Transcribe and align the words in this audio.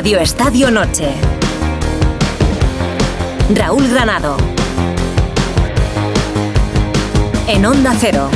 Radio 0.00 0.18
Estadio 0.18 0.70
Noche. 0.70 1.12
Raúl 3.54 3.86
Granado. 3.86 4.34
En 7.46 7.66
Onda 7.66 7.94
Cero. 8.00 8.30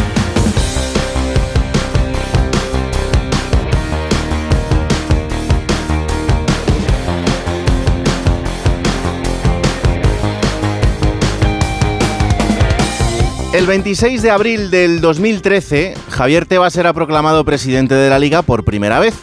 El 13.55 13.67
26 13.67 14.21
de 14.21 14.31
abril 14.31 14.71
del 14.71 15.01
2013, 15.01 15.95
Javier 16.11 16.45
Tebas 16.45 16.75
será 16.75 16.93
proclamado 16.93 17.43
presidente 17.47 17.95
de 17.95 18.11
la 18.11 18.19
liga 18.19 18.43
por 18.43 18.67
primera 18.67 19.01
vez. 19.01 19.15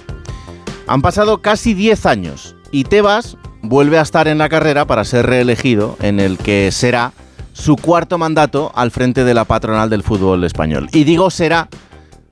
Han 0.88 1.02
pasado 1.02 1.42
casi 1.42 1.74
10 1.74 2.06
años 2.06 2.56
y 2.72 2.84
Tebas 2.84 3.38
vuelve 3.62 3.98
a 3.98 4.02
estar 4.02 4.28
en 4.28 4.38
la 4.38 4.50
carrera 4.50 4.86
para 4.86 5.04
ser 5.04 5.26
reelegido 5.26 5.98
en 6.02 6.20
el 6.20 6.38
que 6.38 6.72
será 6.72 7.14
su 7.54 7.76
cuarto 7.76 8.18
mandato 8.18 8.72
al 8.76 8.92
frente 8.92 9.24
de 9.24 9.34
la 9.34 9.46
patronal 9.46 9.90
del 9.90 10.04
fútbol 10.04 10.44
español. 10.44 10.90
Y 10.92 11.04
digo 11.04 11.30
será 11.30 11.70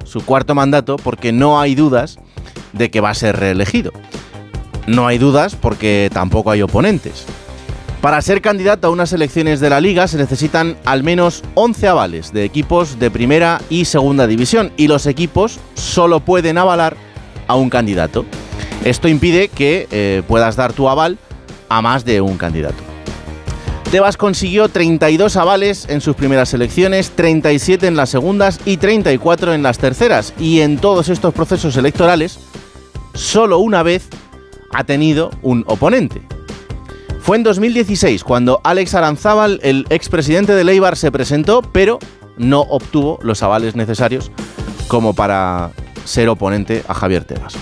su 0.03 0.25
cuarto 0.25 0.55
mandato 0.55 0.95
porque 0.97 1.31
no 1.31 1.59
hay 1.59 1.75
dudas 1.75 2.17
de 2.73 2.89
que 2.89 3.01
va 3.01 3.11
a 3.11 3.15
ser 3.15 3.37
reelegido. 3.37 3.91
No 4.87 5.07
hay 5.07 5.17
dudas 5.17 5.55
porque 5.55 6.09
tampoco 6.11 6.51
hay 6.51 6.61
oponentes. 6.61 7.25
Para 8.01 8.21
ser 8.21 8.41
candidato 8.41 8.87
a 8.87 8.91
unas 8.91 9.11
elecciones 9.11 9.59
de 9.59 9.69
la 9.69 9.81
liga 9.81 10.07
se 10.07 10.17
necesitan 10.17 10.77
al 10.85 11.03
menos 11.03 11.43
11 11.55 11.87
avales 11.89 12.31
de 12.31 12.45
equipos 12.45 12.97
de 12.97 13.11
primera 13.11 13.61
y 13.69 13.85
segunda 13.85 14.25
división 14.25 14.71
y 14.77 14.87
los 14.87 15.05
equipos 15.05 15.59
solo 15.75 16.21
pueden 16.21 16.57
avalar 16.57 16.95
a 17.49 17.55
un 17.55 17.69
candidato. 17.69 18.25
Esto 18.85 19.09
impide 19.09 19.49
que 19.49 19.87
eh, 19.91 20.23
puedas 20.25 20.55
dar 20.55 20.71
tu 20.71 20.87
aval 20.87 21.17
a 21.67 21.81
más 21.81 22.05
de 22.05 22.21
un 22.21 22.37
candidato. 22.37 22.81
Tebas 23.91 24.17
consiguió 24.17 24.69
32 24.69 25.35
avales 25.35 25.87
en 25.89 25.99
sus 25.99 26.15
primeras 26.15 26.53
elecciones, 26.53 27.09
37 27.15 27.87
en 27.87 27.95
las 27.95 28.09
segundas 28.09 28.59
y 28.63 28.77
34 28.77 29.55
en 29.55 29.63
las 29.63 29.79
terceras. 29.79 30.33
Y 30.39 30.61
en 30.61 30.77
todos 30.77 31.09
estos 31.09 31.33
procesos 31.33 31.75
electorales, 31.75 32.39
solo 33.15 33.57
una 33.57 33.81
vez 33.81 34.07
ha 34.71 34.83
tenido 34.83 35.31
un 35.41 35.63
oponente. 35.67 36.21
Fue 37.19 37.37
en 37.37 37.43
2016 37.43 38.23
cuando 38.23 38.61
Alex 38.63 38.93
Aranzábal, 38.93 39.59
el 39.63 39.87
expresidente 39.89 40.53
de 40.53 40.63
Leibar, 40.63 40.95
se 40.95 41.11
presentó, 41.11 41.63
pero 41.63 41.97
no 42.37 42.61
obtuvo 42.61 43.17
los 43.23 43.41
avales 43.41 43.75
necesarios 43.75 44.31
como 44.87 45.15
para 45.15 45.71
ser 46.09 46.27
oponente 46.29 46.83
a 46.87 46.93
Javier 46.93 47.23
Tebas. 47.23 47.53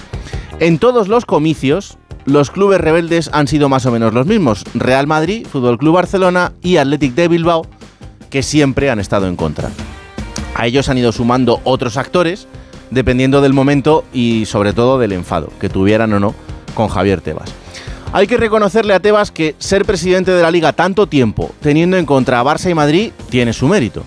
En 0.60 0.80
todos 0.80 1.08
los 1.08 1.26
comicios, 1.26 1.98
los 2.26 2.50
clubes 2.50 2.82
rebeldes 2.82 3.30
han 3.34 3.48
sido 3.48 3.70
más 3.70 3.86
o 3.86 3.92
menos 3.92 4.14
los 4.14 4.26
mismos: 4.26 4.64
Real 4.74 5.06
Madrid, 5.06 5.46
Fútbol 5.46 5.78
Club 5.78 5.96
Barcelona 5.96 6.54
y 6.62 6.78
Athletic 6.78 7.14
de 7.14 7.28
Bilbao, 7.28 7.68
que 8.30 8.42
siempre 8.42 8.90
han 8.90 9.00
estado 9.00 9.28
en 9.28 9.36
contra. 9.36 9.70
A 10.56 10.66
ellos 10.66 10.90
han 10.90 10.98
ido 10.98 11.12
sumando 11.12 11.62
otros 11.64 11.98
actores, 11.98 12.48
dependiendo 12.90 13.42
del 13.42 13.54
momento 13.54 14.06
y 14.14 14.46
sobre 14.46 14.74
todo 14.74 14.98
del 14.98 15.12
enfado 15.12 15.52
que 15.60 15.70
tuvieran 15.70 16.14
o 16.14 16.20
no 16.20 16.34
con 16.74 16.88
Javier 16.88 17.22
Tebas. 17.22 17.54
Hay 18.14 18.26
que 18.26 18.38
reconocerle 18.38 18.94
a 18.94 19.02
Tebas 19.02 19.32
que 19.32 19.56
ser 19.60 19.84
presidente 19.84 20.32
de 20.32 20.42
la 20.42 20.50
liga 20.50 20.72
tanto 20.72 21.08
tiempo, 21.08 21.52
teniendo 21.62 21.98
en 21.98 22.06
contra 22.06 22.40
a 22.40 22.44
Barça 22.44 22.72
y 22.72 22.74
Madrid, 22.74 23.12
tiene 23.30 23.52
su 23.52 23.68
mérito. 23.68 24.04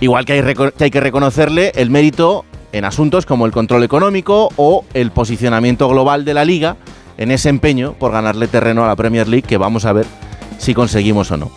Igual 0.00 0.24
que 0.24 0.32
hay, 0.78 0.90
que 0.90 1.00
reconocerle 1.00 1.72
el 1.74 1.90
mérito 1.90 2.44
en 2.72 2.84
asuntos 2.84 3.26
como 3.26 3.46
el 3.46 3.52
control 3.52 3.82
económico 3.84 4.50
o 4.56 4.84
el 4.94 5.10
posicionamiento 5.10 5.88
global 5.88 6.24
de 6.24 6.34
la 6.34 6.44
liga 6.44 6.76
en 7.18 7.30
ese 7.30 7.48
empeño 7.48 7.94
por 7.94 8.12
ganarle 8.12 8.48
terreno 8.48 8.84
a 8.84 8.88
la 8.88 8.96
Premier 8.96 9.28
League 9.28 9.46
que 9.46 9.56
vamos 9.56 9.84
a 9.84 9.92
ver 9.92 10.06
si 10.58 10.74
conseguimos 10.74 11.30
o 11.30 11.36
no. 11.36 11.50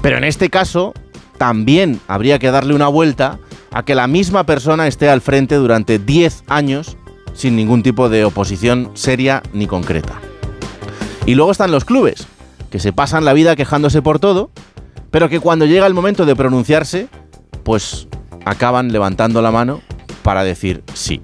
Pero 0.00 0.16
en 0.16 0.24
este 0.24 0.50
caso 0.50 0.94
también 1.38 2.00
habría 2.08 2.38
que 2.38 2.50
darle 2.50 2.74
una 2.74 2.88
vuelta 2.88 3.38
a 3.72 3.84
que 3.84 3.94
la 3.94 4.06
misma 4.06 4.44
persona 4.44 4.86
esté 4.86 5.08
al 5.08 5.20
frente 5.20 5.56
durante 5.56 5.98
10 5.98 6.44
años 6.48 6.96
sin 7.34 7.56
ningún 7.56 7.82
tipo 7.82 8.08
de 8.08 8.24
oposición 8.24 8.90
seria 8.94 9.42
ni 9.52 9.66
concreta. 9.66 10.20
Y 11.24 11.34
luego 11.34 11.52
están 11.52 11.70
los 11.70 11.84
clubes, 11.84 12.26
que 12.70 12.78
se 12.78 12.92
pasan 12.92 13.24
la 13.24 13.32
vida 13.32 13.56
quejándose 13.56 14.02
por 14.02 14.18
todo, 14.18 14.50
pero 15.10 15.28
que 15.28 15.40
cuando 15.40 15.66
llega 15.66 15.86
el 15.86 15.94
momento 15.94 16.26
de 16.26 16.36
pronunciarse, 16.36 17.08
pues 17.62 18.08
acaban 18.44 18.92
levantando 18.92 19.40
la 19.40 19.50
mano 19.50 19.80
para 20.22 20.44
decir 20.44 20.82
sí. 20.94 21.22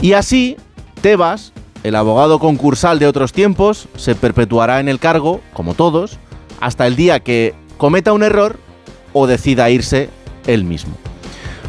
Y 0.00 0.12
así, 0.12 0.56
Tebas, 1.00 1.52
el 1.82 1.94
abogado 1.96 2.38
concursal 2.38 2.98
de 2.98 3.06
otros 3.06 3.32
tiempos, 3.32 3.88
se 3.96 4.14
perpetuará 4.14 4.80
en 4.80 4.88
el 4.88 4.98
cargo, 4.98 5.40
como 5.52 5.74
todos, 5.74 6.18
hasta 6.60 6.86
el 6.86 6.96
día 6.96 7.20
que 7.20 7.54
cometa 7.78 8.12
un 8.12 8.22
error 8.22 8.58
o 9.12 9.26
decida 9.26 9.70
irse 9.70 10.10
él 10.46 10.64
mismo. 10.64 10.94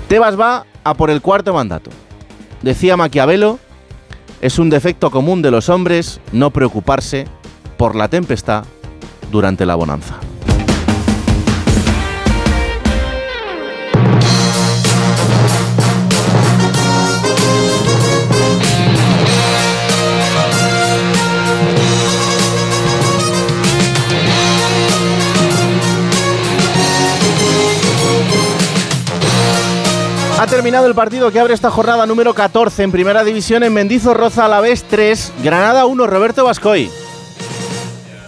Tebas 0.07 0.39
va 0.39 0.65
a 0.83 0.93
por 0.93 1.09
el 1.09 1.21
cuarto 1.21 1.53
mandato. 1.53 1.91
Decía 2.61 2.97
Maquiavelo 2.97 3.59
es 4.41 4.59
un 4.59 4.69
defecto 4.69 5.11
común 5.11 5.41
de 5.41 5.51
los 5.51 5.69
hombres 5.69 6.19
no 6.31 6.51
preocuparse 6.51 7.25
por 7.77 7.95
la 7.95 8.09
tempestad 8.09 8.65
durante 9.31 9.65
la 9.65 9.75
bonanza. 9.75 10.19
Ha 30.37 30.47
terminado 30.47 30.85
el 30.87 30.95
partido 30.95 31.31
que 31.31 31.39
abre 31.39 31.53
esta 31.53 31.71
jornada 31.71 32.05
número 32.05 32.33
14 32.33 32.83
en 32.83 32.91
Primera 32.91 33.23
División 33.23 33.63
en 33.63 33.73
Mendizorroza 33.73 34.43
a 34.43 34.49
la 34.49 34.59
vez 34.59 34.83
3, 34.83 35.31
Granada 35.41 35.85
1, 35.85 36.07
Roberto 36.07 36.43
Vascoy. 36.43 36.91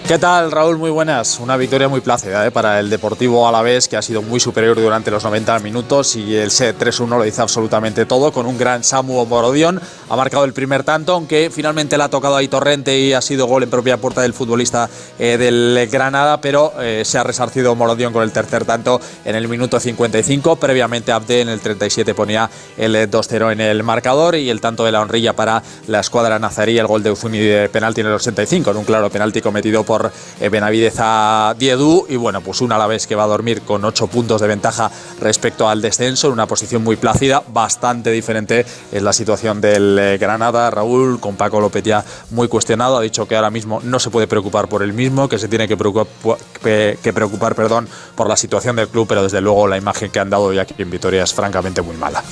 ¿Qué 0.08 0.18
tal, 0.18 0.54
Raúl? 0.54 0.78
Muy 0.78 0.90
buenas. 0.90 1.38
Una 1.38 1.58
victoria 1.58 1.90
muy 1.90 2.00
plácida 2.00 2.48
¿eh? 2.48 2.50
para 2.50 2.80
el 2.80 2.90
Deportivo 2.90 3.46
Alavés, 3.46 3.90
que 3.90 3.98
ha 3.98 4.02
sido 4.02 4.22
muy 4.22 4.40
superior 4.40 4.80
durante 4.80 5.12
los 5.12 5.22
90 5.22 5.60
minutos 5.60 6.16
y 6.16 6.34
el 6.34 6.50
set 6.50 6.80
3-1 6.80 7.10
lo 7.10 7.24
dice 7.24 7.42
absolutamente 7.42 8.06
todo, 8.06 8.32
con 8.32 8.46
un 8.46 8.58
gran 8.58 8.86
Samu 8.86 9.26
Morodión. 9.26 9.82
Ha 10.10 10.16
marcado 10.16 10.46
el 10.46 10.54
primer 10.54 10.86
tanto, 10.86 11.12
aunque 11.12 11.50
finalmente 11.52 11.98
le 11.98 12.06
ha 12.06 12.10
tocado 12.10 12.38
ahí 12.38 12.48
Torrente 12.48 12.98
y 12.98 13.12
ha 13.12 13.20
sido 13.20 13.48
gol 13.48 13.64
en 13.64 13.70
propia 13.70 13.98
puerta 13.98 14.22
del 14.22 14.34
futbolista 14.34 14.90
eh, 15.20 15.36
del 15.38 15.90
Granada, 15.92 16.40
pero 16.40 16.72
eh, 16.80 17.04
se 17.04 17.18
ha 17.18 17.24
resarcido 17.24 17.76
Morodión 17.76 18.14
con 18.14 18.24
el 18.24 18.32
tercer 18.32 18.64
tanto 18.64 19.02
en 19.26 19.36
el 19.36 19.50
minuto 19.50 19.78
55. 19.78 20.56
Previamente 20.56 21.12
Abde 21.12 21.42
en 21.42 21.50
el 21.50 21.60
37 21.60 22.14
ponía 22.14 22.50
el 22.78 22.96
2-0 22.96 23.52
en 23.52 23.60
el 23.60 23.84
marcador 23.84 24.38
y 24.38 24.50
el 24.50 24.62
tanto 24.62 24.86
de 24.86 24.94
la 24.94 25.02
honrilla 25.02 25.34
para 25.34 25.62
la 25.88 26.00
escuadra 26.00 26.40
nazarí, 26.40 26.78
el 26.78 26.88
gol 26.88 27.04
de 27.04 27.12
Uzuni 27.12 27.40
de 27.40 27.68
penalti 27.68 28.00
en 28.00 28.08
el 28.08 28.14
85, 28.14 28.72
en 28.72 28.78
un 28.78 28.86
claro 28.86 29.10
penalti 29.10 29.42
cometido 29.42 29.84
por 29.84 29.97
eh, 30.40 30.50
Benavidez 30.50 30.96
a 31.00 31.56
Diedu 31.58 32.06
y 32.10 32.16
bueno, 32.16 32.42
pues 32.42 32.62
un 32.62 32.72
Alavés 32.72 33.08
que 33.08 33.16
va 33.16 33.24
a 33.24 33.28
dormir 33.28 33.62
con 33.62 33.84
8 33.84 34.08
puntos 34.08 34.42
de 34.42 34.48
ventaja 34.48 34.92
respecto 35.20 35.68
al 35.68 35.82
descenso 35.82 36.28
en 36.28 36.34
una 36.34 36.46
posición 36.46 36.84
muy 36.84 36.96
plácida, 36.96 37.44
bastante 37.48 38.12
diferente 38.12 38.66
es 38.92 39.02
la 39.02 39.14
situación 39.14 39.62
del 39.62 39.98
eh, 40.00 40.18
Granada, 40.18 40.70
Raúl, 40.70 41.20
con 41.20 41.36
Paco 41.36 41.60
López 41.60 41.84
ya 41.84 42.04
muy 42.32 42.48
cuestionado, 42.48 42.98
ha 42.98 43.02
dicho 43.02 43.28
que 43.28 43.36
ahora 43.36 43.50
mismo 43.50 43.82
no 43.84 44.00
se 44.00 44.10
puede 44.10 44.28
preocupar 44.28 44.68
por 44.68 44.84
el 44.84 44.94
mismo, 44.94 45.30
que 45.30 45.38
se 45.38 45.48
tiene 45.48 45.68
que 45.68 45.78
preocupar, 45.78 46.38
que 46.62 47.14
preocupar 47.14 47.56
perdón, 47.56 47.88
por 48.16 48.28
la 48.28 48.36
situación 48.36 48.76
del 48.76 48.88
club, 48.88 49.08
pero 49.08 49.24
desde 49.24 49.42
luego 49.42 49.68
la 49.68 49.78
imagen 49.78 50.12
que 50.12 50.20
han 50.20 50.30
dado 50.30 50.46
hoy 50.46 50.60
aquí 50.60 50.76
en 50.78 50.90
Vitoria 50.90 51.24
es 51.24 51.34
francamente 51.34 51.82
muy 51.82 51.96
mala. 51.96 52.24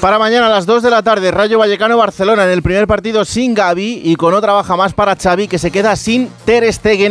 Para 0.00 0.18
mañana 0.18 0.46
a 0.46 0.48
las 0.48 0.64
2 0.64 0.82
de 0.82 0.90
la 0.90 1.02
tarde, 1.02 1.30
Rayo 1.30 1.58
Vallecano-Barcelona 1.58 2.44
en 2.44 2.50
el 2.50 2.62
primer 2.62 2.86
partido 2.86 3.26
sin 3.26 3.52
Gaby 3.52 4.00
y 4.02 4.16
con 4.16 4.32
otra 4.32 4.54
baja 4.54 4.74
más 4.74 4.94
para 4.94 5.14
Xavi 5.14 5.46
que 5.46 5.58
se 5.58 5.70
queda 5.70 5.94
sin 5.94 6.30
Ter 6.46 6.72
Stegen 6.72 7.09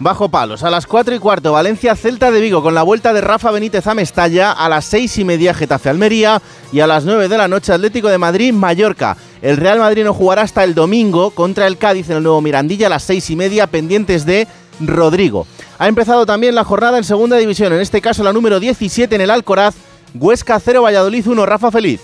bajo 0.00 0.28
palos. 0.28 0.64
A 0.64 0.70
las 0.70 0.86
4 0.86 1.14
y 1.14 1.18
cuarto, 1.18 1.52
Valencia 1.52 1.94
Celta 1.94 2.30
de 2.30 2.40
Vigo 2.40 2.62
con 2.62 2.74
la 2.74 2.82
vuelta 2.82 3.12
de 3.12 3.20
Rafa 3.20 3.50
Benítez 3.52 3.86
a 3.86 3.94
Mestalla. 3.94 4.50
A 4.52 4.68
las 4.68 4.86
6 4.86 5.18
y 5.18 5.24
media, 5.24 5.54
Getafe 5.54 5.90
Almería. 5.90 6.42
Y 6.72 6.80
a 6.80 6.86
las 6.86 7.04
9 7.04 7.28
de 7.28 7.38
la 7.38 7.46
noche, 7.46 7.72
Atlético 7.72 8.08
de 8.08 8.18
Madrid 8.18 8.52
Mallorca. 8.52 9.16
El 9.42 9.56
Real 9.56 9.78
Madrid 9.78 10.04
no 10.04 10.12
jugará 10.12 10.42
hasta 10.42 10.64
el 10.64 10.74
domingo 10.74 11.30
contra 11.30 11.66
el 11.66 11.78
Cádiz 11.78 12.10
en 12.10 12.16
el 12.16 12.22
nuevo 12.22 12.40
Mirandilla 12.40 12.88
a 12.88 12.90
las 12.90 13.04
6 13.04 13.30
y 13.30 13.36
media, 13.36 13.66
pendientes 13.66 14.26
de 14.26 14.48
Rodrigo. 14.80 15.46
Ha 15.78 15.88
empezado 15.88 16.26
también 16.26 16.54
la 16.54 16.64
jornada 16.64 16.98
en 16.98 17.04
segunda 17.04 17.36
división, 17.36 17.72
en 17.72 17.80
este 17.80 18.00
caso 18.00 18.24
la 18.24 18.32
número 18.32 18.60
17 18.60 19.14
en 19.14 19.20
el 19.20 19.30
Alcoraz. 19.30 19.74
Huesca 20.14 20.58
0, 20.58 20.82
Valladolid 20.82 21.26
1, 21.26 21.46
Rafa 21.46 21.70
Feliz. 21.70 22.00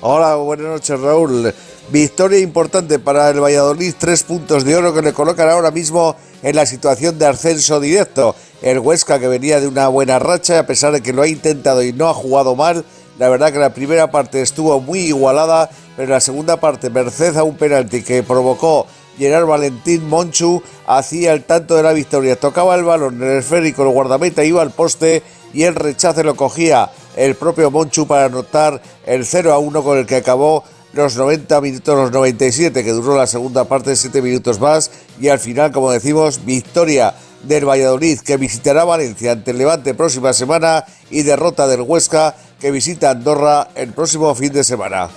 Hola, 0.00 0.36
buenas 0.36 0.66
noches 0.66 1.00
Raúl. 1.00 1.52
Victoria 1.90 2.38
importante 2.40 2.98
para 2.98 3.30
el 3.30 3.42
Valladolid, 3.42 3.94
tres 3.96 4.22
puntos 4.22 4.62
de 4.64 4.76
oro 4.76 4.92
que 4.92 5.00
le 5.00 5.14
colocan 5.14 5.48
ahora 5.48 5.70
mismo 5.70 6.16
en 6.42 6.54
la 6.54 6.66
situación 6.66 7.18
de 7.18 7.24
ascenso 7.24 7.80
directo. 7.80 8.36
El 8.60 8.80
Huesca 8.80 9.18
que 9.18 9.26
venía 9.26 9.58
de 9.58 9.68
una 9.68 9.88
buena 9.88 10.18
racha, 10.18 10.58
a 10.58 10.66
pesar 10.66 10.92
de 10.92 11.00
que 11.00 11.14
lo 11.14 11.22
ha 11.22 11.28
intentado 11.28 11.82
y 11.82 11.94
no 11.94 12.10
ha 12.10 12.12
jugado 12.12 12.54
mal, 12.54 12.84
la 13.18 13.30
verdad 13.30 13.52
que 13.52 13.58
la 13.58 13.72
primera 13.72 14.10
parte 14.10 14.42
estuvo 14.42 14.78
muy 14.82 14.98
igualada, 14.98 15.70
pero 15.96 16.04
en 16.04 16.10
la 16.10 16.20
segunda 16.20 16.60
parte, 16.60 16.90
merced 16.90 17.34
a 17.38 17.42
un 17.42 17.56
penalti 17.56 18.02
que 18.02 18.22
provocó 18.22 18.86
Gerard 19.16 19.46
Valentín 19.46 20.06
Monchu 20.06 20.62
hacía 20.86 21.32
el 21.32 21.44
tanto 21.44 21.74
de 21.74 21.84
la 21.84 21.94
victoria. 21.94 22.36
Tocaba 22.36 22.74
el 22.74 22.84
balón 22.84 23.22
en 23.22 23.30
el 23.30 23.38
esférico, 23.38 23.82
el 23.84 23.88
guardameta 23.88 24.44
iba 24.44 24.60
al 24.60 24.72
poste 24.72 25.22
y 25.54 25.62
el 25.62 25.74
rechace 25.74 26.22
lo 26.22 26.36
cogía 26.36 26.90
el 27.16 27.34
propio 27.34 27.70
Monchu 27.70 28.06
para 28.06 28.26
anotar 28.26 28.80
el 29.06 29.24
0 29.24 29.52
a 29.52 29.58
1 29.58 29.82
con 29.82 29.98
el 29.98 30.06
que 30.06 30.16
acabó 30.16 30.62
los 30.92 31.16
90 31.16 31.60
minutos, 31.60 31.96
los 31.96 32.12
97 32.12 32.82
que 32.84 32.92
duró 32.92 33.16
la 33.16 33.26
segunda 33.26 33.64
parte, 33.64 33.94
7 33.94 34.22
minutos 34.22 34.60
más 34.60 34.90
y 35.20 35.28
al 35.28 35.38
final, 35.38 35.72
como 35.72 35.90
decimos, 35.90 36.44
victoria 36.44 37.14
del 37.42 37.68
Valladolid 37.68 38.20
que 38.20 38.36
visitará 38.36 38.84
Valencia 38.84 39.32
ante 39.32 39.52
el 39.52 39.58
Levante 39.58 39.94
próxima 39.94 40.32
semana 40.32 40.84
y 41.10 41.22
derrota 41.22 41.66
del 41.68 41.82
Huesca 41.82 42.34
que 42.60 42.70
visita 42.70 43.10
Andorra 43.10 43.68
el 43.74 43.92
próximo 43.92 44.34
fin 44.34 44.52
de 44.52 44.64
semana. 44.64 45.08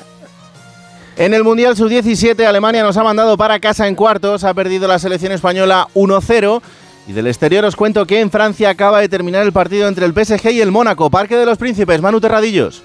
En 1.17 1.33
el 1.33 1.43
Mundial 1.43 1.75
Sub-17 1.75 2.45
Alemania 2.45 2.83
nos 2.83 2.97
ha 2.97 3.03
mandado 3.03 3.37
para 3.37 3.59
casa 3.59 3.87
en 3.87 3.95
cuartos, 3.95 4.43
ha 4.43 4.53
perdido 4.53 4.87
la 4.87 4.99
selección 4.99 5.31
española 5.31 5.87
1-0 5.93 6.61
y 7.07 7.13
del 7.13 7.27
exterior 7.27 7.65
os 7.65 7.75
cuento 7.75 8.05
que 8.05 8.21
en 8.21 8.31
Francia 8.31 8.69
acaba 8.69 9.01
de 9.01 9.09
terminar 9.09 9.43
el 9.43 9.51
partido 9.51 9.87
entre 9.87 10.05
el 10.05 10.13
PSG 10.13 10.51
y 10.51 10.61
el 10.61 10.71
Mónaco, 10.71 11.09
Parque 11.09 11.35
de 11.35 11.45
los 11.45 11.57
Príncipes, 11.57 12.01
Manu 12.01 12.21
Terradillos. 12.21 12.83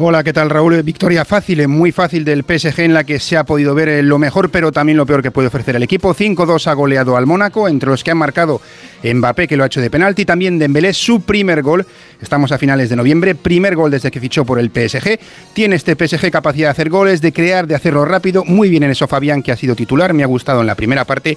Hola, 0.00 0.22
¿qué 0.22 0.32
tal 0.32 0.48
Raúl? 0.48 0.80
Victoria 0.84 1.24
fácil, 1.24 1.66
muy 1.66 1.90
fácil 1.90 2.24
del 2.24 2.44
PSG 2.44 2.82
en 2.82 2.94
la 2.94 3.02
que 3.02 3.18
se 3.18 3.36
ha 3.36 3.42
podido 3.42 3.74
ver 3.74 3.88
eh, 3.88 4.00
lo 4.04 4.16
mejor, 4.16 4.48
pero 4.48 4.70
también 4.70 4.96
lo 4.96 5.04
peor 5.04 5.24
que 5.24 5.32
puede 5.32 5.48
ofrecer 5.48 5.74
el 5.74 5.82
equipo. 5.82 6.14
5-2 6.14 6.68
ha 6.68 6.74
goleado 6.74 7.16
al 7.16 7.26
Mónaco, 7.26 7.66
entre 7.66 7.90
los 7.90 8.04
que 8.04 8.12
han 8.12 8.16
marcado 8.18 8.60
Mbappé, 9.02 9.48
que 9.48 9.56
lo 9.56 9.64
ha 9.64 9.66
hecho 9.66 9.80
de 9.80 9.90
penalti, 9.90 10.24
también 10.24 10.56
Dembélé, 10.56 10.92
su 10.92 11.22
primer 11.22 11.62
gol. 11.62 11.84
Estamos 12.22 12.52
a 12.52 12.58
finales 12.58 12.90
de 12.90 12.94
noviembre, 12.94 13.34
primer 13.34 13.74
gol 13.74 13.90
desde 13.90 14.12
que 14.12 14.20
fichó 14.20 14.44
por 14.44 14.60
el 14.60 14.70
PSG. 14.70 15.18
Tiene 15.52 15.74
este 15.74 15.96
PSG 15.96 16.30
capacidad 16.30 16.68
de 16.68 16.70
hacer 16.70 16.90
goles, 16.90 17.20
de 17.20 17.32
crear, 17.32 17.66
de 17.66 17.74
hacerlo 17.74 18.04
rápido. 18.04 18.44
Muy 18.44 18.70
bien 18.70 18.84
en 18.84 18.92
eso 18.92 19.08
Fabián, 19.08 19.42
que 19.42 19.50
ha 19.50 19.56
sido 19.56 19.74
titular, 19.74 20.14
me 20.14 20.22
ha 20.22 20.26
gustado 20.26 20.60
en 20.60 20.68
la 20.68 20.76
primera 20.76 21.04
parte 21.06 21.36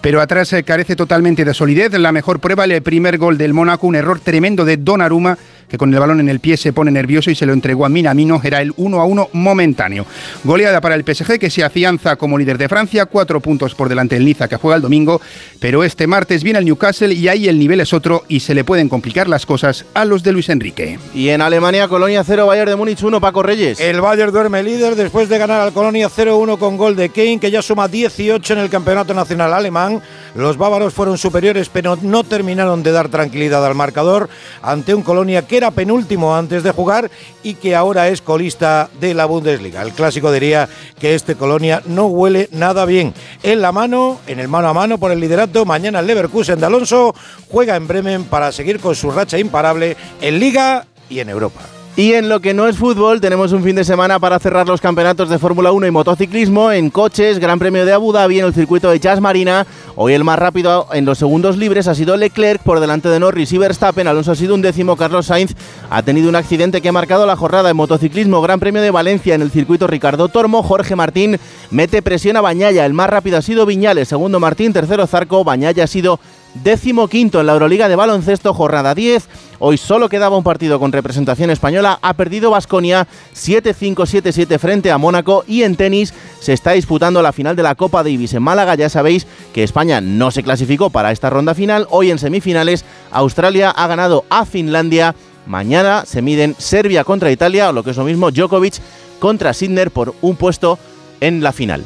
pero 0.00 0.20
atrás 0.20 0.52
eh, 0.52 0.62
carece 0.62 0.94
totalmente 0.94 1.44
de 1.44 1.52
solidez. 1.52 1.92
La 1.94 2.12
mejor 2.12 2.38
prueba, 2.38 2.64
el 2.64 2.80
primer 2.82 3.18
gol 3.18 3.38
del 3.38 3.54
Mónaco, 3.54 3.88
un 3.88 3.96
error 3.96 4.20
tremendo 4.20 4.64
de 4.64 4.76
Donnarumma 4.76 5.36
que 5.68 5.78
con 5.78 5.92
el 5.92 6.00
balón 6.00 6.20
en 6.20 6.28
el 6.28 6.40
pie 6.40 6.56
se 6.56 6.72
pone 6.72 6.90
nervioso 6.90 7.30
y 7.30 7.34
se 7.34 7.46
lo 7.46 7.52
entregó 7.52 7.84
a 7.84 7.88
Minamino, 7.88 8.40
era 8.42 8.60
el 8.60 8.72
1 8.76 9.00
a 9.00 9.04
1 9.04 9.30
momentáneo. 9.32 10.06
Goleada 10.44 10.80
para 10.80 10.94
el 10.94 11.04
PSG 11.04 11.38
que 11.38 11.50
se 11.50 11.64
afianza 11.64 12.16
como 12.16 12.38
líder 12.38 12.58
de 12.58 12.68
Francia, 12.68 13.06
cuatro 13.06 13.40
puntos 13.40 13.74
por 13.74 13.88
delante 13.88 14.16
del 14.16 14.24
Niza 14.24 14.48
que 14.48 14.56
juega 14.56 14.76
el 14.76 14.82
domingo, 14.82 15.20
pero 15.60 15.84
este 15.84 16.06
martes 16.06 16.42
viene 16.42 16.58
el 16.58 16.64
Newcastle 16.64 17.12
y 17.12 17.28
ahí 17.28 17.48
el 17.48 17.58
nivel 17.58 17.80
es 17.80 17.92
otro 17.92 18.24
y 18.28 18.40
se 18.40 18.54
le 18.54 18.64
pueden 18.64 18.88
complicar 18.88 19.28
las 19.28 19.46
cosas 19.46 19.84
a 19.94 20.04
los 20.04 20.22
de 20.22 20.32
Luis 20.32 20.48
Enrique. 20.48 20.98
Y 21.14 21.28
en 21.28 21.40
Alemania, 21.40 21.88
Colonia 21.88 22.22
0, 22.24 22.46
Bayern 22.46 22.70
de 22.70 22.76
Múnich 22.76 23.02
1, 23.02 23.20
Paco 23.20 23.42
Reyes. 23.42 23.80
El 23.80 24.00
Bayern 24.00 24.32
duerme 24.32 24.62
líder 24.62 24.96
después 24.96 25.28
de 25.28 25.38
ganar 25.38 25.60
al 25.60 25.72
Colonia 25.72 26.08
0-1 26.08 26.58
con 26.58 26.76
gol 26.76 26.96
de 26.96 27.08
Kane, 27.08 27.38
que 27.40 27.50
ya 27.50 27.62
suma 27.62 27.88
18 27.88 28.52
en 28.52 28.58
el 28.60 28.70
Campeonato 28.70 29.14
Nacional 29.14 29.52
Alemán. 29.52 30.02
Los 30.36 30.58
bávaros 30.58 30.92
fueron 30.92 31.16
superiores, 31.16 31.70
pero 31.70 31.96
no 32.02 32.22
terminaron 32.22 32.82
de 32.82 32.92
dar 32.92 33.08
tranquilidad 33.08 33.64
al 33.64 33.74
marcador 33.74 34.28
ante 34.60 34.94
un 34.94 35.00
Colonia 35.02 35.46
que 35.46 35.56
era 35.56 35.70
penúltimo 35.70 36.36
antes 36.36 36.62
de 36.62 36.72
jugar 36.72 37.10
y 37.42 37.54
que 37.54 37.74
ahora 37.74 38.08
es 38.08 38.20
colista 38.20 38.90
de 39.00 39.14
la 39.14 39.24
Bundesliga. 39.24 39.80
El 39.80 39.92
clásico 39.92 40.30
diría 40.30 40.68
que 40.98 41.14
este 41.14 41.36
Colonia 41.36 41.82
no 41.86 42.06
huele 42.06 42.50
nada 42.52 42.84
bien. 42.84 43.14
En 43.42 43.62
la 43.62 43.72
mano, 43.72 44.20
en 44.26 44.38
el 44.38 44.48
mano 44.48 44.68
a 44.68 44.74
mano 44.74 44.98
por 44.98 45.10
el 45.10 45.20
liderato, 45.20 45.64
mañana 45.64 46.00
el 46.00 46.06
Leverkusen 46.06 46.60
de 46.60 46.66
Alonso 46.66 47.14
juega 47.50 47.74
en 47.74 47.88
Bremen 47.88 48.24
para 48.24 48.52
seguir 48.52 48.78
con 48.78 48.94
su 48.94 49.10
racha 49.10 49.38
imparable 49.38 49.96
en 50.20 50.38
Liga 50.38 50.86
y 51.08 51.20
en 51.20 51.30
Europa. 51.30 51.62
Y 51.98 52.12
en 52.12 52.28
lo 52.28 52.40
que 52.40 52.52
no 52.52 52.68
es 52.68 52.76
fútbol, 52.76 53.22
tenemos 53.22 53.52
un 53.52 53.64
fin 53.64 53.74
de 53.74 53.82
semana 53.82 54.18
para 54.18 54.38
cerrar 54.38 54.68
los 54.68 54.82
campeonatos 54.82 55.30
de 55.30 55.38
Fórmula 55.38 55.72
1 55.72 55.86
y 55.86 55.90
motociclismo 55.90 56.70
en 56.70 56.90
coches, 56.90 57.38
Gran 57.38 57.58
Premio 57.58 57.86
de 57.86 57.94
Abu 57.94 58.12
Dhabi 58.12 58.38
en 58.38 58.44
el 58.44 58.52
circuito 58.52 58.90
de 58.90 59.00
Jazz 59.00 59.18
Marina. 59.18 59.66
Hoy 59.94 60.12
el 60.12 60.22
más 60.22 60.38
rápido 60.38 60.88
en 60.92 61.06
los 61.06 61.16
segundos 61.16 61.56
libres 61.56 61.88
ha 61.88 61.94
sido 61.94 62.18
Leclerc 62.18 62.62
por 62.62 62.80
delante 62.80 63.08
de 63.08 63.18
Norris 63.18 63.50
y 63.52 63.56
Verstappen. 63.56 64.06
Alonso 64.06 64.32
ha 64.32 64.36
sido 64.36 64.54
un 64.54 64.60
décimo, 64.60 64.94
Carlos 64.96 65.24
Sainz 65.24 65.54
ha 65.88 66.02
tenido 66.02 66.28
un 66.28 66.36
accidente 66.36 66.82
que 66.82 66.90
ha 66.90 66.92
marcado 66.92 67.24
la 67.24 67.34
jornada 67.34 67.70
en 67.70 67.76
motociclismo, 67.76 68.42
Gran 68.42 68.60
Premio 68.60 68.82
de 68.82 68.90
Valencia 68.90 69.34
en 69.34 69.40
el 69.40 69.50
circuito 69.50 69.86
Ricardo 69.86 70.28
Tormo. 70.28 70.62
Jorge 70.62 70.96
Martín 70.96 71.38
mete 71.70 72.02
presión 72.02 72.36
a 72.36 72.42
Bañaya, 72.42 72.84
el 72.84 72.92
más 72.92 73.08
rápido 73.08 73.38
ha 73.38 73.42
sido 73.42 73.64
Viñales, 73.64 74.08
segundo 74.08 74.38
Martín, 74.38 74.74
tercero 74.74 75.06
Zarco, 75.06 75.44
Bañaya 75.44 75.84
ha 75.84 75.86
sido 75.86 76.20
décimo 76.62 77.08
quinto 77.08 77.40
en 77.40 77.46
la 77.46 77.54
Euroliga 77.54 77.88
de 77.88 77.96
baloncesto, 77.96 78.54
jornada 78.54 78.94
10. 78.94 79.28
Hoy 79.58 79.78
solo 79.78 80.08
quedaba 80.08 80.36
un 80.36 80.44
partido 80.44 80.78
con 80.78 80.92
representación 80.92 81.50
española. 81.50 81.98
Ha 82.02 82.14
perdido 82.14 82.50
Basconia 82.50 83.06
7-5, 83.34 83.94
7-7 83.94 84.58
frente 84.58 84.90
a 84.90 84.98
Mónaco. 84.98 85.44
Y 85.46 85.62
en 85.62 85.76
tenis 85.76 86.12
se 86.40 86.52
está 86.52 86.72
disputando 86.72 87.22
la 87.22 87.32
final 87.32 87.56
de 87.56 87.62
la 87.62 87.74
Copa 87.74 88.02
Davis 88.02 88.34
en 88.34 88.42
Málaga. 88.42 88.74
Ya 88.74 88.88
sabéis 88.88 89.26
que 89.54 89.62
España 89.62 90.00
no 90.00 90.30
se 90.30 90.42
clasificó 90.42 90.90
para 90.90 91.12
esta 91.12 91.30
ronda 91.30 91.54
final. 91.54 91.86
Hoy 91.90 92.10
en 92.10 92.18
semifinales, 92.18 92.84
Australia 93.10 93.70
ha 93.70 93.86
ganado 93.86 94.24
a 94.28 94.44
Finlandia. 94.44 95.14
Mañana 95.46 96.04
se 96.04 96.22
miden 96.22 96.54
Serbia 96.58 97.04
contra 97.04 97.30
Italia, 97.30 97.70
o 97.70 97.72
lo 97.72 97.82
que 97.82 97.90
es 97.90 97.96
lo 97.96 98.04
mismo, 98.04 98.30
Djokovic 98.30 98.74
contra 99.20 99.54
Sidner 99.54 99.90
por 99.90 100.14
un 100.20 100.36
puesto 100.36 100.78
en 101.20 101.42
la 101.42 101.52
final. 101.52 101.84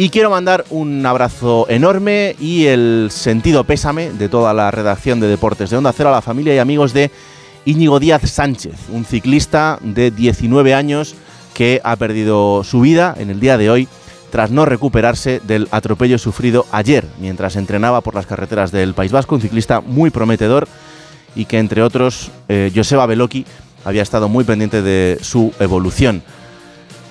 Y 0.00 0.10
quiero 0.10 0.30
mandar 0.30 0.64
un 0.70 1.04
abrazo 1.04 1.66
enorme 1.68 2.36
y 2.38 2.66
el 2.66 3.08
sentido 3.10 3.64
pésame 3.64 4.12
de 4.12 4.28
toda 4.28 4.54
la 4.54 4.70
redacción 4.70 5.18
de 5.18 5.26
Deportes 5.26 5.70
de 5.70 5.76
Onda 5.76 5.92
Cero 5.92 6.10
a 6.10 6.12
la 6.12 6.22
familia 6.22 6.54
y 6.54 6.58
amigos 6.58 6.92
de 6.92 7.10
Íñigo 7.64 7.98
Díaz 7.98 8.22
Sánchez, 8.30 8.76
un 8.92 9.04
ciclista 9.04 9.80
de 9.82 10.12
19 10.12 10.72
años 10.72 11.16
que 11.52 11.80
ha 11.82 11.96
perdido 11.96 12.62
su 12.62 12.80
vida 12.80 13.12
en 13.18 13.28
el 13.28 13.40
día 13.40 13.58
de 13.58 13.70
hoy 13.70 13.88
tras 14.30 14.52
no 14.52 14.66
recuperarse 14.66 15.40
del 15.44 15.66
atropello 15.72 16.18
sufrido 16.18 16.64
ayer 16.70 17.04
mientras 17.18 17.56
entrenaba 17.56 18.00
por 18.00 18.14
las 18.14 18.26
carreteras 18.26 18.70
del 18.70 18.94
País 18.94 19.10
Vasco, 19.10 19.34
un 19.34 19.40
ciclista 19.40 19.80
muy 19.80 20.10
prometedor 20.10 20.68
y 21.34 21.46
que 21.46 21.58
entre 21.58 21.82
otros 21.82 22.30
eh, 22.48 22.70
Joseba 22.72 23.06
Beloki 23.06 23.46
había 23.84 24.02
estado 24.02 24.28
muy 24.28 24.44
pendiente 24.44 24.80
de 24.80 25.18
su 25.22 25.52
evolución. 25.58 26.22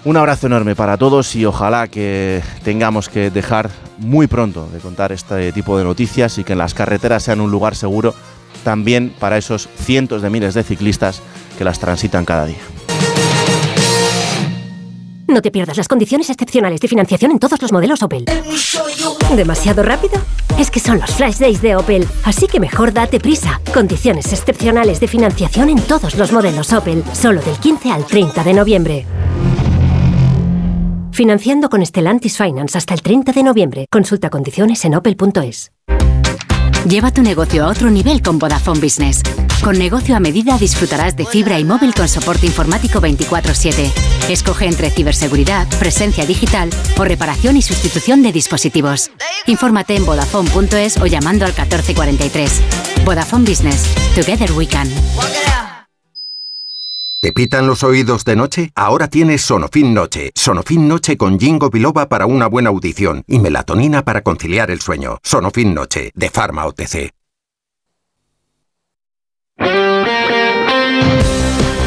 Un 0.08 0.16
abrazo 0.16 0.48
enorme 0.48 0.74
para 0.74 0.96
todos 0.96 1.36
y 1.36 1.44
ojalá 1.44 1.90
que 1.90 2.42
tengamos 2.64 3.10
que 3.10 3.30
dejar 3.30 3.70
muy 3.98 4.28
pronto 4.28 4.70
de 4.72 4.80
contar 4.80 5.12
este 5.12 5.52
tipo 5.52 5.78
de 5.78 5.84
noticias 5.84 6.38
y 6.38 6.46
que 6.46 6.56
las 6.56 6.74
carreteras 6.74 7.24
sean 7.24 7.42
un 7.42 7.52
lugar 7.52 7.76
seguro 7.76 8.16
también 8.64 9.14
para 9.20 9.38
esos 9.38 9.68
cientos 9.76 10.22
de 10.22 10.30
miles 10.30 10.54
de 10.54 10.64
ciclistas 10.64 11.22
que 11.58 11.66
las 11.66 11.80
transitan 11.80 12.24
cada 12.24 12.46
día. 12.46 12.56
No 15.28 15.42
te 15.42 15.52
pierdas 15.52 15.76
las 15.76 15.90
condiciones 15.90 16.30
excepcionales 16.30 16.80
de 16.80 16.88
financiación 16.88 17.32
en 17.32 17.40
todos 17.40 17.62
los 17.62 17.74
modelos 17.74 18.02
Opel. 18.02 18.24
¿Demasiado 19.36 19.84
rápido? 19.84 20.22
Es 20.58 20.72
que 20.72 20.80
son 20.80 21.00
los 21.00 21.12
flash 21.12 21.36
days 21.36 21.62
de 21.62 21.76
Opel, 21.76 22.08
así 22.24 22.48
que 22.48 22.62
mejor 22.62 22.94
date 22.94 23.20
prisa. 23.20 23.60
Condiciones 23.74 24.32
excepcionales 24.32 25.02
de 25.02 25.10
financiación 25.10 25.68
en 25.68 25.82
todos 25.82 26.16
los 26.16 26.32
modelos 26.32 26.72
Opel, 26.72 27.04
solo 27.12 27.42
del 27.42 27.58
15 27.58 27.92
al 27.92 28.06
30 28.06 28.44
de 28.46 28.54
noviembre. 28.54 29.06
Financiando 31.18 31.72
con 31.72 31.84
Stellantis 31.84 32.38
Finance 32.38 32.78
hasta 32.78 32.94
el 32.94 33.02
30 33.02 33.32
de 33.32 33.42
noviembre. 33.42 33.88
Consulta 33.90 34.30
condiciones 34.30 34.86
en 34.86 34.94
opel.es. 34.94 35.72
Lleva 36.88 37.10
tu 37.10 37.24
negocio 37.24 37.66
a 37.66 37.70
otro 37.70 37.90
nivel 37.90 38.22
con 38.22 38.38
Vodafone 38.38 38.80
Business. 38.80 39.24
Con 39.64 39.80
negocio 39.80 40.16
a 40.16 40.20
medida 40.20 40.60
disfrutarás 40.60 41.16
de 41.16 41.26
fibra 41.26 41.58
y 41.58 41.64
móvil 41.64 41.96
con 41.96 42.08
soporte 42.08 42.46
informático 42.46 43.02
24/7. 43.02 43.92
Escoge 44.30 44.68
entre 44.68 44.92
ciberseguridad, 44.92 45.68
presencia 45.80 46.24
digital 46.24 46.70
o 47.00 47.04
reparación 47.04 47.58
y 47.58 47.64
sustitución 47.64 48.22
de 48.22 48.32
dispositivos. 48.32 49.10
Infórmate 49.48 49.96
en 49.96 50.06
vodafone.es 50.06 50.98
o 50.98 51.08
llamando 51.08 51.46
al 51.46 51.54
1443. 51.54 52.62
Vodafone 53.06 53.44
Business. 53.44 53.92
Together 54.14 54.52
we 54.52 54.68
can. 54.68 54.88
¿Te 57.20 57.34
pitan 57.34 57.66
los 57.66 57.84
oídos 57.84 58.26
de 58.26 58.36
noche? 58.36 58.72
Ahora 58.76 59.08
tienes 59.08 59.42
Sonofin 59.42 59.92
Noche. 59.92 60.32
Sonofin 60.36 60.88
Noche 60.88 61.18
con 61.18 61.40
Jingo 61.40 61.72
Biloba 61.72 62.10
para 62.10 62.28
una 62.28 62.46
buena 62.46 62.70
audición 62.70 63.24
y 63.26 63.40
melatonina 63.40 64.06
para 64.06 64.22
conciliar 64.22 64.70
el 64.70 64.82
sueño. 64.82 65.18
Sonofin 65.24 65.74
Noche, 65.74 66.12
de 66.14 66.30
Pharma 66.30 66.68
OTC. 66.68 67.12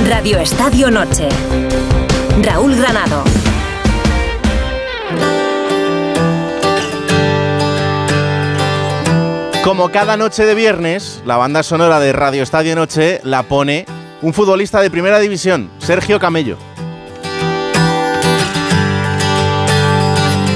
Radio 0.08 0.40
Estadio 0.40 0.90
Noche. 0.90 1.28
Raúl 2.42 2.74
Granado. 2.74 3.22
Como 9.62 9.90
cada 9.92 10.16
noche 10.16 10.44
de 10.44 10.56
viernes, 10.56 11.22
la 11.24 11.36
banda 11.36 11.62
sonora 11.62 12.00
de 12.00 12.12
Radio 12.12 12.42
Estadio 12.42 12.74
Noche 12.74 13.20
la 13.22 13.44
pone 13.44 13.86
un 14.22 14.32
futbolista 14.32 14.80
de 14.80 14.90
primera 14.90 15.18
división, 15.18 15.70
Sergio 15.78 16.18
Camello. 16.18 16.56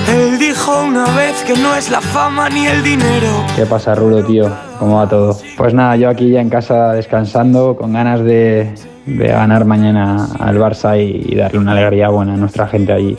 Él 0.08 0.38
dijo 0.38 0.84
una 0.84 1.06
vez 1.16 1.42
que 1.44 1.54
no 1.54 1.74
es 1.74 1.90
la 1.90 2.00
fama 2.00 2.48
ni 2.48 2.66
el 2.66 2.82
dinero. 2.82 3.44
¿Qué 3.56 3.66
pasa, 3.66 3.94
Rulo, 3.94 4.24
tío? 4.24 4.50
¿Cómo 4.78 4.96
va 4.96 5.08
todo? 5.08 5.36
Pues 5.56 5.74
nada, 5.74 5.96
yo 5.96 6.08
aquí 6.08 6.30
ya 6.30 6.40
en 6.40 6.50
casa 6.50 6.92
descansando, 6.92 7.76
con 7.76 7.92
ganas 7.92 8.22
de, 8.22 8.74
de 9.06 9.28
ganar 9.28 9.64
mañana 9.64 10.28
al 10.38 10.58
Barça 10.58 10.98
y, 10.98 11.32
y 11.32 11.36
darle 11.36 11.58
una 11.58 11.72
alegría 11.72 12.10
buena 12.10 12.34
a 12.34 12.36
nuestra 12.36 12.66
gente 12.68 12.92
allí 12.92 13.16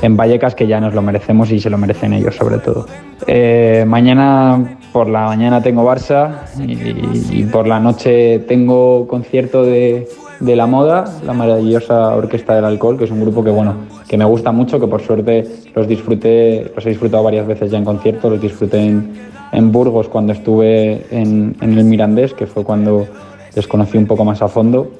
en 0.00 0.16
Vallecas 0.16 0.54
que 0.54 0.66
ya 0.66 0.80
nos 0.80 0.94
lo 0.94 1.02
merecemos 1.02 1.50
y 1.50 1.58
se 1.60 1.70
lo 1.70 1.78
merecen 1.78 2.12
ellos 2.12 2.36
sobre 2.36 2.58
todo. 2.58 2.86
Eh, 3.26 3.84
mañana 3.86 4.77
por 4.92 5.08
la 5.08 5.26
mañana 5.26 5.62
tengo 5.62 5.84
Barça 5.84 6.44
y, 6.58 7.44
por 7.44 7.66
la 7.66 7.80
noche 7.80 8.40
tengo 8.40 9.06
concierto 9.06 9.62
de, 9.62 10.08
de, 10.40 10.56
La 10.56 10.66
Moda, 10.66 11.04
la 11.24 11.32
maravillosa 11.32 12.14
Orquesta 12.16 12.54
del 12.54 12.64
Alcohol, 12.64 12.98
que 12.98 13.04
es 13.04 13.10
un 13.10 13.20
grupo 13.20 13.44
que 13.44 13.50
bueno, 13.50 13.74
que 14.08 14.16
me 14.16 14.24
gusta 14.24 14.52
mucho, 14.52 14.80
que 14.80 14.86
por 14.86 15.02
suerte 15.02 15.46
los 15.74 15.86
disfruté, 15.86 16.72
los 16.74 16.84
he 16.86 16.90
disfrutado 16.90 17.22
varias 17.22 17.46
veces 17.46 17.70
ya 17.70 17.78
en 17.78 17.84
concierto, 17.84 18.30
los 18.30 18.40
disfruté 18.40 18.78
en, 18.80 19.72
Burgos 19.72 20.08
cuando 20.08 20.32
estuve 20.32 21.06
en, 21.10 21.56
el 21.60 21.84
Mirandés, 21.84 22.34
que 22.34 22.46
fue 22.46 22.64
cuando 22.64 23.06
les 23.54 23.66
conocí 23.66 23.98
un 23.98 24.06
poco 24.06 24.24
más 24.24 24.42
a 24.42 24.48
fondo. 24.48 24.90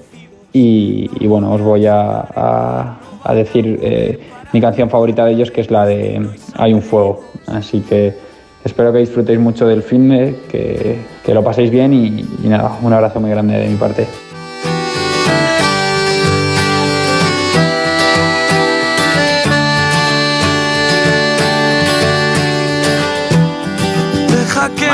Y, 0.52 1.26
bueno, 1.26 1.52
os 1.52 1.60
voy 1.60 1.86
a, 1.86 2.96
a, 3.22 3.34
decir 3.34 3.78
eh, 3.82 4.18
mi 4.52 4.60
canción 4.60 4.88
favorita 4.88 5.24
de 5.26 5.32
ellos, 5.32 5.50
que 5.50 5.60
es 5.60 5.70
la 5.70 5.84
de 5.84 6.26
Hay 6.54 6.72
un 6.72 6.82
fuego. 6.82 7.20
Así 7.46 7.80
que 7.80 8.27
espero 8.64 8.92
que 8.92 8.98
disfrutéis 8.98 9.38
mucho 9.38 9.66
del 9.66 9.82
filme, 9.82 10.34
que, 10.48 10.98
que 11.24 11.34
lo 11.34 11.42
paséis 11.42 11.70
bien 11.70 11.92
y, 11.92 12.26
y 12.42 12.48
nada, 12.48 12.78
un 12.82 12.92
abrazo 12.92 13.20
muy 13.20 13.30
grande 13.30 13.58
de 13.58 13.68
mi 13.68 13.76
parte. 13.76 14.06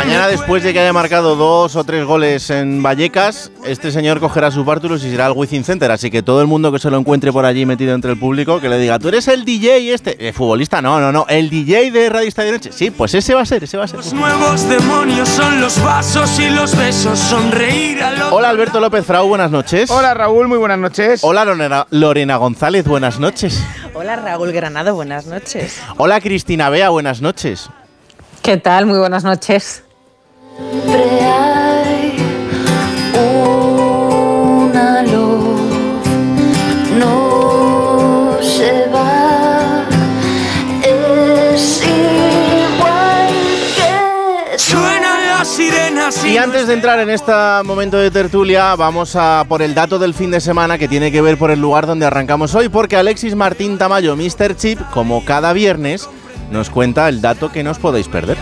Mañana, 0.04 0.28
después 0.28 0.62
de 0.62 0.74
que 0.74 0.80
haya 0.80 0.92
marcado 0.92 1.34
dos 1.34 1.76
o 1.76 1.82
tres 1.82 2.04
goles 2.04 2.50
en 2.50 2.82
Vallecas, 2.82 3.50
este 3.64 3.90
señor 3.90 4.20
cogerá 4.20 4.50
sus 4.50 4.62
bártulos 4.62 5.02
y 5.02 5.10
será 5.10 5.24
al 5.24 5.32
Wizzing 5.32 5.64
Center. 5.64 5.90
Así 5.90 6.10
que 6.10 6.22
todo 6.22 6.42
el 6.42 6.46
mundo 6.46 6.70
que 6.70 6.78
se 6.78 6.90
lo 6.90 6.98
encuentre 6.98 7.32
por 7.32 7.46
allí 7.46 7.64
metido 7.64 7.94
entre 7.94 8.10
el 8.12 8.18
público, 8.18 8.60
que 8.60 8.68
le 8.68 8.78
diga, 8.78 8.98
tú 8.98 9.08
eres 9.08 9.28
el 9.28 9.46
DJ 9.46 9.94
este. 9.94 10.28
Eh, 10.28 10.34
futbolista, 10.34 10.82
no, 10.82 11.00
no, 11.00 11.10
no. 11.10 11.24
El 11.26 11.48
DJ 11.48 11.90
de 11.90 12.10
Radio 12.10 12.28
Estadio 12.28 12.52
Noche. 12.52 12.70
Sí, 12.70 12.90
pues 12.90 13.14
ese 13.14 13.34
va 13.34 13.40
a 13.40 13.46
ser, 13.46 13.64
ese 13.64 13.78
va 13.78 13.84
a 13.84 13.88
ser. 13.88 13.96
Los 13.96 14.12
nuevos 14.12 14.68
demonios 14.68 15.26
son 15.26 15.58
los 15.58 15.82
vasos 15.82 16.38
y 16.38 16.50
los 16.50 16.76
besos, 16.76 17.18
sonreír 17.18 18.02
a 18.02 18.28
Hola 18.30 18.50
Alberto 18.50 18.80
López 18.80 19.06
Frau, 19.06 19.26
buenas 19.26 19.50
noches. 19.50 19.90
Hola 19.90 20.12
Raúl, 20.12 20.48
muy 20.48 20.58
buenas 20.58 20.78
noches. 20.78 21.24
Hola 21.24 21.46
Lorena, 21.46 21.86
Lorena 21.88 22.36
González, 22.36 22.84
buenas 22.86 23.18
noches. 23.18 23.64
Hola 23.94 24.16
Raúl 24.16 24.52
Granado, 24.52 24.94
buenas 24.94 25.24
noches. 25.24 25.80
Hola 25.96 26.20
Cristina 26.20 26.68
Bea, 26.68 26.90
buenas 26.90 27.22
noches. 27.22 27.70
¿Qué 28.42 28.58
tal? 28.58 28.84
Muy 28.84 28.98
buenas 28.98 29.24
noches. 29.24 29.83
Y 46.26 46.36
antes 46.36 46.66
de 46.66 46.74
entrar 46.74 46.98
en 46.98 47.10
este 47.10 47.32
momento 47.64 47.96
de 47.96 48.10
tertulia, 48.10 48.74
vamos 48.74 49.14
a 49.14 49.44
por 49.48 49.62
el 49.62 49.72
dato 49.72 50.00
del 50.00 50.14
fin 50.14 50.32
de 50.32 50.40
semana 50.40 50.78
que 50.78 50.88
tiene 50.88 51.12
que 51.12 51.22
ver 51.22 51.38
por 51.38 51.50
el 51.52 51.60
lugar 51.60 51.86
donde 51.86 52.06
arrancamos 52.06 52.54
hoy, 52.56 52.68
porque 52.68 52.96
Alexis 52.96 53.36
Martín 53.36 53.78
Tamayo, 53.78 54.16
Mr. 54.16 54.56
Chip, 54.56 54.80
como 54.92 55.24
cada 55.24 55.52
viernes, 55.52 56.08
nos 56.50 56.70
cuenta 56.70 57.08
el 57.08 57.20
dato 57.20 57.52
que 57.52 57.62
no 57.62 57.70
os 57.70 57.78
podéis 57.78 58.08
perder. 58.08 58.36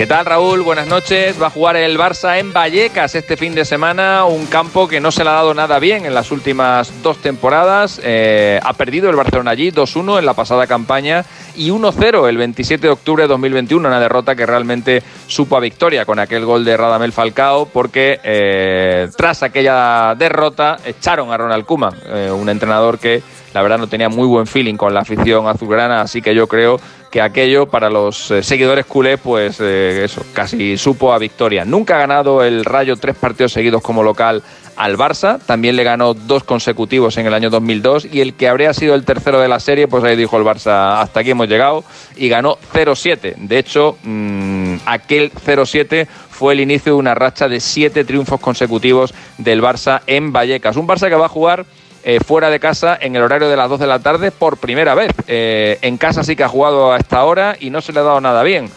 ¿Qué 0.00 0.06
tal 0.06 0.24
Raúl? 0.24 0.62
Buenas 0.62 0.86
noches. 0.86 1.36
Va 1.42 1.48
a 1.48 1.50
jugar 1.50 1.76
el 1.76 1.98
Barça 1.98 2.38
en 2.38 2.54
Vallecas 2.54 3.14
este 3.14 3.36
fin 3.36 3.54
de 3.54 3.66
semana, 3.66 4.24
un 4.24 4.46
campo 4.46 4.88
que 4.88 4.98
no 4.98 5.10
se 5.10 5.24
le 5.24 5.28
ha 5.28 5.34
dado 5.34 5.52
nada 5.52 5.78
bien 5.78 6.06
en 6.06 6.14
las 6.14 6.30
últimas 6.30 7.02
dos 7.02 7.18
temporadas. 7.18 8.00
Eh, 8.02 8.58
ha 8.62 8.72
perdido 8.72 9.10
el 9.10 9.16
Barcelona 9.16 9.50
allí 9.50 9.70
2-1 9.70 10.18
en 10.18 10.24
la 10.24 10.32
pasada 10.32 10.66
campaña 10.66 11.26
y 11.54 11.68
1-0 11.68 12.30
el 12.30 12.38
27 12.38 12.86
de 12.86 12.90
octubre 12.90 13.24
de 13.24 13.28
2021, 13.28 13.86
una 13.86 14.00
derrota 14.00 14.34
que 14.34 14.46
realmente 14.46 15.02
supo 15.26 15.58
a 15.58 15.60
victoria 15.60 16.06
con 16.06 16.18
aquel 16.18 16.46
gol 16.46 16.64
de 16.64 16.78
Radamel 16.78 17.12
Falcao 17.12 17.66
porque 17.66 18.20
eh, 18.24 19.06
tras 19.18 19.42
aquella 19.42 20.14
derrota 20.14 20.78
echaron 20.82 21.30
a 21.30 21.36
Ronald 21.36 21.66
Koeman, 21.66 21.94
eh, 22.06 22.30
un 22.30 22.48
entrenador 22.48 22.98
que 22.98 23.22
la 23.52 23.60
verdad 23.60 23.76
no 23.76 23.88
tenía 23.88 24.08
muy 24.08 24.26
buen 24.26 24.46
feeling 24.46 24.76
con 24.76 24.94
la 24.94 25.00
afición 25.00 25.46
azulgrana, 25.46 26.00
así 26.00 26.22
que 26.22 26.34
yo 26.34 26.46
creo 26.46 26.80
que 27.10 27.20
aquello 27.20 27.66
para 27.66 27.90
los 27.90 28.30
eh, 28.30 28.42
seguidores 28.42 28.86
culés, 28.86 29.18
pues 29.22 29.58
eh, 29.60 30.04
eso, 30.04 30.24
casi 30.32 30.76
supo 30.76 31.12
a 31.12 31.18
victoria. 31.18 31.64
Nunca 31.64 31.96
ha 31.96 31.98
ganado 31.98 32.42
el 32.44 32.64
Rayo 32.64 32.96
tres 32.96 33.16
partidos 33.16 33.52
seguidos 33.52 33.82
como 33.82 34.02
local 34.02 34.42
al 34.76 34.96
Barça, 34.96 35.38
también 35.44 35.76
le 35.76 35.84
ganó 35.84 36.14
dos 36.14 36.44
consecutivos 36.44 37.18
en 37.18 37.26
el 37.26 37.34
año 37.34 37.50
2002 37.50 38.06
y 38.10 38.20
el 38.22 38.32
que 38.32 38.48
habría 38.48 38.72
sido 38.72 38.94
el 38.94 39.04
tercero 39.04 39.38
de 39.38 39.48
la 39.48 39.60
serie, 39.60 39.88
pues 39.88 40.02
ahí 40.04 40.16
dijo 40.16 40.38
el 40.38 40.44
Barça, 40.44 41.02
hasta 41.02 41.20
aquí 41.20 41.30
hemos 41.30 41.48
llegado 41.48 41.84
y 42.16 42.28
ganó 42.28 42.56
0-7. 42.72 43.34
De 43.36 43.58
hecho, 43.58 43.98
mm, 44.02 44.76
aquel 44.86 45.32
0-7 45.32 46.06
fue 46.30 46.54
el 46.54 46.60
inicio 46.60 46.92
de 46.92 46.98
una 46.98 47.14
racha 47.14 47.48
de 47.48 47.60
siete 47.60 48.04
triunfos 48.04 48.40
consecutivos 48.40 49.12
del 49.36 49.60
Barça 49.60 50.00
en 50.06 50.32
Vallecas. 50.32 50.76
Un 50.76 50.88
Barça 50.88 51.10
que 51.10 51.16
va 51.16 51.26
a 51.26 51.28
jugar 51.28 51.66
eh, 52.02 52.18
fuera 52.20 52.48
de 52.48 52.58
casa 52.58 52.98
en 53.00 53.14
el 53.14 53.22
horario 53.22 53.48
de 53.48 53.56
las 53.56 53.68
2 53.68 53.80
de 53.80 53.86
la 53.86 53.98
tarde 53.98 54.30
por 54.30 54.56
primera 54.56 54.94
vez. 54.94 55.12
Eh, 55.28 55.78
en 55.82 55.98
casa 55.98 56.24
sí 56.24 56.34
que 56.34 56.44
ha 56.44 56.48
jugado 56.48 56.92
a 56.92 56.96
esta 56.96 57.24
hora 57.24 57.56
y 57.60 57.70
no 57.70 57.80
se 57.80 57.92
le 57.92 58.00
ha 58.00 58.04
dado 58.04 58.20
nada 58.20 58.42
bien. 58.42 58.70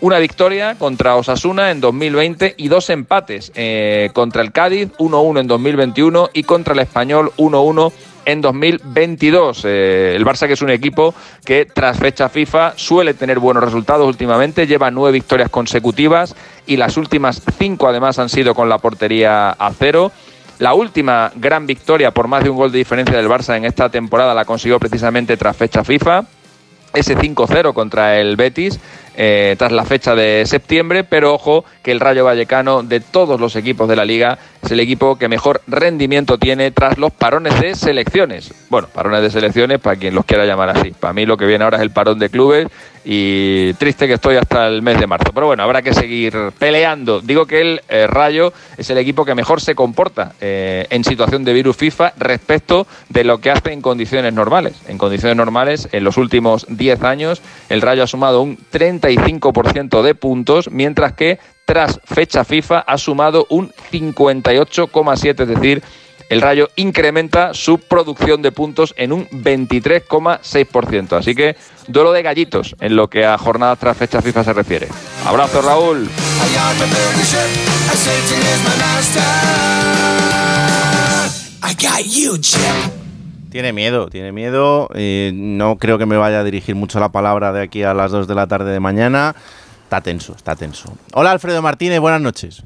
Una 0.00 0.20
victoria 0.20 0.76
contra 0.76 1.16
Osasuna 1.16 1.72
en 1.72 1.80
2020 1.80 2.54
y 2.56 2.68
dos 2.68 2.88
empates 2.90 3.50
eh, 3.56 4.10
contra 4.12 4.42
el 4.42 4.52
Cádiz, 4.52 4.90
1-1 4.98 5.40
en 5.40 5.46
2021 5.48 6.30
y 6.32 6.44
contra 6.44 6.72
el 6.72 6.78
Español 6.78 7.32
1-1 7.36 7.92
en 8.24 8.40
2022. 8.40 9.64
el 9.64 10.24
Barça 10.24 10.46
que 10.46 10.52
es 10.52 10.62
un 10.62 10.70
equipo 10.70 11.14
que 11.44 11.64
tras 11.64 11.98
fecha 11.98 12.28
FIFA 12.28 12.74
suele 12.76 13.14
tener 13.14 13.40
buenos 13.40 13.64
resultados 13.64 14.06
últimamente, 14.06 14.68
lleva 14.68 14.90
nueve 14.92 15.12
victorias 15.12 15.50
consecutivas 15.50 16.36
y 16.66 16.76
las 16.76 16.96
últimas 16.96 17.42
cinco 17.58 17.88
además 17.88 18.20
han 18.20 18.28
sido 18.28 18.54
con 18.54 18.68
la 18.68 18.78
portería 18.78 19.50
a 19.50 19.72
cero. 19.76 20.12
La 20.58 20.74
última 20.74 21.30
gran 21.36 21.66
victoria 21.66 22.10
por 22.10 22.26
más 22.26 22.42
de 22.42 22.50
un 22.50 22.56
gol 22.56 22.72
de 22.72 22.78
diferencia 22.78 23.16
del 23.16 23.28
Barça 23.28 23.56
en 23.56 23.64
esta 23.64 23.88
temporada 23.90 24.34
la 24.34 24.44
consiguió 24.44 24.80
precisamente 24.80 25.36
tras 25.36 25.56
fecha 25.56 25.84
FIFA. 25.84 26.24
Ese 26.94 27.16
5-0 27.16 27.74
contra 27.74 28.18
el 28.18 28.34
Betis 28.36 28.80
eh, 29.20 29.56
tras 29.58 29.72
la 29.72 29.84
fecha 29.84 30.14
de 30.14 30.44
septiembre, 30.46 31.02
pero 31.02 31.34
ojo 31.34 31.64
que 31.82 31.90
el 31.90 31.98
Rayo 31.98 32.24
Vallecano 32.24 32.84
de 32.84 33.00
todos 33.00 33.40
los 33.40 33.56
equipos 33.56 33.88
de 33.88 33.96
la 33.96 34.04
liga 34.04 34.38
es 34.62 34.70
el 34.70 34.78
equipo 34.78 35.16
que 35.16 35.26
mejor 35.26 35.60
rendimiento 35.66 36.38
tiene 36.38 36.70
tras 36.70 36.98
los 36.98 37.12
parones 37.12 37.60
de 37.60 37.74
selecciones. 37.74 38.54
Bueno, 38.70 38.86
parones 38.86 39.22
de 39.22 39.30
selecciones 39.30 39.80
para 39.80 39.96
quien 39.96 40.14
los 40.14 40.24
quiera 40.24 40.46
llamar 40.46 40.70
así. 40.70 40.92
Para 40.92 41.12
mí 41.12 41.26
lo 41.26 41.36
que 41.36 41.46
viene 41.46 41.64
ahora 41.64 41.78
es 41.78 41.82
el 41.82 41.90
parón 41.90 42.20
de 42.20 42.30
clubes 42.30 42.68
y 43.04 43.72
triste 43.74 44.06
que 44.06 44.14
estoy 44.14 44.36
hasta 44.36 44.66
el 44.66 44.82
mes 44.82 44.98
de 44.98 45.06
marzo. 45.06 45.32
Pero 45.32 45.46
bueno, 45.46 45.62
habrá 45.62 45.82
que 45.82 45.94
seguir 45.94 46.34
peleando. 46.58 47.20
Digo 47.20 47.46
que 47.46 47.60
el 47.60 47.80
eh, 47.88 48.06
Rayo 48.06 48.52
es 48.76 48.90
el 48.90 48.98
equipo 48.98 49.24
que 49.24 49.34
mejor 49.34 49.60
se 49.60 49.74
comporta 49.74 50.32
eh, 50.40 50.86
en 50.90 51.04
situación 51.04 51.44
de 51.44 51.52
virus 51.52 51.76
FIFA 51.76 52.14
respecto 52.18 52.86
de 53.08 53.24
lo 53.24 53.40
que 53.40 53.50
hace 53.50 53.72
en 53.72 53.80
condiciones 53.80 54.32
normales. 54.32 54.74
En 54.88 54.98
condiciones 54.98 55.36
normales, 55.36 55.88
en 55.92 56.04
los 56.04 56.16
últimos 56.16 56.66
10 56.68 57.02
años, 57.02 57.42
el 57.68 57.82
Rayo 57.82 58.02
ha 58.02 58.06
sumado 58.06 58.42
un 58.42 58.58
30 58.70 59.08
ciento 59.72 60.02
de 60.02 60.14
puntos, 60.14 60.70
mientras 60.70 61.12
que 61.12 61.38
tras 61.64 62.00
fecha 62.04 62.44
FIFA 62.44 62.80
ha 62.80 62.98
sumado 62.98 63.46
un 63.50 63.70
58,7, 63.92 65.42
es 65.42 65.48
decir, 65.48 65.82
el 66.28 66.40
Rayo 66.40 66.68
incrementa 66.76 67.54
su 67.54 67.78
producción 67.78 68.42
de 68.42 68.52
puntos 68.52 68.94
en 68.96 69.12
un 69.12 69.26
23,6%. 69.28 71.12
Así 71.16 71.34
que 71.34 71.56
duelo 71.88 72.12
de 72.12 72.22
gallitos 72.22 72.76
en 72.80 72.94
lo 72.94 73.08
que 73.08 73.24
a 73.24 73.36
jornadas 73.36 73.78
tras 73.78 73.96
fecha 73.96 74.22
FIFA 74.22 74.44
se 74.44 74.52
refiere. 74.52 74.88
Abrazo, 75.26 75.60
Raúl. 75.62 76.08
Tiene 83.50 83.72
miedo, 83.72 84.08
tiene 84.08 84.30
miedo. 84.30 84.88
no 85.32 85.76
creo 85.78 85.98
que 85.98 86.06
me 86.06 86.16
vaya 86.16 86.40
a 86.40 86.44
dirigir 86.44 86.74
mucho 86.74 87.00
la 87.00 87.08
palabra 87.08 87.52
de 87.52 87.62
aquí 87.62 87.82
a 87.82 87.94
las 87.94 88.10
2 88.12 88.28
de 88.28 88.34
la 88.34 88.46
tarde 88.46 88.72
de 88.72 88.80
mañana. 88.80 89.34
Está 89.84 90.02
tenso, 90.02 90.34
está 90.36 90.54
tenso. 90.54 90.92
Hola 91.14 91.30
Alfredo 91.30 91.62
Martínez, 91.62 91.98
buenas 91.98 92.20
noches. 92.20 92.62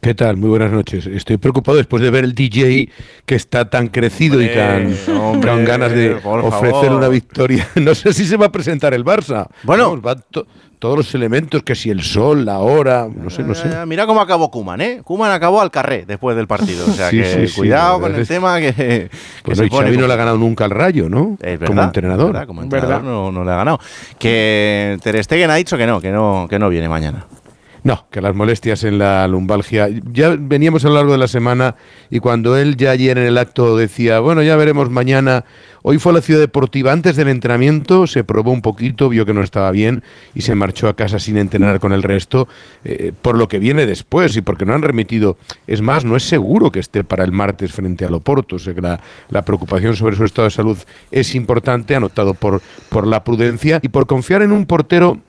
¿Qué 0.00 0.14
tal? 0.14 0.36
Muy 0.36 0.48
buenas 0.48 0.70
noches. 0.70 1.06
Estoy 1.06 1.38
preocupado 1.38 1.76
después 1.76 2.02
de 2.02 2.10
ver 2.10 2.24
el 2.24 2.34
DJ 2.34 2.88
que 3.26 3.34
está 3.34 3.68
tan 3.68 3.88
crecido 3.88 4.40
y 4.40 4.48
tan 4.48 4.94
con 5.06 5.64
ganas 5.64 5.92
de 5.92 6.14
ofrecer 6.24 6.92
una 6.92 7.08
victoria. 7.08 7.68
No 7.78 7.94
sé 7.94 8.12
si 8.12 8.26
se 8.26 8.36
va 8.36 8.46
a 8.46 8.52
presentar 8.52 8.92
el 8.92 9.04
Barça. 9.04 9.46
Bueno, 9.62 10.00
todos 10.78 10.96
los 10.96 11.14
elementos, 11.14 11.62
que 11.62 11.74
si 11.74 11.90
el 11.90 12.02
sol, 12.02 12.44
la 12.44 12.58
hora, 12.58 13.08
no 13.12 13.30
sé, 13.30 13.42
no 13.42 13.54
sé. 13.54 13.68
Eh, 13.68 13.86
mira 13.86 14.06
cómo 14.06 14.20
acabó 14.20 14.50
Kuman, 14.50 14.80
¿eh? 14.80 15.00
Kuman 15.02 15.32
acabó 15.32 15.60
al 15.60 15.70
carré 15.70 16.04
después 16.06 16.36
del 16.36 16.46
partido. 16.46 16.86
O 16.86 16.92
sea 16.92 17.10
que 17.10 17.50
cuidado 17.56 18.00
con 18.00 18.14
el 18.14 18.26
tema 18.26 18.60
que. 18.60 19.10
Pues 19.42 19.58
no, 19.58 19.82
no 19.82 20.06
le 20.06 20.12
ha 20.12 20.16
ganado 20.16 20.38
nunca 20.38 20.64
al 20.64 20.70
rayo, 20.70 21.08
¿no? 21.08 21.36
como 21.66 21.82
entrenador. 21.82 22.46
como 22.46 22.62
entrenador 22.62 23.02
no, 23.02 23.44
le 23.44 23.50
ha 23.50 23.56
ganado. 23.56 23.80
Que 24.18 24.96
Ter 25.02 25.22
Stegen 25.24 25.50
ha 25.50 25.56
dicho 25.56 25.76
que 25.76 25.86
no, 25.86 26.00
que 26.00 26.10
no, 26.10 26.46
que 26.48 26.58
no 26.58 26.68
viene 26.68 26.88
mañana. 26.88 27.26
No, 27.84 28.06
que 28.10 28.20
las 28.20 28.34
molestias 28.34 28.84
en 28.84 28.98
la 28.98 29.26
lumbalgia. 29.28 29.88
Ya 30.12 30.36
veníamos 30.38 30.84
a 30.84 30.88
lo 30.88 30.94
largo 30.94 31.12
de 31.12 31.18
la 31.18 31.28
semana 31.28 31.76
y 32.10 32.18
cuando 32.20 32.56
él 32.56 32.76
ya 32.76 32.90
ayer 32.90 33.18
en 33.18 33.24
el 33.24 33.38
acto 33.38 33.76
decía, 33.76 34.20
bueno, 34.20 34.42
ya 34.42 34.56
veremos 34.56 34.90
mañana. 34.90 35.44
Hoy 35.82 35.98
fue 35.98 36.10
a 36.10 36.16
la 36.16 36.20
ciudad 36.20 36.40
deportiva 36.40 36.92
antes 36.92 37.14
del 37.16 37.28
entrenamiento, 37.28 38.06
se 38.06 38.24
probó 38.24 38.50
un 38.50 38.62
poquito, 38.62 39.08
vio 39.08 39.24
que 39.24 39.32
no 39.32 39.42
estaba 39.42 39.70
bien 39.70 40.02
y 40.34 40.40
se 40.42 40.54
marchó 40.54 40.88
a 40.88 40.96
casa 40.96 41.18
sin 41.20 41.38
entrenar 41.38 41.78
con 41.78 41.92
el 41.92 42.02
resto, 42.02 42.48
eh, 42.84 43.12
por 43.22 43.38
lo 43.38 43.46
que 43.46 43.58
viene 43.60 43.86
después 43.86 44.36
y 44.36 44.42
porque 44.42 44.66
no 44.66 44.74
han 44.74 44.82
remitido. 44.82 45.38
Es 45.66 45.80
más, 45.80 46.04
no 46.04 46.16
es 46.16 46.24
seguro 46.24 46.72
que 46.72 46.80
esté 46.80 47.04
para 47.04 47.24
el 47.24 47.32
martes 47.32 47.72
frente 47.72 48.04
a 48.04 48.10
Loporto. 48.10 48.56
O 48.56 48.58
sea 48.58 48.74
que 48.74 48.80
la, 48.80 49.00
la 49.30 49.44
preocupación 49.44 49.94
sobre 49.94 50.16
su 50.16 50.24
estado 50.24 50.48
de 50.48 50.50
salud 50.50 50.78
es 51.10 51.34
importante, 51.34 51.94
anotado 51.94 52.34
por, 52.34 52.60
por 52.88 53.06
la 53.06 53.22
prudencia 53.22 53.78
y 53.80 53.88
por 53.88 54.06
confiar 54.06 54.42
en 54.42 54.52
un 54.52 54.66
portero 54.66 55.20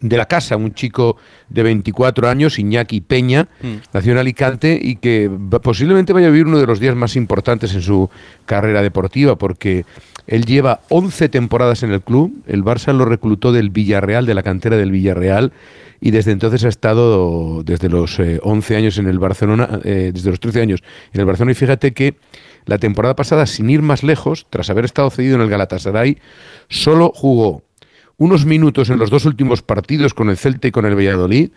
de 0.00 0.16
la 0.16 0.26
casa, 0.26 0.56
un 0.56 0.74
chico 0.74 1.16
de 1.48 1.62
24 1.62 2.28
años, 2.28 2.58
Iñaki 2.58 3.00
Peña, 3.00 3.48
Mm. 3.62 3.76
nació 3.92 4.12
en 4.12 4.18
Alicante 4.18 4.78
y 4.80 4.96
que 4.96 5.30
posiblemente 5.62 6.12
vaya 6.12 6.28
a 6.28 6.30
vivir 6.30 6.46
uno 6.46 6.58
de 6.58 6.66
los 6.66 6.78
días 6.78 6.94
más 6.94 7.16
importantes 7.16 7.74
en 7.74 7.82
su 7.82 8.10
carrera 8.44 8.82
deportiva, 8.82 9.36
porque 9.36 9.84
él 10.26 10.44
lleva 10.44 10.80
11 10.90 11.28
temporadas 11.30 11.82
en 11.82 11.92
el 11.92 12.02
club, 12.02 12.42
el 12.46 12.62
Barça 12.62 12.92
lo 12.92 13.06
reclutó 13.06 13.50
del 13.50 13.70
Villarreal, 13.70 14.26
de 14.26 14.34
la 14.34 14.42
cantera 14.42 14.76
del 14.76 14.90
Villarreal, 14.90 15.52
y 16.00 16.10
desde 16.10 16.32
entonces 16.32 16.64
ha 16.64 16.68
estado 16.68 17.62
desde 17.64 17.88
los 17.88 18.20
eh, 18.20 18.38
11 18.42 18.76
años 18.76 18.98
en 18.98 19.08
el 19.08 19.18
Barcelona, 19.18 19.80
eh, 19.84 20.10
desde 20.12 20.30
los 20.30 20.38
13 20.38 20.60
años 20.60 20.82
en 21.12 21.20
el 21.20 21.26
Barcelona, 21.26 21.52
y 21.52 21.54
fíjate 21.54 21.92
que 21.92 22.14
la 22.66 22.78
temporada 22.78 23.16
pasada, 23.16 23.46
sin 23.46 23.70
ir 23.70 23.80
más 23.80 24.02
lejos, 24.02 24.46
tras 24.50 24.68
haber 24.68 24.84
estado 24.84 25.08
cedido 25.10 25.36
en 25.36 25.40
el 25.40 25.48
Galatasaray, 25.48 26.18
solo 26.68 27.10
jugó 27.14 27.62
unos 28.18 28.44
minutos 28.44 28.90
en 28.90 28.98
los 28.98 29.10
dos 29.10 29.24
últimos 29.24 29.62
partidos 29.62 30.12
con 30.12 30.28
el 30.28 30.36
Celta 30.36 30.68
y 30.68 30.72
con 30.72 30.84
el 30.84 30.96
Valladolid, 30.96 31.50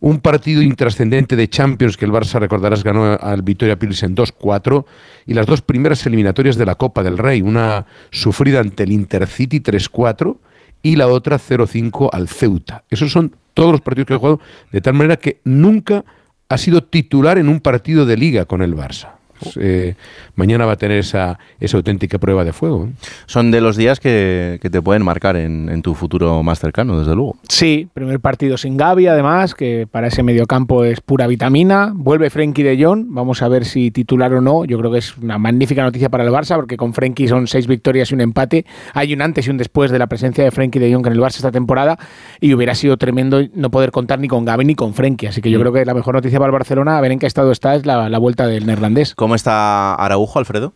un 0.00 0.20
partido 0.20 0.62
intrascendente 0.62 1.36
de 1.36 1.48
Champions 1.48 1.96
que 1.96 2.04
el 2.04 2.10
Barça, 2.10 2.40
recordarás, 2.40 2.82
ganó 2.82 3.18
al 3.20 3.42
Vitoria 3.42 3.78
Pilsen 3.78 4.16
2-4 4.16 4.84
y 5.26 5.34
las 5.34 5.46
dos 5.46 5.62
primeras 5.62 6.04
eliminatorias 6.06 6.56
de 6.56 6.66
la 6.66 6.74
Copa 6.74 7.02
del 7.02 7.18
Rey, 7.18 7.42
una 7.42 7.86
sufrida 8.10 8.60
ante 8.60 8.84
el 8.84 8.92
Intercity 8.92 9.60
3-4 9.60 10.36
y 10.82 10.96
la 10.96 11.06
otra 11.06 11.38
0-5 11.38 12.08
al 12.12 12.28
Ceuta. 12.28 12.84
Esos 12.90 13.12
son 13.12 13.36
todos 13.54 13.72
los 13.72 13.80
partidos 13.82 14.06
que 14.06 14.14
ha 14.14 14.18
jugado, 14.18 14.40
de 14.72 14.80
tal 14.80 14.94
manera 14.94 15.16
que 15.16 15.40
nunca 15.44 16.04
ha 16.48 16.58
sido 16.58 16.82
titular 16.82 17.38
en 17.38 17.48
un 17.48 17.60
partido 17.60 18.06
de 18.06 18.16
liga 18.16 18.46
con 18.46 18.62
el 18.62 18.74
Barça. 18.74 19.19
Pues, 19.42 19.56
eh, 19.60 19.94
mañana 20.34 20.66
va 20.66 20.72
a 20.72 20.76
tener 20.76 20.98
esa, 20.98 21.38
esa 21.60 21.76
auténtica 21.76 22.18
prueba 22.18 22.44
de 22.44 22.52
fuego. 22.52 22.86
¿eh? 22.86 22.92
Son 23.26 23.50
de 23.50 23.60
los 23.60 23.76
días 23.76 24.00
que, 24.00 24.58
que 24.60 24.70
te 24.70 24.80
pueden 24.82 25.04
marcar 25.04 25.36
en, 25.36 25.68
en 25.68 25.82
tu 25.82 25.94
futuro 25.94 26.42
más 26.42 26.58
cercano, 26.58 26.98
desde 26.98 27.14
luego. 27.14 27.36
Sí, 27.48 27.88
primer 27.94 28.20
partido 28.20 28.56
sin 28.56 28.76
Gaby, 28.76 29.06
además, 29.06 29.54
que 29.54 29.86
para 29.90 30.08
ese 30.08 30.22
mediocampo 30.22 30.84
es 30.84 31.00
pura 31.00 31.26
vitamina. 31.26 31.92
Vuelve 31.94 32.30
Frenkie 32.30 32.62
de 32.62 32.82
Jong, 32.82 33.06
vamos 33.08 33.42
a 33.42 33.48
ver 33.48 33.64
si 33.64 33.90
titular 33.90 34.32
o 34.34 34.40
no. 34.40 34.64
Yo 34.64 34.78
creo 34.78 34.90
que 34.92 34.98
es 34.98 35.16
una 35.18 35.38
magnífica 35.38 35.82
noticia 35.82 36.08
para 36.08 36.24
el 36.24 36.30
Barça, 36.30 36.56
porque 36.56 36.76
con 36.76 36.92
Frenkie 36.94 37.28
son 37.28 37.46
seis 37.46 37.66
victorias 37.66 38.10
y 38.10 38.14
un 38.14 38.20
empate. 38.20 38.66
Hay 38.94 39.12
un 39.12 39.22
antes 39.22 39.46
y 39.46 39.50
un 39.50 39.56
después 39.56 39.90
de 39.90 39.98
la 39.98 40.06
presencia 40.06 40.44
de 40.44 40.50
Frenkie 40.50 40.78
de 40.78 40.92
Jong 40.92 41.06
en 41.06 41.12
el 41.12 41.20
Barça 41.20 41.36
esta 41.36 41.50
temporada, 41.52 41.98
y 42.40 42.52
hubiera 42.54 42.74
sido 42.74 42.96
tremendo 42.96 43.40
no 43.54 43.70
poder 43.70 43.90
contar 43.90 44.18
ni 44.20 44.28
con 44.28 44.44
Gaby 44.44 44.64
ni 44.64 44.74
con 44.74 44.94
Frenkie. 44.94 45.28
Así 45.28 45.40
que 45.40 45.50
yo 45.50 45.58
Mm. 45.58 45.62
creo 45.62 45.72
que 45.72 45.84
la 45.84 45.94
mejor 45.94 46.14
noticia 46.14 46.38
para 46.38 46.48
el 46.48 46.52
Barcelona, 46.52 46.98
a 46.98 47.00
ver 47.00 47.12
en 47.12 47.18
qué 47.18 47.26
estado 47.26 47.52
está, 47.52 47.74
es 47.74 47.84
la, 47.86 48.08
la 48.08 48.18
vuelta 48.18 48.46
del 48.46 48.66
neerlandés. 48.66 49.14
¿Cómo 49.14 49.29
está 49.34 49.94
Araujo, 49.94 50.38
Alfredo? 50.38 50.72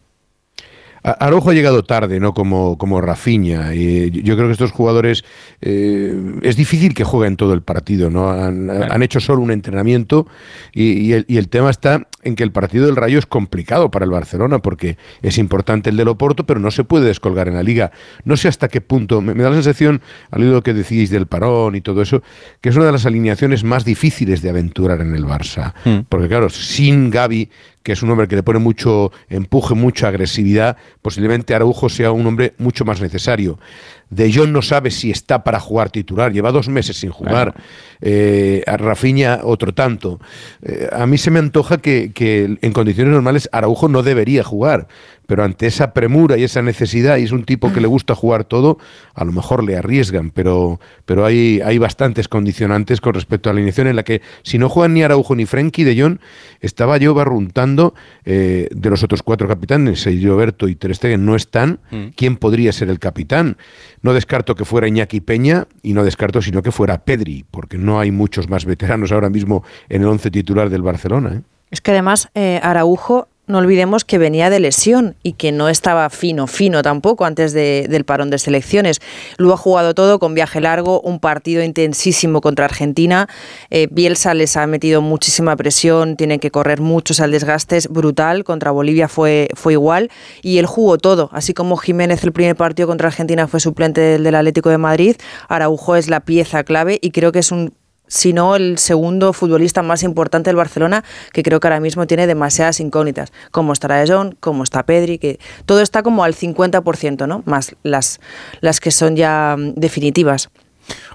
Araujo 1.07 1.51
ha 1.51 1.53
llegado 1.53 1.83
tarde, 1.85 2.19
¿no? 2.19 2.33
Como, 2.33 2.79
como 2.79 2.99
Rafinha. 3.03 3.75
Y 3.75 4.11
yo- 4.23 4.37
creo 4.37 4.47
que 4.49 4.53
estos 4.53 4.71
jugadores 4.73 5.23
eh, 5.61 6.15
es 6.41 6.57
difícil 6.57 6.95
que 6.95 7.05
jueguen 7.05 7.37
todo 7.37 7.53
el 7.53 7.61
partido, 7.61 8.09
¿no? 8.09 8.31
Han, 8.31 8.71
han 8.71 9.03
hecho 9.03 9.21
solo 9.21 9.43
un 9.43 9.51
entrenamiento 9.51 10.27
y, 10.73 10.93
y 10.93 11.13
el, 11.13 11.27
y 11.29 11.37
el 11.37 11.51
tema 11.51 11.69
está 11.69 12.09
en 12.23 12.37
que 12.37 12.43
el 12.43 12.53
partido 12.53 12.87
del 12.87 12.97
Rayo 12.97 13.19
es 13.19 13.27
complicado 13.27 13.91
para 13.91 14.07
el 14.07 14.11
Barcelona 14.13 14.61
porque 14.61 14.97
es 15.21 15.37
importante 15.37 15.90
el 15.90 15.99
del 15.99 16.09
Oporto, 16.09 16.47
pero 16.47 16.59
no 16.59 16.71
se 16.71 16.85
puede 16.85 17.05
descolgar 17.05 17.49
en 17.49 17.55
la 17.57 17.62
liga. 17.62 17.93
No 18.25 18.38
sé 18.38 18.49
hasta 18.49 18.69
qué 18.69 18.81
punto. 18.81 19.21
Me, 19.21 19.35
me 19.35 19.43
da 19.43 19.51
la 19.51 19.57
sensación, 19.57 20.01
al 20.31 20.40
oído 20.40 20.55
lo 20.55 20.62
que 20.62 20.73
decíais 20.73 21.11
del 21.11 21.27
parón 21.27 21.75
y 21.75 21.83
todo 21.83 22.01
eso, 22.01 22.23
que 22.62 22.71
es 22.71 22.77
una 22.77 22.87
de 22.87 22.93
las 22.93 23.05
alineaciones 23.05 23.62
más 23.62 23.85
difíciles 23.85 24.40
de 24.40 24.49
aventurar 24.49 25.03
en 25.03 25.14
el 25.14 25.27
Barça. 25.27 25.75
Porque 26.09 26.29
claro, 26.29 26.49
sin 26.49 27.11
Gaby, 27.11 27.51
que 27.85 27.92
es 27.92 28.03
un 28.03 28.11
hombre 28.11 28.27
que 28.27 28.35
le 28.35 28.42
pone 28.42 28.59
mucho 28.59 29.12
empuje, 29.29 29.75
mucha 29.75 30.09
agresividad, 30.09 30.79
posiblemente 31.03 31.55
Araujo 31.55 31.90
sea 31.90 32.11
un 32.11 32.27
hombre 32.27 32.55
mucho 32.59 32.85
más 32.85 33.01
necesario. 33.01 33.61
De 34.09 34.33
Jong 34.33 34.51
no 34.51 34.62
sabe 34.62 34.90
si 34.90 35.11
está 35.11 35.44
para 35.44 35.61
jugar 35.61 35.90
titular, 35.90 36.33
lleva 36.33 36.51
dos 36.51 36.68
meses 36.68 36.97
sin 36.97 37.11
jugar. 37.11 37.55
Eh, 38.01 38.62
a 38.66 38.77
Rafinha 38.79 39.40
otro 39.42 39.75
tanto. 39.75 40.18
Eh, 40.62 40.88
a 40.92 41.07
mí 41.07 41.18
se 41.18 41.31
me 41.31 41.38
antoja 41.38 41.79
que, 41.79 42.12
que 42.12 42.59
en 42.61 42.73
condiciones 42.73 43.12
normales 43.12 43.49
Araujo 43.53 43.88
no 43.88 44.03
debería 44.03 44.44
jugar, 44.44 44.88
pero 45.27 45.45
ante 45.45 45.67
esa 45.67 45.93
premura 45.93 46.37
y 46.37 46.45
esa 46.45 46.63
necesidad, 46.63 47.17
y 47.17 47.23
es 47.25 47.33
un 47.33 47.45
tipo 47.45 47.73
que 47.73 47.81
le 47.81 47.87
gusta 47.87 48.15
jugar 48.15 48.45
todo, 48.45 48.79
a 49.15 49.25
lo 49.25 49.33
mejor 49.33 49.65
le 49.65 49.77
arriesgan, 49.77 50.31
pero, 50.31 50.81
pero 51.07 51.25
hay, 51.25 51.61
hay 51.65 51.79
bastantes 51.79 52.29
condicionantes 52.29 53.01
con 53.01 53.15
respecto 53.15 53.49
a 53.49 53.53
la 53.53 53.59
alineación 53.59 53.87
en 53.87 53.97
la 53.97 54.03
que 54.03 54.21
si 54.43 54.59
no 54.59 54.69
juegan 54.69 54.95
ni 54.95 55.03
Araujo 55.03 55.35
ni 55.35 55.47
Frenkie 55.47 55.85
de 55.85 56.01
Jong, 56.01 56.19
estaba 56.61 56.97
yo 56.99 57.15
barruntando 57.15 57.95
eh, 58.25 58.69
de 58.71 58.91
los 58.91 59.03
otros 59.03 59.23
cuatro 59.23 59.49
capitanes, 59.49 60.05
Roberto 60.25 60.69
y 60.69 60.75
Ter 60.75 60.95
Stegen 60.95 61.25
no 61.25 61.35
están, 61.35 61.79
Mm. 61.91 62.09
¿quién 62.17 62.37
podría 62.37 62.73
ser 62.73 62.89
el 62.89 62.99
capitán? 62.99 63.57
No 64.03 64.13
descarto 64.13 64.55
que 64.55 64.65
fuera 64.65 64.89
Iñaki 64.89 65.21
Peña 65.21 65.67
y 65.83 65.93
no 65.93 66.05
descarto 66.05 66.43
sino 66.43 66.63
que 66.63 66.73
fuera 66.73 67.05
Pedri, 67.05 67.45
porque 67.51 67.79
no 67.79 68.01
hay 68.01 68.11
muchos 68.11 68.49
más 68.49 68.65
veteranos 68.65 69.13
ahora 69.13 69.31
mismo 69.31 69.65
en 69.89 70.03
el 70.03 70.09
once 70.09 70.31
titular 70.31 70.71
del 70.71 70.83
Barcelona. 70.83 71.35
¿eh? 71.37 71.41
Es 71.71 71.81
que 71.81 71.91
además 71.93 72.29
eh, 72.35 72.61
Araujo, 72.63 73.29
no 73.46 73.59
olvidemos 73.59 74.04
que 74.04 74.18
venía 74.18 74.48
de 74.50 74.59
lesión 74.61 75.16
y 75.22 75.35
que 75.35 75.52
no 75.52 75.68
estaba 75.68 76.09
fino, 76.11 76.46
fino 76.46 76.83
tampoco 76.83 77.24
antes 77.24 77.52
de- 77.52 77.87
del 77.90 78.04
parón 78.04 78.30
de 78.30 78.38
selecciones. 78.38 79.00
Lo 79.37 79.52
ha 79.52 79.57
jugado 79.57 79.94
todo 79.94 80.18
con 80.18 80.35
viaje 80.35 80.61
largo, 80.61 81.00
un 81.02 81.20
partido 81.20 81.62
intensísimo 81.62 82.40
contra 82.40 82.64
Argentina. 82.64 83.28
Eh, 83.70 83.88
Bielsa 83.90 84.33
les 84.35 84.57
ha 84.57 84.66
metido 84.66 85.02
muchísima 85.02 85.57
presión, 85.57 86.16
tienen 86.16 86.40
que 86.40 86.50
correr 86.50 86.80
muchos 86.80 87.20
al 87.20 87.30
desgaste, 87.33 87.76
es 87.76 87.88
brutal. 87.88 88.44
Contra 88.44 88.70
Bolivia 88.70 89.09
fue, 89.09 89.48
fue 89.54 89.74
igual 89.74 90.11
y 90.42 90.59
él 90.59 90.66
jugó 90.66 90.96
todo. 90.98 91.28
Así 91.33 91.52
como 91.54 91.76
Jiménez 91.76 92.24
el 92.24 92.33
primer 92.33 92.57
partido 92.57 92.88
contra 92.88 93.09
Argentina 93.09 93.46
fue 93.46 93.61
suplente 93.61 94.00
del, 94.00 94.24
del 94.24 94.35
Atlético 94.35 94.70
de 94.70 94.78
Madrid, 94.78 95.16
Araujo 95.48 95.96
es 95.96 96.09
la 96.09 96.20
pieza 96.20 96.64
clave 96.64 96.98
y 97.02 97.11
creo 97.11 97.30
que 97.33 97.40
es 97.40 97.52
un 97.52 97.74
si 98.14 98.33
no 98.33 98.55
el 98.55 98.79
segundo 98.79 99.33
futbolista 99.33 99.83
más 99.83 100.05
importante 100.05 100.48
del 100.48 100.57
Barcelona, 100.57 101.03
que 101.33 101.42
creo 101.42 101.59
que 101.59 101.66
ahora 101.66 101.81
mismo 101.81 102.07
tiene 102.07 102.29
demasiadas 102.29 102.79
incógnitas. 102.79 103.33
Cómo 103.50 103.72
estará 103.72 104.05
Jong, 104.07 104.37
cómo 104.38 104.62
está 104.62 104.85
Pedri, 104.85 105.18
que 105.18 105.40
todo 105.66 105.81
está 105.81 106.05
como 106.05 106.22
al 106.22 106.35
50%, 106.35 107.27
¿no? 107.27 107.42
Más 107.44 107.74
las, 107.83 108.20
las 108.61 108.79
que 108.79 108.92
son 108.92 109.16
ya 109.16 109.57
mm, 109.59 109.74
definitivas. 109.74 110.48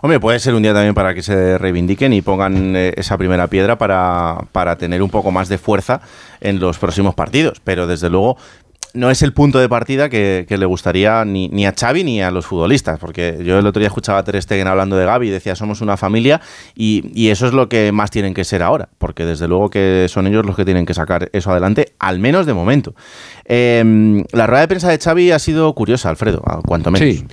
Hombre, 0.01 0.19
puede 0.19 0.39
ser 0.39 0.55
un 0.55 0.63
día 0.63 0.73
también 0.73 0.93
para 0.93 1.13
que 1.13 1.21
se 1.21 1.57
reivindiquen 1.57 2.11
y 2.11 2.21
pongan 2.21 2.75
eh, 2.75 2.91
esa 2.97 3.17
primera 3.17 3.47
piedra 3.47 3.77
para, 3.77 4.37
para 4.51 4.77
tener 4.77 5.01
un 5.01 5.09
poco 5.09 5.31
más 5.31 5.47
de 5.47 5.57
fuerza 5.57 6.01
en 6.41 6.59
los 6.59 6.79
próximos 6.79 7.15
partidos. 7.15 7.61
Pero 7.63 7.87
desde 7.87 8.09
luego 8.09 8.35
no 8.93 9.11
es 9.11 9.21
el 9.21 9.33
punto 9.33 9.59
de 9.59 9.69
partida 9.69 10.09
que, 10.09 10.45
le 10.49 10.65
gustaría 10.65 11.23
ni, 11.25 11.65
a 11.65 11.73
Xavi 11.73 12.03
ni 12.03 12.21
a 12.21 12.31
los 12.31 12.45
futbolistas. 12.45 12.99
Porque 12.99 13.39
yo 13.43 13.59
el 13.59 13.65
otro 13.65 13.79
día 13.79 13.87
escuchaba 13.87 14.19
a 14.19 14.23
Ter 14.23 14.41
Stegen 14.41 14.67
hablando 14.67 14.97
de 14.97 15.05
Gaby 15.05 15.27
y 15.27 15.31
decía 15.31 15.55
somos 15.55 15.81
una 15.81 15.97
familia 15.97 16.41
y, 16.75 17.29
eso 17.29 17.45
es 17.45 17.53
lo 17.53 17.69
que 17.69 17.91
más 17.91 18.11
tienen 18.11 18.33
que 18.33 18.43
ser 18.43 18.63
ahora. 18.63 18.89
Porque 18.97 19.25
desde 19.25 19.47
luego 19.47 19.69
que 19.69 20.07
son 20.09 20.27
ellos 20.27 20.45
los 20.45 20.55
que 20.55 20.65
tienen 20.65 20.85
que 20.85 20.93
sacar 20.93 21.29
eso 21.33 21.51
adelante, 21.51 21.93
al 21.99 22.19
menos 22.19 22.45
de 22.45 22.53
momento. 22.53 22.95
Eh, 23.45 24.23
la 24.31 24.47
rueda 24.47 24.61
de 24.61 24.67
prensa 24.67 24.89
de 24.89 24.97
Xavi 24.97 25.31
ha 25.31 25.39
sido 25.39 25.73
curiosa, 25.73 26.09
Alfredo, 26.09 26.41
cuanto 26.65 26.91
menos. 26.91 27.15
Sí. 27.15 27.25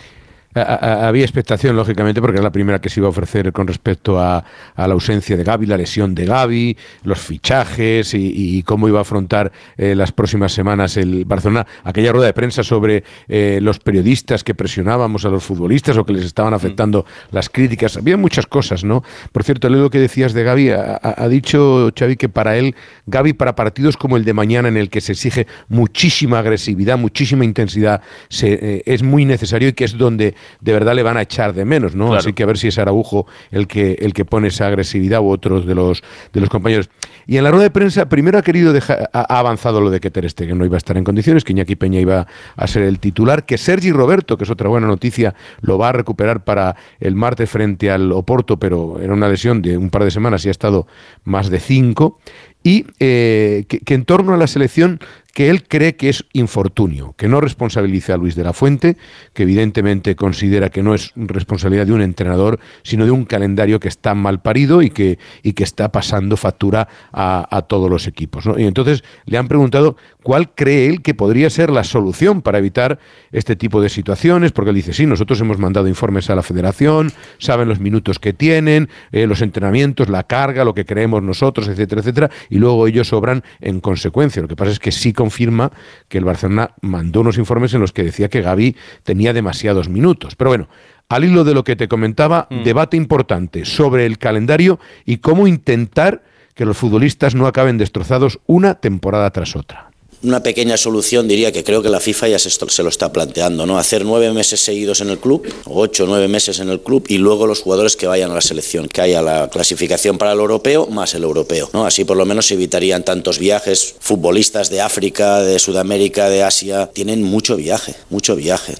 A- 0.60 1.04
a- 1.04 1.08
Había 1.08 1.22
expectación, 1.24 1.76
lógicamente, 1.76 2.20
porque 2.20 2.38
es 2.38 2.42
la 2.44 2.50
primera 2.50 2.80
que 2.80 2.88
se 2.88 3.00
iba 3.00 3.06
a 3.06 3.10
ofrecer 3.10 3.52
con 3.52 3.66
respecto 3.66 4.18
a, 4.18 4.44
a 4.74 4.88
la 4.88 4.94
ausencia 4.94 5.36
de 5.36 5.44
Gaby, 5.44 5.66
la 5.66 5.76
lesión 5.76 6.14
de 6.14 6.24
Gaby, 6.24 6.76
los 7.04 7.18
fichajes 7.18 8.14
y, 8.14 8.32
y 8.58 8.62
cómo 8.62 8.88
iba 8.88 8.98
a 8.98 9.02
afrontar 9.02 9.52
eh, 9.76 9.94
las 9.94 10.12
próximas 10.12 10.52
semanas 10.52 10.96
el 10.96 11.24
Barcelona. 11.24 11.66
Aquella 11.84 12.12
rueda 12.12 12.26
de 12.26 12.32
prensa 12.32 12.62
sobre 12.62 13.04
eh, 13.28 13.58
los 13.62 13.78
periodistas 13.78 14.42
que 14.42 14.54
presionábamos 14.54 15.24
a 15.24 15.28
los 15.28 15.44
futbolistas 15.44 15.96
o 15.96 16.04
que 16.04 16.12
les 16.14 16.24
estaban 16.24 16.54
afectando 16.54 17.04
las 17.30 17.48
críticas. 17.50 17.96
Había 17.96 18.16
muchas 18.16 18.46
cosas, 18.46 18.82
¿no? 18.84 19.04
Por 19.32 19.44
cierto, 19.44 19.68
leo 19.68 19.82
lo 19.82 19.90
que 19.90 20.00
decías 20.00 20.32
de 20.32 20.42
Gaby. 20.42 20.70
Ha 20.70 21.28
dicho 21.28 21.90
Xavi 21.98 22.16
que 22.16 22.28
para 22.28 22.56
él, 22.56 22.74
Gaby, 23.06 23.34
para 23.34 23.54
partidos 23.54 23.96
como 23.96 24.16
el 24.16 24.24
de 24.24 24.32
mañana, 24.32 24.68
en 24.68 24.76
el 24.76 24.88
que 24.88 25.00
se 25.00 25.12
exige 25.12 25.46
muchísima 25.68 26.38
agresividad, 26.38 26.98
muchísima 26.98 27.44
intensidad, 27.44 28.00
se, 28.28 28.54
eh, 28.54 28.82
es 28.86 29.02
muy 29.02 29.24
necesario 29.24 29.68
y 29.68 29.72
que 29.74 29.84
es 29.84 29.96
donde 29.98 30.34
de 30.60 30.72
verdad 30.72 30.94
le 30.94 31.02
van 31.02 31.16
a 31.16 31.22
echar 31.22 31.52
de 31.52 31.64
menos, 31.64 31.94
¿no? 31.94 32.14
Así 32.14 32.32
que 32.32 32.42
a 32.42 32.46
ver 32.46 32.58
si 32.58 32.68
es 32.68 32.78
Araujo 32.78 33.26
el 33.50 33.66
que, 33.66 33.98
el 34.00 34.12
que 34.12 34.24
pone 34.24 34.48
esa 34.48 34.66
agresividad 34.66 35.20
u 35.20 35.28
otros 35.28 35.66
de 35.66 35.74
los, 35.74 36.02
de 36.32 36.40
los 36.40 36.48
compañeros. 36.48 36.90
Y 37.26 37.36
en 37.36 37.44
la 37.44 37.50
rueda 37.50 37.64
de 37.64 37.70
prensa, 37.70 38.08
primero 38.08 38.38
ha 38.38 38.42
querido 38.42 38.72
dejar, 38.72 39.10
ha 39.12 39.26
ha 39.28 39.38
avanzado 39.38 39.80
lo 39.80 39.90
de 39.90 40.00
que 40.00 40.10
Ter 40.10 40.28
Stegen 40.28 40.58
no 40.58 40.64
iba 40.64 40.76
a 40.76 40.78
estar 40.78 40.96
en 40.96 41.04
condiciones, 41.04 41.44
que 41.44 41.52
Iñaki 41.52 41.76
Peña 41.76 42.00
iba 42.00 42.26
a 42.56 42.66
ser 42.66 42.82
el 42.82 42.98
titular, 42.98 43.44
que 43.44 43.58
Sergi 43.58 43.92
Roberto, 43.92 44.36
que 44.36 44.44
es 44.44 44.50
otra 44.50 44.68
buena 44.68 44.86
noticia, 44.86 45.34
lo 45.60 45.78
va 45.78 45.90
a 45.90 45.92
recuperar 45.92 46.44
para 46.44 46.76
el 47.00 47.14
martes 47.14 47.50
frente 47.50 47.90
al 47.90 48.12
Oporto, 48.12 48.58
pero 48.58 48.98
era 49.00 49.12
una 49.12 49.28
lesión 49.28 49.62
de 49.62 49.76
un 49.76 49.90
par 49.90 50.04
de 50.04 50.10
semanas 50.10 50.44
y 50.44 50.48
ha 50.48 50.50
estado 50.50 50.86
más 51.24 51.50
de 51.50 51.60
cinco. 51.60 52.18
Y 52.62 52.86
eh, 52.98 53.64
que, 53.68 53.78
que 53.80 53.94
en 53.94 54.04
torno 54.04 54.34
a 54.34 54.36
la 54.36 54.48
selección 54.48 54.98
que 55.36 55.50
él 55.50 55.64
cree 55.68 55.96
que 55.96 56.08
es 56.08 56.24
infortunio, 56.32 57.12
que 57.18 57.28
no 57.28 57.42
responsabiliza 57.42 58.14
a 58.14 58.16
Luis 58.16 58.36
de 58.36 58.42
la 58.42 58.54
Fuente, 58.54 58.96
que 59.34 59.42
evidentemente 59.42 60.16
considera 60.16 60.70
que 60.70 60.82
no 60.82 60.94
es 60.94 61.12
responsabilidad 61.14 61.84
de 61.84 61.92
un 61.92 62.00
entrenador, 62.00 62.58
sino 62.82 63.04
de 63.04 63.10
un 63.10 63.26
calendario 63.26 63.78
que 63.78 63.88
está 63.88 64.14
mal 64.14 64.40
parido 64.40 64.80
y 64.80 64.88
que, 64.88 65.18
y 65.42 65.52
que 65.52 65.62
está 65.62 65.92
pasando 65.92 66.38
factura 66.38 66.88
a, 67.12 67.46
a 67.54 67.60
todos 67.60 67.90
los 67.90 68.06
equipos. 68.06 68.46
¿no? 68.46 68.58
Y 68.58 68.64
entonces 68.64 69.04
le 69.26 69.36
han 69.36 69.46
preguntado 69.46 69.98
cuál 70.22 70.54
cree 70.54 70.86
él 70.88 71.02
que 71.02 71.12
podría 71.12 71.50
ser 71.50 71.68
la 71.68 71.84
solución 71.84 72.40
para 72.40 72.56
evitar 72.56 72.98
este 73.30 73.56
tipo 73.56 73.82
de 73.82 73.90
situaciones, 73.90 74.52
porque 74.52 74.70
él 74.70 74.76
dice, 74.76 74.94
sí, 74.94 75.04
nosotros 75.04 75.38
hemos 75.42 75.58
mandado 75.58 75.86
informes 75.86 76.30
a 76.30 76.34
la 76.34 76.42
federación, 76.42 77.12
saben 77.36 77.68
los 77.68 77.78
minutos 77.78 78.18
que 78.18 78.32
tienen, 78.32 78.88
eh, 79.12 79.26
los 79.26 79.42
entrenamientos, 79.42 80.08
la 80.08 80.22
carga, 80.22 80.64
lo 80.64 80.72
que 80.72 80.86
creemos 80.86 81.22
nosotros, 81.22 81.68
etcétera, 81.68 82.00
etcétera, 82.00 82.30
y 82.48 82.56
luego 82.56 82.86
ellos 82.86 83.12
obran 83.12 83.44
en 83.60 83.80
consecuencia. 83.80 84.40
Lo 84.40 84.48
que 84.48 84.56
pasa 84.56 84.72
es 84.72 84.78
que 84.78 84.92
sí 84.92 85.12
confirma 85.26 85.72
que 86.08 86.18
el 86.18 86.24
Barcelona 86.24 86.70
mandó 86.82 87.20
unos 87.20 87.36
informes 87.36 87.74
en 87.74 87.80
los 87.80 87.92
que 87.92 88.04
decía 88.04 88.28
que 88.28 88.42
Gaby 88.42 88.76
tenía 89.02 89.32
demasiados 89.32 89.88
minutos. 89.88 90.36
Pero 90.36 90.50
bueno, 90.50 90.68
al 91.08 91.24
hilo 91.24 91.42
de 91.42 91.52
lo 91.52 91.64
que 91.64 91.74
te 91.74 91.88
comentaba, 91.88 92.46
debate 92.64 92.96
importante 92.96 93.64
sobre 93.64 94.06
el 94.06 94.18
calendario 94.18 94.78
y 95.04 95.16
cómo 95.16 95.48
intentar 95.48 96.22
que 96.54 96.64
los 96.64 96.76
futbolistas 96.76 97.34
no 97.34 97.48
acaben 97.48 97.76
destrozados 97.76 98.38
una 98.46 98.76
temporada 98.76 99.30
tras 99.30 99.56
otra. 99.56 99.90
Una 100.22 100.42
pequeña 100.42 100.76
solución 100.76 101.28
diría 101.28 101.52
que 101.52 101.62
creo 101.64 101.82
que 101.82 101.88
la 101.88 102.00
FIFA 102.00 102.28
ya 102.28 102.38
se, 102.38 102.82
lo 102.82 102.88
está 102.88 103.12
planteando, 103.12 103.66
¿no? 103.66 103.78
Hacer 103.78 104.04
nueve 104.04 104.32
meses 104.32 104.60
seguidos 104.60 105.00
en 105.00 105.10
el 105.10 105.18
club, 105.18 105.46
ocho 105.66 106.04
o 106.04 106.06
nueve 106.06 106.26
meses 106.28 106.58
en 106.60 106.70
el 106.70 106.80
club, 106.80 107.04
y 107.08 107.18
luego 107.18 107.46
los 107.46 107.60
jugadores 107.60 107.96
que 107.96 108.06
vayan 108.06 108.30
a 108.30 108.34
la 108.34 108.40
selección, 108.40 108.88
que 108.88 109.02
haya 109.02 109.22
la 109.22 109.48
clasificación 109.50 110.18
para 110.18 110.32
el 110.32 110.38
europeo 110.38 110.86
más 110.86 111.14
el 111.14 111.24
europeo, 111.24 111.68
¿no? 111.72 111.86
Así 111.86 112.04
por 112.04 112.16
lo 112.16 112.24
menos 112.24 112.46
se 112.46 112.54
evitarían 112.54 113.04
tantos 113.04 113.38
viajes. 113.38 113.94
Futbolistas 114.00 114.70
de 114.70 114.80
África, 114.80 115.42
de 115.42 115.58
Sudamérica, 115.58 116.28
de 116.28 116.42
Asia, 116.42 116.90
tienen 116.92 117.22
mucho 117.22 117.56
viaje, 117.56 117.94
mucho 118.10 118.36
viaje. 118.36 118.74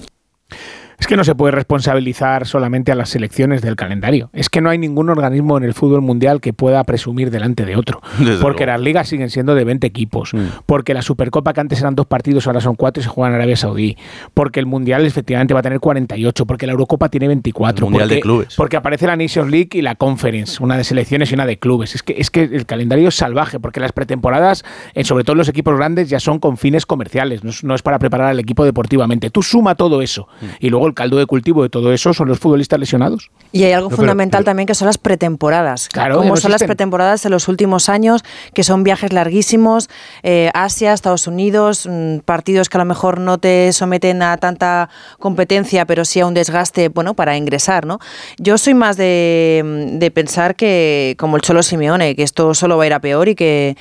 Es 0.99 1.05
que 1.05 1.15
no 1.15 1.23
se 1.23 1.35
puede 1.35 1.51
responsabilizar 1.51 2.47
solamente 2.47 2.91
a 2.91 2.95
las 2.95 3.09
selecciones 3.09 3.61
del 3.61 3.75
calendario. 3.75 4.31
Es 4.33 4.49
que 4.49 4.61
no 4.61 4.69
hay 4.71 4.79
ningún 4.79 5.09
organismo 5.09 5.55
en 5.57 5.63
el 5.63 5.75
fútbol 5.75 6.01
mundial 6.01 6.41
que 6.41 6.53
pueda 6.53 6.83
presumir 6.85 7.29
delante 7.29 7.65
de 7.65 7.75
otro. 7.75 8.01
Desde 8.17 8.41
porque 8.41 8.65
luego. 8.65 8.77
las 8.77 8.81
ligas 8.81 9.07
siguen 9.07 9.29
siendo 9.29 9.53
de 9.53 9.63
20 9.63 9.85
equipos. 9.85 10.31
Porque 10.65 10.95
la 10.95 11.03
Supercopa 11.03 11.53
que 11.53 11.61
antes 11.61 11.79
eran 11.81 11.93
dos 11.93 12.07
partidos 12.07 12.47
ahora 12.47 12.61
son 12.61 12.75
cuatro 12.75 13.01
y 13.01 13.03
se 13.03 13.09
juega 13.09 13.29
en 13.29 13.35
Arabia 13.35 13.55
Saudí. 13.55 13.95
Porque 14.33 14.59
el 14.59 14.65
Mundial 14.65 15.05
efectivamente 15.05 15.53
va 15.53 15.59
a 15.59 15.63
tener 15.63 15.79
48. 15.79 16.45
Porque 16.47 16.65
la 16.65 16.71
Eurocopa 16.71 17.09
tiene 17.09 17.27
24. 17.27 17.85
El 17.85 17.91
Mundial 17.91 18.07
porque, 18.07 18.15
de 18.15 18.21
clubes. 18.21 18.55
Porque 18.55 18.77
aparece 18.77 19.05
la 19.05 19.15
Nations 19.15 19.51
League 19.51 19.69
y 19.73 19.83
la 19.83 19.93
Conference, 19.93 20.63
una 20.63 20.77
de 20.77 20.83
selecciones 20.83 21.29
y 21.29 21.35
una 21.35 21.45
de 21.45 21.59
clubes. 21.59 21.93
Es 21.93 22.01
que, 22.01 22.15
es 22.17 22.31
que 22.31 22.41
el 22.41 22.65
calendario 22.65 23.09
es 23.09 23.15
salvaje 23.15 23.59
porque 23.59 23.79
las 23.79 23.91
pretemporadas, 23.91 24.65
eh, 24.95 25.03
sobre 25.03 25.23
todo 25.23 25.33
en 25.33 25.39
los 25.39 25.49
equipos 25.49 25.77
grandes, 25.77 26.09
ya 26.09 26.19
son 26.19 26.39
con 26.39 26.57
fines 26.57 26.87
comerciales. 26.87 27.43
No 27.43 27.51
es, 27.51 27.63
no 27.63 27.75
es 27.75 27.83
para 27.83 27.99
preparar 27.99 28.29
al 28.29 28.39
equipo 28.39 28.65
deportivamente. 28.65 29.29
Tú 29.29 29.43
suma 29.43 29.75
todo 29.75 30.01
eso. 30.01 30.27
Y 30.59 30.71
luego 30.71 30.86
el 30.87 30.93
caldo 30.93 31.17
de 31.17 31.25
cultivo 31.25 31.63
de 31.63 31.69
todo 31.69 31.93
eso 31.93 32.13
son 32.13 32.27
los 32.27 32.39
futbolistas 32.39 32.79
lesionados. 32.79 33.29
Y 33.51 33.63
hay 33.63 33.73
algo 33.73 33.89
No, 33.89 33.95
fundamental 33.95 34.39
pero- 34.39 34.45
también 34.45 34.65
que 34.67 34.75
son 34.75 34.85
las 34.87 34.97
pretemporadas. 34.97 35.89
Claro, 35.89 36.17
Como 36.17 36.29
no 36.29 36.37
son 36.37 36.51
las 36.51 36.63
pretemporadas 36.63 37.25
en 37.25 37.31
los 37.31 37.47
últimos 37.47 37.89
años, 37.89 38.23
que 38.53 38.63
son 38.63 38.83
viajes 38.83 39.13
larguísimos, 39.13 39.89
eh, 40.23 40.49
Asia, 40.53 40.93
Estados 40.93 41.27
Unidos, 41.27 41.87
mm, 41.89 42.19
partidos 42.25 42.69
que 42.69 42.77
a 42.77 42.79
lo 42.79 42.85
mejor 42.85 43.19
no 43.19 43.37
te 43.37 43.71
someten 43.73 44.21
a 44.21 44.37
tanta 44.37 44.89
competencia, 45.19 45.85
pero 45.85 46.05
sí 46.05 46.19
a 46.19 46.25
un 46.25 46.33
desgaste, 46.33 46.89
bueno, 46.89 47.13
para 47.13 47.37
ingresar, 47.37 47.85
¿no? 47.85 47.99
Yo 48.37 48.57
soy 48.57 48.73
más 48.73 48.97
de, 48.97 49.91
de 49.93 50.11
pensar 50.11 50.55
que, 50.55 51.15
como 51.19 51.35
el 51.35 51.41
Cholo 51.41 51.63
Simeone, 51.63 52.15
que 52.15 52.23
esto 52.23 52.53
solo 52.53 52.77
va 52.77 52.83
a 52.83 52.87
ir 52.87 52.93
a 52.93 52.99
peor 52.99 53.27
y 53.29 53.35
que, 53.35 53.75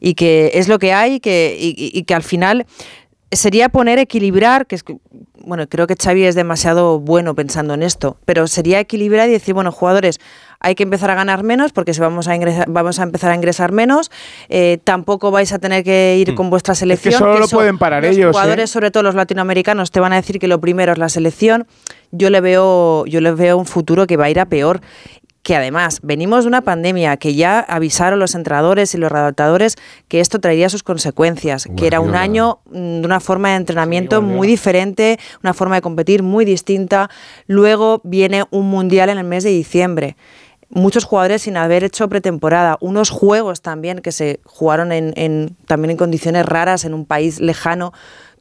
y 0.00 0.14
que 0.14 0.50
es 0.54 0.68
lo 0.68 0.78
que 0.78 0.92
hay 0.92 1.20
que, 1.20 1.56
y, 1.58 1.68
y- 1.70 1.98
y 1.98 2.02
que 2.04 2.14
al 2.14 2.22
final 2.22 2.66
sería 3.30 3.68
poner 3.70 3.98
equilibrar, 3.98 4.66
que 4.66 4.74
es 4.74 4.82
que- 4.82 4.96
bueno, 5.44 5.66
creo 5.68 5.86
que 5.86 5.96
Xavi 5.96 6.24
es 6.24 6.34
demasiado 6.34 6.98
bueno 6.98 7.34
pensando 7.34 7.74
en 7.74 7.82
esto, 7.82 8.16
pero 8.24 8.46
sería 8.46 8.80
equilibrar 8.80 9.28
y 9.28 9.32
decir, 9.32 9.54
bueno, 9.54 9.72
jugadores, 9.72 10.20
hay 10.60 10.74
que 10.74 10.84
empezar 10.84 11.10
a 11.10 11.14
ganar 11.14 11.42
menos 11.42 11.72
porque 11.72 11.92
si 11.92 12.00
vamos 12.00 12.28
a 12.28 12.36
ingresar, 12.36 12.66
vamos 12.68 12.98
a 12.98 13.02
empezar 13.02 13.32
a 13.32 13.34
ingresar 13.34 13.72
menos, 13.72 14.10
eh, 14.48 14.78
tampoco 14.84 15.30
vais 15.30 15.52
a 15.52 15.58
tener 15.58 15.82
que 15.84 16.16
ir 16.18 16.34
con 16.34 16.50
vuestra 16.50 16.74
selección. 16.74 17.14
solo 17.14 17.38
lo 17.38 17.48
pueden 17.48 17.78
parar 17.78 18.04
los 18.04 18.16
ellos, 18.16 18.30
jugadores, 18.30 18.70
¿eh? 18.70 18.72
sobre 18.72 18.90
todo 18.90 19.02
los 19.02 19.14
latinoamericanos, 19.14 19.90
te 19.90 20.00
van 20.00 20.12
a 20.12 20.16
decir 20.16 20.38
que 20.38 20.48
lo 20.48 20.60
primero 20.60 20.92
es 20.92 20.98
la 20.98 21.08
selección. 21.08 21.66
Yo 22.12 22.30
le 22.30 22.40
veo, 22.40 23.06
yo 23.06 23.20
le 23.20 23.32
veo 23.32 23.56
un 23.56 23.66
futuro 23.66 24.06
que 24.06 24.16
va 24.16 24.26
a 24.26 24.30
ir 24.30 24.38
a 24.38 24.46
peor 24.46 24.80
que 25.42 25.56
además 25.56 25.98
venimos 26.02 26.44
de 26.44 26.48
una 26.48 26.60
pandemia 26.62 27.16
que 27.16 27.34
ya 27.34 27.58
avisaron 27.58 28.20
los 28.20 28.34
entrenadores 28.36 28.94
y 28.94 28.98
los 28.98 29.10
redactadores 29.10 29.76
que 30.06 30.20
esto 30.20 30.38
traería 30.38 30.68
sus 30.68 30.84
consecuencias, 30.84 31.66
que 31.76 31.86
era 31.88 31.98
un 32.00 32.14
año 32.14 32.60
mm, 32.66 33.00
de 33.00 33.06
una 33.06 33.18
forma 33.18 33.48
de 33.50 33.56
entrenamiento 33.56 34.22
muy 34.36 34.46
diferente, 34.46 35.18
una 35.42 35.52
forma 35.52 35.74
de 35.74 35.82
competir 35.82 36.22
muy 36.22 36.44
distinta. 36.44 37.10
Luego 37.48 38.00
viene 38.04 38.44
un 38.50 38.70
mundial 38.70 39.08
en 39.10 39.18
el 39.18 39.24
mes 39.24 39.42
de 39.42 39.50
diciembre. 39.50 40.16
Muchos 40.74 41.04
jugadores 41.04 41.42
sin 41.42 41.56
haber 41.56 41.84
hecho 41.84 42.08
pretemporada, 42.08 42.78
unos 42.80 43.10
juegos 43.10 43.60
también 43.60 43.98
que 43.98 44.10
se 44.12 44.40
jugaron 44.44 44.90
en, 44.92 45.12
en- 45.16 45.56
también 45.66 45.90
en 45.90 45.96
condiciones 45.98 46.46
raras 46.46 46.84
en 46.84 46.94
un 46.94 47.04
país 47.04 47.40
lejano. 47.40 47.92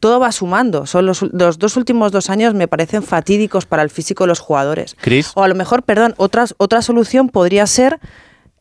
Todo 0.01 0.19
va 0.19 0.33
sumando. 0.33 0.85
Son 0.85 1.05
los, 1.05 1.21
los 1.21 1.57
dos 1.59 1.77
últimos 1.77 2.11
dos 2.11 2.29
años 2.29 2.53
me 2.53 2.67
parecen 2.67 3.03
fatídicos 3.03 3.65
para 3.65 3.83
el 3.83 3.89
físico 3.89 4.25
de 4.25 4.29
los 4.29 4.39
jugadores. 4.41 4.97
Chris. 4.99 5.31
O 5.35 5.43
a 5.43 5.47
lo 5.47 5.55
mejor, 5.55 5.83
perdón, 5.83 6.13
otras, 6.17 6.55
otra 6.57 6.81
solución 6.81 7.29
podría 7.29 7.65
ser 7.67 7.99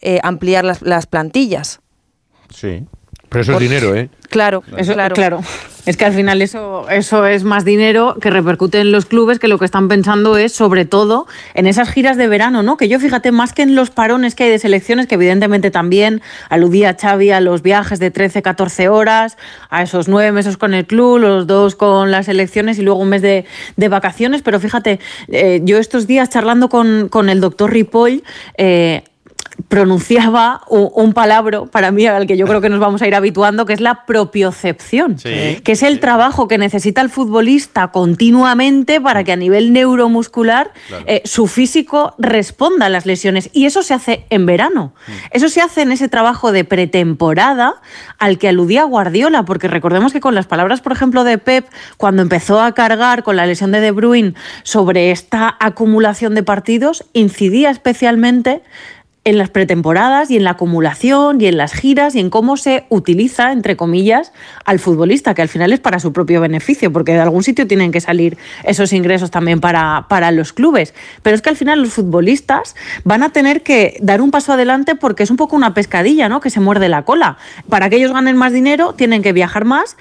eh, 0.01 0.21
ampliar 0.23 0.65
las, 0.65 0.83
las 0.83 1.07
plantillas. 1.07 1.81
Sí. 2.55 2.85
Pero 3.29 3.43
eso 3.43 3.53
Por- 3.55 3.63
es 3.63 3.69
dinero, 3.69 3.95
¿eh? 3.97 4.11
Claro, 4.29 4.63
Eso, 4.77 4.93
claro. 4.93 5.15
claro. 5.15 5.41
Es 5.87 5.97
que 5.97 6.05
al 6.05 6.13
final 6.13 6.43
eso, 6.43 6.89
eso 6.91 7.27
es 7.27 7.43
más 7.43 7.65
dinero 7.65 8.17
que 8.21 8.31
repercute 8.31 8.81
en 8.81 8.93
los 8.93 9.07
clubes 9.07 9.39
que 9.39 9.49
lo 9.49 9.59
que 9.59 9.65
están 9.65 9.89
pensando 9.89 10.37
es 10.37 10.53
sobre 10.53 10.85
todo 10.85 11.27
en 11.55 11.67
esas 11.67 11.89
giras 11.89 12.19
de 12.19 12.29
verano, 12.29 12.63
¿no? 12.63 12.77
Que 12.77 12.87
yo 12.89 13.01
fíjate, 13.01 13.33
más 13.33 13.55
que 13.55 13.63
en 13.63 13.75
los 13.75 13.91
parones 13.91 14.35
que 14.35 14.45
hay 14.45 14.51
de 14.51 14.59
selecciones, 14.59 15.07
que 15.07 15.15
evidentemente 15.15 15.71
también 15.71 16.21
aludía 16.51 16.97
Xavi 17.01 17.31
a 17.31 17.41
los 17.41 17.63
viajes 17.63 17.99
de 17.99 18.11
13, 18.11 18.43
14 18.43 18.89
horas, 18.89 19.39
a 19.71 19.83
esos 19.83 20.07
nueve 20.07 20.33
meses 20.33 20.59
con 20.59 20.75
el 20.75 20.87
club, 20.87 21.19
los 21.19 21.47
dos 21.47 21.77
con 21.77 22.11
las 22.11 22.27
selecciones 22.27 22.79
y 22.79 22.83
luego 22.83 23.01
un 23.01 23.09
mes 23.09 23.23
de, 23.23 23.47
de 23.77 23.89
vacaciones. 23.89 24.43
Pero 24.43 24.61
fíjate, 24.61 25.01
eh, 25.29 25.61
yo 25.65 25.79
estos 25.79 26.07
días 26.07 26.29
charlando 26.29 26.69
con, 26.69 27.09
con 27.09 27.31
el 27.31 27.41
doctor 27.41 27.73
Ripoll, 27.73 28.23
eh, 28.59 29.03
pronunciaba 29.71 30.63
un, 30.69 31.13
palabra 31.13 31.63
para 31.65 31.93
mí 31.93 32.05
al 32.05 32.27
que 32.27 32.37
yo 32.37 32.45
creo 32.47 32.61
que 32.61 32.69
nos 32.69 32.81
vamos 32.81 33.03
a 33.03 33.07
ir 33.07 33.15
habituando, 33.15 33.67
que 33.67 33.73
es 33.73 33.81
la 33.81 34.05
propiocepción, 34.05 35.17
Sí, 35.17 35.61
que 35.63 35.73
es 35.73 35.85
el 35.85 36.01
trabajo 36.01 36.49
que 36.49 36.59
necesita 36.59 37.01
el 37.01 37.09
futbolista 37.09 37.93
continuamente 37.93 39.01
para 39.01 39.23
que 39.23 39.31
a 39.31 39.37
nivel 39.37 39.73
neuromuscular 39.73 40.73
Claro. 40.89 41.05
eh, 41.07 41.23
su 41.25 41.47
físico 41.47 42.15
responda 42.19 42.87
a 42.87 42.89
las 42.89 43.07
lesiones. 43.07 43.49
Y 43.53 43.67
eso 43.67 43.85
se 43.85 43.95
hace 43.95 44.27
en 44.31 44.45
verano. 44.45 44.93
Eso 45.31 45.49
se 45.49 45.61
hace 45.61 45.83
en 45.83 45.93
ese 45.93 46.09
trabajo 46.09 46.51
de 46.51 46.65
pretemporada 46.65 47.75
al 48.19 48.39
que 48.39 48.49
aludía 48.49 48.83
Guardiola, 48.83 49.45
porque 49.45 49.69
recordemos 49.69 50.13
que 50.13 50.21
con 50.21 50.35
las 50.35 50.47
palabras, 50.47 50.81
por 50.81 50.91
ejemplo, 50.91 51.23
de 51.23 51.39
Pep, 51.39 51.69
cuando 51.97 52.23
empezó 52.23 52.61
a 52.61 52.73
cargar 52.73 53.23
con 53.23 53.37
la 53.37 53.47
lesión 53.47 53.71
de 53.71 53.81
De 53.81 53.93
Bruyne 53.93 54.35
sobre 54.65 55.13
esta 55.13 55.57
acumulación 55.61 56.35
de 56.35 56.43
partidos, 56.43 57.05
incidía 57.13 57.71
especialmente 57.71 58.63
en 59.31 59.39
las 59.39 59.49
pretemporadas 59.49 60.31
y 60.31 60.37
en 60.37 60.45
la 60.45 60.51
acumulación 60.51 61.41
y 61.41 61.47
en 61.47 61.57
las 61.57 61.73
giras 61.73 62.15
y 62.15 62.21
en 62.21 62.31
cómo 62.31 62.57
se 62.57 62.85
utiliza, 62.89 63.53
entre 63.53 63.77
comillas, 63.77 64.33
al 64.65 64.79
futbolista, 64.79 65.35
que 65.35 65.43
al 65.43 65.49
final 65.49 65.73
es 65.73 65.81
para 65.81 66.01
su 66.01 66.13
propio 66.13 66.41
beneficio, 66.41 66.93
porque 66.93 67.13
de 67.13 67.21
algún 67.21 67.43
sitio 67.43 67.67
tienen 67.67 67.93
que 67.93 68.01
salir 68.01 68.37
esos 68.65 68.93
ingresos 68.93 69.31
también 69.31 69.61
para, 69.61 70.07
para 70.09 70.31
los 70.31 70.53
clubes. 70.53 70.95
Pero 71.23 71.35
es 71.35 71.43
que 71.43 71.49
al 71.49 71.57
final 71.57 71.81
los 71.81 71.95
futbolistas 71.95 72.75
van 73.05 73.23
a 73.23 73.31
tener 73.31 73.63
que 73.63 73.97
dar 74.03 74.21
un 74.21 74.31
paso 74.31 74.53
adelante 74.53 74.97
porque 74.97 75.23
es 75.23 75.31
un 75.31 75.37
poco 75.37 75.57
una 75.57 75.75
pescadilla, 75.75 76.29
¿no? 76.29 76.41
Que 76.41 76.51
se 76.51 76.61
muerde 76.61 76.89
la 76.89 77.05
cola. 77.05 77.39
Para 77.69 77.89
que 77.89 77.97
ellos 77.97 78.13
ganen 78.13 78.37
más 78.37 78.53
dinero, 78.53 78.95
tienen 78.95 79.23
que 79.23 79.33
viajar 79.33 79.65
más 79.65 79.97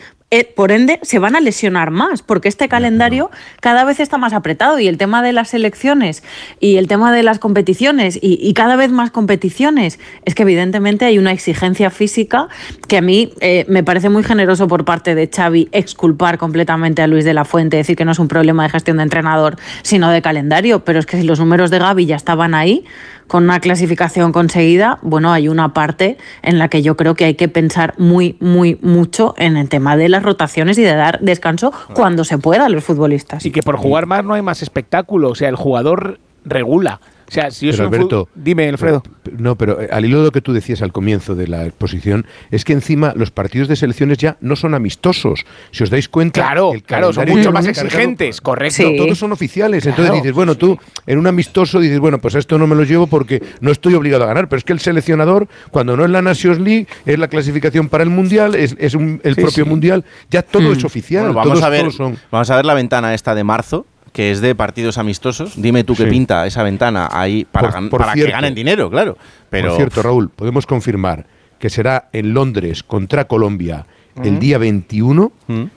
por 0.56 0.72
ende, 0.72 1.00
se 1.02 1.18
van 1.18 1.36
a 1.36 1.39
lesionar 1.39 1.89
más, 1.89 2.22
porque 2.22 2.50
este 2.50 2.68
calendario 2.68 3.32
cada 3.62 3.84
vez 3.84 4.00
está 4.00 4.18
más 4.18 4.34
apretado 4.34 4.80
y 4.80 4.88
el 4.88 4.98
tema 4.98 5.24
de 5.24 5.34
las 5.34 5.50
selecciones 5.50 6.24
y 6.60 6.78
el 6.78 6.88
tema 6.88 7.12
de 7.12 7.24
las 7.24 7.39
competiciones 7.39 8.18
y, 8.22 8.39
y 8.42 8.54
cada 8.54 8.76
vez 8.76 8.92
más 8.92 9.10
competiciones, 9.12 10.00
es 10.26 10.36
que 10.36 10.44
evidentemente 10.44 11.06
hay 11.06 11.18
una 11.18 11.32
exigencia 11.32 11.89
física 11.89 12.48
que 12.88 12.98
a 12.98 13.02
mí 13.02 13.34
eh, 13.39 13.65
me 13.68 13.84
parece 13.84 14.10
muy 14.10 14.24
generoso 14.24 14.68
por 14.68 14.86
parte 14.86 15.15
de 15.15 15.30
Xavi 15.34 15.70
exculpar 15.72 16.38
completamente 16.38 17.02
a 17.02 17.08
Luis 17.08 17.26
de 17.26 17.34
la 17.34 17.46
Fuente, 17.46 17.78
decir 17.78 17.96
que 17.96 18.06
no 18.06 18.12
es 18.12 18.20
un 18.20 18.28
problema 18.28 18.63
de 18.63 18.70
gestión 18.70 18.98
de 18.98 19.04
entrenador, 19.04 19.58
sino 19.82 20.10
de 20.12 20.22
calendario, 20.22 20.84
pero 20.84 21.00
es 21.00 21.06
que 21.06 21.18
si 21.18 21.24
los 21.24 21.39
números 21.39 21.72
de 21.72 21.80
Gaby 21.80 22.06
ya 22.06 22.15
estaban 22.15 22.54
ahí, 22.54 22.86
con 23.30 23.44
una 23.44 23.60
clasificación 23.60 24.32
conseguida, 24.32 24.98
bueno, 25.04 25.32
hay 25.32 25.48
una 25.48 25.72
parte 25.72 26.18
en 26.42 26.58
la 26.58 26.68
que 26.68 26.82
yo 26.82 26.98
creo 26.98 27.13
que 27.13 27.26
hay 27.26 27.36
que 27.36 27.48
pensar 27.48 27.94
muy, 28.00 28.36
muy 28.39 28.80
mucho 28.82 29.36
en 29.38 29.56
el 29.56 29.70
tema 29.70 29.96
de 29.96 30.10
las 30.10 30.24
rotaciones 30.24 30.80
y 30.80 30.82
de 30.82 30.96
dar 30.96 31.20
descanso 31.22 31.72
cuando 31.94 32.24
se 32.24 32.39
pueda 32.39 32.65
a 32.65 32.70
los 32.70 32.84
futbolistas. 32.84 33.46
Y 33.46 33.52
que 33.52 33.62
por 33.62 33.78
jugar 33.78 34.08
más 34.08 34.26
no 34.26 34.34
hay 34.34 34.42
más 34.42 34.63
espectáculo, 34.63 35.30
o 35.30 35.36
sea, 35.36 35.48
el 35.48 35.56
jugador 35.56 36.20
regula. 36.44 37.02
O 37.30 37.32
sea, 37.32 37.52
si 37.52 37.68
yo 37.68 37.72
Pero, 37.72 37.78
soy 37.78 37.88
un 37.88 37.94
Alberto, 37.94 38.30
Dime, 38.34 38.68
Alfredo. 38.70 39.04
No, 39.38 39.56
pero 39.56 39.80
eh, 39.82 39.88
al 39.92 40.04
hilo 40.04 40.18
de 40.20 40.26
lo 40.26 40.32
que 40.32 40.42
tú 40.42 40.52
decías 40.52 40.82
al 40.82 40.92
comienzo 40.92 41.36
de 41.36 41.48
la 41.48 41.65
exposición, 41.65 42.26
es 42.50 42.65
que 42.65 42.74
encima 42.74 43.13
los 43.15 43.30
partidos 43.30 43.68
de 43.68 43.76
selecciones 43.76 44.18
ya 44.18 44.38
no 44.42 44.56
son 44.56 44.74
amistosos. 44.74 45.46
Si 45.72 45.84
os 45.84 45.89
dais 45.92 46.10
cuenta. 46.10 46.42
Claro, 46.42 46.74
el 46.74 46.82
claro, 46.84 47.13
son 47.13 47.30
mucho 47.30 47.52
más 47.52 47.68
exigentes, 47.68 48.42
correcto. 48.42 48.84
Todos 48.98 49.18
son 49.20 49.32
oficiales. 49.32 49.86
Entonces 49.86 50.06
Claro, 50.10 50.15
dices, 50.15 50.34
bueno, 50.34 50.56
tú 50.56 50.78
en 51.06 51.20
un 51.20 51.28
amistoso 51.28 51.80
dices, 51.80 52.00
bueno, 52.00 52.18
pues 52.20 52.34
esto 52.36 52.58
no 52.58 52.65
me 52.65 52.76
lo 52.76 52.84
llevo 52.84 53.06
porque 53.08 53.42
no 53.62 53.72
estoy 53.72 53.94
obligado 53.94 54.24
a 54.24 54.28
ganar. 54.28 54.50
Pero 54.50 54.58
es 54.58 54.63
que 54.63 54.74
el 54.74 54.80
seleccionador, 54.80 55.48
cuando 55.72 55.96
no 55.96 56.04
es 56.06 56.10
la 56.10 56.22
Nations 56.24 56.60
League, 56.60 56.88
es 57.06 57.20
la 57.20 57.28
clasificación 57.28 57.89
para 57.89 58.04
el 58.04 58.10
Mundial, 58.10 58.56
es, 58.56 58.76
es 58.80 58.96
un- 58.96 59.22
el 59.24 59.36
Sí, 59.36 59.42
propio 59.42 59.63
sí. 59.65 59.70
Mundial, 59.70 60.04
ya 60.32 60.42
todo 60.42 60.70
Hmm. 60.70 60.74
es 60.78 60.84
oficial. 60.84 61.26
Bueno, 61.26 61.36
vamos, 61.36 61.54
todos- 61.54 61.63
a 61.63 61.70
ver, 61.70 61.82
todos 61.82 61.96
son- 61.96 62.18
vamos 62.32 62.50
a 62.50 62.56
ver 62.56 62.65
la 62.65 62.74
ventana 62.74 63.13
esta 63.13 63.36
de 63.36 63.44
marzo, 63.44 63.86
que 64.12 64.32
es 64.32 64.41
de 64.41 64.56
partidos 64.56 64.98
amistosos. 64.98 65.54
Dime 65.62 65.84
tú 65.84 65.95
qué 65.95 66.04
Sí. 66.06 66.10
pinta 66.10 66.45
esa 66.48 66.63
ventana 66.63 67.08
ahí 67.12 67.45
para, 67.45 67.72
Por- 67.89 68.00
para 68.02 68.13
que 68.13 68.30
ganen 68.30 68.56
dinero, 68.56 68.89
claro. 68.89 69.17
Pero 69.50 69.69
Por 69.69 69.78
cierto, 69.78 70.02
Raúl, 70.04 70.30
podemos 70.30 70.65
confirmar 70.65 71.26
que 71.60 71.69
será 71.69 72.10
en 72.13 72.34
Londres 72.34 72.84
contra 72.84 73.26
Colombia 73.28 73.86
el 74.24 74.34
Mm. 74.34 74.39
día 74.39 74.58
21 74.58 75.32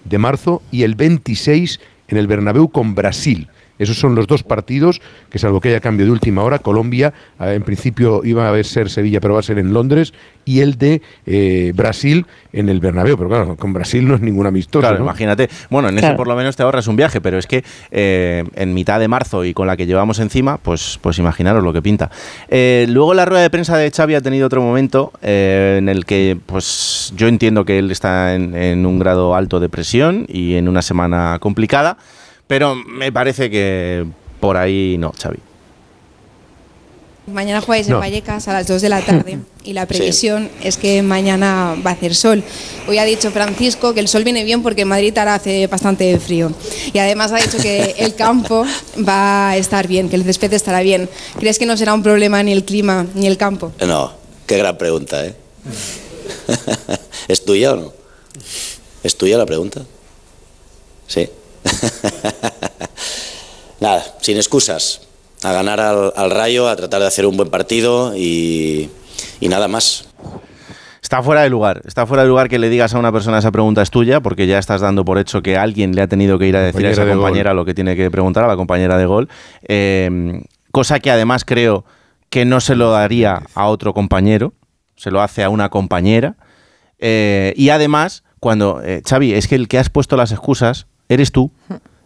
de 0.05 0.19
marzo 0.19 0.63
y 0.71 0.83
el 0.85 0.95
26 0.95 1.81
en 2.09 2.19
el 2.19 2.27
Bernabéu 2.27 2.69
con 2.71 2.95
Brasil. 2.95 3.49
Esos 3.83 3.99
son 3.99 4.15
los 4.15 4.27
dos 4.27 4.43
partidos 4.43 5.01
que, 5.31 5.39
salvo 5.39 5.61
que 5.61 5.71
haya 5.71 5.81
cambio 5.81 6.07
de 6.07 6.13
última 6.13 6.43
hora, 6.43 6.59
Colombia, 6.59 7.13
eh, 7.41 7.55
en 7.55 7.63
principio 7.63 8.23
iba 8.25 8.51
a 8.51 8.65
ser 8.65 8.91
Sevilla, 8.91 9.21
pero 9.21 9.35
va 9.35 9.41
a 9.41 9.43
ser 9.43 9.59
en 9.59 9.73
Londres, 9.73 10.13
y 10.45 10.61
el 10.61 10.77
de 10.77 11.03
eh, 11.27 11.73
Brasil 11.75 12.27
en 12.53 12.69
el 12.69 12.81
Bernabéu. 12.81 13.17
Pero 13.17 13.29
claro, 13.29 13.57
con 13.57 13.73
Brasil 13.73 14.07
no 14.07 14.15
es 14.15 14.21
ningún 14.21 14.47
amistoso. 14.47 14.81
Claro, 14.81 14.99
¿no? 14.99 15.05
imagínate. 15.05 15.49
Bueno, 15.71 15.89
en 15.89 15.95
ese 15.95 16.03
Claro. 16.03 16.17
por 16.17 16.29
lo 16.29 16.37
menos 16.37 16.57
te 16.57 16.63
ahorras 16.63 16.87
un 16.89 16.97
viaje, 16.97 17.21
pero 17.21 17.39
es 17.39 17.47
que 17.47 17.65
eh, 17.91 18.45
en 18.57 18.75
mitad 18.75 18.99
de 18.99 19.09
marzo 19.09 19.45
y 19.45 19.55
con 19.55 19.67
la 19.67 19.77
que 19.77 19.87
llevamos 19.87 20.19
encima, 20.19 20.59
pues, 20.59 20.99
pues 21.01 21.19
imaginaros 21.19 21.63
lo 21.63 21.73
que 21.73 21.81
pinta. 21.83 22.11
Eh, 22.49 22.87
luego 22.89 23.15
la 23.15 23.25
rueda 23.25 23.43
de 23.43 23.51
prensa 23.51 23.77
de 23.77 23.91
Xavi 23.91 24.15
ha 24.15 24.21
tenido 24.21 24.47
otro 24.47 24.61
momento 24.63 25.13
eh, 25.23 25.77
en 25.79 25.89
el 25.89 26.05
que, 26.05 26.37
pues 26.45 27.13
yo 27.17 27.29
entiendo 27.29 27.65
que 27.65 27.79
él 27.79 27.91
está 27.91 28.35
en, 28.35 28.55
en 28.55 28.85
un 28.85 28.99
grado 28.99 29.35
alto 29.35 29.61
de 29.61 29.69
presión 29.69 30.27
y 30.29 30.55
en 30.55 30.69
una 30.69 30.83
semana 30.83 31.39
complicada, 31.41 31.97
pero 32.47 32.75
me 32.75 33.11
parece 33.13 33.51
que 33.51 34.05
por 34.41 34.57
ahí 34.57 34.97
no, 34.99 35.13
Xavi. 35.21 35.39
Mañana 37.25 37.61
jugáis 37.61 37.87
No. 37.89 37.95
en 37.97 38.01
Vallecas 38.01 38.49
a 38.49 38.53
las 38.53 38.67
2 38.67 38.83
de 38.83 38.89
la 38.89 39.01
tarde 39.01 39.39
y 39.65 39.73
la 39.75 39.87
previsión 39.87 40.51
es 40.61 40.77
que 40.77 41.03
mañana 41.03 41.77
va 41.87 41.91
a 41.91 41.95
hacer 41.95 42.17
sol. 42.17 42.43
Hoy 42.89 42.99
ha 42.99 43.05
dicho 43.05 43.31
Francisco 43.31 43.95
que 43.95 44.01
el 44.01 44.09
sol 44.09 44.25
viene 44.25 44.43
bien 44.43 44.61
porque 44.63 44.83
en 44.83 44.89
Madrid 44.89 45.17
ahora 45.17 45.37
hace 45.37 45.69
bastante 45.69 46.19
frío. 46.19 46.51
Y 46.93 46.99
además 46.99 47.31
ha 47.31 47.37
dicho 47.37 47.59
que 47.59 47.95
el 47.99 48.17
campo 48.17 48.67
va 49.09 49.51
a 49.51 49.57
estar 49.57 49.87
bien, 49.87 50.09
que 50.09 50.17
el 50.17 50.25
césped 50.25 50.53
estará 50.53 50.81
bien. 50.81 51.09
¿Crees 51.39 51.61
que 51.61 51.67
no 51.67 51.77
será 51.77 51.95
un 51.95 52.03
problema 52.03 52.43
ni 52.43 52.51
el 52.51 52.65
clima 52.65 53.07
ni 53.15 53.29
el 53.29 53.37
campo? 53.37 53.73
No, 53.87 54.13
qué 54.47 54.59
gran 54.59 54.77
pregunta, 54.77 55.25
¿eh? 55.25 55.37
¿Es 57.29 57.45
tuya 57.45 57.73
o 57.75 57.77
no? 57.77 57.93
¿Es 59.05 59.17
tuya 59.17 59.39
la 59.39 59.47
pregunta? 59.47 59.83
Sí. 61.07 61.29
Nada, 63.81 64.05
sin 64.21 64.37
excusas. 64.37 65.01
A 65.43 65.53
ganar 65.53 65.81
al, 65.81 66.13
al 66.15 66.31
rayo, 66.31 66.69
a 66.69 66.77
tratar 66.77 67.01
de 67.01 67.09
hacer 67.09 67.27
un 67.27 67.37
buen 67.37 67.51
partido 67.51 68.17
y, 68.17 68.91
y 69.41 69.49
nada 69.49 69.69
más. 69.69 70.09
Está 71.03 71.23
fuera 71.23 71.43
de 71.43 71.51
lugar, 71.51 71.83
está 71.85 72.07
fuera 72.07 72.23
de 72.23 72.29
lugar 72.29 72.49
que 72.49 72.59
le 72.59 72.69
digas 72.69 72.95
a 72.95 72.99
una 72.99 73.13
persona 73.13 73.39
esa 73.39 73.51
pregunta 73.51 73.83
es 73.83 73.91
tuya, 73.91 74.21
porque 74.21 74.47
ya 74.47 74.59
estás 74.59 74.81
dando 74.81 75.05
por 75.05 75.19
hecho 75.19 75.43
que 75.43 75.59
alguien 75.59 75.95
le 75.95 76.03
ha 76.03 76.07
tenido 76.07 76.39
que 76.39 76.47
ir 76.47 76.57
a 76.57 76.63
decir 76.63 76.87
a 76.87 76.91
esa 76.91 77.05
de 77.05 77.11
gol. 77.11 77.19
compañera 77.19 77.55
lo 77.55 77.65
que 77.65 77.75
tiene 77.75 77.97
que 77.97 78.11
preguntar 78.11 78.45
a 78.45 78.47
la 78.47 78.57
compañera 78.57 78.97
de 78.97 79.05
gol. 79.05 79.29
Eh, 79.69 80.43
cosa 80.71 81.01
que 81.01 81.11
además 81.11 81.45
creo 81.45 81.85
que 82.31 82.45
no 82.45 82.61
se 82.61 82.77
lo 82.77 82.93
daría 82.93 83.43
a 83.55 83.67
otro 83.67 83.93
compañero, 83.93 84.55
se 84.97 85.11
lo 85.11 85.21
hace 85.21 85.43
a 85.43 85.51
una 85.51 85.69
compañera. 85.69 86.37
Eh, 86.99 87.53
y 87.57 87.71
además, 87.71 88.23
cuando, 88.41 88.81
eh, 88.83 89.03
Xavi, 89.07 89.35
es 89.35 89.49
que 89.49 89.57
el 89.57 89.69
que 89.69 89.79
has 89.79 89.91
puesto 89.91 90.17
las 90.17 90.33
excusas 90.33 90.87
eres 91.15 91.33
tú. 91.33 91.51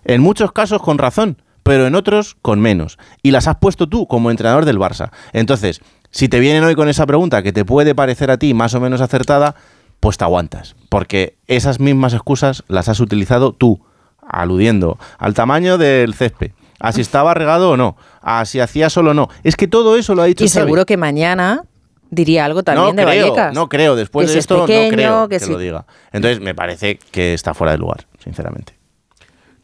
En 0.04 0.20
muchos 0.22 0.52
casos 0.52 0.80
con 0.82 0.98
razón, 0.98 1.42
pero 1.62 1.86
en 1.86 1.94
otros 1.94 2.36
con 2.42 2.60
menos. 2.60 2.98
Y 3.22 3.30
las 3.32 3.48
has 3.48 3.56
puesto 3.56 3.88
tú 3.88 4.06
como 4.06 4.30
entrenador 4.30 4.64
del 4.64 4.78
Barça. 4.78 5.10
Entonces, 5.32 5.80
si 6.10 6.28
te 6.28 6.38
vienen 6.40 6.62
hoy 6.64 6.74
con 6.76 6.88
esa 6.88 7.06
pregunta 7.06 7.42
que 7.42 7.52
te 7.52 7.64
puede 7.64 7.94
parecer 7.94 8.30
a 8.30 8.38
ti 8.38 8.54
más 8.54 8.74
o 8.74 8.80
menos 8.80 9.00
acertada, 9.00 9.56
pues 10.00 10.16
te 10.18 10.24
aguantas. 10.24 10.76
Porque 10.88 11.36
esas 11.48 11.80
mismas 11.80 12.14
excusas 12.14 12.62
las 12.68 12.88
has 12.88 13.00
utilizado 13.00 13.52
tú, 13.52 13.80
aludiendo 14.26 14.98
al 15.18 15.34
tamaño 15.34 15.78
del 15.78 16.14
césped, 16.14 16.52
a 16.80 16.92
si 16.92 17.00
estaba 17.00 17.34
regado 17.34 17.70
o 17.70 17.76
no, 17.76 17.96
a 18.22 18.44
si 18.44 18.60
hacía 18.60 18.90
solo 18.90 19.10
o 19.12 19.14
no. 19.14 19.28
Es 19.42 19.56
que 19.56 19.66
todo 19.68 19.96
eso 19.96 20.14
lo 20.14 20.22
ha 20.22 20.26
dicho 20.26 20.44
Y 20.44 20.48
Xavi. 20.48 20.64
seguro 20.66 20.86
que 20.86 20.96
mañana 20.96 21.64
diría 22.10 22.44
algo 22.44 22.62
también 22.62 22.94
no 22.94 23.02
de 23.02 23.08
creo, 23.08 23.24
Vallecas. 23.32 23.54
No 23.54 23.68
creo, 23.68 23.96
después 23.96 24.24
Que 24.24 24.28
de 24.28 24.32
si 24.34 24.38
es 24.38 24.42
esto 24.44 24.66
pequeño, 24.66 24.90
no 24.90 24.96
creo 24.96 25.28
que 25.28 25.38
que, 25.38 25.44
si- 25.44 25.52
lo 25.52 25.58
diga. 25.58 25.86
Entonces 26.12 26.40
me 26.40 26.54
parece 26.54 26.98
que 27.10 27.34
está 27.34 27.54
fuera 27.54 27.72
de 27.72 27.78
lugar, 27.78 28.06
sinceramente. 28.22 28.74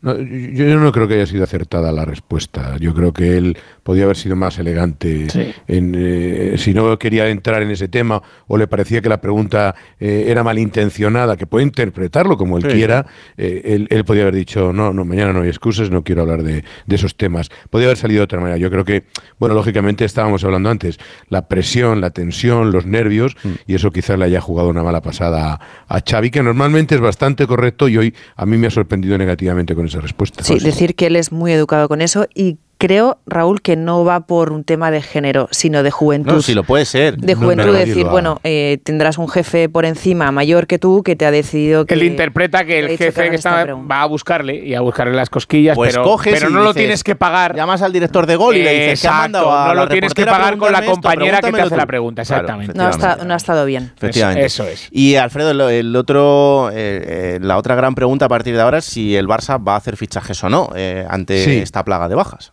No, 0.03 0.19
yo 0.19 0.81
no 0.81 0.91
creo 0.91 1.07
que 1.07 1.15
haya 1.15 1.27
sido 1.27 1.45
acertada 1.45 1.93
la 1.93 2.05
respuesta. 2.05 2.77
Yo 2.79 2.93
creo 2.93 3.13
que 3.13 3.37
él 3.37 3.57
podía 3.83 4.05
haber 4.05 4.17
sido 4.17 4.37
más 4.37 4.59
elegante. 4.59 5.27
En, 5.67 5.95
eh, 5.97 6.55
si 6.59 6.73
no 6.75 6.99
quería 6.99 7.29
entrar 7.29 7.63
en 7.63 7.71
ese 7.71 7.89
tema 7.89 8.23
o 8.47 8.57
le 8.57 8.67
parecía 8.67 9.01
que 9.01 9.09
la 9.09 9.21
pregunta 9.21 9.75
eh, 9.99 10.25
era 10.29 10.43
malintencionada, 10.45 11.37
que 11.37 11.47
puede 11.47 11.65
interpretarlo 11.65 12.37
como 12.37 12.57
él 12.59 12.63
Sí. 12.65 12.69
quiera, 12.71 13.07
eh, 13.37 13.63
él, 13.65 13.87
él 13.91 14.05
podía 14.05 14.23
haber 14.23 14.35
dicho, 14.37 14.73
no, 14.73 14.93
no, 14.93 15.05
mañana 15.05 15.33
no 15.33 15.43
hay 15.43 15.49
excusas, 15.49 15.91
no 15.91 16.03
quiero 16.05 16.23
hablar 16.23 16.43
de, 16.43 16.65
de 16.87 16.95
esos 16.97 17.17
temas. 17.17 17.49
Podía 17.71 17.87
haber 17.87 17.97
salido 17.97 18.21
de 18.21 18.25
otra 18.25 18.41
manera. 18.41 18.57
Yo 18.57 18.71
creo 18.71 18.85
que, 18.85 19.05
bueno, 19.39 19.55
lógicamente 19.55 20.05
estábamos 20.05 20.45
hablando 20.45 20.71
antes, 20.71 20.99
la 21.29 21.49
presión, 21.49 22.01
la 22.01 22.11
tensión, 22.11 22.71
los 22.73 22.87
nervios, 22.87 23.37
Mm. 23.45 23.49
y 23.67 23.75
eso 23.75 23.91
quizás 23.91 24.19
le 24.19 24.25
haya 24.27 24.41
jugado 24.41 24.69
una 24.69 24.83
mala 24.83 25.01
pasada 25.03 25.55
a, 25.89 25.97
a 25.97 26.01
Xavi, 26.09 26.31
que 26.31 26.43
normalmente 26.43 26.95
es 26.95 27.01
bastante 27.01 27.47
correcto 27.47 27.89
y 27.89 27.97
hoy 27.99 28.15
a 28.37 28.47
mí 28.47 28.57
me 28.59 28.67
ha 28.67 28.71
sorprendido 28.71 29.19
negativamente 29.19 29.75
con 29.75 29.87
esa 29.87 30.01
respuesta. 30.01 30.43
Sí, 30.45 30.59
decir 30.61 30.95
que 30.95 31.07
él 31.07 31.17
es 31.17 31.33
muy 31.33 31.53
educado 31.53 31.89
con 31.89 32.01
eso 32.03 32.27
y 32.35 32.59
creo, 32.83 33.19
Raúl, 33.27 33.63
que 33.63 33.77
no 33.77 34.05
va 34.05 34.27
por 34.27 34.51
un 34.53 34.65
tema 34.65 34.91
de 34.91 35.03
género, 35.03 35.47
sino 35.53 35.85
de 35.85 35.93
juventud. 35.93 36.33
No, 36.33 36.43
si 36.43 36.53
lo 36.53 36.65
puede 36.65 36.85
ser. 36.85 37.17
de 37.17 37.35
juventud, 37.37 37.73
decir, 37.73 38.07
bueno, 38.07 38.41
eh, 38.43 38.79
tendrás 38.83 39.19
un 39.19 39.29
jefe 39.29 39.69
por 39.69 39.85
encima 39.85 40.33
mayor 40.33 40.67
que 40.67 40.81
tú 40.81 41.05
que 41.05 41.15
te 41.15 41.25
ha 41.25 41.31
decidido 41.31 41.87
que... 41.87 41.95
Él 41.95 42.03
interpreta 42.03 42.65
que 42.65 42.81
el 42.81 42.89
que 42.89 42.97
jefe 42.99 43.31
que 43.31 43.37
está, 43.37 43.65
va 43.75 44.03
a 44.03 44.07
buscarle 44.07 44.57
y 44.67 44.75
a 44.75 44.81
buscarle 44.81 45.15
las 45.15 45.31
cosquillas, 45.31 45.77
Pues 45.77 45.93
pero, 45.93 46.03
coges 46.03 46.35
pero 46.35 46.51
no 46.51 46.63
lo 46.65 46.75
tienes 46.75 47.05
que 47.05 47.15
pagar. 47.15 47.55
Llamas 47.55 47.83
al 47.83 47.93
director 47.93 48.27
de 48.27 48.35
gol 48.35 48.57
y 48.57 48.65
le 48.65 48.73
dices, 48.73 49.01
"¿Qué 49.03 49.07
ha 49.07 49.11
Exacto, 49.11 49.23
mandado 49.23 49.53
a 49.53 49.69
no 49.69 49.75
la 49.75 49.83
lo 49.85 49.89
tienes 49.89 50.13
que 50.13 50.25
pagar 50.27 50.57
con 50.57 50.73
la 50.73 50.79
esto? 50.81 50.91
compañera 50.91 51.41
que 51.41 51.53
te 51.53 51.61
hace 51.63 51.77
la 51.77 51.83
tú". 51.85 51.87
pregunta, 51.87 52.23
Claro, 52.25 52.41
exactamente. 52.43 52.77
No 52.77 52.87
ha, 52.87 52.91
estado, 52.91 53.25
no 53.25 53.33
ha 53.33 53.37
estado 53.37 53.65
bien. 53.65 53.93
Efectivamente. 53.97 54.45
Eso 54.45 54.65
es. 54.67 54.89
Y 54.91 55.15
Alfredo, 55.15 55.69
el 55.71 55.95
otro, 55.95 56.71
eh, 56.73 57.37
eh, 57.37 57.39
la 57.41 57.59
otra 57.59 57.77
gran 57.77 57.95
pregunta 57.95 58.25
a 58.25 58.29
partir 58.29 58.57
de 58.57 58.61
ahora 58.61 58.79
es 58.79 58.85
si 58.87 59.15
el 59.15 59.29
Barça 59.29 59.63
va 59.65 59.75
a 59.75 59.77
hacer 59.77 59.97
fichajes 59.97 60.43
o 60.43 60.49
no 60.49 60.71
eh, 60.75 61.07
ante 61.09 61.45
Sí. 61.45 61.57
esta 61.59 61.85
plaga 61.85 62.09
de 62.09 62.17
bajas. 62.17 62.53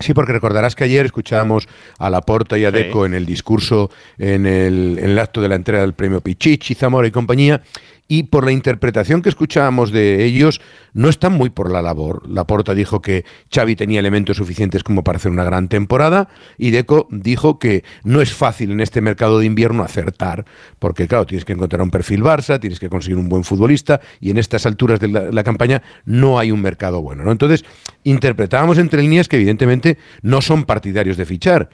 Sí, 0.00 0.14
porque 0.14 0.32
recordarás 0.32 0.74
que 0.74 0.84
ayer 0.84 1.04
escuchábamos 1.06 1.68
a 1.98 2.08
Laporta 2.08 2.56
y 2.56 2.64
a 2.64 2.70
Deco 2.70 3.04
en 3.04 3.14
el 3.14 3.26
discurso, 3.26 3.90
en 4.16 4.46
el, 4.46 4.98
en 4.98 5.10
el 5.10 5.18
acto 5.18 5.40
de 5.40 5.48
la 5.48 5.56
entrega 5.56 5.82
del 5.82 5.94
premio 5.94 6.20
Pichichi, 6.20 6.74
Zamora 6.74 7.08
y 7.08 7.10
compañía, 7.10 7.62
y 8.08 8.24
por 8.24 8.46
la 8.46 8.52
interpretación 8.52 9.20
que 9.20 9.28
escuchábamos 9.28 9.92
de 9.92 10.24
ellos, 10.24 10.62
no 10.94 11.10
están 11.10 11.34
muy 11.34 11.50
por 11.50 11.70
la 11.70 11.82
labor. 11.82 12.26
Laporta 12.26 12.74
dijo 12.74 13.02
que 13.02 13.26
Xavi 13.54 13.76
tenía 13.76 14.00
elementos 14.00 14.38
suficientes 14.38 14.82
como 14.82 15.04
para 15.04 15.16
hacer 15.16 15.30
una 15.30 15.44
gran 15.44 15.68
temporada, 15.68 16.28
y 16.56 16.70
Deco 16.70 17.06
dijo 17.10 17.58
que 17.58 17.84
no 18.04 18.22
es 18.22 18.32
fácil 18.32 18.70
en 18.72 18.80
este 18.80 19.02
mercado 19.02 19.38
de 19.38 19.44
invierno 19.44 19.82
acertar, 19.82 20.46
porque 20.78 21.06
claro, 21.06 21.26
tienes 21.26 21.44
que 21.44 21.52
encontrar 21.52 21.82
un 21.82 21.90
perfil 21.90 22.22
Barça, 22.22 22.58
tienes 22.58 22.80
que 22.80 22.88
conseguir 22.88 23.18
un 23.18 23.28
buen 23.28 23.44
futbolista, 23.44 24.00
y 24.20 24.30
en 24.30 24.38
estas 24.38 24.64
alturas 24.64 24.98
de 25.00 25.08
la, 25.08 25.44
campaña 25.44 25.82
no 26.06 26.38
hay 26.38 26.50
un 26.50 26.62
mercado 26.62 27.02
bueno. 27.02 27.24
¿no? 27.24 27.32
Entonces, 27.32 27.64
interpretábamos 28.04 28.78
entre 28.78 29.02
líneas 29.02 29.28
que 29.28 29.36
evidentemente 29.36 29.98
no 30.22 30.40
son 30.40 30.64
partidarios 30.64 31.18
de 31.18 31.26
fichar. 31.26 31.68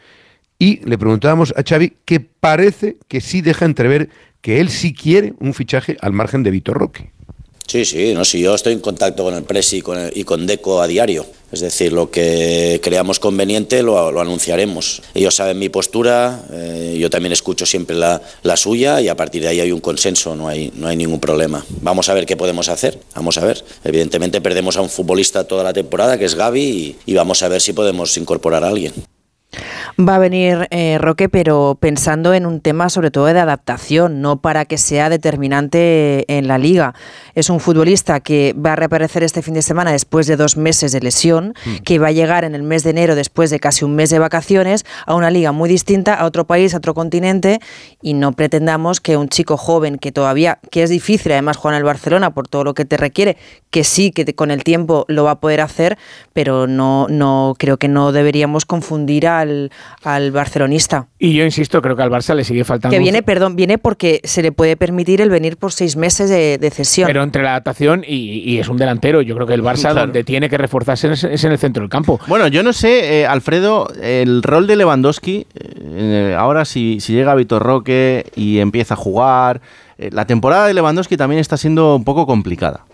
Y 0.59 0.81
le 0.89 0.99
preguntábamos 0.99 1.53
a 1.57 1.63
Xavi 1.63 1.97
que 2.05 2.21
parece 2.21 2.99
que 3.09 3.21
sí 3.21 3.41
deja 3.41 3.65
entrever 3.65 4.11
que 4.45 4.61
él 4.61 4.69
sí 4.69 4.93
quiere 4.93 5.33
un 5.41 5.55
fichaje 5.55 5.97
al 6.03 6.13
margen 6.13 6.43
de 6.43 6.51
Vitor 6.51 6.77
Roque. 6.77 7.11
Sí, 7.67 7.87
sí, 7.87 8.13
no, 8.13 8.27
sí, 8.27 8.41
yo 8.43 8.55
estoy 8.55 8.75
en 8.75 8.81
contacto 8.81 9.25
con 9.25 9.33
el 9.33 9.43
Presi 9.45 9.79
y 9.79 9.81
con, 9.81 9.99
el- 9.99 10.13
y 10.15 10.25
con 10.25 10.47
Deco 10.47 10.83
a 10.83 10.87
diario. 10.87 11.25
Es 11.51 11.61
decir, 11.61 11.95
lo 11.95 12.11
que 12.11 12.79
creamos 12.83 13.19
conveniente 13.19 13.83
lo, 13.83 14.21
anunciaremos. 14.21 15.01
Ellos 15.15 15.35
saben 15.35 15.59
mi 15.59 15.71
postura, 15.71 16.45
eh, 16.53 16.99
yo 17.01 17.09
también 17.09 17.33
escucho 17.33 17.65
siempre 17.65 17.97
la, 17.97 18.21
suya 18.57 19.01
y 19.01 19.09
a 19.09 19.17
partir 19.17 19.41
de 19.41 19.49
ahí 19.49 19.61
hay 19.61 19.73
un 19.73 19.81
consenso, 19.81 20.37
no 20.37 20.47
hay, 20.47 20.71
no 20.77 20.89
hay 20.89 20.97
ningún 20.99 21.21
problema. 21.21 21.65
Vamos 21.81 22.11
a 22.11 22.15
ver 22.15 22.27
qué 22.27 22.37
podemos 22.37 22.69
hacer, 22.69 22.99
vamos 23.15 23.39
a 23.39 23.47
ver. 23.47 23.65
Evidentemente 23.83 24.43
perdemos 24.43 24.77
a 24.77 24.83
un 24.83 24.91
futbolista 24.91 25.45
toda 25.45 25.65
la 25.65 25.73
temporada, 25.73 26.19
que 26.19 26.27
es 26.27 26.35
Gaby, 26.35 26.97
y 27.07 27.15
vamos 27.15 27.43
a 27.43 27.49
ver 27.49 27.63
si 27.63 27.73
podemos 27.73 28.15
incorporar 28.19 28.63
a 28.63 28.69
alguien. 28.69 28.93
Va 29.97 30.17
a 30.17 30.19
venir 30.19 30.67
eh, 30.73 30.99
Roque, 31.01 31.29
pero 31.29 31.77
pensando 31.79 32.35
en 32.35 32.47
un 32.47 32.61
tema 32.61 32.89
sobre 32.89 33.13
todo 33.13 33.27
de 33.27 33.39
adaptación, 33.39 34.21
no 34.21 34.41
para 34.41 34.65
que 34.65 34.77
sea 34.77 35.09
determinante 35.09 36.25
en 36.37 36.49
la 36.49 36.59
liga. 36.59 36.95
Es 37.37 37.49
un 37.49 37.61
futbolista 37.61 38.19
que 38.19 38.57
va 38.59 38.73
a 38.73 38.77
reaparecer 38.77 39.23
este 39.23 39.41
fin 39.41 39.55
de 39.55 39.63
semana 39.63 39.93
después 39.93 40.27
de 40.27 40.35
dos 40.37 40.57
meses 40.57 40.91
de 40.91 40.99
lesión, 41.01 41.55
que 41.85 42.01
va 42.01 42.09
a 42.09 42.13
llegar 42.13 42.43
en 42.43 42.57
el 42.57 42.65
mes 42.65 42.83
de 42.83 42.91
enero 42.91 43.15
después 43.15 43.51
de 43.51 43.61
casi 43.61 43.85
un 43.85 43.95
mes 43.95 44.11
de 44.11 44.19
vacaciones 44.19 44.85
a 45.07 45.15
una 45.15 45.31
liga 45.31 45.53
muy 45.53 45.69
distinta, 45.69 46.15
a 46.15 46.25
otro 46.25 46.45
país, 46.45 46.75
a 46.75 46.79
otro 46.79 46.93
continente, 46.95 47.61
y 48.03 48.15
no 48.15 48.33
pretendamos 48.33 49.01
que 49.01 49.17
un 49.17 49.29
chico 49.29 49.57
joven 49.57 49.99
que 49.99 50.11
todavía, 50.11 50.59
que 50.73 50.83
es 50.83 50.91
difícil 50.91 51.31
además 51.31 51.57
jugar 51.57 51.75
en 51.75 51.79
el 51.79 51.85
Barcelona 51.85 52.35
por 52.35 52.49
todo 52.49 52.65
lo 52.65 52.75
que 52.75 52.85
te 52.85 52.97
requiere, 52.97 53.37
que 53.71 53.85
sí, 53.85 54.11
que 54.11 54.25
te- 54.25 54.35
con 54.35 54.51
el 54.51 54.65
tiempo 54.65 55.05
lo 55.07 55.23
va 55.23 55.33
a 55.33 55.41
poder 55.41 55.61
hacer, 55.61 55.99
pero 56.33 56.67
no, 56.67 57.07
no 57.09 57.55
creo 57.59 57.77
que 57.77 57.87
no 57.87 58.11
deberíamos 58.11 58.65
confundir 58.65 59.29
al, 59.29 59.71
al 60.03 60.31
barcelonista. 60.33 61.09
Y 61.19 61.35
yo 61.35 61.45
insisto, 61.45 61.81
creo 61.81 61.97
que 61.97 62.03
al 62.03 62.11
Barça 62.11 62.35
le 62.35 62.45
sigue 62.45 62.65
faltando. 62.65 62.93
Que 62.93 62.99
un 62.99 63.03
viene, 63.05 63.23
perdón, 63.23 63.57
viene 63.57 63.79
porque 63.79 64.21
se 64.25 64.43
le 64.43 64.53
puede 64.53 64.77
permitir 64.77 65.21
el 65.21 65.31
venir 65.31 65.57
por 65.57 65.73
seis 65.73 65.97
meses 65.97 66.29
de, 66.29 66.59
de 66.59 66.71
cesión. 66.71 67.07
Pero 67.07 67.23
entre 67.23 67.43
la 67.43 67.51
adaptación 67.51 68.05
y, 68.07 68.39
y 68.51 68.59
es 68.59 68.69
un 68.69 68.77
delantero. 68.77 69.23
Yo 69.23 69.35
creo 69.35 69.47
que 69.47 69.55
el 69.55 69.63
Barça 69.63 69.81
Claro. 69.93 70.01
donde 70.01 70.25
tiene 70.25 70.49
que 70.49 70.59
reforzarse 70.59 71.11
es, 71.13 71.25
es 71.25 71.45
en 71.45 71.53
el 71.53 71.59
centro 71.59 71.83
del 71.83 71.91
campo. 71.91 72.21
Bueno, 72.27 72.49
yo 72.49 72.63
no 72.63 72.73
sé, 72.73 73.21
eh, 73.21 73.27
Alfredo, 73.27 73.89
el 74.03 74.43
rol 74.43 74.67
de 74.67 74.77
Lewandowski, 74.77 75.47
eh, 75.55 76.35
ahora 76.39 76.65
si, 76.65 77.01
si 77.01 77.13
llega 77.15 77.35
Vitor 77.35 77.63
Roque 77.63 78.27
y 78.37 78.59
empieza 78.59 78.95
a 78.95 78.97
jugar, 78.97 79.61
eh, 79.99 80.11
la 80.13 80.27
temporada 80.27 80.67
de 80.67 80.75
Lewandowski 80.75 81.17
también 81.17 81.41
está 81.41 81.57
siendo 81.57 81.97
un 81.97 82.05
poco 82.05 82.27
complicada. 82.27 82.85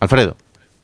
Alfredo. 0.00 0.36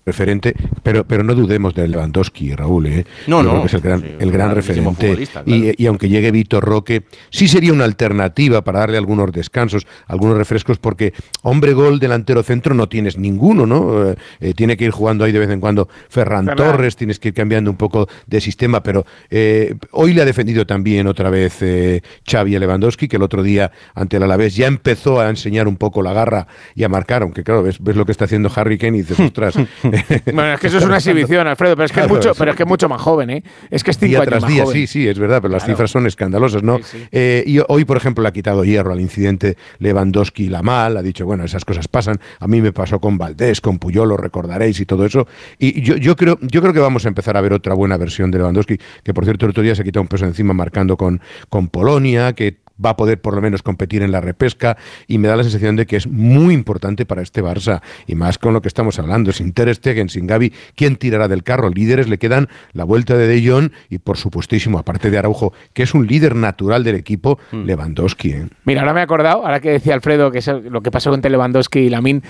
Referente, 0.09 0.55
pero, 0.83 1.05
pero 1.05 1.23
no 1.23 1.35
dudemos 1.35 1.75
de 1.75 1.87
Lewandowski, 1.89 2.55
Raúl, 2.55 2.87
¿eh? 2.87 3.05
No, 3.27 3.43
Yo 3.43 3.43
no, 3.43 3.51
creo 3.51 3.61
que 3.63 3.67
es 3.69 3.75
el 3.75 3.81
gran, 3.81 4.01
sí, 4.01 4.07
el 4.19 4.33
gran 4.33 4.55
referente. 4.55 5.09
futbolista, 5.09 5.43
y, 5.47 5.83
y 5.83 5.87
aunque 5.87 6.09
llegue 6.09 6.31
Víctor 6.31 6.65
Roque, 6.65 7.05
sí 7.31 7.49
sería 7.49 7.73
una 7.73 7.85
alternativa 7.85 8.63
para 8.63 8.81
darle 8.81 8.99
algunos 8.99 9.31
descansos, 9.33 9.87
algunos 10.07 10.37
refrescos, 10.37 10.79
porque 10.79 11.13
hombre 11.43 11.73
gol 11.73 11.99
delantero 11.99 12.43
centro 12.43 12.75
no 12.75 12.89
tienes 12.89 13.19
ninguno, 13.19 13.67
¿no? 13.67 14.11
Eh, 14.11 14.17
eh, 14.41 14.55
tiene 14.55 14.77
que 14.77 14.85
ir 14.85 14.91
jugando 14.91 15.25
ahí 15.25 15.33
de 15.33 15.39
vez 15.39 15.51
en 15.51 15.61
cuando 15.61 15.89
Ferran 16.09 16.47
Ferran. 16.47 16.57
Torres, 16.57 16.97
tienes 16.97 17.19
que 17.19 17.29
ir 17.29 17.35
cambiando 17.35 17.71
un 17.71 17.77
poco 17.77 18.09
de 18.27 18.41
sistema, 18.41 18.83
pero 18.83 19.05
eh, 19.31 19.75
hoy 19.93 20.15
le 20.15 20.23
ha 20.23 20.25
defendido 20.25 20.67
también 20.67 21.07
otra 21.07 21.31
vez 21.31 21.59
eh, 21.61 22.03
Xavi 22.29 22.57
a 22.57 22.59
Lewandowski, 22.59 23.09
que 23.09 23.17
el 23.17 23.23
otro 23.23 23.43
día 23.43 23.71
ante 23.95 24.17
el 24.17 24.23
Alavés 24.23 24.57
ya 24.57 24.67
empezó 24.67 25.21
a 25.21 25.29
enseñar 25.29 25.69
un 25.69 25.77
poco 25.77 26.03
la 26.03 26.13
garra 26.13 26.47
y 26.75 26.85
a 26.85 26.89
marcar, 26.89 27.23
aunque 27.23 27.45
claro, 27.45 27.63
ves, 27.63 27.83
ves 27.83 27.97
lo 27.97 28.05
que 28.05 28.13
está 28.13 28.25
haciendo 28.25 28.51
Harry 28.55 28.79
Kane 28.79 28.99
y 28.99 29.03
dices, 29.03 29.21
ostras. 29.21 29.55
Bueno, 30.33 30.53
es 30.55 30.61
que 30.61 30.67
eso 30.69 30.79
es 30.79 30.85
una 30.85 30.97
exhibición, 30.97 31.47
Alfredo, 31.47 31.75
pero 31.77 31.87
es 31.87 31.93
que 31.93 32.01
es 32.01 32.09
mucho, 32.09 32.33
pero 32.37 32.51
es 32.53 32.57
que 32.57 32.63
es 32.65 32.69
mucho 32.69 32.89
más 32.89 33.01
joven, 33.01 33.31
¿eh? 33.31 33.43
Es 33.71 33.83
que 33.85 33.91
es 33.91 33.99
cinco 33.99 34.09
día 34.11 34.19
años 34.21 34.29
tras 34.29 34.43
más 34.43 34.51
día, 34.53 34.63
joven. 34.65 34.77
sí, 34.77 34.87
sí, 34.87 35.09
es 35.09 35.19
verdad, 35.19 35.41
pero 35.43 35.53
las 35.53 35.63
Claro. 35.65 35.77
cifras 35.77 35.91
son 35.91 36.07
escandalosas, 36.07 36.63
¿no? 36.63 36.79
Eh, 37.13 37.43
y 37.47 37.61
hoy, 37.69 37.85
por 37.85 37.97
ejemplo, 37.97 38.23
le 38.23 38.29
ha 38.29 38.33
quitado 38.33 38.65
hierro 38.65 38.93
al 38.93 39.01
incidente 39.01 39.57
Lewandowski 39.79 40.49
la 40.49 40.63
mal, 40.63 40.97
ha 40.97 41.03
dicho, 41.03 41.25
bueno, 41.27 41.45
esas 41.45 41.65
cosas 41.65 41.89
pasan. 41.89 42.19
A 42.41 42.47
mí 42.47 42.61
me 42.61 42.73
pasó 42.73 43.01
con 43.01 43.19
Valdés, 43.19 43.61
con 43.61 43.79
Puyol, 43.79 44.09
lo 44.09 44.17
recordaréis 44.17 44.81
y 44.81 44.87
todo 44.87 45.05
eso. 45.07 45.27
Y 45.59 45.81
yo, 45.83 45.97
yo 45.97 46.17
creo, 46.17 46.39
yo 46.43 46.61
creo 46.61 46.73
que 46.73 46.81
vamos 46.81 47.05
a 47.05 47.09
empezar 47.09 47.37
a 47.37 47.41
ver 47.41 47.53
otra 47.53 47.75
buena 47.75 47.97
versión 47.97 48.31
de 48.31 48.39
Lewandowski, 48.39 48.79
que 49.03 49.15
por 49.15 49.25
cierto 49.25 49.47
el 49.47 49.51
otro 49.51 49.63
día 49.63 49.75
se 49.75 49.85
quitó 49.85 50.01
un 50.01 50.09
peso 50.09 50.25
encima 50.25 50.53
marcando 50.55 50.97
con, 50.97 51.21
con 51.49 51.69
Polonia, 51.69 52.33
que 52.33 52.57
va 52.85 52.91
a 52.91 52.97
poder 52.97 53.21
por 53.21 53.35
lo 53.35 53.41
menos 53.41 53.63
competir 53.63 54.03
en 54.03 54.13
la 54.13 54.21
repesca 54.21 54.77
y 55.07 55.19
me 55.19 55.29
da 55.29 55.37
la 55.37 55.43
sensación 55.43 55.77
de 55.77 55.87
que 55.87 55.97
es 55.97 56.07
muy 56.07 56.55
importante 56.55 57.07
para 57.07 57.23
este 57.23 57.43
Barça 57.43 57.83
y 58.07 58.15
más 58.15 58.39
con 58.39 58.53
lo 58.53 58.63
que 58.63 58.69
estamos 58.69 58.99
hablando, 58.99 59.33
sin 59.33 59.53
Ter 59.53 59.75
Stegen, 59.75 60.09
sin 60.09 60.27
Gaby, 60.27 60.53
¿quién 60.75 60.97
tirará 60.97 61.29
del 61.29 61.43
carro? 61.43 61.71
Líderes 61.71 62.09
le 62.09 62.19
quedan 62.19 62.49
la 62.73 62.85
vuelta 62.85 63.17
de 63.17 63.27
De 63.27 63.49
Jong 63.49 63.71
y 63.89 63.99
por 63.99 64.17
supuestísimo, 64.17 64.79
aparte 64.79 65.11
de 65.11 65.19
Araujo, 65.19 65.53
que 65.73 65.83
es 65.83 65.95
un 65.95 66.07
líder 66.07 66.35
natural 66.37 66.85
del 66.85 66.97
equipo, 66.97 67.39
Lewandowski. 67.53 68.31
¿eh? 68.31 68.49
Mira, 68.65 68.83
ahora 68.83 68.95
me 68.95 69.01
he 69.01 69.03
acordado, 69.03 69.45
ahora 69.45 69.61
que 69.61 69.71
decía 69.71 69.95
Alfredo 69.95 70.31
que 70.31 70.39
es 70.39 70.47
lo 70.47 70.83
que 70.83 70.91
pasó 70.91 71.11
con 71.11 71.21
Lewandowski 71.21 71.81
y 71.81 71.91
Lamin, 71.91 72.23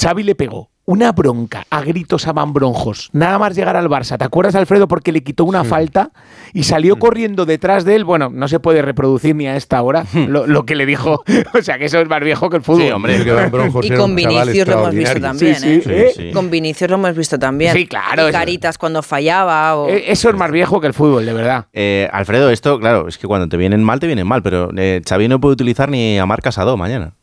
Xavi 0.00 0.22
le 0.22 0.34
pegó 0.34 0.70
una 0.92 1.12
bronca 1.12 1.64
a 1.70 1.80
gritos 1.82 2.26
a 2.28 2.32
Bronjos, 2.32 3.08
nada 3.12 3.38
más 3.38 3.54
llegar 3.56 3.76
al 3.76 3.88
Barça. 3.88 4.18
¿Te 4.18 4.24
acuerdas, 4.24 4.54
Alfredo? 4.54 4.88
Porque 4.88 5.10
le 5.12 5.22
quitó 5.22 5.44
una 5.44 5.64
falta 5.64 6.10
y 6.52 6.64
salió 6.64 6.98
corriendo 6.98 7.46
detrás 7.46 7.84
de 7.84 7.94
él. 7.94 8.04
Bueno, 8.04 8.28
no 8.30 8.46
se 8.48 8.60
puede 8.60 8.82
reproducir 8.82 9.34
ni 9.34 9.46
a 9.46 9.56
esta 9.56 9.80
hora 9.80 10.04
lo, 10.14 10.46
lo 10.46 10.66
que 10.66 10.74
le 10.74 10.84
dijo. 10.86 11.22
O 11.58 11.62
sea, 11.62 11.78
que 11.78 11.84
eso 11.86 11.98
es 12.00 12.08
más 12.08 12.20
viejo 12.22 12.50
que 12.50 12.56
el 12.58 12.62
fútbol. 12.62 12.82
Sí, 12.82 12.90
hombre. 12.90 13.22
Que 13.24 13.30
Van 13.32 13.50
Bronjos 13.50 13.84
Y 13.86 13.90
con 13.90 14.14
Vinicius 14.16 14.66
lo 14.68 14.74
hemos 14.80 14.94
visto 14.94 15.20
también, 15.20 15.54
Sí, 15.56 15.82
¿eh? 15.86 16.12
sí, 16.14 16.22
sí. 16.28 16.30
Con 16.32 16.50
Vinicius 16.50 16.90
lo 16.90 16.96
hemos 16.96 17.16
visto 17.16 17.38
también. 17.38 17.72
Sí, 17.74 17.86
claro, 17.86 18.24
Y 18.24 18.28
eso- 18.30 18.38
caritas 18.38 18.78
cuando 18.78 19.02
fallaba. 19.02 19.76
O... 19.76 19.88
Eh, 19.88 20.04
Eso 20.08 20.28
es 20.30 20.34
más 20.36 20.50
viejo 20.50 20.80
que 20.80 20.86
el 20.88 20.94
fútbol, 20.94 21.24
de 21.26 21.32
verdad. 21.32 21.66
Eh, 21.72 22.08
Alfredo, 22.12 22.50
esto, 22.50 22.78
claro, 22.80 23.08
es 23.08 23.18
que 23.18 23.26
cuando 23.26 23.48
te 23.48 23.56
vienen 23.56 23.82
mal, 23.84 24.00
te 24.00 24.06
vienen 24.06 24.26
mal, 24.26 24.42
pero 24.42 24.70
eh, 24.76 25.00
Xavi 25.08 25.28
no 25.28 25.40
puede 25.40 25.52
utilizar 25.54 25.90
ni 25.90 26.18
a 26.18 26.26
Marc 26.26 26.42
Casado 26.42 26.76
mañana. 26.76 27.14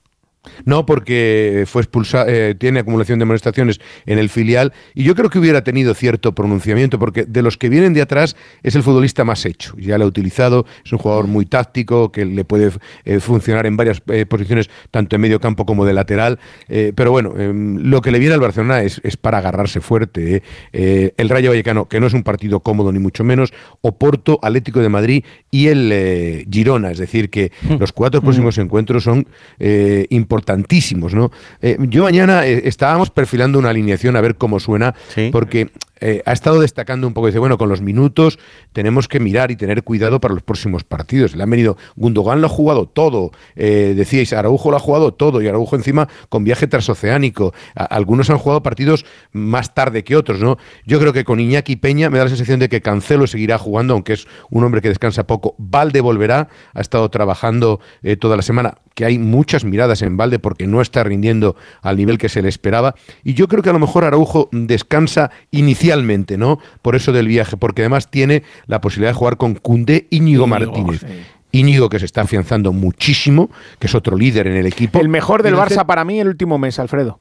No, 0.65 0.85
porque 0.85 1.65
fue 1.67 1.81
expulsado, 1.81 2.27
tiene 2.57 2.79
acumulación 2.79 3.19
de 3.19 3.23
amonestaciones 3.23 3.79
en 4.05 4.19
el 4.19 4.29
filial 4.29 4.73
y 4.93 5.03
yo 5.03 5.13
creo 5.15 5.29
que 5.29 5.37
hubiera 5.39 5.63
tenido 5.63 5.93
cierto 5.93 6.33
pronunciamiento 6.33 6.97
porque 6.97 7.25
de 7.25 7.41
los 7.41 7.57
que 7.57 7.69
vienen 7.69 7.93
de 7.93 8.01
atrás 8.01 8.35
es 8.63 8.75
el 8.75 8.83
futbolista 8.83 9.23
más 9.25 9.45
hecho. 9.45 9.75
Ya 9.77 9.97
lo 9.97 10.05
ha 10.05 10.07
utilizado, 10.07 10.65
es 10.85 10.91
un 10.93 10.99
jugador 10.99 11.27
muy 11.27 11.45
táctico 11.45 12.11
que 12.11 12.25
le 12.25 12.45
puede 12.45 12.71
eh, 13.05 13.19
funcionar 13.19 13.65
en 13.65 13.75
varias 13.77 14.01
eh, 14.07 14.25
posiciones, 14.25 14.69
tanto 14.91 15.15
en 15.15 15.21
medio 15.21 15.39
campo 15.39 15.65
como 15.65 15.85
de 15.85 15.93
lateral. 15.93 16.39
eh, 16.67 16.93
pero 16.95 17.11
bueno, 17.11 17.33
em, 17.37 17.77
lo 17.77 18.01
que 18.01 18.11
le 18.11 18.19
viene 18.19 18.33
al 18.33 18.39
Barcelona 18.39 18.81
es, 18.81 19.01
es 19.03 19.17
para 19.17 19.39
agarrarse 19.39 19.81
fuerte. 19.81 20.35
eh. 20.37 20.43
Eh, 20.73 21.13
el 21.17 21.29
Rayo 21.29 21.49
Vallecano, 21.49 21.87
que 21.87 21.99
no 21.99 22.07
es 22.07 22.13
un 22.13 22.23
partido 22.23 22.61
cómodo 22.61 22.91
ni 22.91 22.99
mucho 22.99 23.23
menos, 23.23 23.53
Oporto, 23.81 24.39
Atlético 24.41 24.79
de 24.79 24.89
Madrid 24.89 25.23
y 25.51 25.67
el 25.67 25.89
eh, 25.91 26.45
Girona. 26.49 26.91
Es 26.91 26.97
decir, 26.97 27.29
que 27.29 27.51
los 27.79 27.91
cuatro 27.91 28.21
próximos 28.21 28.57
encuentros 28.57 29.03
son 29.03 29.27
eh, 29.59 30.07
importantísimos, 30.29 31.15
¿no? 31.15 31.31
Eh, 31.59 31.77
yo 31.89 32.03
mañana 32.03 32.45
eh, 32.45 32.61
estábamos 32.65 33.09
perfilando 33.09 33.57
una 33.57 33.71
alineación 33.71 34.15
a 34.15 34.21
ver 34.21 34.35
cómo 34.35 34.59
suena, 34.59 34.93
porque 35.31 35.71
eh, 35.99 36.21
ha 36.25 36.31
estado 36.31 36.61
destacando 36.61 37.07
un 37.07 37.13
poco, 37.13 37.27
dice, 37.27 37.39
bueno, 37.39 37.57
con 37.57 37.69
los 37.69 37.81
minutos 37.81 38.39
tenemos 38.73 39.07
que 39.07 39.19
mirar 39.19 39.51
y 39.51 39.55
tener 39.55 39.83
cuidado 39.83 40.19
para 40.19 40.33
los 40.33 40.43
próximos 40.43 40.83
partidos. 40.83 41.35
Le 41.35 41.43
han 41.43 41.49
venido, 41.49 41.77
Gundogan 41.95 42.41
lo 42.41 42.47
ha 42.47 42.49
jugado 42.49 42.87
todo, 42.87 43.31
eh, 43.55 43.93
decíais, 43.95 44.33
Araujo 44.33 44.71
lo 44.71 44.77
ha 44.77 44.79
jugado 44.79 45.13
todo, 45.13 45.41
y 45.41 45.47
Araujo 45.47 45.75
encima 45.75 46.07
con 46.29 46.43
viaje 46.43 46.67
transoceánico. 46.67 47.53
Algunos 47.75 48.29
han 48.29 48.37
jugado 48.37 48.63
partidos 48.63 49.05
más 49.31 49.73
tarde 49.73 50.03
que 50.03 50.15
otros, 50.15 50.39
¿no? 50.39 50.57
Yo 50.85 50.99
creo 50.99 51.13
que 51.13 51.23
con 51.23 51.39
Iñaki 51.39 51.75
Peña 51.75 52.09
me 52.09 52.17
da 52.17 52.25
la 52.25 52.29
sensación 52.29 52.59
de 52.59 52.69
que 52.69 52.81
Cancelo 52.81 53.27
seguirá 53.27 53.57
jugando, 53.57 53.93
aunque 53.93 54.13
es 54.13 54.27
un 54.49 54.63
hombre 54.63 54.81
que 54.81 54.89
descansa 54.89 55.27
poco. 55.27 55.55
Valde 55.57 56.01
volverá, 56.01 56.49
ha 56.73 56.81
estado 56.81 57.09
trabajando 57.09 57.79
eh, 58.03 58.15
toda 58.15 58.35
la 58.35 58.41
semana, 58.41 58.75
que 58.95 59.05
hay 59.05 59.17
muchas 59.17 59.63
miradas 59.63 60.01
en 60.01 60.17
Valde 60.17 60.39
porque 60.39 60.67
no 60.67 60.81
está 60.81 61.03
rindiendo 61.03 61.55
al 61.81 61.97
nivel 61.97 62.17
que 62.17 62.29
se 62.29 62.41
le 62.41 62.49
esperaba. 62.49 62.95
Y 63.23 63.33
yo 63.33 63.47
creo 63.47 63.63
que 63.63 63.69
a 63.69 63.73
lo 63.73 63.79
mejor 63.79 64.03
Araujo 64.03 64.49
descansa 64.51 65.31
inicialmente, 65.51 65.88
¿no? 66.37 66.59
Por 66.81 66.95
eso 66.95 67.11
del 67.11 67.27
viaje, 67.27 67.57
porque 67.57 67.81
además 67.81 68.09
tiene 68.09 68.43
la 68.67 68.81
posibilidad 68.81 69.11
de 69.11 69.15
jugar 69.15 69.37
con 69.37 69.55
Cundé 69.55 70.07
Íñigo 70.09 70.47
Martínez. 70.47 71.05
Íñigo 71.51 71.89
que 71.89 71.99
se 71.99 72.05
está 72.05 72.21
afianzando 72.21 72.73
muchísimo, 72.73 73.49
que 73.79 73.87
es 73.87 73.95
otro 73.95 74.15
líder 74.15 74.47
en 74.47 74.55
el 74.55 74.67
equipo. 74.67 74.99
El 74.99 75.09
mejor 75.09 75.41
del 75.43 75.55
Barça 75.55 75.85
para 75.85 76.05
mí 76.05 76.19
el 76.19 76.27
último 76.27 76.57
mes, 76.57 76.77
Alfredo. 76.79 77.19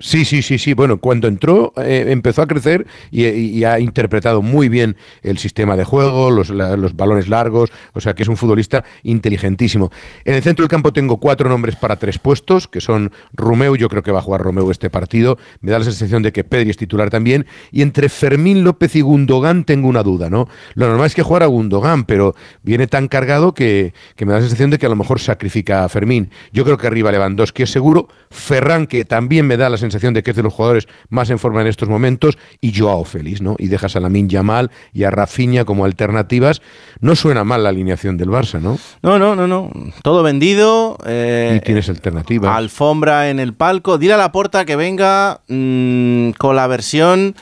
Sí, 0.00 0.24
sí, 0.24 0.42
sí, 0.42 0.58
sí. 0.58 0.74
Bueno, 0.74 0.98
cuando 0.98 1.28
entró 1.28 1.72
eh, 1.76 2.06
empezó 2.08 2.42
a 2.42 2.48
crecer 2.48 2.84
y, 3.12 3.26
y 3.26 3.62
ha 3.62 3.78
interpretado 3.78 4.42
muy 4.42 4.68
bien 4.68 4.96
el 5.22 5.38
sistema 5.38 5.76
de 5.76 5.84
juego, 5.84 6.32
los, 6.32 6.50
balones 6.96 7.28
largos, 7.28 7.70
o 7.92 8.00
sea 8.00 8.12
que 8.14 8.24
es 8.24 8.28
un 8.28 8.36
futbolista 8.36 8.84
inteligentísimo. 9.04 9.92
En 10.24 10.34
el 10.34 10.42
centro 10.42 10.64
del 10.64 10.68
campo 10.68 10.92
tengo 10.92 11.18
cuatro 11.18 11.48
nombres 11.48 11.76
para 11.76 11.94
tres 11.94 12.18
puestos, 12.18 12.66
que 12.66 12.80
son 12.80 13.12
Romeu, 13.34 13.76
yo 13.76 13.88
creo 13.88 14.02
que 14.02 14.10
va 14.10 14.18
a 14.18 14.22
jugar 14.22 14.40
Romeu 14.40 14.68
este 14.72 14.90
partido, 14.90 15.38
me 15.60 15.70
da 15.70 15.78
la 15.78 15.84
sensación 15.84 16.24
de 16.24 16.32
que 16.32 16.42
Pedri 16.42 16.70
es 16.70 16.76
titular 16.76 17.08
también, 17.08 17.46
y 17.70 17.82
entre 17.82 18.08
Fermín 18.08 18.64
López 18.64 18.96
y 18.96 19.00
Gundogan 19.00 19.62
tengo 19.62 19.86
una 19.86 20.02
duda, 20.02 20.28
¿no? 20.28 20.48
Lo 20.74 20.88
normal 20.88 21.06
es 21.06 21.14
que 21.14 21.22
jugara 21.22 21.46
Gundogan, 21.46 22.02
pero 22.02 22.34
viene 22.64 22.88
tan 22.88 23.06
cargado 23.06 23.54
que, 23.54 23.94
que 24.16 24.26
me 24.26 24.32
da 24.32 24.38
la 24.38 24.42
sensación 24.42 24.70
de 24.70 24.78
que 24.78 24.86
a 24.86 24.88
lo 24.88 24.96
mejor 24.96 25.20
sacrifica 25.20 25.84
a 25.84 25.88
Fermín. 25.88 26.30
Yo 26.52 26.64
creo 26.64 26.78
que 26.78 26.88
arriba 26.88 27.12
Lewandowski 27.12 27.62
es 27.62 27.70
seguro, 27.70 28.08
Ferran, 28.30 28.88
que 28.88 29.04
también 29.04 29.46
me 29.46 29.56
da 29.56 29.70
la 29.70 29.83
sensación 29.84 30.14
de 30.14 30.22
que 30.22 30.30
es 30.30 30.36
de 30.36 30.42
los 30.42 30.52
jugadores 30.52 30.88
más 31.08 31.30
en 31.30 31.38
forma 31.38 31.60
en 31.60 31.66
estos 31.68 31.88
momentos, 31.88 32.36
y 32.60 32.72
Joao 32.78 33.04
Félix, 33.04 33.40
¿no? 33.40 33.56
Y 33.58 33.68
dejas 33.68 33.96
a 33.96 34.00
Lamin 34.00 34.28
Yamal 34.28 34.70
y 34.92 35.04
a 35.04 35.10
Rafinha 35.10 35.64
como 35.64 35.84
alternativas. 35.84 36.60
No 37.00 37.14
suena 37.16 37.44
mal 37.44 37.62
la 37.62 37.68
alineación 37.70 38.16
del 38.16 38.28
Barça, 38.30 38.60
¿no? 38.60 38.78
No, 39.02 39.18
no, 39.18 39.34
no, 39.36 39.46
no. 39.46 39.70
Todo 40.02 40.22
vendido. 40.22 40.96
eh, 41.06 41.58
y 41.58 41.64
tienes 41.64 41.88
alternativas. 41.88 42.56
alfombra 42.56 43.30
en 43.30 43.38
el 43.40 43.52
palco. 43.54 43.98
Dile 43.98 44.14
a 44.14 44.16
la 44.18 44.32
puerta 44.32 44.64
que 44.64 44.76
venga 44.76 45.40
mm, 45.48 46.30
con 46.38 46.56
la 46.56 46.66
versión 46.66 47.34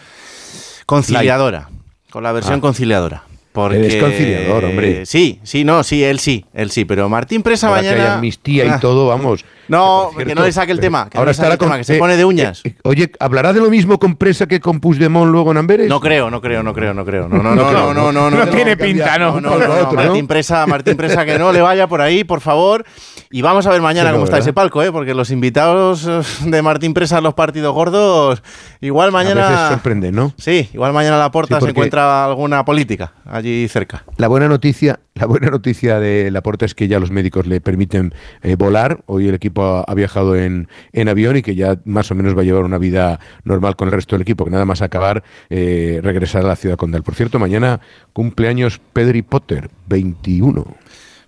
conciliadora. 0.86 1.68
Con 2.10 2.22
la 2.22 2.32
versión 2.32 2.58
Ah. 2.58 2.60
conciliadora. 2.60 3.22
Porque, 3.52 3.86
Es 3.86 3.96
conciliador, 4.02 4.64
hombre. 4.64 5.04
Sí, 5.04 5.38
sí, 5.42 5.62
no, 5.64 5.82
sí, 5.82 6.02
él 6.02 6.18
sí, 6.18 6.46
él 6.54 6.70
sí. 6.70 6.84
Pero 6.86 7.08
Martín 7.10 7.42
Presa 7.42 7.68
Ahora 7.68 7.82
que 7.82 7.88
mañana. 7.88 8.04
hay 8.10 8.14
amnistía 8.16 8.64
Ah. 8.72 8.76
y 8.76 8.80
todo, 8.80 9.08
vamos. 9.08 9.44
No, 9.68 10.08
que 10.10 10.24
cierto, 10.24 10.34
no 10.40 10.46
le 10.46 10.52
saque 10.52 10.72
el 10.72 10.78
eh, 10.78 10.82
tema. 10.82 11.08
Que 11.08 11.16
ahora 11.18 11.26
no 11.28 11.30
le 11.30 11.34
saque 11.34 11.44
estará 11.46 11.52
el 11.54 11.58
tema, 11.58 11.78
que 11.78 11.84
se 11.84 11.96
eh, 11.96 11.98
pone 11.98 12.16
de 12.16 12.24
uñas. 12.24 12.60
eh, 12.64 12.74
oye, 12.82 13.10
¿hablará 13.20 13.52
de 13.52 13.60
lo 13.60 13.70
mismo 13.70 13.98
con 13.98 14.16
Presa 14.16 14.46
que 14.46 14.58
con 14.60 14.80
Puigdemont 14.80 15.30
luego 15.30 15.50
en 15.52 15.58
Amberes? 15.58 15.88
No 15.88 16.00
creo, 16.00 16.30
no 16.30 16.40
creo, 16.40 16.62
no 16.62 16.74
creo, 16.74 16.92
no 16.94 17.04
creo. 17.04 17.28
No, 17.28 17.36
no, 17.42 17.42
No 17.42 17.54
no, 17.54 17.68
creo, 17.68 17.80
no, 17.94 17.94
no, 17.94 18.12
¿no? 18.12 18.30
no, 18.30 18.36
No 18.38 18.44
no. 18.46 18.50
tiene 18.50 18.76
pinta, 18.76 19.18
¿no? 19.18 19.40
No, 19.40 19.56
no. 19.58 19.92
Martín 19.92 20.26
Presa, 20.26 20.66
Martín 20.66 20.96
Presa, 20.96 21.24
que 21.24 21.38
no 21.38 21.52
le 21.52 21.60
vaya 21.60 21.86
por 21.86 22.00
ahí, 22.00 22.24
por 22.24 22.40
favor. 22.40 22.84
Y 23.30 23.40
vamos 23.40 23.66
a 23.66 23.70
ver 23.70 23.80
mañana 23.80 24.10
Sí, 24.10 24.14
cómo 24.14 24.24
está 24.24 24.38
ese 24.38 24.52
palco, 24.52 24.82
¿eh? 24.82 24.90
Porque 24.92 25.14
los 25.14 25.30
invitados 25.30 26.06
de 26.44 26.62
Martín 26.62 26.92
Presa 26.92 27.18
en 27.18 27.24
los 27.24 27.34
partidos 27.34 27.72
gordos, 27.72 28.42
igual 28.80 29.14
A 29.14 29.18
veces 29.18 29.34
mañana. 29.34 29.68
sorprende, 29.70 30.12
¿no? 30.12 30.34
Sí, 30.36 30.68
igual 30.74 30.92
mañana 30.92 31.18
la 31.18 31.30
puerta 31.30 31.58
Sí, 31.60 31.64
se 31.66 31.70
encuentra 31.70 32.24
alguna 32.26 32.64
política 32.64 33.12
allí 33.42 33.68
cerca. 33.68 34.04
La 34.16 34.28
buena 34.28 34.48
noticia, 34.48 35.00
la 35.14 35.26
buena 35.26 35.48
noticia 35.48 35.98
de 35.98 36.30
Laporta 36.30 36.64
es 36.64 36.74
que 36.74 36.88
ya 36.88 36.98
los 36.98 37.10
médicos 37.10 37.46
le 37.46 37.60
permiten 37.60 38.14
eh, 38.42 38.56
volar. 38.56 39.02
Hoy 39.06 39.28
el 39.28 39.34
equipo 39.34 39.62
ha, 39.64 39.82
ha 39.82 39.94
viajado 39.94 40.36
en, 40.36 40.68
en 40.92 41.08
avión 41.08 41.36
y 41.36 41.42
que 41.42 41.54
ya 41.54 41.78
más 41.84 42.10
o 42.10 42.14
menos 42.14 42.36
va 42.36 42.42
a 42.42 42.44
llevar 42.44 42.64
una 42.64 42.78
vida 42.78 43.20
normal 43.44 43.76
con 43.76 43.88
el 43.88 43.92
resto 43.92 44.14
del 44.14 44.22
equipo, 44.22 44.44
que 44.44 44.50
nada 44.50 44.64
más 44.64 44.82
acabar 44.82 45.22
eh, 45.50 46.00
regresar 46.02 46.44
a 46.44 46.48
la 46.48 46.56
ciudad 46.56 46.76
condal. 46.76 47.02
Por 47.02 47.14
cierto, 47.14 47.38
mañana 47.38 47.80
cumpleaños 48.12 48.80
Pedri 48.92 49.22
Potter, 49.22 49.70
21. 49.88 50.64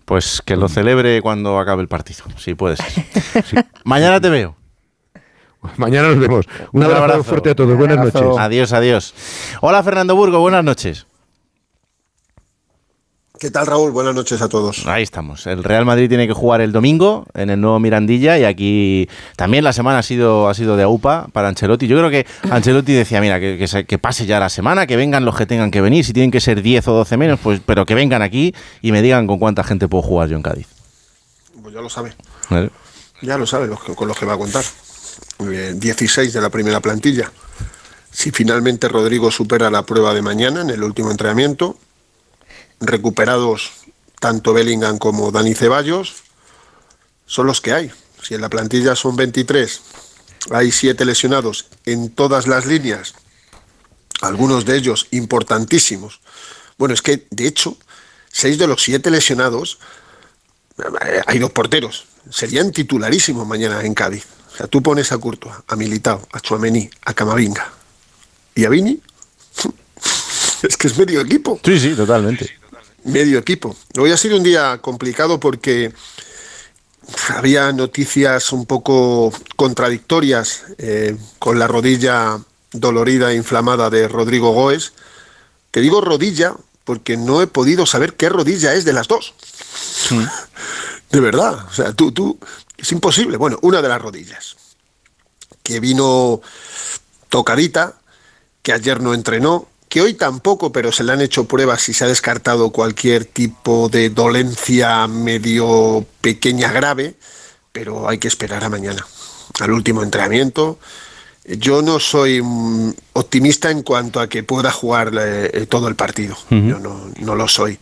Pues 0.05 0.43
que 0.45 0.57
lo 0.57 0.69
celebre 0.69 1.23
cuando 1.23 1.59
acabe 1.59 1.83
el 1.83 1.89
partido, 1.89 2.25
si 2.37 2.55
puede 2.55 2.77
ser. 2.77 3.67
Mañana 3.85 4.21
te 4.21 4.29
veo. 4.29 4.55
Mañana 5.77 6.09
nos 6.09 6.19
vemos. 6.19 6.47
Un, 6.73 6.83
abrazo, 6.83 7.25
fuerte 7.25 7.51
a 7.51 7.55
todos. 7.55 7.77
Buenas 7.77 7.97
noches. 7.97 8.39
Adiós, 8.39 8.73
adiós. 8.73 9.15
Hola 9.63 9.83
Fernando 9.83 10.15
Burgo, 10.15 10.41
buenas 10.41 10.63
noches. 10.63 11.07
¿Qué 13.39 13.51
tal, 13.51 13.67
Raúl? 13.67 13.91
Buenas 13.91 14.15
noches 14.15 14.41
a 14.43 14.49
todos. 14.49 14.87
Ahí 14.87 15.03
estamos. 15.03 15.47
El 15.49 15.65
Real 15.65 15.85
Madrid 15.85 16.09
tiene 16.09 16.29
que 16.29 16.33
jugar 16.33 16.61
el 16.61 16.71
domingo 16.71 17.27
en 17.35 17.51
el 17.51 17.61
nuevo 17.61 17.81
Mirandilla 17.81 18.39
y 18.39 18.45
aquí 18.45 19.09
también 19.37 19.65
la 19.65 19.73
semana 19.73 19.99
ha 19.99 20.03
sido, 20.05 20.49
ha 20.49 20.55
sido 20.55 20.77
de 20.77 20.85
AUPA 20.85 21.27
para 21.33 21.49
Ancelotti. 21.49 21.89
Yo 21.89 21.99
creo 21.99 22.11
que 22.11 22.27
Ancelotti 22.49 22.93
decía, 22.93 23.21
mira, 23.21 23.41
que, 23.41 23.59
que 23.59 23.67
se- 23.67 23.87
que 23.87 23.99
pase 23.99 24.25
ya 24.27 24.39
la 24.39 24.49
semana, 24.49 24.87
que 24.87 24.97
vengan 24.97 25.25
los 25.25 25.37
que 25.37 25.47
tengan 25.47 25.73
que 25.73 25.81
venir, 25.81 26.05
si 26.05 26.13
tienen 26.13 26.31
que 26.31 26.41
ser 26.41 26.63
10 26.63 26.87
o 26.87 26.93
12 26.93 27.17
menos, 27.17 27.41
pues 27.43 27.61
pero 27.67 27.85
que 27.85 27.97
vengan 27.97 28.23
aquí 28.23 28.55
y 28.81 28.93
me 28.93 29.03
digan 29.03 29.27
con 29.27 29.41
cuánta 29.41 29.65
gente 29.65 29.89
puedo 29.89 30.03
jugar 30.03 30.29
yo 30.29 30.37
en 30.37 30.43
Cádiz. 30.43 30.69
Pues 31.61 31.75
ya 31.75 31.81
lo 31.81 31.91
sabe. 31.91 32.15
¿Vale? 32.51 32.71
Ya 33.21 33.37
lo 33.37 33.47
sabe 33.47 33.67
los 33.67 33.83
que- 33.83 33.97
con 33.97 34.07
los 34.07 34.17
que 34.17 34.27
va 34.27 34.35
a 34.35 34.39
contar. 34.39 34.65
Eh, 35.41 35.73
16 35.75 36.33
de 36.33 36.41
la 36.41 36.51
primera 36.51 36.79
plantilla. 36.81 37.33
Si 38.13 38.31
finalmente 38.31 38.89
Rodrigo 38.89 39.33
supera 39.33 39.71
la 39.71 39.83
prueba 39.83 40.15
de 40.15 40.23
mañana 40.23 40.61
en 40.61 40.71
el 40.71 40.85
último 40.85 41.11
entrenamiento, 41.11 41.77
recuperados 42.87 43.73
tanto 44.21 44.55
Bellingham 44.55 44.99
como 44.99 45.31
Dani 45.31 45.55
Ceballos, 45.55 46.15
son 47.27 47.47
los 47.47 47.61
que 47.61 47.73
hay. 47.73 47.93
Si 48.23 48.35
en 48.35 48.41
la 48.41 48.49
plantilla 48.49 48.97
son 48.97 49.17
23, 49.17 49.83
hay 50.51 50.73
7 50.73 51.05
lesionados 51.05 51.67
en 51.85 52.11
todas 52.11 52.47
las 52.47 52.67
líneas, 52.67 53.15
algunos 54.23 54.65
de 54.65 54.77
ellos 54.77 55.09
importantísimos. 55.11 56.21
Bueno, 56.79 56.95
es 56.95 57.03
que 57.03 57.27
de 57.31 57.47
hecho, 57.47 57.77
6 58.33 58.59
de 58.59 58.67
los 58.67 58.83
7 58.83 59.11
lesionados 59.11 59.79
eh, 60.79 61.21
hay 61.27 61.39
dos 61.39 61.51
porteros. 61.51 62.07
Serían 62.31 62.73
titularísimos 62.73 63.47
mañana 63.47 63.83
en 63.83 63.95
Cádiz. 63.95 64.25
O 64.55 64.57
sea, 64.57 64.67
tú 64.67 64.83
pones 64.83 65.13
a 65.13 65.19
Courtois, 65.19 65.55
a 65.67 65.77
Militao, 65.77 66.27
a 66.33 66.41
Chuamení, 66.41 66.89
a 67.05 67.13
Camavinga 67.13 67.73
y 68.55 68.65
a 68.65 68.69
Vini. 68.71 69.01
es 70.63 70.77
que 70.77 70.87
es 70.87 70.97
medio 70.97 71.21
equipo. 71.21 71.61
Sí, 71.65 71.79
sí, 71.79 71.95
totalmente. 71.95 72.64
Medio 73.05 73.39
equipo. 73.39 73.77
Hoy 73.99 74.13
ha 74.13 74.17
sido 74.17 74.37
un 74.37 74.43
día 74.43 74.79
complicado 74.79 75.39
porque 75.39 75.93
había 77.29 77.71
noticias 77.73 78.53
un 78.53 78.67
poco 78.67 79.33
contradictorias 79.57 80.65
eh, 80.79 81.17
con 81.39 81.59
la 81.59 81.67
rodilla 81.67 82.41
dolorida 82.73 83.31
e 83.31 83.37
inflamada 83.37 83.91
de 83.91 84.09
Rodrigo 84.09 84.53
Goes. 84.53 84.93
Te 85.71 85.81
digo 85.81 86.01
rodilla 86.01 86.55
porque 86.85 87.17
no 87.17 87.43
he 87.43 87.47
podido 87.47 87.87
saber 87.87 88.15
qué 88.15 88.29
rodilla 88.29 88.75
es 88.75 88.85
de 88.85 88.93
las 88.93 89.09
dos. 89.09 89.35
De 91.11 91.21
verdad, 91.21 91.67
o 91.69 91.73
sea, 91.73 91.93
tú, 91.93 92.11
tú, 92.11 92.39
es 92.77 92.91
imposible. 92.91 93.37
Bueno, 93.37 93.59
una 93.63 93.81
de 93.81 93.89
las 93.89 94.03
rodillas, 94.03 94.57
que 95.63 95.79
vino 95.79 96.41
tocadita, 97.29 97.95
que 98.63 98.73
ayer 98.73 99.01
no 99.01 99.15
entrenó, 99.15 99.69
que 99.95 100.01
hoy 100.01 100.15
tampoco, 100.15 100.73
pero 100.73 100.91
se 100.91 101.05
le 101.05 101.13
han 101.13 101.21
hecho 101.21 101.45
pruebas 101.45 101.89
y 101.89 101.95
se 101.95 102.05
ha 102.05 102.09
descartado 102.09 102.71
cualquier 102.71 103.27
tipo 103.27 103.89
de 103.89 104.11
dolencia 104.11 105.07
medio 105.07 106.05
pequeña 106.21 106.73
grave, 106.73 107.15
pero 107.71 108.09
hay 108.09 108.19
que 108.19 108.27
esperar 108.27 108.65
a 108.65 108.69
mañana, 108.69 109.07
al 109.61 109.71
último 109.71 110.03
entrenamiento. 110.03 110.81
Yo 111.45 111.81
no 111.81 112.01
soy 112.01 112.43
mm, 112.43 112.93
optimista 113.13 113.71
en 113.71 113.85
cuanto 113.85 114.19
a 114.19 114.29
que 114.29 114.43
pueda 114.43 114.73
jugar 114.73 115.13
eh, 115.17 115.65
todo 115.71 115.87
el 115.87 115.95
partido, 115.95 116.37
yo 116.51 116.81
no, 116.81 117.13
no 117.21 117.37
lo 117.37 117.47
soy, 117.47 117.79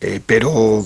Eh, 0.00 0.20
pero 0.26 0.84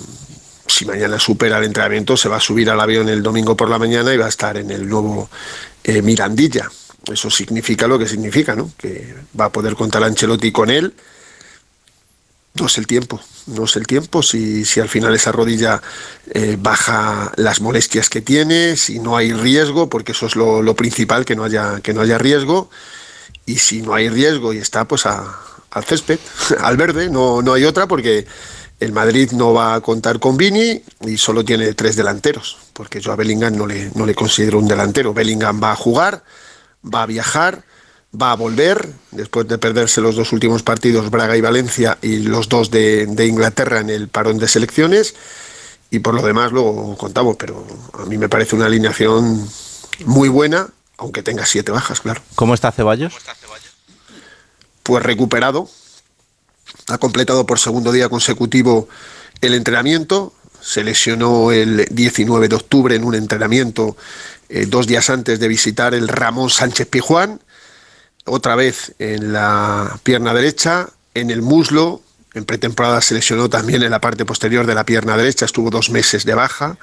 si 0.67 0.85
mañana 0.85 1.19
supera 1.19 1.57
el 1.57 1.65
entrenamiento, 1.65 2.19
se 2.19 2.29
va 2.29 2.37
a 2.37 2.41
subir 2.41 2.69
al 2.69 2.81
avión 2.81 3.09
el 3.09 3.23
domingo 3.23 3.57
por 3.57 3.71
la 3.71 3.79
mañana 3.79 4.13
y 4.13 4.19
va 4.19 4.27
a 4.27 4.29
estar 4.29 4.59
en 4.59 4.71
el 4.71 4.87
nuevo 4.87 5.31
eh, 5.83 6.03
Mirandilla. 6.03 6.71
Eso 7.11 7.31
significa 7.31 7.87
lo 7.87 7.99
que 7.99 8.07
significa, 8.07 8.55
¿no? 8.55 8.71
Que 8.77 9.15
va 9.39 9.47
a 9.47 9.53
poder 9.53 9.75
contar 9.75 10.05
Ancelotti 10.05 10.53
con 10.53 10.71
él. 10.71 10.95
No 12.55 12.67
es 12.67 12.77
el 12.77 12.87
tiempo, 12.87 13.21
no 13.47 13.65
es 13.65 13.77
el 13.77 13.87
tiempo. 13.87 14.23
Si, 14.23 14.65
si 14.65 14.81
al 14.81 14.89
final 14.89 15.15
esa 15.15 15.33
rodilla 15.33 15.81
eh, 16.35 16.57
baja 16.61 17.33
las 17.37 17.61
molestias 17.61 18.11
que 18.11 18.21
tiene, 18.21 18.77
si 18.77 18.99
no 18.99 19.17
hay 19.17 19.33
riesgo, 19.33 19.89
porque 19.89 20.13
eso 20.13 20.27
es 20.27 20.37
lo, 20.37 20.77
principal, 20.77 21.25
que 21.25 21.35
no 21.35 21.45
haya, 21.45 21.81
que 21.81 21.95
no 21.95 22.03
haya 22.03 22.19
riesgo. 22.19 22.69
Y 23.47 23.57
si 23.59 23.83
no 23.83 23.95
hay 23.95 24.09
riesgo 24.11 24.53
y 24.53 24.59
está 24.59 24.87
pues 24.87 25.07
al 25.07 25.85
césped, 25.85 26.19
al 26.61 26.77
verde, 26.77 27.09
no, 27.09 27.41
no 27.43 27.55
hay 27.55 27.65
otra, 27.65 27.89
porque 27.89 28.27
el 28.83 28.93
Madrid 28.93 29.31
no 29.33 29.53
va 29.53 29.75
a 29.75 29.81
contar 29.81 30.19
con 30.19 30.37
Vini 30.37 30.83
y 31.07 31.17
solo 31.17 31.45
tiene 31.45 31.73
tres 31.73 31.95
delanteros, 31.95 32.59
porque 32.73 33.01
yo 33.01 33.13
a 33.13 33.17
Bellingham 33.17 33.57
no 33.57 33.67
le, 33.67 33.91
no 33.95 34.05
le 34.05 34.15
considero 34.15 34.59
un 34.59 34.67
delantero. 34.67 35.15
Bellingham 35.15 35.63
va 35.63 35.73
a 35.73 35.77
jugar, 35.77 36.25
va 36.83 37.03
a 37.03 37.07
viajar, 37.07 37.65
va 38.21 38.33
a 38.33 38.37
volver, 38.37 38.89
después 39.11 39.49
de 39.49 39.59
perderse 39.59 40.01
los 40.01 40.17
dos 40.17 40.33
últimos 40.33 40.63
partidos, 40.63 41.11
Braga 41.11 41.37
y 41.37 41.41
Valencia, 41.41 41.99
y 42.03 42.19
los 42.19 42.49
dos 42.49 42.71
de, 42.71 43.07
de 43.07 43.27
Inglaterra 43.27 43.81
en 43.81 43.91
el 43.91 44.09
parón 44.09 44.39
de 44.39 44.49
selecciones, 44.49 45.15
y 45.91 45.99
por 46.01 46.15
lo 46.15 46.23
demás 46.23 46.53
luego 46.53 46.97
contamos, 46.97 47.37
pero 47.37 47.67
a 47.95 48.05
mí 48.05 48.19
me 48.19 48.29
parece 48.29 48.57
una 48.57 48.67
alineación 48.67 49.49
muy 50.05 50.29
buena, 50.29 50.69
aunque 50.99 51.23
tenga 51.23 51.47
siete 51.47 51.73
bajas, 51.73 52.01
claro. 52.01 52.23
¿Cómo 52.35 52.55
está 52.55 52.73
Ceballos? 52.73 53.15
Pues 54.83 55.03
recuperado, 55.03 55.69
ha 56.89 56.99
completado 56.99 57.47
por 57.47 57.59
segundo 57.59 57.93
día 57.93 58.09
consecutivo 58.09 58.89
el 59.41 59.55
entrenamiento, 59.55 60.33
se 60.61 60.85
lesionó 60.85 61.51
el 61.53 61.87
19 61.91 62.49
de 62.49 62.55
octubre 62.55 62.95
en 62.95 63.05
un 63.05 63.15
entrenamiento 63.15 63.97
eh, 64.55 64.67
dos 64.67 64.87
días 64.87 65.09
antes 65.09 65.41
de 65.41 65.49
visitar 65.49 65.95
el 65.95 66.09
Ramón 66.09 66.51
Sánchez 66.51 66.87
Pijuán, 66.87 67.41
otra 68.27 68.55
vez 68.55 68.93
en 68.99 69.33
la 69.33 69.99
pierna 70.03 70.35
derecha, 70.35 70.91
en 71.15 71.31
el 71.31 71.41
muslo, 71.41 72.03
en 72.35 72.45
pretemporada 72.45 73.01
se 73.01 73.15
lesionó 73.15 73.49
también 73.49 73.83
en 73.83 73.91
la 73.91 74.01
parte 74.03 74.27
posterior 74.27 74.67
de 74.67 74.75
la 74.75 74.85
pierna 74.85 75.17
derecha, 75.17 75.47
estuvo 75.47 75.71
dos 75.71 75.89
meses 75.89 76.27
de 76.27 76.35
baja, 76.35 76.77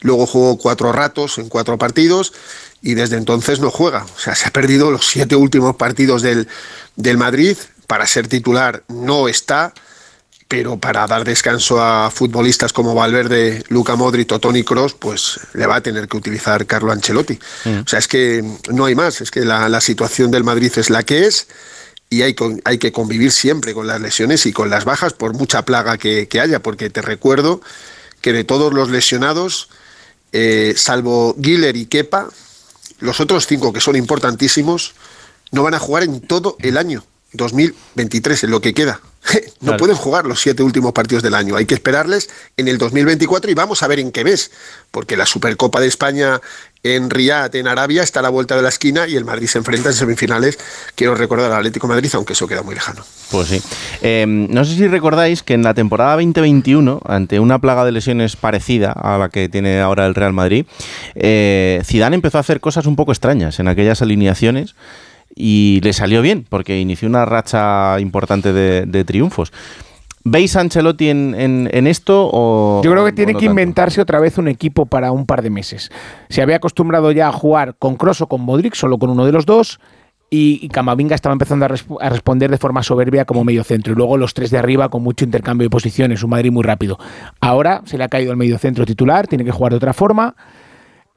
luego 0.00 0.26
jugó 0.26 0.56
cuatro 0.56 0.90
ratos 0.90 1.36
en 1.36 1.50
cuatro 1.50 1.76
partidos 1.76 2.32
y 2.80 2.94
desde 2.94 3.18
entonces 3.18 3.60
no 3.60 3.70
juega. 3.70 4.06
O 4.16 4.18
sea, 4.18 4.34
se 4.34 4.48
ha 4.48 4.50
perdido 4.50 4.90
los 4.90 5.06
siete 5.06 5.36
últimos 5.36 5.76
partidos 5.76 6.22
del, 6.22 6.48
del 6.96 7.18
Madrid. 7.18 7.58
Para 7.86 8.06
ser 8.06 8.26
titular 8.26 8.84
no 8.88 9.28
está, 9.28 9.74
pero 10.52 10.76
para 10.76 11.06
dar 11.06 11.24
descanso 11.24 11.80
a 11.80 12.10
futbolistas 12.10 12.74
como 12.74 12.94
Valverde, 12.94 13.64
Luca 13.70 13.96
Modric 13.96 14.32
o 14.32 14.38
Toni 14.38 14.62
Kroos, 14.62 14.92
pues 14.92 15.40
le 15.54 15.66
va 15.66 15.76
a 15.76 15.80
tener 15.80 16.06
que 16.08 16.18
utilizar 16.18 16.66
Carlo 16.66 16.92
Ancelotti. 16.92 17.38
O 17.64 17.88
sea, 17.88 17.98
es 17.98 18.06
que 18.06 18.44
no 18.70 18.84
hay 18.84 18.94
más, 18.94 19.22
es 19.22 19.30
que 19.30 19.46
la, 19.46 19.70
la 19.70 19.80
situación 19.80 20.30
del 20.30 20.44
Madrid 20.44 20.70
es 20.76 20.90
la 20.90 21.04
que 21.04 21.24
es 21.24 21.48
y 22.10 22.20
hay, 22.20 22.34
que 22.34 22.92
convivir 22.92 23.32
siempre 23.32 23.72
con 23.72 23.86
las 23.86 23.98
lesiones 23.98 24.44
y 24.44 24.52
con 24.52 24.68
las 24.68 24.84
bajas, 24.84 25.14
por 25.14 25.32
mucha 25.32 25.64
plaga 25.64 25.96
que, 25.96 26.28
que 26.28 26.38
haya, 26.38 26.62
porque 26.62 26.90
te 26.90 27.00
recuerdo 27.00 27.62
que 28.20 28.34
de 28.34 28.44
todos 28.44 28.74
los 28.74 28.90
lesionados, 28.90 29.70
eh, 30.32 30.74
salvo 30.76 31.34
Giller 31.40 31.76
y 31.76 31.86
Kepa, 31.86 32.28
los 32.98 33.20
otros 33.20 33.46
cinco 33.46 33.72
que 33.72 33.80
son 33.80 33.96
importantísimos 33.96 34.92
no 35.50 35.62
van 35.62 35.72
a 35.72 35.78
jugar 35.78 36.02
en 36.02 36.20
todo 36.20 36.58
el 36.60 36.76
año 36.76 37.06
2023, 37.32 38.44
en 38.44 38.50
lo 38.50 38.60
que 38.60 38.74
queda. 38.74 39.00
No 39.62 39.66
Claro. 39.68 39.78
pueden 39.78 39.94
jugar 39.96 40.26
los 40.26 40.40
siete 40.40 40.64
últimos 40.64 40.92
partidos 40.92 41.22
del 41.22 41.34
año. 41.36 41.54
Hay 41.54 41.66
que 41.66 41.74
esperarles 41.74 42.28
en 42.56 42.66
el 42.66 42.78
2024 42.78 43.48
y 43.48 43.54
vamos 43.54 43.84
a 43.84 43.86
ver 43.86 44.00
en 44.00 44.10
qué 44.10 44.24
mes, 44.24 44.50
porque 44.90 45.16
la 45.16 45.24
Supercopa 45.24 45.78
de 45.78 45.86
España 45.86 46.40
en 46.82 47.08
Riyadh, 47.10 47.54
en 47.54 47.68
Arabia, 47.68 48.02
está 48.02 48.18
a 48.18 48.22
la 48.24 48.28
vuelta 48.28 48.56
de 48.56 48.62
la 48.62 48.70
esquina 48.70 49.06
y 49.06 49.14
el 49.14 49.24
Madrid 49.24 49.46
se 49.46 49.58
enfrenta 49.58 49.90
en 49.90 49.94
semifinales. 49.94 50.58
Quiero 50.96 51.14
recordar 51.14 51.52
al 51.52 51.58
Atlético 51.58 51.86
de 51.86 51.94
Madrid, 51.94 52.10
aunque 52.14 52.32
eso 52.32 52.48
queda 52.48 52.62
muy 52.64 52.74
lejano. 52.74 53.04
Pues 53.30 53.46
sí. 53.50 53.62
Eh, 54.02 54.24
no 54.26 54.64
sé 54.64 54.74
si 54.74 54.88
recordáis 54.88 55.44
que 55.44 55.54
en 55.54 55.62
la 55.62 55.74
temporada 55.74 56.14
2021, 56.14 57.00
ante 57.06 57.38
una 57.38 57.60
plaga 57.60 57.84
de 57.84 57.92
lesiones 57.92 58.34
parecida 58.34 58.90
a 58.90 59.16
la 59.16 59.28
que 59.28 59.48
tiene 59.48 59.80
ahora 59.80 60.06
el 60.06 60.16
Real 60.16 60.32
Madrid, 60.32 60.66
eh, 61.14 61.80
Zidane 61.84 62.16
empezó 62.16 62.38
a 62.38 62.40
hacer 62.40 62.58
cosas 62.58 62.86
un 62.86 62.96
poco 62.96 63.12
extrañas 63.12 63.60
en 63.60 63.68
aquellas 63.68 64.02
alineaciones 64.02 64.74
y 65.34 65.80
le 65.82 65.92
salió 65.92 66.22
bien, 66.22 66.44
porque 66.48 66.80
inició 66.80 67.08
una 67.08 67.24
racha 67.24 67.98
importante 68.00 68.52
de, 68.52 68.86
de 68.86 69.04
triunfos. 69.04 69.52
¿Veis 70.24 70.54
a 70.54 70.60
Ancelotti 70.60 71.08
en, 71.08 71.34
en- 71.36 71.68
en 71.72 71.86
esto 71.88 72.30
o 72.32 72.80
Yo 72.84 72.92
creo 72.92 73.04
que 73.04 73.12
tiene 73.12 73.32
no 73.32 73.38
que 73.40 73.46
tanto? 73.46 73.60
inventarse 73.60 74.00
otra 74.00 74.20
vez 74.20 74.38
un 74.38 74.46
equipo 74.46 74.86
para 74.86 75.10
un 75.10 75.26
par 75.26 75.42
de 75.42 75.50
meses. 75.50 75.90
Se 76.28 76.42
había 76.42 76.56
acostumbrado 76.56 77.10
ya 77.10 77.26
a 77.28 77.32
jugar 77.32 77.74
con 77.76 77.96
Kroos 77.96 78.20
o 78.20 78.28
con 78.28 78.40
Modric, 78.42 78.74
solo 78.74 78.98
con 78.98 79.10
uno 79.10 79.26
de 79.26 79.32
los 79.32 79.46
dos. 79.46 79.80
Y, 80.30 80.60
y 80.62 80.68
Camavinga 80.68 81.14
estaba 81.14 81.32
empezando 81.34 81.66
a, 81.66 81.68
resp- 81.68 81.98
a 82.00 82.08
responder 82.08 82.50
de 82.50 82.56
forma 82.56 82.82
soberbia 82.84 83.24
como 83.26 83.42
medio 83.44 83.64
centro. 83.64 83.92
Y 83.92 83.96
luego 83.96 84.16
los 84.16 84.32
tres 84.32 84.50
de 84.50 84.58
arriba 84.58 84.88
con 84.88 85.02
mucho 85.02 85.24
intercambio 85.24 85.66
de 85.66 85.70
posiciones, 85.70 86.22
un 86.22 86.30
Madrid 86.30 86.52
muy 86.52 86.62
rápido. 86.62 86.98
Ahora 87.40 87.82
se 87.84 87.98
le 87.98 88.04
ha 88.04 88.08
caído 88.08 88.30
el 88.30 88.36
medio 88.38 88.56
centro 88.58 88.86
titular, 88.86 89.26
tiene 89.26 89.44
que 89.44 89.50
jugar 89.50 89.72
de 89.72 89.76
otra 89.78 89.92
forma. 89.92 90.36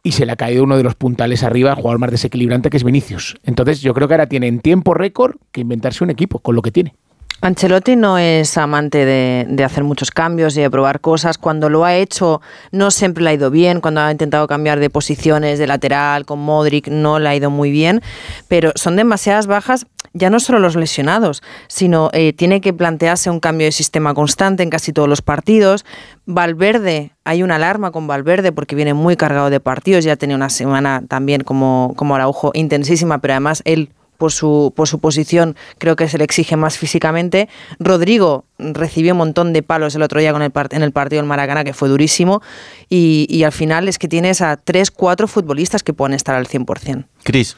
Y 0.06 0.12
se 0.12 0.28
le 0.28 0.34
ha 0.34 0.36
caído 0.36 0.64
uno 0.64 0.78
de 0.78 0.84
los 0.84 0.94
puntales 0.94 1.42
arriba, 1.42 1.72
el 1.72 1.78
jugador 1.78 1.98
más 1.98 2.12
desequilibrante 2.12 2.70
que 2.70 2.78
es 2.78 2.84
Vinicius. 2.84 3.38
Entonces 3.44 3.82
yo 3.82 3.96
creo 3.96 4.08
que 4.08 4.14
ahora 4.14 4.28
tiene 4.28 4.46
en 4.46 4.60
tiempo 4.60 4.94
récord 4.94 5.38
que 5.52 5.62
inventarse 5.62 6.04
un 6.04 6.12
equipo 6.12 6.38
con 6.38 6.54
lo 6.54 6.62
que 6.62 6.70
tiene. 6.70 6.94
Ancelotti 7.42 7.96
no 7.96 8.18
es 8.18 8.58
amante 8.58 9.06
de, 9.06 9.64
hacer 9.64 9.84
muchos 9.84 10.10
cambios 10.10 10.58
y 10.58 10.62
de 10.62 10.70
probar 10.72 11.00
cosas. 11.02 11.38
Cuando 11.38 11.70
lo 11.70 11.86
ha 11.86 11.96
hecho, 11.96 12.42
no 12.72 12.92
siempre 12.92 13.24
le 13.24 13.30
ha 13.30 13.34
ido 13.34 13.52
bien. 13.52 13.82
Cuando 13.82 14.02
ha 14.02 14.12
intentado 14.12 14.48
cambiar 14.48 14.80
de 14.80 14.90
posiciones 14.90 15.60
de 15.60 15.68
lateral 15.68 16.26
con 16.26 16.40
Modric, 16.40 16.88
no 16.88 17.20
le 17.20 17.30
ha 17.30 17.36
ido 17.36 17.50
muy 17.50 17.72
bien. 17.72 18.02
Pero 18.48 18.72
son 18.76 18.96
demasiadas 18.96 19.48
bajas, 19.48 19.86
ya 20.14 20.30
no 20.30 20.40
solo 20.40 20.60
los 20.60 20.76
lesionados, 20.76 21.44
sino 21.68 22.10
eh, 22.14 22.32
tiene 22.34 22.62
que 22.62 22.74
plantearse 22.74 23.30
un 23.30 23.42
cambio 23.42 23.68
de 23.68 23.74
sistema 23.74 24.14
constante 24.14 24.64
en 24.64 24.70
casi 24.70 24.94
todos 24.94 25.10
los 25.10 25.22
partidos. 25.22 25.86
Valverde, 26.26 27.12
hay 27.26 27.44
una 27.44 27.58
alarma 27.58 27.92
con 27.92 28.08
Valverde 28.08 28.54
porque 28.54 28.76
viene 28.76 28.94
muy 28.94 29.18
cargado 29.18 29.50
de 29.50 29.60
partidos. 29.60 30.06
Ya 30.06 30.16
tenía 30.16 30.38
una 30.38 30.50
semana 30.50 31.04
también 31.08 31.42
como, 31.44 31.94
como 31.98 32.16
Araujo 32.16 32.52
intensísima, 32.54 33.20
pero 33.20 33.34
además 33.34 33.62
él 33.66 33.90
por 34.18 34.32
su, 34.32 34.74
por 34.76 34.88
su 34.88 35.00
posición, 35.00 35.56
creo 35.78 35.96
que 35.96 36.08
se 36.08 36.18
le 36.18 36.24
exige 36.24 36.56
más 36.56 36.78
físicamente. 36.78 37.50
Rodrigo 37.80 38.46
recibió 38.58 39.14
un 39.14 39.18
montón 39.20 39.54
de 39.54 39.64
palos 39.64 39.96
el 39.96 40.02
otro 40.02 40.20
día 40.20 40.32
con 40.32 40.42
el 40.42 40.52
part- 40.54 40.74
en 40.76 40.82
el 40.84 40.92
partido 40.92 41.22
del 41.22 41.28
Maracaná, 41.28 41.64
que 41.64 41.74
fue 41.74 41.90
durísimo, 41.90 42.42
y, 42.90 43.28
y 43.30 43.44
al 43.44 43.52
final 43.52 43.88
es 43.88 43.98
que 44.00 44.08
tienes 44.08 44.42
a 44.42 44.58
tres, 44.58 44.92
cuatro 44.92 45.28
futbolistas 45.28 45.84
que 45.84 45.94
pueden 45.94 46.14
estar 46.16 46.36
al 46.36 46.48
100%. 46.48 47.06
Cris. 47.24 47.58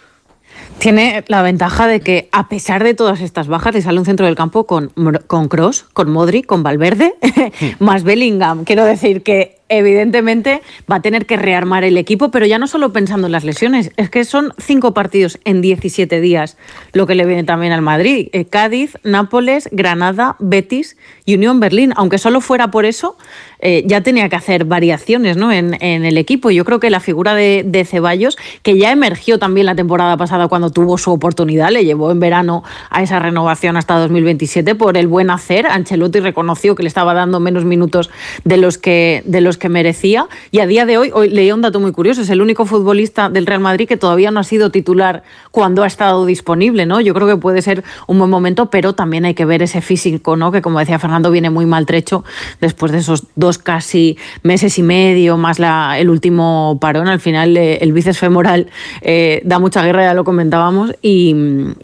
Tiene 0.80 1.24
la 1.28 1.42
ventaja 1.44 1.88
de 1.88 2.00
que, 2.02 2.30
a 2.32 2.50
pesar 2.50 2.84
de 2.84 2.94
todas 2.94 3.22
estas 3.22 3.48
bajas, 3.48 3.74
le 3.76 3.82
sale 3.82 4.00
un 4.00 4.06
centro 4.06 4.26
del 4.26 4.36
campo 4.36 4.66
con, 4.66 4.92
con 5.28 5.48
Cross, 5.50 5.86
con 5.94 6.10
Modric, 6.12 6.46
con 6.46 6.64
Valverde, 6.64 7.14
más 7.80 8.04
Bellingham. 8.04 8.64
Quiero 8.64 8.84
decir 8.86 9.22
que, 9.24 9.57
evidentemente, 9.70 10.62
va 10.90 10.98
a 10.98 11.02
tener 11.02 11.26
que 11.26 11.38
rearmar 11.38 11.84
el 11.84 11.98
equipo, 11.98 12.32
pero 12.32 12.46
ya 12.46 12.60
no 12.60 12.68
solo 12.68 12.94
pensando 12.94 13.28
en 13.28 13.32
las 13.32 13.44
lesiones, 13.44 13.92
es 13.98 14.10
que 14.10 14.26
son 14.26 14.54
cinco 14.58 14.94
partidos 14.94 15.40
en 15.46 15.62
17 15.62 16.22
días, 16.22 16.58
lo 16.94 17.08
que 17.08 17.16
le 17.16 17.26
viene 17.26 17.44
también 17.44 17.74
al 17.74 17.82
Madrid. 17.82 18.30
Eh, 18.34 18.46
Cádiz, 18.46 18.98
Nápoles, 19.04 19.70
Granada, 19.72 20.36
Betis 20.40 20.98
y 21.26 21.36
Unión 21.36 21.60
Berlín. 21.60 21.94
Aunque 21.96 22.18
solo 22.18 22.42
fuera 22.42 22.72
por 22.72 22.86
eso, 22.86 23.18
eh, 23.60 23.84
ya 23.86 24.02
tenía 24.02 24.30
que 24.30 24.36
hacer 24.36 24.66
variaciones 24.66 25.38
¿no? 25.38 25.52
en, 25.52 25.76
el 25.82 26.18
equipo. 26.18 26.52
Yo 26.52 26.64
creo 26.64 26.80
que 26.80 26.90
la 26.90 27.00
figura 27.00 27.34
de, 27.34 27.64
de 27.66 27.86
Ceballos, 27.86 28.38
que 28.62 28.78
ya 28.78 28.92
emergió 28.92 29.40
también 29.40 29.66
la 29.66 29.76
temporada 29.76 30.16
pasada 30.18 30.48
cuando 30.48 30.70
tuvo 30.70 30.98
su 30.98 31.12
oportunidad, 31.12 31.72
le 31.72 31.86
llevó 31.86 32.12
en 32.12 32.20
verano 32.20 32.64
a 32.90 33.02
esa 33.02 33.20
renovación 33.20 33.78
hasta 33.78 33.98
2027 33.98 34.76
por 34.76 34.98
el 34.98 35.08
buen 35.08 35.30
hacer. 35.30 35.66
Ancelotti 35.66 36.20
reconoció 36.20 36.76
que 36.76 36.84
le 36.84 36.90
estaba 36.90 37.14
dando 37.14 37.40
menos 37.40 37.66
minutos 37.66 38.10
de 38.44 38.58
los 38.58 38.78
que, 38.78 39.24
de 39.26 39.42
los 39.42 39.57
que 39.58 39.70
merecía. 39.70 40.28
Y 40.52 40.60
a 40.60 40.68
día 40.68 40.86
de 40.86 40.98
hoy, 40.98 41.12
hoy 41.14 41.30
leía 41.30 41.54
un 41.54 41.62
dato 41.62 41.80
muy 41.80 41.92
curioso, 41.92 42.22
es 42.22 42.30
el 42.30 42.42
único 42.42 42.66
futbolista 42.66 43.30
del 43.30 43.46
Real 43.46 43.60
Madrid 43.60 43.88
que 43.88 43.98
todavía 43.98 44.32
no 44.32 44.40
ha 44.40 44.44
sido 44.44 44.72
titular 44.72 45.24
cuando 45.52 45.84
ha 45.84 45.88
estado 45.88 46.26
disponible. 46.26 46.86
¿no? 46.86 47.02
Yo 47.02 47.14
creo 47.14 47.28
que 47.28 47.38
puede 47.38 47.62
ser 47.62 47.84
un 48.08 48.20
buen 48.20 48.30
momento, 48.30 48.70
pero 48.70 48.94
también 48.94 49.26
hay 49.26 49.34
que 49.34 49.46
ver 49.46 49.62
ese 49.62 49.82
físico, 49.82 50.36
¿no? 50.36 50.52
que 50.52 50.62
como 50.62 50.80
decía 50.80 50.98
Fernando, 50.98 51.30
viene 51.30 51.50
muy 51.50 51.66
maltrecho 51.66 52.24
después 52.62 52.92
de 52.92 53.00
esos 53.00 53.26
dos 53.36 53.58
casi 53.58 54.18
meses 54.44 54.78
y 54.78 54.84
medio, 54.84 55.38
más 55.38 55.58
el 55.60 56.10
último 56.10 56.78
parón. 56.80 57.08
Al 57.08 57.20
final, 57.20 57.58
eh, 57.58 57.80
el 57.82 57.94
bíceps 57.94 58.20
femoral 58.20 58.68
eh, 59.02 59.42
da 59.44 59.60
mucha 59.60 59.84
guerra, 59.84 60.04
ya 60.04 60.14
lo 60.14 60.24
comentábamos. 60.24 60.94
Y, 61.02 61.34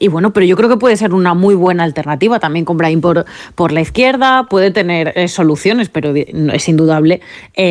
bueno, 0.09 0.31
pero 0.31 0.45
yo 0.45 0.55
creo 0.55 0.69
que 0.69 0.77
puede 0.77 0.97
ser 0.97 1.13
una 1.13 1.33
muy 1.33 1.55
buena 1.55 1.83
alternativa 1.83 2.39
también 2.39 2.65
con 2.65 2.77
Brahim 2.77 3.01
por, 3.01 3.25
por 3.55 3.71
la 3.71 3.81
izquierda. 3.81 4.47
Puede 4.49 4.71
tener 4.71 5.13
eh, 5.15 5.27
soluciones, 5.27 5.89
pero 5.89 6.13
es 6.15 6.69
indudable 6.69 7.21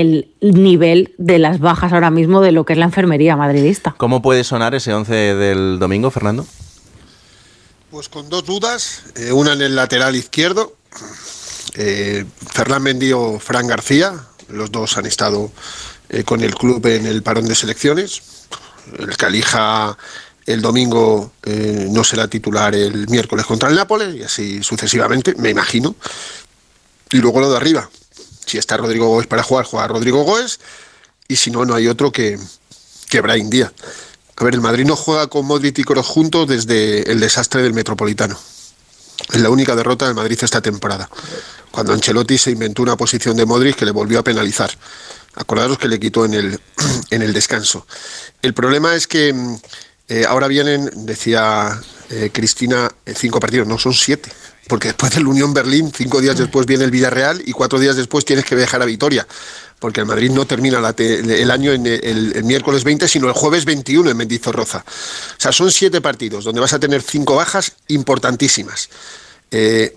el 0.01 0.31
nivel 0.41 1.15
de 1.19 1.39
las 1.39 1.59
bajas 1.59 1.93
ahora 1.93 2.11
mismo 2.11 2.41
de 2.41 2.53
lo 2.53 2.65
que 2.65 2.73
es 2.73 2.79
la 2.79 2.87
enfermería 2.87 3.37
madridista. 3.37 3.95
¿Cómo 3.99 4.23
puede 4.23 4.45
sonar 4.45 4.75
ese 4.75 4.93
11 4.95 5.15
del 5.15 5.79
domingo, 5.79 6.11
Fernando? 6.11 6.47
Pues 7.91 8.09
con 8.09 8.29
dos 8.29 8.45
dudas, 8.45 9.03
eh, 9.17 9.33
una 9.33 9.53
en 9.53 9.63
el 9.63 9.77
lateral 9.77 10.17
izquierdo, 10.17 10.75
eh, 11.75 12.25
Fernán 12.53 12.83
Mendy 12.83 13.13
o 13.13 13.39
Fran 13.39 13.67
García, 13.67 14.15
los 14.49 14.71
dos 14.71 14.97
han 14.97 15.07
estado 15.07 15.51
eh, 16.09 16.25
con 16.25 16.43
el 16.43 16.55
club 16.55 16.85
en 16.87 17.07
el 17.07 17.23
parón 17.23 17.47
de 17.47 17.55
selecciones. 17.55 18.23
El 18.99 19.17
que 19.17 19.27
elija 19.27 19.97
el 20.47 20.61
domingo 20.61 21.33
eh, 21.43 21.87
no 21.91 22.05
será 22.05 22.29
titular 22.29 22.75
el 22.75 23.09
miércoles 23.09 23.47
contra 23.47 23.69
el 23.69 23.77
Nápoles 23.77 24.15
y 24.15 24.23
así 24.23 24.63
sucesivamente, 24.63 25.35
me 25.37 25.51
imagino. 25.51 25.95
Y 27.11 27.19
luego 27.19 27.41
lo 27.41 27.51
de 27.51 27.57
arriba. 27.57 27.89
Si 28.47 28.59
está 28.59 28.77
Rodrigo 28.77 29.09
Gómez 29.09 29.27
para 29.27 29.43
jugar, 29.43 29.65
juega 29.65 29.89
Rodrigo 29.89 30.23
Gómez. 30.23 30.61
Y 31.29 31.37
si 31.37 31.51
no, 31.51 31.65
no 31.65 31.75
hay 31.75 31.89
otro 31.89 32.13
que, 32.13 32.39
que 33.09 33.21
Brahim 33.21 33.51
Díaz. 33.51 33.73
A 34.37 34.45
ver, 34.45 34.55
el 34.55 34.61
Madrid 34.61 34.85
no 34.85 34.97
juega 34.97 35.27
con 35.29 35.47
Modric 35.47 35.79
y 35.79 35.85
Kroos 35.85 36.07
juntos 36.07 36.49
desde 36.49 37.11
el 37.11 37.21
desastre 37.21 37.63
del 37.63 37.75
Metropolitano. 37.75 38.39
Es 39.33 39.41
la 39.41 39.51
única 39.51 39.77
derrota 39.77 40.07
del 40.07 40.15
Madrid 40.15 40.39
esta 40.43 40.61
temporada. 40.61 41.09
Cuando 41.71 41.93
Ancelotti 41.93 42.39
se 42.39 42.51
inventó 42.51 42.83
una 42.83 42.97
posición 42.97 43.37
de 43.37 43.47
Modric 43.47 43.77
que 43.77 43.85
le 43.85 43.93
volvió 43.93 44.19
a 44.19 44.25
penalizar. 44.25 44.71
Acordaros 45.35 45.79
que 45.79 45.89
le 45.89 46.01
quitó 46.01 46.25
en 46.25 46.35
el, 46.35 46.61
en 47.11 47.23
el 47.23 47.33
descanso. 47.33 47.87
El 48.43 48.53
problema 48.53 48.95
es 48.95 49.07
que 49.07 49.33
mm, 49.33 49.57
eh, 50.09 50.25
ahora 50.29 50.49
vienen, 50.49 50.91
decía 51.07 51.81
eh, 52.11 52.31
Cristina, 52.33 52.91
eh, 53.07 53.15
cinco 53.17 53.41
partidos, 53.41 53.67
no 53.67 53.79
son 53.79 53.95
siete. 53.95 54.31
Porque 54.69 54.89
después 54.89 55.13
del 55.15 55.27
Unión 55.27 55.53
Berlín, 55.53 55.93
cinco 55.95 56.21
días 56.21 56.39
después 56.39 56.67
viene 56.67 56.85
el 56.85 56.91
Villarreal 56.91 57.43
y 57.45 57.53
cuatro 57.53 57.79
días 57.79 57.97
después 57.97 58.25
tienes 58.25 58.45
que 58.45 58.55
viajar 58.55 58.81
a 58.81 58.85
Vitoria. 58.85 59.27
Porque 59.79 60.01
el 60.01 60.07
Madrid 60.07 60.31
no 60.31 60.47
termina 60.47 60.81
la 60.81 60.95
el 60.97 61.51
año 61.51 61.73
en 61.73 61.87
el, 61.87 62.33
el 62.37 62.45
miércoles 62.45 62.85
20, 62.85 63.09
sino 63.09 63.27
el 63.27 63.33
jueves 63.33 63.65
21 63.65 64.11
en 64.11 64.17
Mendizorroza. 64.17 64.79
O 64.79 65.41
sea, 65.41 65.51
son 65.51 65.73
siete 65.73 66.01
partidos 66.01 66.45
donde 66.45 66.61
vas 66.61 66.73
a 66.73 66.79
tener 66.79 67.03
cinco 67.03 67.35
bajas 67.35 67.73
importantísimas. 67.89 68.89
Eh, 69.53 69.97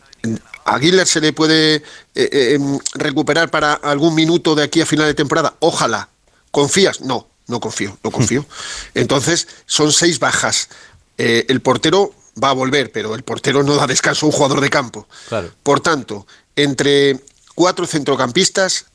¿A 0.65 0.75
Aguilar 0.75 1.07
se 1.07 1.21
le 1.21 1.31
puede 1.33 1.75
eh, 1.75 1.81
eh, 2.15 2.53
em, 2.55 2.79
recuperar 2.95 3.49
para 3.49 3.73
algún 3.73 4.13
minuto 4.13 4.53
de 4.53 4.63
aquí 4.63 4.81
a 4.81 4.85
final 4.85 5.07
de 5.07 5.13
temporada? 5.13 5.55
Ojalá. 5.59 6.09
¿Confías? 6.51 7.01
No, 7.01 7.27
no 7.47 7.59
confío, 7.59 7.97
no 8.03 8.11
confío. 8.11 8.45
Entonces, 8.93 9.47
son 9.65 9.91
seis 9.91 10.19
bajas. 10.19 10.69
El 11.17 11.61
portero 11.61 12.13
va 12.41 12.49
a 12.49 12.53
volver, 12.53 12.91
pero 12.91 13.15
el 13.15 13.23
portero 13.23 13.63
no 13.63 13.75
da 13.75 13.87
descanso 13.87 14.25
a 14.25 14.29
un 14.29 14.33
jugador 14.35 14.61
de 14.61 14.69
campo. 14.69 15.07
Claro. 15.29 15.51
Por 15.63 15.79
tanto, 15.79 16.27
entre 16.55 17.19
cuatro 17.55 17.85
centrocampistas 17.87 18.85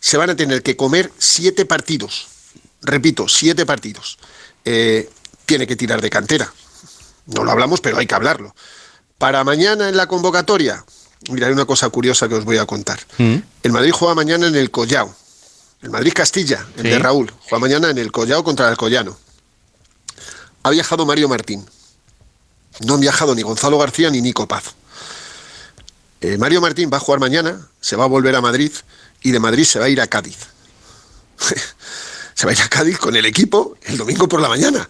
se 0.00 0.16
van 0.16 0.30
a 0.30 0.36
tener 0.36 0.62
que 0.62 0.76
comer 0.76 1.12
siete 1.18 1.64
partidos. 1.66 2.28
Repito, 2.82 3.28
siete 3.28 3.66
partidos. 3.66 4.18
Eh, 4.64 5.10
tiene 5.46 5.66
que 5.66 5.76
tirar 5.76 6.00
de 6.00 6.08
cantera. 6.10 6.52
No 7.26 7.44
lo 7.44 7.50
hablamos, 7.50 7.80
pero 7.80 7.98
hay 7.98 8.06
que 8.06 8.14
hablarlo. 8.14 8.54
Para 9.18 9.44
mañana 9.44 9.88
en 9.90 9.96
la 9.96 10.06
convocatoria, 10.06 10.84
mira, 11.28 11.46
hay 11.48 11.52
una 11.52 11.66
cosa 11.66 11.90
curiosa 11.90 12.28
que 12.28 12.34
os 12.36 12.44
voy 12.46 12.56
a 12.56 12.64
contar. 12.66 12.98
El 13.18 13.72
Madrid 13.72 13.92
juega 13.92 14.14
mañana 14.14 14.46
en 14.46 14.56
el 14.56 14.70
Collao. 14.70 15.14
El 15.82 15.90
Madrid 15.90 16.12
Castilla, 16.14 16.66
el 16.76 16.82
Sí. 16.84 16.88
de 16.88 16.98
Raúl, 16.98 17.30
juega 17.48 17.58
mañana 17.60 17.90
en 17.90 17.98
el 17.98 18.10
Collao 18.12 18.42
contra 18.42 18.66
el 18.66 18.70
Alcoyano. 18.72 19.18
Ha 20.62 20.70
viajado 20.70 21.04
Mario 21.06 21.28
Martín. 21.28 21.66
No 22.80 22.94
han 22.94 23.00
viajado 23.00 23.34
ni 23.34 23.42
Gonzalo 23.42 23.78
García 23.78 24.10
ni 24.10 24.20
Nico 24.20 24.46
Paz. 24.48 24.64
Eh, 26.20 26.36
Mario 26.38 26.60
Martín 26.60 26.90
va 26.92 26.98
a 26.98 27.00
jugar 27.00 27.20
mañana, 27.20 27.66
se 27.80 27.96
va 27.96 28.04
a 28.04 28.08
volver 28.08 28.34
a 28.36 28.40
Madrid 28.40 28.72
y 29.22 29.30
de 29.30 29.40
Madrid 29.40 29.64
se 29.64 29.78
va 29.78 29.86
a 29.86 29.88
ir 29.88 30.00
a 30.00 30.06
Cádiz. 30.06 30.36
se 32.34 32.46
vaya 32.46 32.64
a 32.64 32.68
Cádiz 32.68 32.98
con 32.98 33.16
el 33.16 33.26
equipo 33.26 33.76
el 33.82 33.96
domingo 33.96 34.28
por 34.28 34.40
la 34.40 34.48
mañana. 34.48 34.88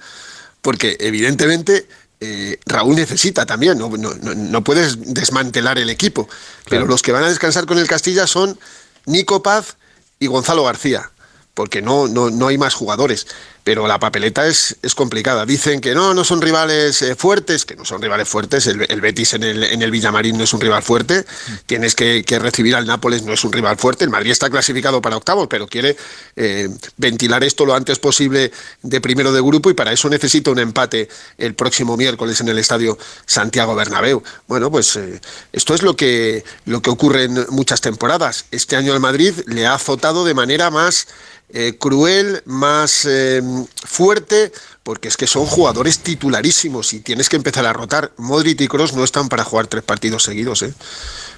Porque 0.62 0.97
evidentemente 1.01 1.88
eh, 2.20 2.59
Raúl 2.66 2.97
necesita 2.97 3.47
también, 3.47 3.78
no, 3.78 3.88
no, 3.88 4.12
no- 4.14 4.34
no 4.34 4.64
puedes 4.64 5.14
desmantelar 5.14 5.78
el 5.78 5.88
equipo. 5.91 6.28
Pero 6.68 6.86
los 6.86 7.03
que 7.03 7.12
van 7.12 7.24
a 7.24 7.28
descansar 7.28 7.66
con 7.66 7.78
el 7.78 7.86
Castilla 7.88 8.26
son 8.26 8.59
Nico 9.07 9.43
Paz 9.43 9.76
y 10.18 10.26
Gonzalo 10.26 10.64
García. 10.64 11.11
Porque 11.55 11.82
no, 11.82 12.09
no, 12.09 12.30
no 12.30 12.47
hay 12.49 12.59
más 12.59 12.74
jugadores. 12.74 13.26
Pero 13.64 13.86
la 13.86 13.98
papeleta 13.98 14.46
es, 14.46 14.76
es 14.82 14.94
complicada. 14.94 15.44
Dicen 15.46 15.80
que 15.80 15.94
no, 15.94 16.14
no 16.14 16.24
son 16.24 16.40
rivales 16.40 17.02
eh, 17.02 17.14
fuertes, 17.14 17.64
que 17.64 17.76
no 17.76 17.84
son 17.84 18.00
rivales 18.00 18.28
fuertes. 18.28 18.66
El, 18.66 18.86
el 18.88 19.00
Betis 19.00 19.34
en 19.34 19.42
el, 19.42 19.62
en 19.64 19.82
el 19.82 19.90
Villamarín 19.90 20.38
no 20.38 20.44
es 20.44 20.52
un 20.52 20.61
rival 20.61 20.82
fuerte. 20.82 21.24
Tienes 21.66 21.94
que, 21.94 22.24
recibir 22.40 22.74
al 22.74 22.86
Nápoles, 22.86 23.22
no 23.22 23.32
es 23.32 23.44
un 23.44 23.52
rival 23.52 23.76
fuerte. 23.76 24.04
El 24.04 24.11
Madrid 24.11 24.30
está 24.30 24.48
clasificado 24.48 25.02
para 25.02 25.16
octavos, 25.16 25.46
pero 25.48 25.66
quiere 25.66 25.96
eh, 26.36 26.68
ventilar 26.96 27.44
esto 27.44 27.66
lo 27.66 27.74
antes 27.74 27.98
posible 27.98 28.50
de 28.82 29.00
primero 29.00 29.32
de 29.32 29.40
grupo 29.40 29.70
y 29.70 29.74
para 29.74 29.92
eso 29.92 30.08
necesita 30.08 30.50
un 30.50 30.58
empate 30.58 31.08
el 31.38 31.54
próximo 31.54 31.96
miércoles 31.96 32.40
en 32.40 32.48
el 32.48 32.58
estadio 32.58 32.98
Santiago 33.26 33.74
Bernabéu. 33.74 34.22
Bueno, 34.46 34.70
pues 34.70 34.96
eh, 34.96 35.20
esto 35.52 35.74
es 35.74 35.82
lo 35.82 35.96
que, 35.96 36.44
lo 36.64 36.80
que 36.80 36.90
ocurre 36.90 37.24
en 37.24 37.46
muchas 37.50 37.80
temporadas. 37.80 38.46
Este 38.50 38.76
año 38.76 38.92
al 38.92 39.00
Madrid 39.00 39.34
le 39.46 39.66
ha 39.66 39.74
azotado 39.74 40.24
de 40.24 40.34
manera 40.34 40.70
más 40.70 41.06
eh, 41.52 41.76
cruel, 41.78 42.42
más 42.44 43.04
eh, 43.06 43.40
fuerte, 43.84 44.53
porque 44.82 45.09
es 45.09 45.16
que 45.16 45.26
son 45.26 45.46
jugadores 45.46 46.01
titularísimos 46.01 46.92
y 46.92 47.01
tienes 47.01 47.28
que 47.28 47.36
empezar 47.36 47.66
a 47.66 47.72
rotar. 47.72 48.12
Modric 48.16 48.61
y 48.61 48.68
Cross 48.68 48.94
no 48.94 49.05
están 49.05 49.28
para 49.28 49.44
jugar 49.44 49.66
tres 49.66 49.82
partidos 49.82 50.24
seguidos. 50.24 50.62
¿eh? 50.62 50.74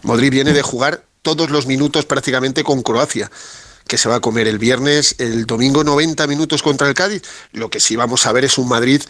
Modric 0.03 0.31
viene 0.31 0.53
de 0.53 0.63
jugar 0.63 1.05
todos 1.23 1.51
los 1.51 1.67
minutos 1.67 2.05
prácticamente 2.05 2.65
con 2.65 2.83
Croacia 2.83 3.31
que 3.87 3.99
se 3.99 4.09
va 4.09 4.17
a 4.17 4.21
comer 4.21 4.49
el 4.49 4.59
viernes, 4.59 5.17
el 5.19 5.45
domingo 5.45 5.85
90 5.85 6.27
minutos 6.27 6.63
contra 6.63 6.89
el 6.89 6.95
Cádiz. 6.95 7.23
Lo 7.53 7.69
que 7.69 7.81
sí 7.81 7.97
vamos 7.97 8.27
a 8.27 8.33
ver 8.33 8.45
es 8.45 8.57
un 8.57 8.69
Madrid, 8.69 9.03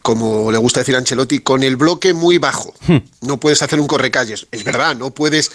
como 0.00 0.50
le 0.50 0.58
gusta 0.58 0.80
decir 0.80 0.94
a 0.94 0.98
Ancelotti, 0.98 1.40
con 1.40 1.62
el 1.62 1.76
bloque 1.76 2.14
muy 2.14 2.38
bajo. 2.38 2.72
No 3.20 3.38
puedes 3.38 3.62
hacer 3.62 3.80
un 3.80 3.86
correcalles. 3.86 4.46
Es 4.50 4.64
verdad, 4.64 4.96
no 4.96 5.10
puedes 5.10 5.50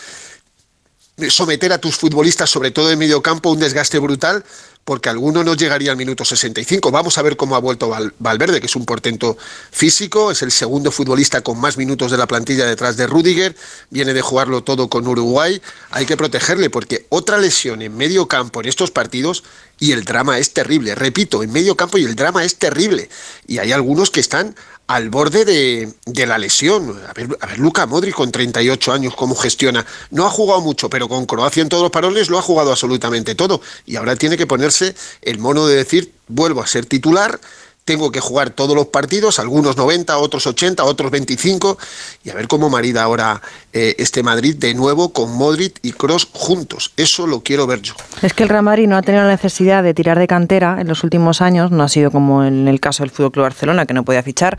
someter 1.30 1.74
a 1.74 1.80
tus 1.80 1.96
futbolistas, 1.96 2.50
sobre 2.50 2.72
todo 2.72 2.92
en 2.92 3.00
medio 3.00 3.22
campo, 3.24 3.50
un 3.52 3.60
desgaste 3.60 3.98
brutal, 3.98 4.46
porque 4.86 5.10
alguno 5.10 5.44
no 5.44 5.56
llegaría 5.56 5.92
al 5.92 5.98
minuto 5.98 6.24
65. 6.24 6.92
Vamos 6.92 7.18
a 7.18 7.22
ver 7.22 7.36
cómo 7.36 7.56
ha 7.56 7.60
vuelto 7.60 7.90
Val- 7.90 8.14
Valverde, 8.20 8.62
que 8.62 8.68
es 8.68 8.76
un 8.76 8.86
portento 8.86 9.36
físico, 9.72 10.32
es 10.32 10.42
el 10.44 10.52
segundo 10.52 10.92
futbolista 10.92 11.42
con 11.42 11.60
más 11.60 11.76
minutos 11.76 12.12
de 12.12 12.18
la 12.18 12.28
plantilla 12.28 12.66
detrás 12.66 12.96
de 12.96 13.08
Rudiger, 13.08 13.56
viene 13.90 14.14
de 14.14 14.22
jugarlo 14.22 14.64
todo 14.64 14.88
con 14.90 15.06
Uruguay, 15.08 15.62
hay 15.90 16.06
que 16.06 16.16
protegerle, 16.16 16.70
porque 16.70 17.06
otra 17.10 17.38
lesión 17.40 17.82
en 17.82 17.98
medio 17.98 18.28
campo 18.28 18.62
en 18.62 18.70
estos 18.70 18.92
partidos 18.92 19.44
y 19.80 19.92
el 19.92 20.06
drama 20.06 20.38
es 20.40 20.54
terrible. 20.54 20.96
Repito, 20.96 21.44
en 21.44 21.52
medio 21.52 21.76
campo 21.76 21.98
y 21.98 22.06
el 22.06 22.16
drama 22.16 22.46
es 22.46 22.56
terrible. 22.56 23.10
Y 23.46 23.58
hay 23.58 23.72
algunos 23.74 24.10
que 24.10 24.20
están 24.22 24.56
al 24.88 25.10
borde 25.10 25.46
de, 25.46 25.94
de 26.06 26.26
la 26.26 26.38
lesión. 26.38 27.00
A 27.08 27.14
ver, 27.14 27.38
a 27.42 27.46
ver, 27.46 27.60
Luca 27.60 27.86
Modric 27.86 28.16
con 28.16 28.32
38 28.32 28.94
años, 28.94 29.16
cómo 29.16 29.36
gestiona. 29.36 29.86
No 30.12 30.26
ha 30.26 30.30
jugado 30.30 30.62
mucho, 30.62 30.90
pero 30.90 31.10
con 31.10 31.26
Croacia 31.26 31.62
en 31.62 31.70
todos 31.70 31.84
los 31.84 31.92
paroles 31.92 32.30
lo 32.30 32.40
ha 32.40 32.42
jugado 32.42 32.72
absolutamente 32.72 33.36
todo. 33.36 33.62
Y 33.86 33.98
ahora 33.98 34.16
tiene 34.16 34.38
que 34.38 34.48
ponerse 34.48 34.96
el 35.22 35.40
mono 35.40 35.68
de 35.68 35.76
decir, 35.76 36.14
vuelvo 36.28 36.62
a 36.62 36.68
ser 36.68 36.86
titular, 36.86 37.40
tengo 37.88 38.12
que 38.12 38.20
jugar 38.20 38.50
todos 38.50 38.76
los 38.76 38.88
partidos, 38.88 39.40
algunos 39.40 39.78
90, 39.78 40.18
otros 40.18 40.46
80, 40.46 40.84
otros 40.84 41.10
25, 41.10 41.78
y 42.26 42.30
a 42.30 42.34
ver 42.34 42.50
cómo 42.50 42.70
marida 42.70 43.02
ahora 43.02 43.42
eh, 43.72 43.96
este 43.98 44.24
Madrid 44.24 44.58
de 44.58 44.74
nuevo 44.74 45.14
con 45.14 45.32
Modric 45.32 45.80
y 45.82 45.94
Cross 45.94 46.28
juntos. 46.34 46.92
Eso 46.98 47.26
lo 47.28 47.44
quiero 47.44 47.66
ver 47.66 47.82
yo. 47.82 47.94
Es 48.22 48.34
que 48.34 48.44
el 48.44 48.50
Real 48.50 48.64
Madrid 48.64 48.88
no 48.88 48.98
ha 48.98 49.02
tenido 49.02 49.24
la 49.24 49.30
necesidad 49.30 49.84
de 49.84 49.94
tirar 49.94 50.20
de 50.20 50.28
cantera 50.28 50.82
en 50.82 50.88
los 50.90 51.06
últimos 51.06 51.42
años, 51.42 51.72
no 51.72 51.84
ha 51.84 51.88
sido 51.88 52.12
como 52.12 52.44
en 52.44 52.68
el 52.68 52.82
caso 52.82 53.04
del 53.04 53.10
Fútbol 53.10 53.32
Club 53.32 53.44
Barcelona, 53.44 53.86
que 53.86 53.94
no 53.94 54.04
podía 54.04 54.22
fichar. 54.22 54.58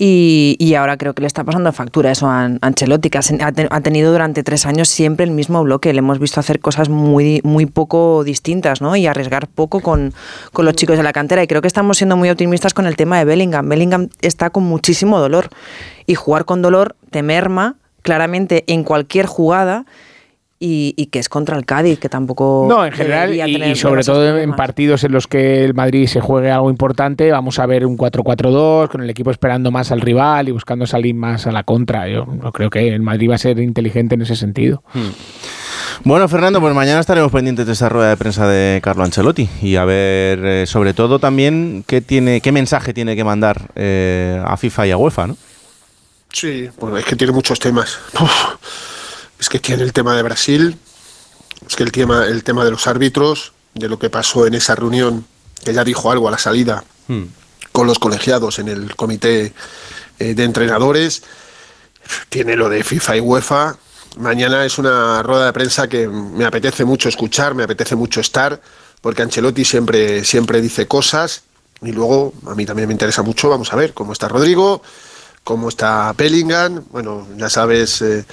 Y, 0.00 0.54
y 0.60 0.74
ahora 0.74 0.96
creo 0.96 1.12
que 1.12 1.22
le 1.22 1.26
está 1.26 1.42
pasando 1.42 1.72
factura 1.72 2.12
eso 2.12 2.28
a 2.28 2.44
An- 2.44 2.58
Ancelotti, 2.62 3.10
que 3.10 3.18
ha 3.18 3.80
tenido 3.80 4.12
durante 4.12 4.44
tres 4.44 4.64
años 4.64 4.88
siempre 4.88 5.24
el 5.24 5.32
mismo 5.32 5.60
bloque. 5.64 5.92
Le 5.92 5.98
hemos 5.98 6.20
visto 6.20 6.38
hacer 6.38 6.60
cosas 6.60 6.88
muy, 6.88 7.40
muy 7.42 7.66
poco 7.66 8.22
distintas 8.22 8.80
¿no? 8.80 8.94
y 8.94 9.08
arriesgar 9.08 9.48
poco 9.48 9.80
con, 9.80 10.14
con 10.52 10.64
los 10.64 10.74
chicos 10.74 10.96
de 10.96 11.02
la 11.02 11.12
cantera. 11.12 11.42
Y 11.42 11.48
creo 11.48 11.62
que 11.62 11.66
estamos 11.66 11.98
siendo 11.98 12.16
muy 12.16 12.30
optimistas 12.30 12.74
con 12.74 12.86
el 12.86 12.94
tema 12.94 13.18
de 13.18 13.24
Bellingham. 13.24 13.68
Bellingham 13.68 14.08
está 14.20 14.50
con 14.50 14.62
muchísimo 14.62 15.18
dolor 15.18 15.48
y 16.06 16.14
jugar 16.14 16.44
con 16.44 16.62
dolor 16.62 16.94
te 17.10 17.24
merma 17.24 17.74
claramente 18.02 18.62
en 18.68 18.84
cualquier 18.84 19.26
jugada. 19.26 19.84
Y, 20.60 20.94
y 20.96 21.06
que 21.06 21.20
es 21.20 21.28
contra 21.28 21.56
el 21.56 21.64
Cádiz, 21.64 22.00
que 22.00 22.08
tampoco. 22.08 22.66
No, 22.68 22.84
en 22.84 22.92
general, 22.92 23.32
y, 23.32 23.38
tener 23.38 23.70
y 23.70 23.76
sobre 23.76 24.02
todo 24.02 24.36
en 24.38 24.56
partidos 24.56 25.04
en 25.04 25.12
los 25.12 25.28
que 25.28 25.64
el 25.64 25.72
Madrid 25.72 26.08
se 26.08 26.20
juegue 26.20 26.50
algo 26.50 26.68
importante, 26.68 27.30
vamos 27.30 27.60
a 27.60 27.66
ver 27.66 27.86
un 27.86 27.96
4-4-2, 27.96 28.88
con 28.88 29.02
el 29.02 29.10
equipo 29.10 29.30
esperando 29.30 29.70
más 29.70 29.92
al 29.92 30.00
rival 30.00 30.48
y 30.48 30.52
buscando 30.52 30.86
salir 30.86 31.14
más 31.14 31.46
a 31.46 31.52
la 31.52 31.62
contra. 31.62 32.08
Yo 32.08 32.26
no 32.26 32.50
creo 32.50 32.70
que 32.70 32.88
el 32.88 33.02
Madrid 33.02 33.30
va 33.30 33.36
a 33.36 33.38
ser 33.38 33.60
inteligente 33.60 34.16
en 34.16 34.22
ese 34.22 34.34
sentido. 34.34 34.82
Bueno, 36.04 36.28
Fernando, 36.28 36.60
pues 36.60 36.74
mañana 36.74 37.00
estaremos 37.00 37.32
pendientes 37.32 37.66
de 37.66 37.72
esa 37.72 37.88
rueda 37.88 38.10
de 38.10 38.16
prensa 38.16 38.46
de 38.46 38.80
Carlo 38.82 39.04
Ancelotti 39.04 39.48
y 39.62 39.76
a 39.76 39.84
ver, 39.84 40.44
eh, 40.44 40.66
sobre 40.66 40.94
todo 40.94 41.18
también, 41.18 41.84
qué, 41.86 42.00
tiene, 42.00 42.40
qué 42.40 42.52
mensaje 42.52 42.94
tiene 42.94 43.16
que 43.16 43.24
mandar 43.24 43.70
eh, 43.74 44.42
a 44.44 44.56
FIFA 44.56 44.86
y 44.86 44.90
a 44.92 44.96
UEFA, 44.96 45.26
¿no? 45.26 45.36
Sí, 46.32 46.68
bueno, 46.78 46.98
es 46.98 47.04
que 47.04 47.16
tiene 47.16 47.32
muchos 47.32 47.58
temas. 47.58 47.98
Uf, 48.20 48.56
es 49.38 49.48
que 49.48 49.58
tiene 49.58 49.82
el 49.82 49.92
tema 49.92 50.16
de 50.16 50.22
Brasil, 50.22 50.78
es 51.66 51.76
que 51.76 51.82
el 51.82 51.92
tema, 51.92 52.26
el 52.26 52.44
tema 52.44 52.64
de 52.64 52.70
los 52.70 52.86
árbitros, 52.86 53.52
de 53.74 53.88
lo 53.88 53.98
que 53.98 54.10
pasó 54.10 54.46
en 54.46 54.54
esa 54.54 54.74
reunión, 54.74 55.26
que 55.64 55.72
ya 55.72 55.84
dijo 55.84 56.10
algo 56.10 56.28
a 56.28 56.30
la 56.30 56.38
salida 56.38 56.84
con 57.72 57.86
los 57.86 57.98
colegiados 57.98 58.58
en 58.58 58.68
el 58.68 58.96
comité 58.96 59.52
eh, 60.18 60.34
de 60.34 60.44
entrenadores, 60.44 61.22
tiene 62.28 62.56
lo 62.56 62.68
de 62.68 62.84
FIFA 62.84 63.16
y 63.16 63.20
UEFA. 63.20 63.76
Mañana 64.18 64.64
es 64.64 64.78
una 64.78 65.22
rueda 65.22 65.46
de 65.46 65.52
prensa 65.52 65.88
que 65.88 66.08
me 66.08 66.44
apetece 66.44 66.84
mucho 66.84 67.08
escuchar, 67.08 67.54
me 67.54 67.62
apetece 67.62 67.94
mucho 67.94 68.20
estar, 68.20 68.60
porque 69.00 69.22
Ancelotti 69.22 69.64
siempre, 69.64 70.24
siempre 70.24 70.60
dice 70.60 70.86
cosas 70.86 71.42
y 71.82 71.92
luego 71.92 72.34
a 72.46 72.54
mí 72.54 72.66
también 72.66 72.88
me 72.88 72.94
interesa 72.94 73.22
mucho, 73.22 73.48
vamos 73.48 73.72
a 73.72 73.76
ver 73.76 73.94
cómo 73.94 74.12
está 74.12 74.28
Rodrigo, 74.28 74.82
cómo 75.44 75.68
está 75.68 76.12
Bellingham, 76.16 76.84
bueno, 76.90 77.28
ya 77.36 77.48
sabes 77.48 78.02
eh, 78.02 78.24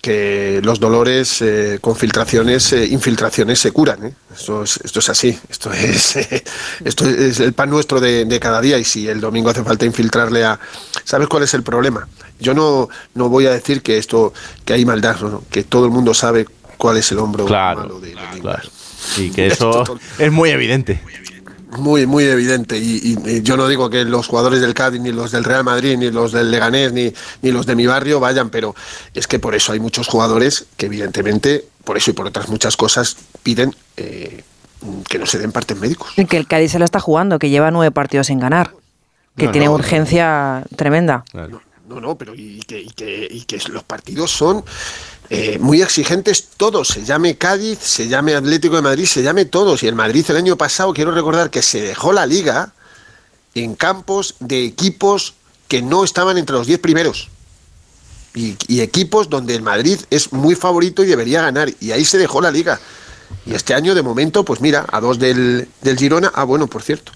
que 0.00 0.60
los 0.62 0.80
dolores 0.80 1.40
eh, 1.42 1.78
con 1.80 1.96
filtraciones, 1.96 2.72
eh, 2.72 2.86
infiltraciones 2.86 3.58
se 3.58 3.72
curan, 3.72 4.06
¿eh? 4.06 4.14
esto, 4.34 4.62
es, 4.62 4.78
esto 4.82 4.98
es 4.98 5.08
así, 5.08 5.38
esto 5.48 5.72
es, 5.72 6.16
esto 6.84 7.08
es 7.08 7.40
el 7.40 7.52
pan 7.52 7.70
nuestro 7.70 8.00
de, 8.00 8.24
de 8.24 8.40
cada 8.40 8.60
día 8.60 8.78
y 8.78 8.84
si 8.84 9.08
el 9.08 9.20
domingo 9.20 9.50
hace 9.50 9.62
falta 9.62 9.84
infiltrarle 9.84 10.44
a... 10.44 10.58
¿Sabes 11.04 11.28
cuál 11.28 11.44
es 11.44 11.54
el 11.54 11.62
problema? 11.62 12.08
Yo 12.40 12.52
no, 12.52 12.88
no 13.14 13.28
voy 13.28 13.46
a 13.46 13.52
decir 13.52 13.82
que 13.82 13.98
esto, 13.98 14.32
que 14.64 14.72
hay 14.72 14.84
maldad, 14.84 15.20
no, 15.20 15.44
que 15.50 15.64
todo 15.64 15.84
el 15.84 15.90
mundo 15.90 16.14
sabe 16.14 16.46
cuál 16.76 16.96
es 16.96 17.10
el 17.12 17.18
hombro 17.18 17.46
malo 17.46 18.00
de, 18.00 18.14
Claro. 18.40 18.68
Y 19.16 19.30
que 19.30 19.46
eso 19.46 19.84
es 20.18 20.32
muy 20.32 20.50
evidente. 20.50 21.00
muy, 21.02 21.14
muy 21.78 22.24
evidente. 22.24 22.78
Y, 22.78 23.16
y- 23.24 23.30
y 23.30 23.42
yo 23.42 23.56
no 23.56 23.68
digo 23.68 23.88
que 23.90 24.04
los 24.04 24.26
jugadores 24.26 24.60
del 24.60 24.74
Cádiz, 24.74 25.00
ni 25.00 25.12
los 25.12 25.32
del 25.32 25.44
Real 25.44 25.64
Madrid, 25.64 25.96
ni 25.98 26.10
los 26.10 26.32
del 26.32 26.50
Leganés, 26.50 26.92
ni, 26.92 27.12
ni 27.42 27.50
los 27.52 27.66
de 27.66 27.74
mi 27.76 27.86
barrio 27.86 28.20
vayan, 28.20 28.50
pero 28.50 28.74
es 29.14 29.26
que 29.26 29.38
por 29.38 29.54
eso 29.54 29.72
hay 29.72 29.80
muchos 29.80 30.06
jugadores 30.08 30.66
que 30.76 30.86
evidentemente, 30.86 31.64
por 31.84 31.96
eso 31.96 32.10
y 32.10 32.14
por 32.14 32.26
otras 32.26 32.48
muchas 32.48 32.76
cosas, 32.76 33.16
piden 33.42 33.74
eh, 33.96 34.42
que 35.08 35.18
no 35.18 35.26
se 35.26 35.38
den 35.38 35.52
partes 35.52 35.76
médicos. 35.78 36.12
Y 36.16 36.26
que 36.26 36.36
el 36.36 36.46
Cádiz 36.46 36.72
se 36.72 36.78
la 36.78 36.84
está 36.84 37.00
jugando, 37.00 37.38
que 37.38 37.48
lleva 37.50 37.70
nueve 37.70 37.90
partidos 37.90 38.26
sin 38.28 38.38
ganar, 38.38 38.72
que 39.36 39.46
No, 39.46 39.52
tiene 39.52 39.66
no, 39.66 39.74
urgencia 39.74 40.64
tremenda. 40.76 41.24
No, 41.88 42.00
no, 42.00 42.16
pero 42.18 42.34
y 42.34 42.58
que, 42.66 42.80
y 42.80 42.90
que, 42.90 43.28
y 43.30 43.42
que 43.44 43.60
los 43.68 43.84
partidos 43.84 44.32
son 44.32 44.64
eh, 45.28 45.58
muy 45.58 45.82
exigentes 45.82 46.48
todos, 46.56 46.88
se 46.88 47.04
llame 47.04 47.36
Cádiz, 47.36 47.78
se 47.80 48.08
llame 48.08 48.34
Atlético 48.34 48.76
de 48.76 48.82
Madrid, 48.82 49.06
se 49.06 49.22
llame 49.22 49.44
todos. 49.44 49.82
Y 49.82 49.88
el 49.88 49.94
Madrid 49.94 50.24
el 50.28 50.36
año 50.36 50.56
pasado, 50.56 50.92
quiero 50.92 51.10
recordar 51.10 51.50
que 51.50 51.62
se 51.62 51.80
dejó 51.80 52.12
la 52.12 52.26
liga 52.26 52.72
en 53.54 53.74
campos 53.74 54.36
de 54.38 54.64
equipos 54.64 55.34
que 55.68 55.82
no 55.82 56.04
estaban 56.04 56.38
entre 56.38 56.56
los 56.56 56.66
10 56.66 56.78
primeros. 56.80 57.28
Y, 58.34 58.56
y 58.68 58.82
equipos 58.82 59.30
donde 59.30 59.54
el 59.54 59.62
Madrid 59.62 59.98
es 60.10 60.32
muy 60.32 60.54
favorito 60.54 61.02
y 61.02 61.06
debería 61.06 61.42
ganar. 61.42 61.72
Y 61.80 61.92
ahí 61.92 62.04
se 62.04 62.18
dejó 62.18 62.40
la 62.40 62.50
liga. 62.50 62.78
Y 63.44 63.54
este 63.54 63.74
año, 63.74 63.94
de 63.94 64.02
momento, 64.02 64.44
pues 64.44 64.60
mira, 64.60 64.84
a 64.90 65.00
dos 65.00 65.18
del, 65.18 65.68
del 65.82 65.96
Girona. 65.98 66.32
Ah, 66.34 66.44
bueno, 66.44 66.66
por 66.66 66.82
cierto, 66.82 67.12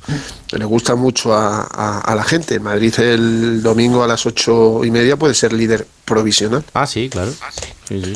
le 0.52 0.64
gusta 0.64 0.94
mucho 0.94 1.34
a, 1.34 1.62
a- 1.70 2.00
a 2.00 2.14
la 2.14 2.22
gente. 2.24 2.54
El 2.54 2.60
Madrid 2.60 2.94
el 3.00 3.62
domingo 3.62 4.02
a 4.04 4.06
las 4.06 4.24
ocho 4.26 4.84
y 4.84 4.90
media 4.90 5.16
puede 5.16 5.34
ser 5.34 5.52
líder 5.52 5.86
provisional. 6.04 6.64
Ah, 6.74 6.86
sí, 6.86 7.08
claro. 7.10 7.32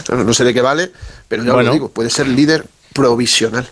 Claro, 0.05 0.22
no 0.22 0.32
sé 0.32 0.45
de 0.45 0.55
qué 0.55 0.61
vale, 0.61 0.92
pero 1.26 1.42
ya 1.42 1.53
Bueno. 1.53 1.68
lo 1.70 1.74
digo, 1.74 1.88
puede 1.88 2.09
ser 2.11 2.28
líder 2.28 2.64
provisional. 2.95 3.68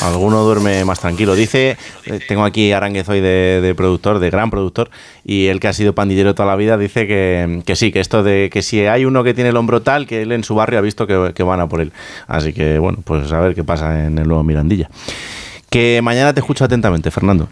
Alguno 0.00 0.42
duerme 0.42 0.84
más 0.84 0.98
tranquilo. 0.98 1.36
Dice, 1.36 1.76
eh, 2.06 2.20
tengo 2.26 2.44
aquí 2.44 2.72
a 2.72 2.78
Aránguez 2.78 3.08
hoy 3.08 3.20
de, 3.20 3.60
de 3.62 3.74
productor, 3.76 4.18
de 4.18 4.30
gran 4.30 4.50
productor, 4.50 4.90
y 5.24 5.46
él 5.46 5.60
que 5.60 5.68
ha 5.68 5.72
sido 5.72 5.94
pandillero 5.94 6.34
toda 6.34 6.48
la 6.48 6.56
vida, 6.56 6.76
dice 6.76 7.06
que, 7.06 7.62
que 7.64 7.76
sí, 7.76 7.92
que 7.92 8.00
esto 8.00 8.24
de 8.24 8.50
que 8.52 8.62
si 8.62 8.80
hay 8.80 9.04
uno 9.04 9.22
que 9.22 9.34
tiene 9.34 9.50
el 9.50 9.56
hombro 9.56 9.82
tal, 9.82 10.06
que 10.06 10.22
él 10.22 10.32
en 10.32 10.42
su 10.42 10.56
barrio 10.56 10.80
ha 10.80 10.82
visto 10.82 11.06
que, 11.06 11.32
que 11.34 11.42
van 11.44 11.60
a 11.60 11.68
por 11.68 11.80
él. 11.80 11.92
Así 12.26 12.52
que, 12.52 12.78
bueno, 12.78 12.98
pues 13.04 13.30
a 13.30 13.38
ver 13.38 13.54
qué 13.54 13.62
pasa 13.62 14.06
en 14.06 14.18
el 14.18 14.26
nuevo 14.26 14.42
Mirandilla. 14.42 14.90
Que 15.70 16.00
mañana 16.02 16.32
te 16.32 16.40
escucho 16.40 16.64
atentamente, 16.64 17.10
Fernando. 17.10 17.48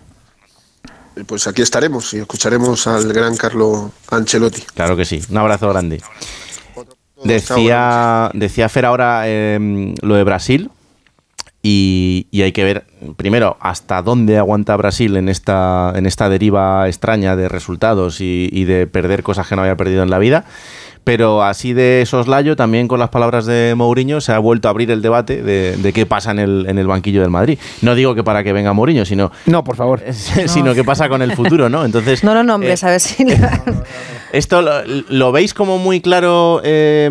Pues 1.26 1.46
aquí 1.46 1.60
estaremos 1.60 2.14
y 2.14 2.18
escucharemos 2.18 2.86
al 2.86 3.12
gran 3.12 3.36
Carlo 3.36 3.92
Ancelotti. 4.10 4.62
Claro 4.74 4.96
que 4.96 5.04
sí. 5.04 5.22
Un 5.28 5.36
abrazo 5.36 5.68
grande. 5.68 6.00
Decía, 7.22 8.30
decía 8.32 8.68
Fer 8.68 8.86
ahora 8.86 9.28
em, 9.28 9.94
lo 10.00 10.14
de 10.14 10.24
Brasil. 10.24 10.70
Y, 11.62 12.26
y 12.32 12.42
hay 12.42 12.50
que 12.50 12.64
ver, 12.64 12.84
primero, 13.16 13.56
hasta 13.60 14.02
dónde 14.02 14.36
aguanta 14.36 14.76
Brasil 14.76 15.16
en 15.16 15.28
esta, 15.28 15.92
en 15.94 16.06
esta 16.06 16.28
deriva 16.28 16.88
extraña 16.88 17.36
de 17.36 17.48
resultados 17.48 18.20
y, 18.20 18.48
y 18.50 18.64
de 18.64 18.88
perder 18.88 19.22
cosas 19.22 19.46
que 19.46 19.54
no 19.54 19.62
había 19.62 19.76
perdido 19.76 20.02
en 20.02 20.10
la 20.10 20.18
vida. 20.18 20.44
Pero 21.04 21.42
así 21.42 21.72
de 21.72 22.04
soslayo, 22.06 22.54
también 22.54 22.86
con 22.86 23.00
las 23.00 23.08
palabras 23.08 23.44
de 23.44 23.74
Mourinho, 23.76 24.20
se 24.20 24.30
ha 24.32 24.38
vuelto 24.38 24.68
a 24.68 24.70
abrir 24.70 24.88
el 24.92 25.02
debate 25.02 25.42
de, 25.42 25.76
de 25.76 25.92
qué 25.92 26.06
pasa 26.06 26.30
en 26.30 26.38
el, 26.38 26.66
en 26.68 26.78
el 26.78 26.86
banquillo 26.86 27.22
del 27.22 27.30
Madrid. 27.30 27.58
No 27.80 27.96
digo 27.96 28.14
que 28.14 28.22
para 28.22 28.44
que 28.44 28.52
venga 28.52 28.72
Mourinho, 28.72 29.04
sino, 29.04 29.32
No, 29.46 29.64
por 29.64 29.74
favor. 29.74 30.00
sino 30.46 30.74
qué 30.74 30.84
pasa 30.84 31.08
con 31.08 31.20
el 31.20 31.32
futuro, 31.34 31.68
¿no? 31.68 31.84
Entonces, 31.84 32.22
No 32.22 32.34
lo 32.34 32.44
nombres, 32.44 32.82
eh, 32.82 32.86
a 32.86 32.90
ver 32.90 33.00
si... 33.00 33.26
¿Esto 34.32 34.62
lo, 34.62 34.70
lo 35.10 35.30
veis 35.30 35.52
como 35.52 35.76
muy 35.76 36.00
claro 36.00 36.62
eh, 36.64 37.10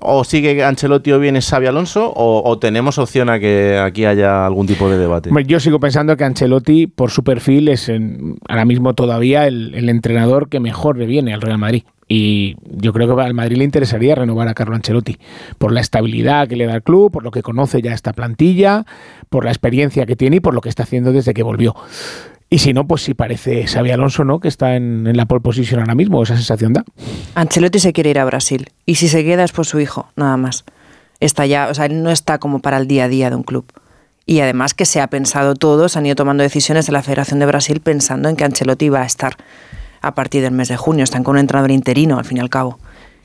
o 0.00 0.22
sigue 0.22 0.62
Ancelotti 0.62 1.10
o 1.10 1.18
viene 1.18 1.40
Xavi 1.42 1.66
Alonso 1.66 2.12
o, 2.14 2.48
o 2.48 2.58
tenemos 2.58 2.98
opción 2.98 3.28
a 3.28 3.40
que 3.40 3.73
aquí 3.78 4.04
haya 4.04 4.46
algún 4.46 4.66
tipo 4.66 4.88
de 4.88 4.98
debate? 4.98 5.30
Yo 5.46 5.60
sigo 5.60 5.80
pensando 5.80 6.16
que 6.16 6.24
Ancelotti, 6.24 6.86
por 6.86 7.10
su 7.10 7.22
perfil, 7.24 7.68
es 7.68 7.88
en- 7.88 8.36
ahora 8.48 8.64
mismo 8.64 8.94
todavía 8.94 9.46
el, 9.46 9.74
el 9.74 9.88
entrenador 9.88 10.48
que 10.48 10.60
mejor 10.60 10.96
le 10.98 11.06
viene 11.06 11.34
al 11.34 11.40
Real 11.40 11.58
Madrid. 11.58 11.84
Y 12.06 12.56
yo 12.70 12.92
creo 12.92 13.16
que 13.16 13.22
al 13.22 13.32
Madrid 13.32 13.56
le 13.56 13.64
interesaría 13.64 14.14
renovar 14.14 14.46
a 14.48 14.52
Carlo 14.54 14.74
Ancelotti 14.74 15.16
por 15.56 15.72
la 15.72 15.80
estabilidad 15.80 16.46
que 16.48 16.56
le 16.56 16.66
da 16.66 16.74
el 16.74 16.82
club, 16.82 17.10
por 17.10 17.22
lo 17.24 17.30
que 17.30 17.42
conoce 17.42 17.80
ya 17.80 17.92
esta 17.94 18.12
plantilla, 18.12 18.84
por 19.30 19.44
la 19.46 19.50
experiencia 19.50 20.04
que 20.04 20.14
tiene 20.14 20.36
y 20.36 20.40
por 20.40 20.52
lo 20.52 20.60
que 20.60 20.68
está 20.68 20.82
haciendo 20.82 21.12
desde 21.12 21.32
que 21.32 21.42
volvió. 21.42 21.74
Y 22.50 22.58
si 22.58 22.74
no, 22.74 22.86
pues 22.86 23.00
si 23.02 23.14
parece 23.14 23.66
Xavi 23.66 23.90
Alonso, 23.90 24.22
¿no? 24.22 24.38
Que 24.38 24.48
está 24.48 24.76
en, 24.76 25.06
en 25.06 25.16
la 25.16 25.24
pole 25.24 25.40
position 25.40 25.80
ahora 25.80 25.94
mismo, 25.94 26.22
esa 26.22 26.36
sensación 26.36 26.74
da. 26.74 26.84
Ancelotti 27.34 27.78
se 27.78 27.94
quiere 27.94 28.10
ir 28.10 28.18
a 28.18 28.24
Brasil 28.26 28.66
y 28.84 28.96
si 28.96 29.08
se 29.08 29.24
queda 29.24 29.42
es 29.42 29.52
por 29.52 29.64
su 29.64 29.80
hijo, 29.80 30.08
nada 30.14 30.36
más. 30.36 30.64
Está 31.20 31.46
ya, 31.46 31.68
o 31.70 31.74
sea, 31.74 31.88
no 31.88 32.10
está 32.10 32.38
como 32.38 32.58
para 32.60 32.76
el 32.78 32.86
día 32.86 33.04
a 33.04 33.08
día 33.08 33.30
de 33.30 33.36
un 33.36 33.42
club. 33.42 33.64
Y 34.26 34.40
además 34.40 34.74
que 34.74 34.86
se 34.86 35.00
ha 35.00 35.06
pensado 35.08 35.54
todo, 35.54 35.88
se 35.88 35.98
han 35.98 36.06
ido 36.06 36.16
tomando 36.16 36.42
decisiones 36.42 36.86
de 36.86 36.92
la 36.92 37.02
Federación 37.02 37.38
de 37.40 37.46
Brasil 37.46 37.80
pensando 37.80 38.28
en 38.28 38.36
que 38.36 38.44
Ancelotti 38.44 38.88
va 38.88 39.02
a 39.02 39.06
estar 39.06 39.36
a 40.00 40.14
partir 40.14 40.42
del 40.42 40.52
mes 40.52 40.68
de 40.68 40.76
junio. 40.76 41.04
Están 41.04 41.24
con 41.24 41.34
un 41.36 41.40
entrenador 41.40 41.70
interino, 41.70 42.18
al 42.18 42.24
fin 42.24 42.38
y 42.38 42.40
al 42.40 42.50
cabo. 42.50 42.78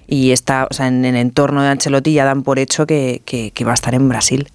Y 0.07 0.31
está, 0.31 0.67
o 0.69 0.73
sea, 0.73 0.87
en 0.87 1.05
el 1.05 1.15
entorno 1.15 1.61
de 1.61 1.69
Ancelotti 1.69 2.13
ya 2.13 2.25
dan 2.25 2.43
por 2.43 2.59
hecho 2.59 2.85
que, 2.85 3.21
que- 3.25 3.51
que 3.51 3.65
va 3.65 3.71
a 3.71 3.75
estar 3.75 3.93
en 3.93 4.09
Brasil. 4.09 4.49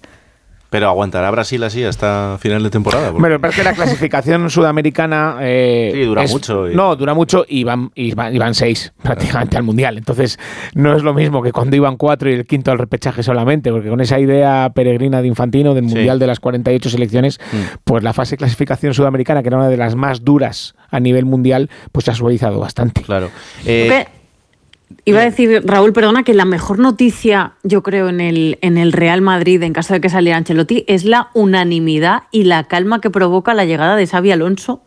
Pero 0.75 0.89
aguantará 0.89 1.31
Brasil 1.31 1.63
así 1.63 1.85
hasta 1.85 2.37
final 2.41 2.61
de 2.61 2.69
temporada. 2.69 3.05
Porque- 3.07 3.21
Bueno, 3.21 3.39
parece 3.39 3.61
que 3.61 3.63
la 3.63 3.73
clasificación 3.73 4.49
sudamericana. 4.49 5.37
eh, 5.39 5.91
Sí, 5.93 6.01
dura 6.01 6.23
mucho 6.23 6.69
y- 6.69 6.75
No, 6.75 6.97
dura 6.97 7.13
mucho 7.13 7.45
y 7.47 7.63
van, 7.63 7.91
y 7.95 8.13
van, 8.13 8.35
y 8.35 8.39
van 8.39 8.53
seis 8.53 8.91
prácticamente 9.01 9.55
al 9.55 9.63
mundial. 9.63 9.97
Entonces, 9.97 10.37
no 10.73 10.93
es 10.93 11.01
lo 11.01 11.13
mismo 11.13 11.41
que 11.41 11.53
cuando 11.53 11.77
iban 11.77 11.95
cuatro 11.95 12.29
y 12.29 12.33
el 12.33 12.45
quinto 12.45 12.71
al 12.71 12.77
repechaje 12.77 13.23
solamente, 13.23 13.71
porque 13.71 13.87
con 13.87 14.01
esa 14.01 14.19
idea 14.19 14.69
peregrina 14.75 15.21
de 15.21 15.29
Infantino 15.29 15.73
del 15.73 15.85
mundial 15.85 16.19
de 16.19 16.27
las 16.27 16.41
48 16.41 16.89
selecciones, 16.89 17.39
Mm. 17.53 17.77
pues 17.85 18.03
la 18.03 18.11
fase 18.11 18.31
de 18.31 18.39
clasificación 18.39 18.93
sudamericana, 18.93 19.41
que 19.43 19.47
era 19.47 19.55
una 19.57 19.69
de 19.69 19.77
las 19.77 19.95
más 19.95 20.25
duras 20.25 20.75
a 20.91 20.99
nivel 20.99 21.23
mundial, 21.23 21.69
pues 21.93 22.03
se 22.03 22.11
ha 22.11 22.15
suavizado 22.15 22.59
bastante. 22.59 23.01
Claro. 23.01 23.29
Iba 25.07 25.21
a 25.21 25.25
decir, 25.25 25.61
Raúl, 25.65 25.93
perdona, 25.93 26.23
que 26.23 26.33
la 26.33 26.45
mejor 26.45 26.79
noticia, 26.79 27.53
yo 27.63 27.83
creo, 27.83 28.09
en 28.09 28.21
el, 28.21 28.57
en 28.61 28.77
el 28.77 28.91
Real 28.91 29.21
Madrid, 29.21 29.61
en 29.63 29.73
caso 29.73 29.93
de 29.93 30.01
que 30.01 30.09
saliera 30.09 30.37
Ancelotti, 30.37 30.83
es 30.87 31.05
la 31.05 31.29
unanimidad 31.33 32.23
y 32.31 32.43
la 32.45 32.63
calma 32.65 33.01
que 33.01 33.09
provoca 33.11 33.53
la 33.53 33.65
llegada 33.65 33.95
de 33.95 34.07
Xavi 34.07 34.31
Alonso, 34.31 34.83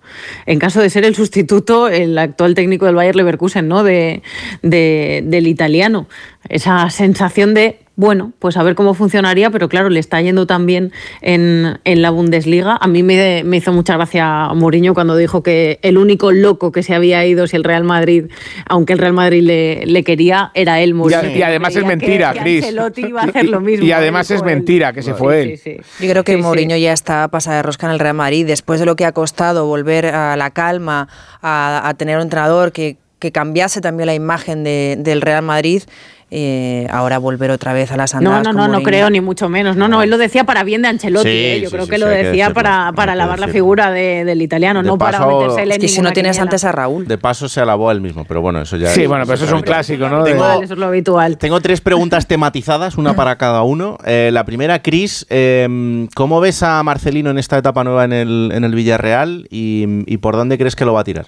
en 0.47 0.59
caso 0.59 0.81
de 0.81 0.91
ser 0.91 1.05
el 1.05 1.15
sustituto, 1.15 1.89
el 1.89 2.17
actual 2.19 2.55
técnico 2.55 2.87
del 2.87 2.95
Bayer 2.97 3.15
Leverkusen, 3.17 3.69
¿no? 3.69 3.83
De, 3.85 4.23
de- 4.63 5.23
del 5.25 5.47
italiano. 5.47 6.09
Esa 6.49 6.89
sensación 6.91 7.53
de, 7.55 7.79
bueno, 7.97 8.33
pues 8.39 8.57
a 8.57 8.63
ver 8.63 8.75
cómo 8.75 8.95
funcionaría, 8.95 9.51
pero 9.51 9.69
claro, 9.69 9.91
le 9.91 9.99
está 10.01 10.21
yendo 10.23 10.47
también 10.47 10.93
en, 11.21 11.79
en 11.85 12.01
la 12.01 12.11
Bundesliga. 12.11 12.79
A 12.81 12.87
mí 12.87 13.03
me, 13.03 13.43
me 13.45 13.57
hizo 13.59 13.73
mucha 13.73 13.95
gracia 13.97 14.49
Mourinho 14.55 14.95
cuando 14.95 15.17
dijo 15.17 15.43
que 15.43 15.79
el 15.83 15.99
único 15.99 16.31
loco 16.33 16.71
que 16.73 16.83
se 16.83 16.95
había 16.95 17.27
ido 17.27 17.47
si 17.47 17.57
el 17.57 17.65
Real 17.65 17.85
Madrid, 17.85 18.27
aunque 18.67 18.93
el 18.93 18.99
Real 19.01 19.13
Madrid 19.15 19.43
le, 19.43 19.85
le 19.85 20.05
quería, 20.05 20.51
era 20.55 20.81
él, 20.81 20.91
Y, 20.91 20.95
Mourinho. 20.95 21.21
a- 21.21 21.27
y 21.37 21.43
además 21.43 21.75
es 21.77 21.85
mentira, 21.85 22.33
que 22.33 22.39
Cris. 22.41 22.63
Ancelotti 22.65 23.01
iba 23.07 23.21
a 23.21 23.25
hacer 23.25 23.49
lo 23.49 23.61
mismo. 23.63 23.85
Y 23.85 23.93
además 23.93 24.31
es 24.31 24.43
mentira 24.43 24.93
que 24.93 25.03
se 25.03 25.15
fue 25.15 25.43
él. 25.43 25.61
Yo 26.01 26.09
creo 26.11 26.25
que 26.25 26.33
Sí, 26.33 26.39
sí. 26.39 26.43
Mourinho 26.43 26.77
ya 26.77 26.93
está 26.93 27.29
pasada 27.29 27.57
de 27.57 27.63
rosca 27.65 27.87
en 27.89 27.93
el 27.93 27.99
Real 27.99 28.15
Madrid. 28.15 28.47
Después 28.47 28.79
de 28.81 28.87
lo 28.87 28.97
que 28.97 29.05
ha 29.05 29.13
costado 29.13 29.67
volver 29.67 30.07
a 30.07 30.37
la 30.37 30.51
calma, 30.51 31.09
a, 31.43 31.87
a 31.89 31.95
tener 31.95 32.17
un 32.17 32.23
entrenador 32.23 32.73
que, 32.73 32.97
que 33.19 33.33
cambiase 33.33 33.81
también 33.81 34.07
la 34.07 34.15
imagen 34.15 34.63
de- 34.63 34.95
del 35.01 35.21
Real 35.21 35.43
Madrid, 35.43 35.83
eh, 36.31 36.87
ahora 36.91 37.19
volver 37.19 37.51
otra 37.51 37.73
vez 37.73 37.91
a 37.93 37.97
las 37.97 38.13
No, 38.15 38.19
andadas 38.19 38.43
no, 38.45 38.53
no, 38.53 38.59
no 38.59 38.69
Mourinho. 38.75 38.85
creo, 38.89 39.11
ni 39.11 39.21
mucho 39.21 39.49
menos. 39.49 39.77
No, 39.77 39.89
no, 39.89 40.03
él 40.03 40.11
lo 40.11 40.19
decía 40.19 40.45
para 40.45 40.63
bien 40.65 40.83
de 40.83 40.89
Ancelotti. 40.89 41.29
Sí, 41.29 41.35
¿eh? 41.35 41.61
Yo 41.63 41.69
sí, 41.71 41.73
creo 41.75 41.85
sí, 41.87 41.91
que 41.91 41.97
sí, 41.97 42.01
lo 42.03 42.07
que 42.09 42.13
decía 42.17 42.31
decirlo, 42.49 42.55
para, 42.55 42.93
para 42.93 43.15
lavar 43.15 43.39
la 43.41 43.49
figura 43.49 43.91
de- 43.91 44.25
del 44.25 44.43
italiano, 44.43 44.83
De 44.83 44.89
no 44.89 44.99
para 44.99 45.25
meterse 45.27 45.63
él 45.63 45.69
en 45.73 45.73
Es 45.73 45.79
que 45.79 45.89
si 45.89 46.01
no 46.03 46.13
tienes 46.13 46.39
antes 46.39 46.65
a 46.65 46.73
Raúl. 46.73 47.07
De 47.07 47.19
paso 47.19 47.49
se 47.49 47.61
alabó 47.61 47.89
a 47.89 47.93
él 47.93 48.01
mismo, 48.01 48.25
pero 48.27 48.41
bueno, 48.41 48.61
eso 48.61 48.77
ya 48.77 48.89
Sí, 48.89 49.07
bueno, 49.07 49.25
pero 49.25 49.35
eso 49.37 49.45
es 49.47 49.53
un 49.53 49.63
clásico, 49.63 50.09
¿no? 50.09 50.17
Habitual, 50.23 50.63
eso 50.65 50.75
es 50.75 50.79
lo 50.79 50.87
habitual. 50.87 51.39
Tengo 51.39 51.61
tres 51.61 51.81
preguntas 51.81 52.27
tematizadas, 52.27 52.97
una 52.99 53.15
para 53.15 53.37
cada 53.39 53.63
uno. 53.63 53.97
Eh, 54.05 54.31
la 54.33 54.45
primera, 54.45 54.83
Cris, 54.83 55.27
eh, 55.31 56.07
¿cómo 56.15 56.41
ves 56.41 56.63
a 56.63 56.83
Marcelino 56.83 57.31
en 57.31 57.39
esta 57.39 57.57
etapa 57.59 57.85
nueva 57.85 58.05
en 58.05 58.13
el, 58.13 58.51
en 58.55 58.65
el 58.65 58.75
Villarreal 58.75 59.47
y, 59.51 59.87
y 60.07 60.19
por 60.19 60.37
dónde 60.37 60.59
crees 60.59 60.77
que 60.77 60.85
lo 60.85 60.93
va 60.93 61.01
a 61.01 61.05
tirar? 61.05 61.27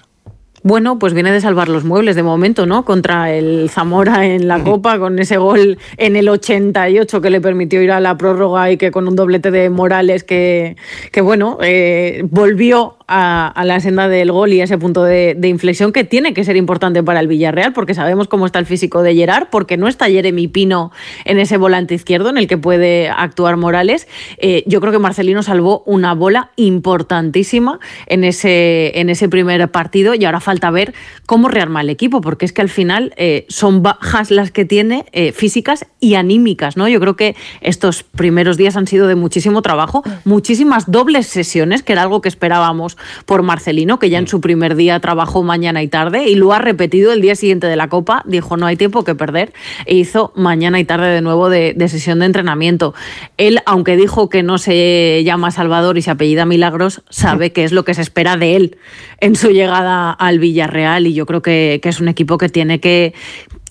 Bueno, 0.63 0.99
pues 0.99 1.13
viene 1.13 1.31
de 1.31 1.41
salvar 1.41 1.69
los 1.69 1.83
muebles 1.83 2.15
de 2.15 2.21
momento, 2.21 2.67
¿no? 2.67 2.85
Contra 2.85 3.33
el 3.33 3.69
Zamora 3.71 4.27
en 4.27 4.47
la 4.47 4.63
Copa, 4.63 4.99
con 4.99 5.17
ese 5.17 5.37
gol 5.37 5.79
en 5.97 6.15
el 6.15 6.29
88 6.29 7.19
que 7.19 7.29
le 7.31 7.41
permitió 7.41 7.81
ir 7.81 7.91
a 7.91 7.99
la 7.99 8.15
prórroga 8.15 8.69
y 8.69 8.77
que 8.77 8.91
con 8.91 9.07
un 9.07 9.15
doblete 9.15 9.49
de 9.49 9.71
Morales 9.71 10.23
que, 10.23 10.75
que 11.11 11.21
bueno, 11.21 11.57
eh, 11.61 12.21
volvió 12.29 12.97
a, 13.13 13.63
la 13.65 13.79
senda 13.79 14.07
del 14.07 14.31
gol 14.31 14.53
y 14.53 14.61
a 14.61 14.63
ese 14.63 14.77
punto 14.77 15.03
de, 15.03 15.35
de 15.37 15.47
inflexión 15.49 15.91
que 15.91 16.05
tiene 16.05 16.33
que 16.33 16.45
ser 16.45 16.55
importante 16.55 17.03
para 17.03 17.19
el 17.19 17.27
Villarreal, 17.27 17.73
porque 17.73 17.93
sabemos 17.93 18.27
cómo 18.27 18.45
está 18.45 18.59
el 18.59 18.65
físico 18.65 19.03
de 19.03 19.13
Gerard, 19.13 19.49
porque 19.51 19.75
no 19.75 19.87
está 19.87 20.05
Jeremy 20.05 20.47
Pino 20.47 20.91
en 21.25 21.37
ese 21.37 21.57
volante 21.57 21.93
izquierdo 21.93 22.29
en 22.29 22.37
el 22.37 22.47
que 22.47 22.57
puede 22.57 23.09
actuar 23.09 23.57
Morales. 23.57 24.07
Eh, 24.37 24.63
yo 24.65 24.79
creo 24.79 24.93
que 24.93 24.99
Marcelino 24.99 25.43
salvó 25.43 25.83
una 25.85 26.13
bola 26.13 26.51
importantísima 26.55 27.79
en 28.07 28.23
ese, 28.23 28.99
en 28.99 29.09
ese 29.09 29.27
primer 29.27 29.69
partido 29.71 30.15
y 30.15 30.23
ahora 30.23 30.39
falta 30.39 30.71
ver 30.71 30.93
cómo 31.25 31.49
rearma 31.49 31.81
el 31.81 31.89
equipo, 31.89 32.21
porque 32.21 32.45
es 32.45 32.53
que 32.53 32.61
al 32.61 32.69
final 32.69 33.13
eh, 33.17 33.45
son 33.49 33.83
bajas 33.83 34.31
las 34.31 34.51
que 34.51 34.63
tiene 34.63 35.05
eh, 35.11 35.33
físicas 35.33 35.85
y 35.99 36.15
anímicas, 36.15 36.77
¿no? 36.77 36.87
Yo 36.87 36.99
creo 36.99 37.15
que 37.15 37.35
estos 37.59 38.03
primeros 38.03 38.55
días 38.57 38.77
han 38.77 38.87
sido 38.87 39.07
de 39.07 39.15
muchísimo 39.15 39.61
trabajo, 39.61 40.03
muchísimas 40.23 40.89
dobles 40.89 41.27
sesiones, 41.27 41.83
que 41.83 41.93
era 41.93 42.03
algo 42.03 42.21
que 42.21 42.29
esperábamos 42.29 42.97
por 43.25 43.43
Marcelino, 43.43 43.99
que 43.99 44.09
ya 44.09 44.19
en 44.19 44.27
su 44.27 44.41
primer 44.41 44.75
día 44.75 44.99
trabajó 44.99 45.43
mañana 45.43 45.83
y 45.83 45.87
tarde 45.87 46.27
y 46.27 46.35
lo 46.35 46.53
ha 46.53 46.59
repetido 46.59 47.11
el 47.13 47.21
día 47.21 47.35
siguiente 47.35 47.67
de 47.67 47.75
la 47.75 47.89
Copa, 47.89 48.23
dijo 48.25 48.57
no 48.57 48.65
hay 48.65 48.77
tiempo 48.77 49.03
que 49.03 49.15
perder. 49.15 49.53
E 49.85 49.95
hizo 49.95 50.33
mañana 50.35 50.79
y 50.79 50.85
tarde 50.85 51.07
de 51.07 51.21
nuevo 51.21 51.49
de, 51.49 51.73
de 51.75 51.89
sesión 51.89 52.19
de 52.19 52.25
entrenamiento. 52.25 52.93
Él, 53.37 53.59
aunque 53.65 53.95
dijo 53.95 54.29
que 54.29 54.43
no 54.43 54.57
se 54.57 55.21
llama 55.23 55.51
Salvador 55.51 55.97
y 55.97 56.01
se 56.01 56.11
apellida 56.11 56.45
Milagros, 56.45 57.03
sabe 57.09 57.51
que 57.53 57.63
es 57.63 57.71
lo 57.71 57.85
que 57.85 57.93
se 57.93 58.01
espera 58.01 58.37
de 58.37 58.55
él 58.55 58.77
en 59.19 59.35
su 59.35 59.49
llegada 59.49 60.11
al 60.11 60.39
Villarreal 60.39 61.07
y 61.07 61.13
yo 61.13 61.25
creo 61.25 61.41
que, 61.41 61.79
que 61.81 61.89
es 61.89 61.99
un 61.99 62.07
equipo 62.07 62.37
que 62.37 62.49
tiene 62.49 62.79
que, 62.79 63.13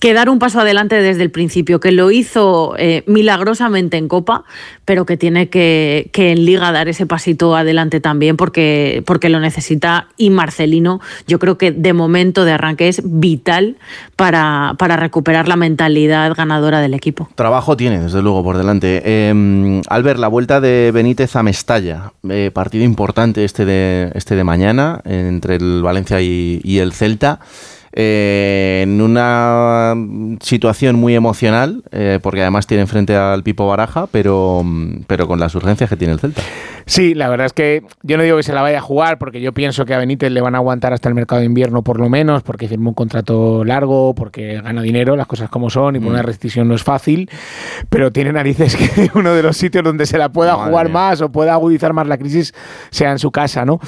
que 0.01 0.15
dar 0.15 0.29
un 0.29 0.39
paso 0.39 0.59
adelante 0.59 0.99
desde 0.99 1.21
el 1.21 1.29
principio, 1.29 1.79
que 1.79 1.91
lo 1.91 2.09
hizo 2.09 2.73
eh, 2.79 3.03
milagrosamente 3.05 3.97
en 3.97 4.07
Copa, 4.07 4.45
pero 4.83 5.05
que 5.05 5.15
tiene 5.15 5.49
que, 5.49 6.09
que 6.11 6.31
en 6.31 6.43
Liga 6.43 6.71
dar 6.71 6.89
ese 6.89 7.05
pasito 7.05 7.55
adelante 7.55 7.99
también 7.99 8.35
porque, 8.35 9.03
porque 9.05 9.29
lo 9.29 9.39
necesita. 9.39 10.07
Y 10.17 10.31
Marcelino, 10.31 11.01
yo 11.27 11.37
creo 11.37 11.59
que 11.59 11.71
de 11.71 11.93
momento 11.93 12.45
de 12.45 12.53
arranque 12.53 12.87
es 12.87 13.03
vital 13.05 13.77
para, 14.15 14.73
para 14.79 14.97
recuperar 14.97 15.47
la 15.47 15.55
mentalidad 15.55 16.33
ganadora 16.35 16.81
del 16.81 16.95
equipo. 16.95 17.29
Trabajo 17.35 17.77
tiene, 17.77 18.01
desde 18.01 18.23
luego, 18.23 18.43
por 18.43 18.57
delante. 18.57 19.03
Eh, 19.05 19.81
Albert, 19.87 20.17
la 20.17 20.29
vuelta 20.29 20.59
de 20.59 20.89
Benítez 20.91 21.35
a 21.35 21.43
Mestalla. 21.43 22.13
Eh, 22.27 22.49
partido 22.51 22.83
importante 22.83 23.45
este 23.45 23.65
de, 23.65 24.11
este 24.15 24.35
de 24.35 24.43
mañana 24.43 25.01
entre 25.05 25.57
el 25.57 25.83
Valencia 25.83 26.21
y, 26.21 26.59
y 26.63 26.79
el 26.79 26.91
Celta. 26.91 27.39
Eh, 27.93 28.81
en 28.83 29.01
una 29.01 29.93
situación 30.41 30.95
muy 30.95 31.15
emocional, 31.15 31.83
eh, 31.91 32.19
porque 32.21 32.41
además 32.41 32.67
tiene 32.67 32.87
frente 32.87 33.15
al 33.15 33.43
Pipo 33.43 33.67
Baraja, 33.67 34.07
pero, 34.11 34.63
pero 35.07 35.27
con 35.27 35.39
las 35.39 35.53
urgencias 35.55 35.89
que 35.89 35.95
tiene 35.97 36.13
el 36.13 36.19
Celta. 36.19 36.41
Sí, 36.85 37.13
la 37.13 37.29
verdad 37.29 37.45
es 37.45 37.53
que 37.53 37.83
yo 38.01 38.17
no 38.17 38.23
digo 38.23 38.37
que 38.37 38.43
se 38.43 38.53
la 38.53 38.61
vaya 38.61 38.79
a 38.79 38.81
jugar, 38.81 39.17
porque 39.17 39.39
yo 39.39 39.53
pienso 39.53 39.85
que 39.85 39.93
a 39.93 39.97
Benítez 39.99 40.31
le 40.31 40.41
van 40.41 40.55
a 40.55 40.57
aguantar 40.57 40.93
hasta 40.93 41.09
el 41.09 41.15
mercado 41.15 41.39
de 41.41 41.45
invierno 41.45 41.83
por 41.83 41.99
lo 41.99 42.09
menos, 42.09 42.43
porque 42.43 42.67
firmó 42.67 42.89
un 42.89 42.95
contrato 42.95 43.63
largo, 43.63 44.15
porque 44.15 44.61
gana 44.61 44.81
dinero, 44.81 45.15
las 45.15 45.27
cosas 45.27 45.49
como 45.49 45.69
son, 45.69 45.95
y 45.95 45.99
por 45.99 46.09
Mm. 46.09 46.13
una 46.13 46.21
rescisión 46.23 46.67
no 46.67 46.75
es 46.75 46.83
fácil, 46.83 47.29
pero 47.89 48.11
tiene 48.11 48.33
narices 48.33 48.75
que 48.75 49.09
uno 49.15 49.33
de 49.33 49.43
los 49.43 49.57
sitios 49.57 49.83
donde 49.83 50.05
se 50.05 50.17
la 50.17 50.29
pueda 50.29 50.55
Madre 50.57 50.69
jugar 50.69 50.85
mía. 50.87 50.93
más 50.93 51.21
o 51.21 51.31
pueda 51.31 51.53
agudizar 51.53 51.93
más 51.93 52.07
la 52.07 52.17
crisis 52.17 52.53
sea 52.89 53.11
en 53.11 53.19
su 53.19 53.31
casa, 53.31 53.63
¿no? 53.65 53.79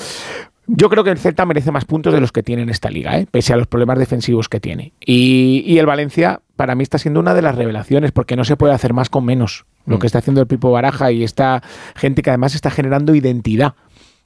Yo 0.67 0.89
creo 0.89 1.03
que 1.03 1.09
el 1.11 1.17
Celta 1.17 1.45
merece 1.45 1.71
más 1.71 1.83
puntos 1.85 2.13
de 2.13 2.21
los 2.21 2.31
que 2.31 2.41
tiene 2.43 2.61
en 2.61 2.69
esta 2.69 2.89
liga, 2.89 3.17
¿eh? 3.17 3.27
pese 3.29 3.53
a 3.53 3.57
los 3.57 3.67
problemas 3.67 3.99
defensivos 3.99 4.47
que 4.47 4.59
tiene. 4.61 4.93
Y, 5.05 5.63
y 5.67 5.77
el 5.77 5.85
Valencia, 5.85 6.41
para 6.55 6.73
mí, 6.75 6.83
está 6.83 6.97
siendo 6.97 7.19
una 7.19 7.33
de 7.33 7.41
las 7.41 7.55
revelaciones, 7.55 8.11
porque 8.13 8.35
no 8.37 8.45
se 8.45 8.55
puede 8.55 8.73
hacer 8.73 8.93
más 8.93 9.09
con 9.09 9.25
menos. 9.25 9.65
Lo 9.85 9.97
Mm. 9.97 9.99
que 9.99 10.07
está 10.07 10.19
haciendo 10.19 10.39
el 10.39 10.47
Pipo 10.47 10.71
Baraja 10.71 11.11
y 11.11 11.23
esta 11.23 11.61
gente 11.95 12.21
que 12.21 12.29
además 12.29 12.55
está 12.55 12.71
generando 12.71 13.13
identidad. 13.13 13.73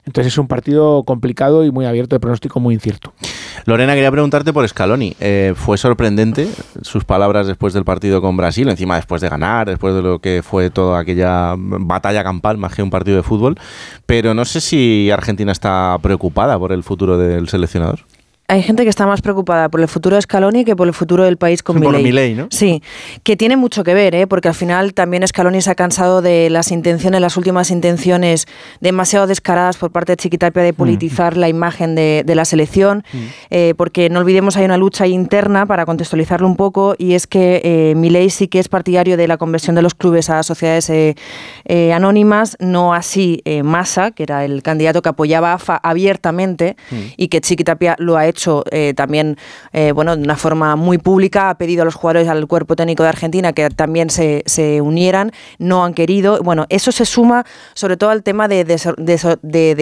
Entonces 0.07 0.33
es 0.33 0.37
un 0.39 0.47
partido 0.47 1.03
complicado 1.03 1.65
y 1.65 1.71
muy 1.71 1.85
abierto 1.85 2.15
de 2.15 2.21
pronóstico 2.21 2.61
muy 2.61 2.73
incierto. 2.73 3.13
Lorena, 3.65 3.93
quería 3.93 4.09
preguntarte 4.09 4.53
por 4.53 4.67
Scaloni. 4.67 5.13
Eh, 5.19 5.53
fue 5.55 5.77
sorprendente 5.77 6.47
sus 6.81 7.03
palabras 7.03 7.45
después 7.45 7.73
del 7.73 7.83
partido 7.83 8.21
con 8.21 8.37
Brasil, 8.37 8.69
encima 8.69 8.95
después 8.95 9.21
de 9.21 9.27
ganar, 9.27 9.67
después 9.67 9.93
de 9.93 10.01
lo 10.01 10.19
que 10.19 10.41
fue 10.41 10.69
toda 10.69 10.99
aquella 10.99 11.55
batalla 11.57 12.23
campal 12.23 12.57
más 12.57 12.73
que 12.73 12.81
un 12.81 12.89
partido 12.89 13.17
de 13.17 13.23
fútbol. 13.23 13.57
Pero 14.05 14.33
no 14.33 14.45
sé 14.45 14.61
si 14.61 15.11
Argentina 15.11 15.51
está 15.51 15.97
preocupada 16.01 16.57
por 16.57 16.71
el 16.71 16.83
futuro 16.83 17.17
del 17.17 17.49
seleccionador. 17.49 17.99
Hay 18.49 18.63
gente 18.63 18.83
que 18.83 18.89
está 18.89 19.05
más 19.05 19.21
preocupada 19.21 19.67
por 19.67 19.81
el 19.81 19.89
futuro 19.89 20.15
de 20.15 20.21
Scaloni 20.21 20.63
que 20.63 20.73
por 20.73 20.87
el 20.87 20.93
futuro 20.93 21.25
del 21.25 21.35
país 21.35 21.61
con 21.61 21.81
Por 21.81 21.87
Milei. 21.87 22.01
Milei, 22.01 22.33
¿no? 22.33 22.47
Sí, 22.49 22.81
que 23.23 23.35
tiene 23.35 23.57
mucho 23.57 23.83
que 23.83 23.93
ver, 23.93 24.15
¿eh? 24.15 24.25
porque 24.25 24.47
al 24.47 24.53
final 24.53 24.93
también 24.93 25.27
Scaloni 25.27 25.61
se 25.61 25.69
ha 25.69 25.75
cansado 25.75 26.21
de 26.21 26.49
las 26.49 26.71
intenciones, 26.71 27.19
las 27.19 27.35
últimas 27.35 27.71
intenciones 27.71 28.47
demasiado 28.79 29.27
descaradas 29.27 29.75
por 29.75 29.91
parte 29.91 30.13
de 30.13 30.15
Chiquitapia 30.15 30.63
de 30.63 30.71
politizar 30.71 31.35
la 31.35 31.49
imagen 31.49 31.95
de, 31.95 32.23
de 32.25 32.35
la 32.35 32.45
selección, 32.45 33.03
eh, 33.49 33.73
porque 33.75 34.09
no 34.09 34.21
olvidemos 34.21 34.55
hay 34.55 34.63
una 34.63 34.77
lucha 34.77 35.07
interna 35.07 35.65
para 35.65 35.85
contextualizarlo 35.85 36.47
un 36.47 36.55
poco 36.55 36.95
y 36.97 37.15
es 37.15 37.27
que 37.27 37.59
eh, 37.65 37.95
Milei 37.97 38.29
sí 38.29 38.47
que 38.47 38.59
es 38.59 38.69
partidario 38.69 39.17
de 39.17 39.27
la 39.27 39.35
conversión 39.35 39.75
de 39.75 39.81
los 39.81 39.93
clubes 39.93 40.29
a 40.29 40.41
sociedades 40.43 40.89
eh, 40.89 41.15
eh, 41.65 41.91
anónimas, 41.91 42.55
no 42.61 42.93
así 42.93 43.43
Massa, 43.65 44.11
que 44.11 44.23
era 44.23 44.45
el 44.45 44.63
candidato 44.63 45.01
que 45.01 45.09
apoyaba 45.09 45.51
a 45.51 45.55
AFA 45.55 45.75
abiertamente 45.83 46.77
y 47.17 47.27
que 47.27 47.41
Chiquitapia 47.41 47.95
lo 47.99 48.15
ha 48.15 48.25
hecho 48.25 48.36
eh, 48.71 48.93
también 48.95 49.37
eh, 49.73 49.91
bueno, 49.91 50.15
de 50.15 50.23
una 50.23 50.35
forma 50.35 50.75
muy 50.75 50.97
pública, 50.97 51.49
ha 51.49 51.57
pedido 51.57 51.81
a 51.81 51.85
los 51.85 51.95
jugadores, 51.95 52.27
al 52.27 52.47
cuerpo 52.47 52.75
técnico 52.75 53.03
de 53.03 53.09
Argentina 53.09 53.53
que 53.53 53.69
también 53.69 54.09
se, 54.09 54.43
se 54.45 54.81
unieran, 54.81 55.31
no 55.59 55.83
han 55.83 55.93
querido. 55.93 56.41
Bueno, 56.43 56.65
eso 56.69 56.91
se 56.91 57.05
suma 57.05 57.45
sobre 57.73 57.97
todo 57.97 58.09
al 58.11 58.23
tema 58.23 58.47
de, 58.47 58.65
desor- 58.65 58.95
deso- 58.97 59.39
de 59.41 59.75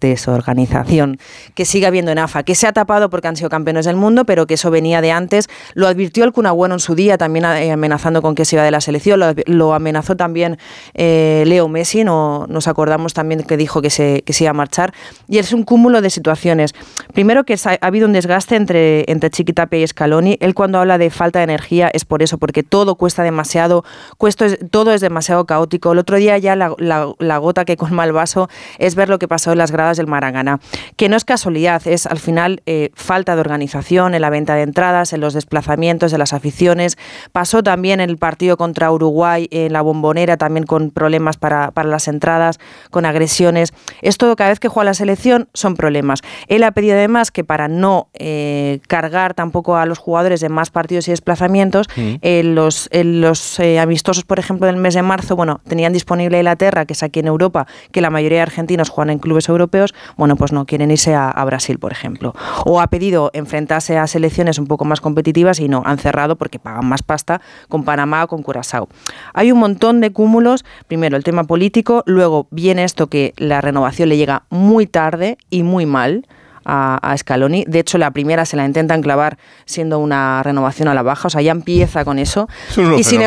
desorganización 0.00 1.18
que 1.54 1.64
sigue 1.64 1.86
habiendo 1.86 2.10
en 2.10 2.18
AFA, 2.18 2.42
que 2.42 2.54
se 2.54 2.66
ha 2.66 2.72
tapado 2.72 3.10
porque 3.10 3.28
han 3.28 3.36
sido 3.36 3.50
campeones 3.50 3.86
del 3.86 3.96
mundo, 3.96 4.24
pero 4.24 4.46
que 4.46 4.54
eso 4.54 4.70
venía 4.70 5.00
de 5.00 5.12
antes. 5.12 5.48
Lo 5.74 5.88
advirtió 5.88 6.24
el 6.24 6.32
Kun 6.32 6.46
Agüero 6.46 6.74
en 6.74 6.80
su 6.80 6.94
día, 6.94 7.18
también 7.18 7.44
eh, 7.44 7.72
amenazando 7.72 8.22
con 8.22 8.34
que 8.34 8.44
se 8.44 8.56
iba 8.56 8.64
de 8.64 8.70
la 8.70 8.80
selección, 8.80 9.20
lo, 9.46 9.74
amenazó 9.74 10.16
también 10.16 10.58
Leo 10.94 11.68
Messi, 11.68 12.04
no, 12.04 12.46
nos 12.48 12.68
acordamos 12.68 13.14
también 13.14 13.42
que 13.42 13.56
dijo 13.56 13.82
que 13.82 13.90
se, 13.90 14.22
que 14.22 14.32
se 14.32 14.44
iba 14.44 14.50
a 14.50 14.54
marchar. 14.54 14.92
Y 15.28 15.38
es 15.38 15.52
un 15.52 15.64
cúmulo 15.64 16.00
de 16.00 16.10
situaciones. 16.10 16.74
Primero 17.12 17.41
que 17.44 17.54
ha 17.64 17.86
habido 17.86 18.06
un 18.06 18.12
desgaste 18.12 18.56
entre, 18.56 19.10
entre 19.10 19.30
Chiquitapia 19.30 19.78
y 19.80 19.86
Scaloni. 19.86 20.36
Él 20.40 20.54
cuando 20.54 20.78
habla 20.78 20.98
de 20.98 21.10
falta 21.10 21.38
de 21.40 21.44
energía 21.44 21.90
es 21.92 22.04
por 22.04 22.22
eso, 22.22 22.38
porque 22.38 22.62
todo 22.62 22.94
cuesta 22.94 23.22
demasiado, 23.22 23.84
es- 24.26 24.36
todo 24.70 24.92
es 24.92 25.00
demasiado 25.00 25.46
caótico. 25.46 25.92
El 25.92 25.98
otro 25.98 26.16
día 26.16 26.38
ya 26.38 26.54
la, 26.56 27.38
gota 27.38 27.64
que 27.64 27.76
colma 27.76 28.04
el 28.04 28.12
vaso 28.12 28.48
es 28.78 28.94
ver 28.94 29.08
lo 29.08 29.18
que 29.18 29.28
pasó 29.28 29.52
en 29.52 29.58
las 29.58 29.72
gradas 29.72 29.96
del 29.96 30.06
Marangana, 30.06 30.60
que 30.96 31.08
no 31.08 31.16
es 31.16 31.24
casualidad, 31.24 31.82
es 31.86 32.06
al 32.06 32.18
final 32.18 32.62
eh, 32.66 32.90
falta 32.94 33.34
de 33.34 33.40
organización 33.40 34.14
en 34.14 34.20
la 34.22 34.30
venta 34.30 34.54
de 34.54 34.62
entradas, 34.62 35.12
en 35.12 35.20
los 35.20 35.34
desplazamientos 35.34 36.12
de 36.12 36.18
las 36.18 36.32
aficiones. 36.32 36.96
Pasó 37.32 37.62
también 37.62 38.00
en 38.00 38.10
el 38.10 38.18
partido 38.18 38.56
contra 38.56 38.92
Uruguay 38.92 39.48
en 39.50 39.72
la 39.72 39.82
bombonera, 39.82 40.36
también 40.36 40.66
con 40.66 40.90
problemas 40.90 41.36
para, 41.36 41.70
para 41.72 41.88
las 41.88 42.06
entradas, 42.06 42.60
con 42.90 43.06
agresiones. 43.06 43.72
Esto 44.02 44.36
cada 44.36 44.50
vez 44.50 44.60
que 44.60 44.68
juega 44.68 44.84
la 44.90 44.94
selección 44.94 45.48
son 45.54 45.74
problemas. 45.74 46.20
Él 46.46 46.62
ha 46.62 46.70
pedido 46.70 46.94
además 46.94 47.30
que 47.32 47.44
para 47.44 47.68
no 47.68 48.08
eh, 48.14 48.80
cargar 48.86 49.34
tampoco 49.34 49.76
a 49.76 49.86
los 49.86 49.98
jugadores 49.98 50.40
de 50.40 50.48
más 50.48 50.70
partidos 50.70 51.08
y 51.08 51.10
desplazamientos, 51.10 51.88
Mm. 51.96 52.54
los, 52.54 52.88
en 52.92 53.20
los 53.20 53.58
eh, 53.60 53.78
amistosos, 53.78 54.24
por 54.24 54.38
ejemplo, 54.38 54.66
del 54.66 54.76
mes 54.76 54.94
de 54.94 55.02
marzo, 55.02 55.36
bueno, 55.36 55.60
tenían 55.66 55.92
disponible 55.92 56.38
Inglaterra, 56.38 56.84
que 56.84 56.92
es 56.92 57.02
aquí 57.02 57.20
en 57.20 57.26
Europa, 57.26 57.66
que 57.90 58.00
la 58.00 58.10
mayoría 58.10 58.38
de 58.38 58.42
argentinos 58.42 58.88
juegan 58.88 59.10
en 59.10 59.18
clubes 59.18 59.48
europeos, 59.48 59.94
bueno, 60.16 60.36
pues 60.36 60.52
no 60.52 60.66
quieren 60.66 60.90
irse 60.90 61.14
a, 61.14 61.30
a 61.30 61.44
Brasil, 61.44 61.78
por 61.78 61.92
ejemplo. 61.92 62.34
O 62.64 62.80
ha 62.80 62.86
pedido 62.88 63.30
enfrentarse 63.32 63.98
a 63.98 64.06
selecciones 64.06 64.58
un 64.58 64.66
poco 64.66 64.84
más 64.84 65.00
competitivas 65.00 65.60
y 65.60 65.68
no, 65.68 65.82
han 65.84 65.98
cerrado 65.98 66.36
porque 66.36 66.58
pagan 66.58 66.86
más 66.86 67.02
pasta 67.02 67.40
con 67.68 67.84
Panamá 67.84 68.24
o 68.24 68.28
con 68.28 68.42
Curazao. 68.42 68.88
Hay 69.34 69.52
un 69.52 69.58
montón 69.58 70.00
de 70.00 70.12
cúmulos, 70.12 70.64
primero 70.88 71.16
el 71.16 71.24
tema 71.24 71.44
político, 71.44 72.02
luego 72.06 72.46
viene 72.50 72.84
esto 72.84 73.06
que 73.06 73.34
la 73.36 73.60
renovación 73.60 74.08
le 74.08 74.16
llega 74.16 74.44
muy 74.50 74.86
tarde 74.86 75.38
y 75.50 75.62
muy 75.62 75.86
mal 75.86 76.26
a, 76.64 76.98
a 77.02 77.16
Scaloni. 77.16 77.64
De 77.66 77.80
hecho, 77.80 77.98
la 77.98 78.10
primera 78.10 78.44
se 78.44 78.56
la 78.56 78.64
intentan 78.64 79.02
clavar 79.02 79.38
siendo 79.64 79.98
una 79.98 80.42
renovación 80.42 80.88
a 80.88 80.94
la 80.94 81.02
baja, 81.02 81.28
o 81.28 81.30
sea, 81.30 81.42
ya 81.42 81.52
empieza 81.52 82.04
con 82.04 82.18
eso. 82.18 82.48
Son 82.70 82.86
unos 82.86 83.00
y, 83.00 83.04
sin 83.04 83.20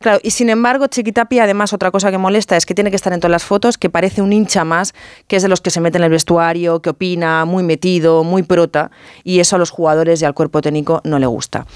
claro, 0.00 0.20
y 0.22 0.30
sin 0.30 0.50
embargo, 0.50 0.86
Chiquitapia, 0.86 1.44
además, 1.44 1.72
otra 1.72 1.90
cosa 1.90 2.10
que 2.10 2.18
molesta 2.18 2.56
es 2.56 2.66
que 2.66 2.74
tiene 2.74 2.90
que 2.90 2.96
estar 2.96 3.12
en 3.12 3.20
todas 3.20 3.30
las 3.32 3.44
fotos, 3.44 3.78
que 3.78 3.90
parece 3.90 4.22
un 4.22 4.32
hincha 4.32 4.64
más, 4.64 4.94
que 5.26 5.36
es 5.36 5.42
de 5.42 5.48
los 5.48 5.60
que 5.60 5.70
se 5.70 5.80
mete 5.80 5.98
en 5.98 6.04
el 6.04 6.10
vestuario, 6.10 6.80
que 6.82 6.90
opina, 6.90 7.44
muy 7.44 7.62
metido, 7.62 8.24
muy 8.24 8.42
prota, 8.42 8.90
y 9.24 9.40
eso 9.40 9.56
a 9.56 9.58
los 9.58 9.70
jugadores 9.70 10.20
y 10.22 10.24
al 10.24 10.34
cuerpo 10.34 10.60
técnico 10.60 11.00
no 11.04 11.18
le 11.18 11.26
gusta. 11.26 11.66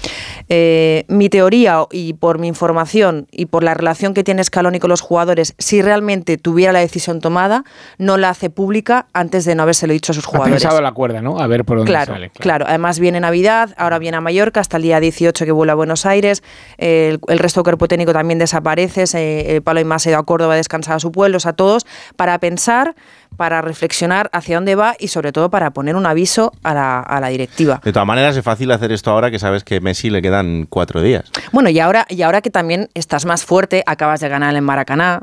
Eh, 0.49 1.05
mi 1.07 1.29
teoría, 1.29 1.85
y 1.91 2.13
por 2.13 2.39
mi 2.39 2.47
información 2.47 3.27
y 3.31 3.45
por 3.47 3.63
la 3.63 3.73
relación 3.73 4.13
que 4.13 4.23
tiene 4.23 4.43
Scaloni 4.43 4.79
con 4.79 4.89
los 4.89 5.01
jugadores, 5.01 5.53
si 5.57 5.81
realmente 5.81 6.37
tuviera 6.37 6.71
la 6.73 6.79
decisión 6.79 7.19
tomada, 7.21 7.63
no 7.97 8.17
la 8.17 8.29
hace 8.29 8.49
pública 8.49 9.07
antes 9.13 9.45
de 9.45 9.55
no 9.55 9.63
habérselo 9.63 9.93
dicho 9.93 10.11
a 10.11 10.15
sus 10.15 10.25
Ha 10.25 10.29
jugadores. 10.29 10.63
la 10.81 10.91
cuerda, 11.07 11.21
¿no? 11.21 11.39
A 11.39 11.47
ver 11.47 11.63
por 11.65 11.77
dónde 11.77 11.91
Claro, 11.91 12.13
sale. 12.13 12.29
claro. 12.31 12.65
Además 12.67 12.99
viene 12.99 13.19
Navidad, 13.19 13.73
ahora 13.77 13.99
viene 13.99 14.17
a 14.17 14.21
Mallorca, 14.21 14.59
hasta 14.59 14.77
el 14.77 14.83
día 14.83 14.99
18 14.99 15.45
que 15.45 15.51
vuelve 15.51 15.71
a 15.71 15.75
Buenos 15.75 16.05
Aires. 16.05 16.43
eh, 16.77 17.09
el, 17.13 17.19
el 17.27 17.39
resto 17.39 17.59
del 17.61 17.63
cuerpo 17.65 17.87
técnico 17.87 18.13
también 18.13 18.39
desaparece. 18.39 19.07
se- 19.07 19.55
el 19.55 19.61
Palo 19.61 19.79
y 19.79 19.85
más 19.85 20.03
se 20.03 20.09
ha 20.09 20.11
ido 20.11 20.19
a 20.19 20.25
Córdoba 20.25 20.53
a 20.53 20.57
descansar 20.57 20.95
a 20.95 20.99
su 20.99 21.11
pueblo, 21.11 21.37
o 21.37 21.39
sea, 21.39 21.53
todos 21.53 21.85
para 22.15 22.37
pensar, 22.39 22.95
para 23.37 23.61
reflexionar 23.61 24.29
hacia 24.33 24.55
dónde 24.57 24.75
va 24.75 24.95
y 24.99 25.09
sobre 25.09 25.31
todo 25.31 25.49
para 25.49 25.71
poner 25.71 25.95
un 25.95 26.05
aviso 26.05 26.51
a 26.63 26.73
la, 26.73 26.99
a 26.99 27.19
la 27.19 27.27
directiva. 27.29 27.81
De 27.83 27.91
todas 27.93 28.07
maneras, 28.07 28.35
es 28.35 28.43
fácil 28.43 28.71
hacer 28.71 28.91
esto 28.91 29.11
ahora 29.11 29.29
que 29.31 29.39
sabes 29.39 29.63
que 29.63 29.79
Messi 29.81 30.09
le 30.09 30.21
quedan 30.21 30.65
cuatro 30.69 31.01
días. 31.01 31.31
Bueno, 31.51 31.69
y 31.69 31.79
ahora, 31.79 32.05
y 32.09 32.21
ahora 32.21 32.41
que 32.41 32.49
también 32.49 32.89
estás 32.93 33.25
más 33.25 33.45
fuerte, 33.45 33.83
acabas 33.85 34.19
de 34.21 34.29
ganar 34.29 34.55
en 34.55 34.63
Maracaná. 34.63 35.21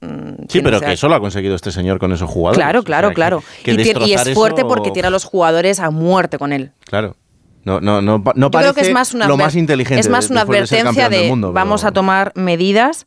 Mm, 0.00 0.44
Sí, 0.48 0.60
pero 0.60 0.80
que 0.80 0.92
eso 0.92 1.08
lo 1.08 1.14
ha 1.14 1.20
conseguido 1.20 1.54
este 1.54 1.70
señor 1.72 1.98
con 1.98 2.12
esos 2.12 2.28
jugadores. 2.30 2.58
Claro, 2.62 2.80
O 2.80 2.84
claro, 2.84 3.08
sea, 3.08 3.10
que- 3.10 3.14
claro. 3.14 3.42
que 3.64 3.72
y, 3.72 3.76
tiene- 3.76 4.06
y 4.06 4.12
es 4.14 4.34
fuerte 4.34 4.60
eso- 4.62 4.68
porque 4.68 4.90
tiene 4.90 5.08
a 5.08 5.10
los 5.10 5.24
jugadores 5.24 5.80
a 5.80 5.90
muerte 5.90 6.38
con 6.38 6.52
él. 6.52 6.72
Claro. 6.84 7.16
No, 7.64 7.80
no, 7.80 8.00
no, 8.00 8.18
no 8.18 8.46
Yo 8.46 8.50
parece 8.52 8.72
creo 8.72 8.74
que 8.74 8.88
es 8.88 8.94
más 8.94 9.12
una 9.12 9.26
lo 9.26 9.36
más 9.36 9.56
inteligente. 9.56 10.00
Es 10.00 10.08
más 10.08 10.28
de- 10.28 10.34
una 10.34 10.42
advertencia 10.42 11.08
de, 11.08 11.16
del 11.18 11.28
mundo, 11.30 11.48
pero- 11.48 11.54
vamos 11.54 11.82
a 11.84 11.90
tomar 11.90 12.30
medidas 12.36 13.06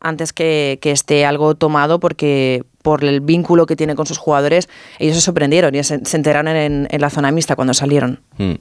antes 0.00 0.32
que, 0.32 0.78
que 0.80 0.90
esté 0.90 1.26
algo 1.26 1.54
tomado 1.54 2.00
porque 2.00 2.64
por 2.82 3.04
el 3.04 3.20
vínculo 3.20 3.66
que 3.66 3.76
tiene 3.76 3.94
con 3.94 4.06
sus 4.06 4.18
jugadores, 4.18 4.68
ellos 4.98 5.16
se 5.16 5.20
sorprendieron 5.20 5.74
y 5.74 5.82
se, 5.82 6.04
se 6.04 6.16
enteraron 6.16 6.56
en, 6.56 6.88
en 6.90 7.00
la 7.00 7.10
zona 7.10 7.30
mixta 7.30 7.56
cuando 7.56 7.74
salieron. 7.74 8.20
Mm. 8.38 8.52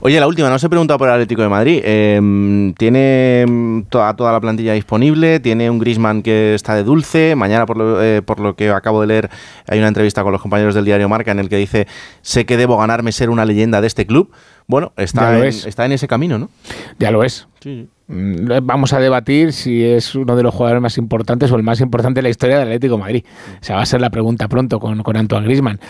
Oye, 0.00 0.18
la 0.18 0.26
última, 0.26 0.48
no 0.48 0.56
os 0.56 0.64
he 0.64 0.68
preguntado 0.68 0.98
por 0.98 1.08
el 1.08 1.14
Atlético 1.14 1.42
de 1.42 1.48
Madrid. 1.48 1.82
Eh, 1.84 2.72
¿Tiene 2.78 3.44
mm, 3.46 3.82
toda, 3.82 4.16
toda 4.16 4.32
la 4.32 4.40
plantilla 4.40 4.72
disponible? 4.72 5.40
¿Tiene 5.40 5.70
un 5.70 5.78
Grisman 5.78 6.22
que 6.22 6.54
está 6.54 6.74
de 6.74 6.82
dulce? 6.82 7.36
Mañana, 7.36 7.66
por 7.66 7.76
lo, 7.76 8.02
eh, 8.02 8.22
por 8.22 8.40
lo 8.40 8.56
que 8.56 8.70
acabo 8.70 9.00
de 9.02 9.06
leer, 9.06 9.30
hay 9.68 9.78
una 9.78 9.88
entrevista 9.88 10.22
con 10.22 10.32
los 10.32 10.40
compañeros 10.40 10.74
del 10.74 10.84
diario 10.84 11.08
Marca 11.08 11.30
en 11.30 11.38
el 11.38 11.48
que 11.48 11.56
dice, 11.56 11.86
sé 12.22 12.46
que 12.46 12.56
debo 12.56 12.78
ganarme 12.78 13.12
ser 13.12 13.30
una 13.30 13.44
leyenda 13.44 13.80
de 13.80 13.86
este 13.86 14.06
club. 14.06 14.32
Bueno, 14.66 14.92
está, 14.96 15.38
en, 15.38 15.44
es. 15.44 15.64
está 15.64 15.84
en 15.86 15.92
ese 15.92 16.08
camino, 16.08 16.38
¿no? 16.38 16.50
Ya 16.98 17.12
lo 17.12 17.22
es. 17.22 17.46
Mm, 17.64 17.82
Vamos 18.08 18.92
a 18.92 19.00
debatir 19.00 19.52
si 19.52 19.82
es 19.82 20.14
uno 20.14 20.36
de 20.36 20.44
los 20.44 20.54
jugadores 20.54 20.80
más 20.80 20.96
importantes 20.96 21.50
o 21.50 21.56
el 21.56 21.64
más 21.64 21.80
importante 21.80 22.18
de 22.18 22.22
la 22.22 22.28
historia 22.28 22.58
del 22.58 22.68
Atlético 22.68 22.98
Madrid. 22.98 23.24
Esa 23.60 23.74
va 23.74 23.82
a 23.82 23.86
ser 23.86 24.00
la 24.00 24.10
pregunta 24.10 24.46
pronto 24.46 24.78
con, 24.78 25.02
con 25.02 25.16
Antoine 25.16 25.44
Grisman. 25.44 25.80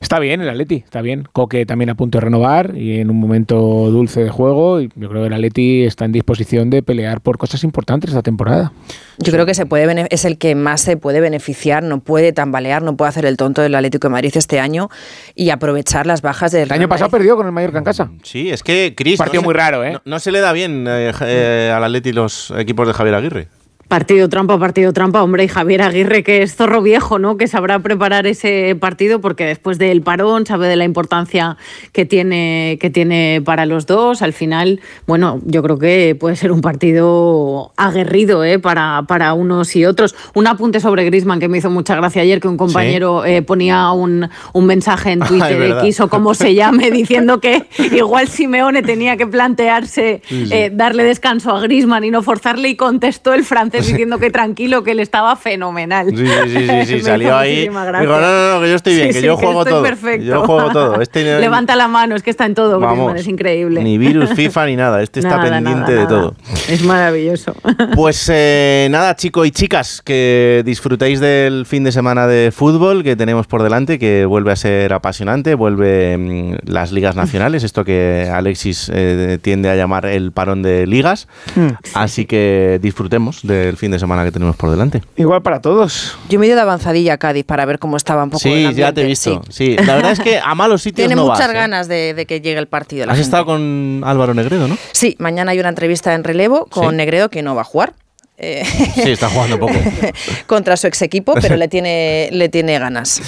Está 0.00 0.20
bien 0.20 0.40
el 0.40 0.48
Atleti, 0.48 0.76
está 0.76 1.02
bien. 1.02 1.26
Coque 1.32 1.66
también 1.66 1.90
a 1.90 1.96
punto 1.96 2.18
de 2.18 2.26
renovar 2.26 2.76
y 2.76 3.00
en 3.00 3.10
un 3.10 3.18
momento 3.18 3.56
dulce 3.90 4.22
de 4.22 4.30
juego. 4.30 4.80
Y 4.80 4.88
yo 4.94 5.08
creo 5.08 5.22
que 5.22 5.26
el 5.26 5.32
Atleti 5.32 5.82
está 5.82 6.04
en 6.04 6.12
disposición 6.12 6.70
de 6.70 6.84
pelear 6.84 7.20
por 7.20 7.38
cosas 7.38 7.64
importantes 7.64 8.10
esta 8.10 8.22
temporada. 8.22 8.72
Yo 9.18 9.32
creo 9.32 9.46
que 9.46 9.54
se 9.54 9.66
puede 9.66 10.06
es 10.10 10.24
el 10.24 10.38
que 10.38 10.54
más 10.54 10.80
se 10.80 10.96
puede 10.96 11.20
beneficiar, 11.20 11.82
no 11.82 12.00
puede 12.00 12.32
tambalear, 12.32 12.82
no 12.82 12.96
puede 12.96 13.08
hacer 13.10 13.26
el 13.26 13.36
tonto 13.36 13.62
del 13.62 13.74
Atlético 13.74 14.08
de 14.08 14.12
Madrid 14.12 14.32
este 14.34 14.60
año 14.60 14.88
y 15.34 15.50
aprovechar 15.50 16.06
las 16.06 16.22
bajas 16.22 16.52
del 16.52 16.62
El 16.64 16.72
año 16.72 16.88
pasado 16.88 17.10
perdió 17.10 17.36
con 17.36 17.46
el 17.46 17.52
Mallorca 17.52 17.78
en 17.78 17.84
casa. 17.84 18.10
Sí, 18.22 18.50
es 18.50 18.62
que 18.62 18.94
Chris. 18.96 19.18
Partido 19.18 19.42
no 19.42 19.46
muy 19.46 19.54
se- 19.54 19.58
raro, 19.58 19.84
¿eh? 19.84 19.92
No, 19.92 20.02
no 20.04 20.18
se 20.18 20.32
le 20.32 20.40
da 20.40 20.52
bien 20.52 20.86
eh, 20.88 21.12
eh, 21.22 21.72
al 21.74 21.84
Atleti 21.84 22.12
los 22.12 22.52
equipos 22.56 22.86
de 22.86 22.94
Javier 22.94 23.14
Aguirre. 23.14 23.48
Partido 23.88 24.28
trampa, 24.28 24.58
partido 24.58 24.92
trampa, 24.92 25.22
hombre, 25.22 25.44
y 25.44 25.48
Javier 25.48 25.82
Aguirre, 25.82 26.22
que 26.22 26.42
es 26.42 26.56
zorro 26.56 26.80
viejo, 26.82 27.18
¿no? 27.18 27.36
Que 27.36 27.46
sabrá 27.46 27.78
preparar 27.80 28.26
ese 28.26 28.76
partido 28.80 29.20
porque 29.20 29.44
después 29.44 29.78
del 29.78 30.02
parón 30.02 30.46
sabe 30.46 30.68
de 30.68 30.76
la 30.76 30.84
importancia 30.84 31.56
que 31.92 32.04
tiene, 32.04 32.78
que 32.80 32.90
tiene 32.90 33.42
para 33.44 33.66
los 33.66 33.86
dos. 33.86 34.22
Al 34.22 34.32
final, 34.32 34.80
bueno, 35.06 35.40
yo 35.44 35.62
creo 35.62 35.78
que 35.78 36.16
puede 36.18 36.36
ser 36.36 36.50
un 36.50 36.60
partido 36.60 37.72
aguerrido 37.76 38.42
¿eh? 38.44 38.58
para, 38.58 39.02
para 39.06 39.34
unos 39.34 39.76
y 39.76 39.84
otros. 39.84 40.14
Un 40.34 40.46
apunte 40.46 40.80
sobre 40.80 41.04
Grisman 41.04 41.38
que 41.38 41.48
me 41.48 41.58
hizo 41.58 41.70
mucha 41.70 41.94
gracia 41.94 42.22
ayer, 42.22 42.40
que 42.40 42.48
un 42.48 42.56
compañero 42.56 43.24
eh, 43.24 43.42
ponía 43.42 43.90
un, 43.92 44.28
un 44.52 44.66
mensaje 44.66 45.12
en 45.12 45.20
Twitter 45.28 45.58
verdad. 45.58 45.84
X 45.84 46.00
o 46.00 46.08
como 46.08 46.34
se 46.34 46.54
llame, 46.54 46.90
diciendo 46.90 47.38
que 47.40 47.66
igual 47.92 48.28
Simeone 48.28 48.82
tenía 48.82 49.16
que 49.16 49.26
plantearse 49.26 50.22
Sí, 50.24 50.46
sí. 50.46 50.52
eh, 50.52 50.70
darle 50.72 51.04
descanso 51.04 51.50
a 51.54 51.60
Grisman 51.60 52.04
y 52.04 52.10
no 52.10 52.22
forzarle 52.22 52.68
y 52.70 52.76
contestó 52.76 53.34
el 53.34 53.44
francés 53.44 53.83
diciendo 53.86 54.18
que 54.18 54.30
tranquilo, 54.30 54.82
que 54.82 54.92
él 54.92 55.00
estaba 55.00 55.36
fenomenal. 55.36 56.08
Sí, 56.10 56.26
sí, 56.26 56.68
sí, 56.68 56.86
sí, 56.86 57.00
salió 57.02 57.36
ahí. 57.36 57.68
Digo, 57.68 57.74
no, 57.74 58.20
no, 58.20 58.54
no, 58.54 58.60
que 58.60 58.68
yo 58.68 58.76
estoy 58.76 58.96
bien, 58.96 59.12
que 59.12 59.22
yo 59.22 59.36
juego 59.36 59.60
estoy 59.60 59.72
todo. 59.72 59.82
perfecto. 59.82 60.24
Yo 60.24 60.42
juego 60.46 60.70
todo. 60.70 61.00
Este 61.04 61.38
Levanta 61.38 61.76
la 61.76 61.88
mano, 61.88 62.16
es 62.16 62.22
que 62.22 62.30
está 62.30 62.46
en 62.46 62.54
todo, 62.54 62.80
Vamos. 62.80 62.96
Griezmann, 62.96 63.16
es 63.16 63.28
increíble. 63.28 63.82
Ni 63.82 63.98
virus, 63.98 64.30
FIFA, 64.30 64.66
ni 64.66 64.76
nada. 64.76 65.02
Este 65.02 65.20
está 65.20 65.40
pendiente 65.42 65.92
nada, 65.92 66.00
de 66.00 66.06
todo. 66.06 66.34
Es 66.68 66.82
maravilloso. 66.82 67.54
Pues 67.94 68.28
eh, 68.32 68.88
nada, 68.90 69.14
chicos 69.14 69.46
y 69.46 69.50
chicas, 69.50 70.02
que 70.02 70.62
disfrutéis 70.64 71.20
del 71.20 71.64
fin 71.66 71.84
de 71.84 71.92
semana 71.92 72.26
de 72.26 72.50
fútbol 72.50 73.04
que 73.04 73.14
tenemos 73.14 73.46
por 73.46 73.62
delante, 73.62 73.98
que 73.98 74.24
vuelve 74.24 74.52
a 74.52 74.56
ser 74.56 74.92
apasionante, 74.92 75.54
vuelve 75.54 76.16
mm, 76.16 76.56
las 76.64 76.92
ligas 76.92 77.14
nacionales, 77.14 77.62
esto 77.62 77.84
que 77.84 78.30
Alexis 78.32 78.90
eh, 78.92 79.38
tiende 79.40 79.70
a 79.70 79.76
llamar 79.76 80.06
el 80.06 80.32
parón 80.32 80.62
de 80.62 80.86
ligas. 80.86 81.28
Mm. 81.54 81.68
Así 81.94 82.26
que 82.26 82.78
disfrutemos 82.82 83.40
del 83.66 83.76
fin 83.76 83.90
de 83.90 83.98
semana 83.98 84.24
que 84.24 84.32
tenemos 84.32 84.56
por 84.56 84.70
delante. 84.70 85.02
Igual 85.16 85.42
para 85.42 85.60
todos. 85.60 86.16
Yo 86.28 86.38
me 86.38 86.46
he 86.46 86.48
ido 86.48 86.56
de 86.56 86.62
avanzadilla 86.62 87.14
a 87.14 87.18
Cádiz 87.18 87.44
para 87.44 87.64
ver 87.64 87.78
cómo 87.78 87.96
estaba 87.96 88.22
un 88.24 88.30
poco 88.30 88.46
el 88.48 88.52
Sí, 88.52 88.56
ambiente. 88.66 88.80
ya 88.80 88.92
te 88.92 89.02
he 89.02 89.04
visto. 89.04 89.42
sí. 89.50 89.76
Sí, 89.76 89.76
la 89.84 89.96
verdad 89.96 90.12
es 90.12 90.20
que 90.20 90.38
a 90.38 90.54
malos 90.54 90.82
sitios 90.82 91.06
Tiene 91.08 91.14
no 91.16 91.26
muchas 91.26 91.46
vas, 91.46 91.50
¿eh? 91.50 91.52
ganas 91.54 91.88
de, 91.88 92.14
de 92.14 92.26
que 92.26 92.40
llegue 92.40 92.58
el 92.58 92.68
partido. 92.68 93.06
la 93.06 93.12
Has 93.12 93.18
gente. 93.18 93.26
estado 93.26 93.46
con 93.46 94.02
Álvaro 94.04 94.34
Negredo, 94.34 94.68
¿no? 94.68 94.76
Sí, 94.92 95.16
mañana 95.18 95.52
hay 95.52 95.60
una 95.60 95.68
entrevista 95.70 96.14
en 96.14 96.24
relevo 96.24 96.66
con 96.66 96.90
Sí. 96.90 96.96
Negredo 96.96 97.28
que 97.30 97.42
no 97.42 97.54
va 97.54 97.62
a 97.62 97.64
jugar. 97.64 97.94
eh, 98.36 98.64
Sí, 98.94 99.10
está 99.12 99.28
jugando 99.28 99.58
poco. 99.60 99.72
contra 100.46 100.76
su 100.76 100.86
ex 100.86 101.02
equipo, 101.02 101.34
pero 101.40 101.56
le 101.56 101.68
tiene, 101.68 102.28
le 102.32 102.48
tiene 102.48 102.78
ganas. 102.78 103.20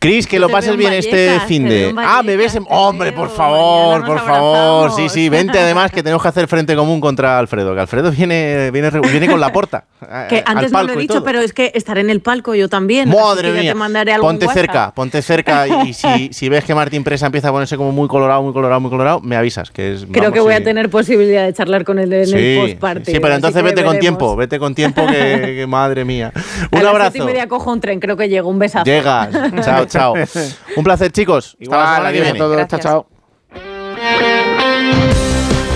Cris, 0.00 0.26
que 0.26 0.38
lo 0.38 0.48
pases 0.48 0.76
bien 0.76 0.92
este 0.92 1.40
fin 1.46 1.68
de. 1.68 1.94
Ah, 1.98 2.22
me 2.24 2.36
ves 2.36 2.54
en. 2.54 2.64
Hombre, 2.68 3.12
por 3.12 3.30
favor, 3.30 4.04
por 4.04 4.20
favor. 4.20 4.92
Sí, 4.92 5.08
sí, 5.08 5.28
vente 5.28 5.58
además 5.58 5.90
que 5.90 6.02
tenemos 6.02 6.22
que 6.22 6.28
hacer 6.28 6.46
frente 6.46 6.76
común 6.76 7.00
contra 7.00 7.38
Alfredo. 7.38 7.74
Que 7.74 7.80
Alfredo 7.80 8.10
viene, 8.12 8.70
viene, 8.70 9.28
con 9.28 9.40
la 9.40 9.52
porta. 9.52 9.84
Que 10.28 10.36
eh, 10.36 10.44
al 10.46 10.58
antes 10.58 10.72
no 10.72 10.82
lo 10.84 10.92
he 10.92 10.96
dicho, 10.96 11.24
pero 11.24 11.40
es 11.40 11.52
que 11.52 11.72
estaré 11.74 12.00
en 12.02 12.10
el 12.10 12.20
palco 12.20 12.54
yo 12.54 12.68
también. 12.68 13.08
Madre 13.08 13.52
que 13.52 13.60
mía. 13.60 13.74
te 14.04 14.18
Ponte 14.20 14.46
WhatsApp. 14.46 14.54
cerca, 14.62 14.92
ponte 14.94 15.22
cerca 15.22 15.66
y 15.84 15.92
si, 15.92 16.32
si 16.32 16.48
ves 16.48 16.64
que 16.64 16.74
Martín 16.74 17.02
Presa 17.02 17.26
empieza 17.26 17.48
a 17.48 17.52
ponerse 17.52 17.76
como 17.76 17.90
muy 17.90 18.06
colorado, 18.08 18.42
muy 18.42 18.52
colorado, 18.52 18.80
muy 18.80 18.90
colorado, 18.90 19.20
me 19.20 19.36
avisas. 19.36 19.70
Que 19.72 19.94
es, 19.94 20.06
Creo 20.06 20.22
vamos, 20.24 20.32
que 20.34 20.40
voy 20.40 20.54
sí. 20.54 20.60
a 20.60 20.64
tener 20.64 20.88
posibilidad 20.88 21.44
de 21.44 21.52
charlar 21.52 21.84
con 21.84 21.98
él 21.98 22.12
en 22.12 22.26
Sí, 22.26 22.36
el 22.36 22.60
post-party. 22.60 23.12
sí, 23.12 23.18
pero 23.20 23.34
entonces 23.34 23.60
que 23.60 23.68
vete 23.68 23.84
con 23.84 23.98
tiempo, 23.98 24.36
vete 24.36 24.58
con 24.60 24.74
tiempo 24.74 25.04
que, 25.06 25.54
que 25.56 25.66
madre 25.68 26.04
mía. 26.04 26.32
Un 26.70 26.78
a 26.78 26.82
las 26.82 26.90
abrazo. 26.92 27.10
siete 27.12 27.24
y 27.24 27.26
media 27.32 27.48
cojo 27.48 27.72
un 27.72 27.80
tren, 27.80 27.98
creo 27.98 28.16
que 28.16 28.28
llego. 28.28 28.48
Un 28.48 28.58
besazo. 28.60 28.84
Llegas. 28.84 29.30
Chao, 29.64 29.84
chao. 29.88 30.14
Un 30.76 30.84
placer, 30.84 31.10
chicos. 31.12 31.56
Hasta 31.60 31.60
la 31.60 31.64
Igual, 31.64 31.86
semana 31.96 32.12
que 32.12 32.18
adiós 32.20 32.34
a 32.34 32.38
todos. 32.38 32.68
Chao, 32.68 32.80
chao. 32.80 33.06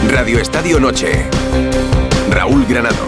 Radio 0.09 0.39
Estadio 0.39 0.79
Noche. 0.79 1.27
Raúl 2.31 2.65
Granado. 2.67 3.05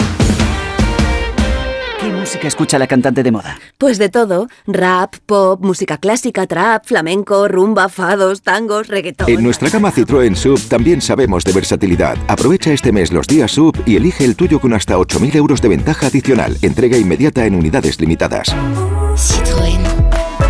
¿Qué 2.01 2.11
música 2.11 2.49
escucha 2.49 2.79
la 2.79 2.87
cantante 2.87 3.23
de 3.23 3.33
moda? 3.33 3.59
Pues 3.79 3.97
de 3.97 4.11
todo, 4.11 4.49
rap, 4.67 5.15
pop, 5.25 5.65
música 5.65 5.97
clásica, 5.97 6.47
trap, 6.47 6.85
flamenco, 6.85 7.49
rumba, 7.49 7.89
fados, 7.89 8.43
tangos, 8.43 8.89
reggaetón. 8.89 9.31
En 9.31 9.43
nuestra 9.43 9.71
gama 9.71 9.91
Citroën 9.91 10.35
Sub 10.35 10.61
también 10.69 11.01
sabemos 11.01 11.45
de 11.45 11.53
versatilidad. 11.53 12.19
Aprovecha 12.29 12.73
este 12.73 12.93
mes 12.93 13.11
los 13.11 13.27
días 13.27 13.53
Sub 13.53 13.75
y 13.87 13.97
elige 13.97 14.25
el 14.27 14.37
tuyo 14.37 14.61
con 14.61 14.75
hasta 14.75 14.99
8.000 14.99 15.35
euros 15.37 15.63
de 15.63 15.69
ventaja 15.69 16.09
adicional. 16.09 16.59
Entrega 16.61 16.99
inmediata 16.99 17.47
en 17.47 17.55
unidades 17.55 17.99
limitadas. 17.99 18.55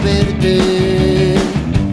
Verte. 0.00 1.34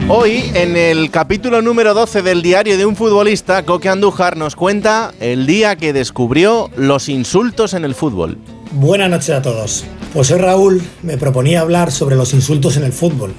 Hoy, 0.08 0.50
en 0.56 0.76
el 0.76 1.12
capítulo 1.12 1.62
número 1.62 1.94
12 1.94 2.24
del 2.24 2.42
diario 2.42 2.78
de 2.78 2.86
un 2.86 2.96
futbolista, 2.96 3.64
Coque 3.64 3.90
Andújar 3.90 4.38
nos 4.38 4.56
cuenta 4.56 5.14
el 5.20 5.46
día 5.46 5.76
que 5.76 5.94
descubrió 5.94 6.72
los 6.76 7.10
insultos 7.10 7.76
en 7.76 7.86
el 7.86 7.94
fútbol. 7.94 8.40
Buenas 8.72 9.10
noches 9.10 9.30
a 9.30 9.42
todos. 9.42 9.86
Pues 10.14 10.28
soy 10.28 10.40
Raúl, 10.40 10.82
me 11.04 11.18
proponía 11.18 11.62
hablar 11.62 11.92
sobre 11.92 12.16
los 12.16 12.34
insultos 12.34 12.76
en 12.78 12.86
el 12.86 12.92
fútbol. 12.94 13.34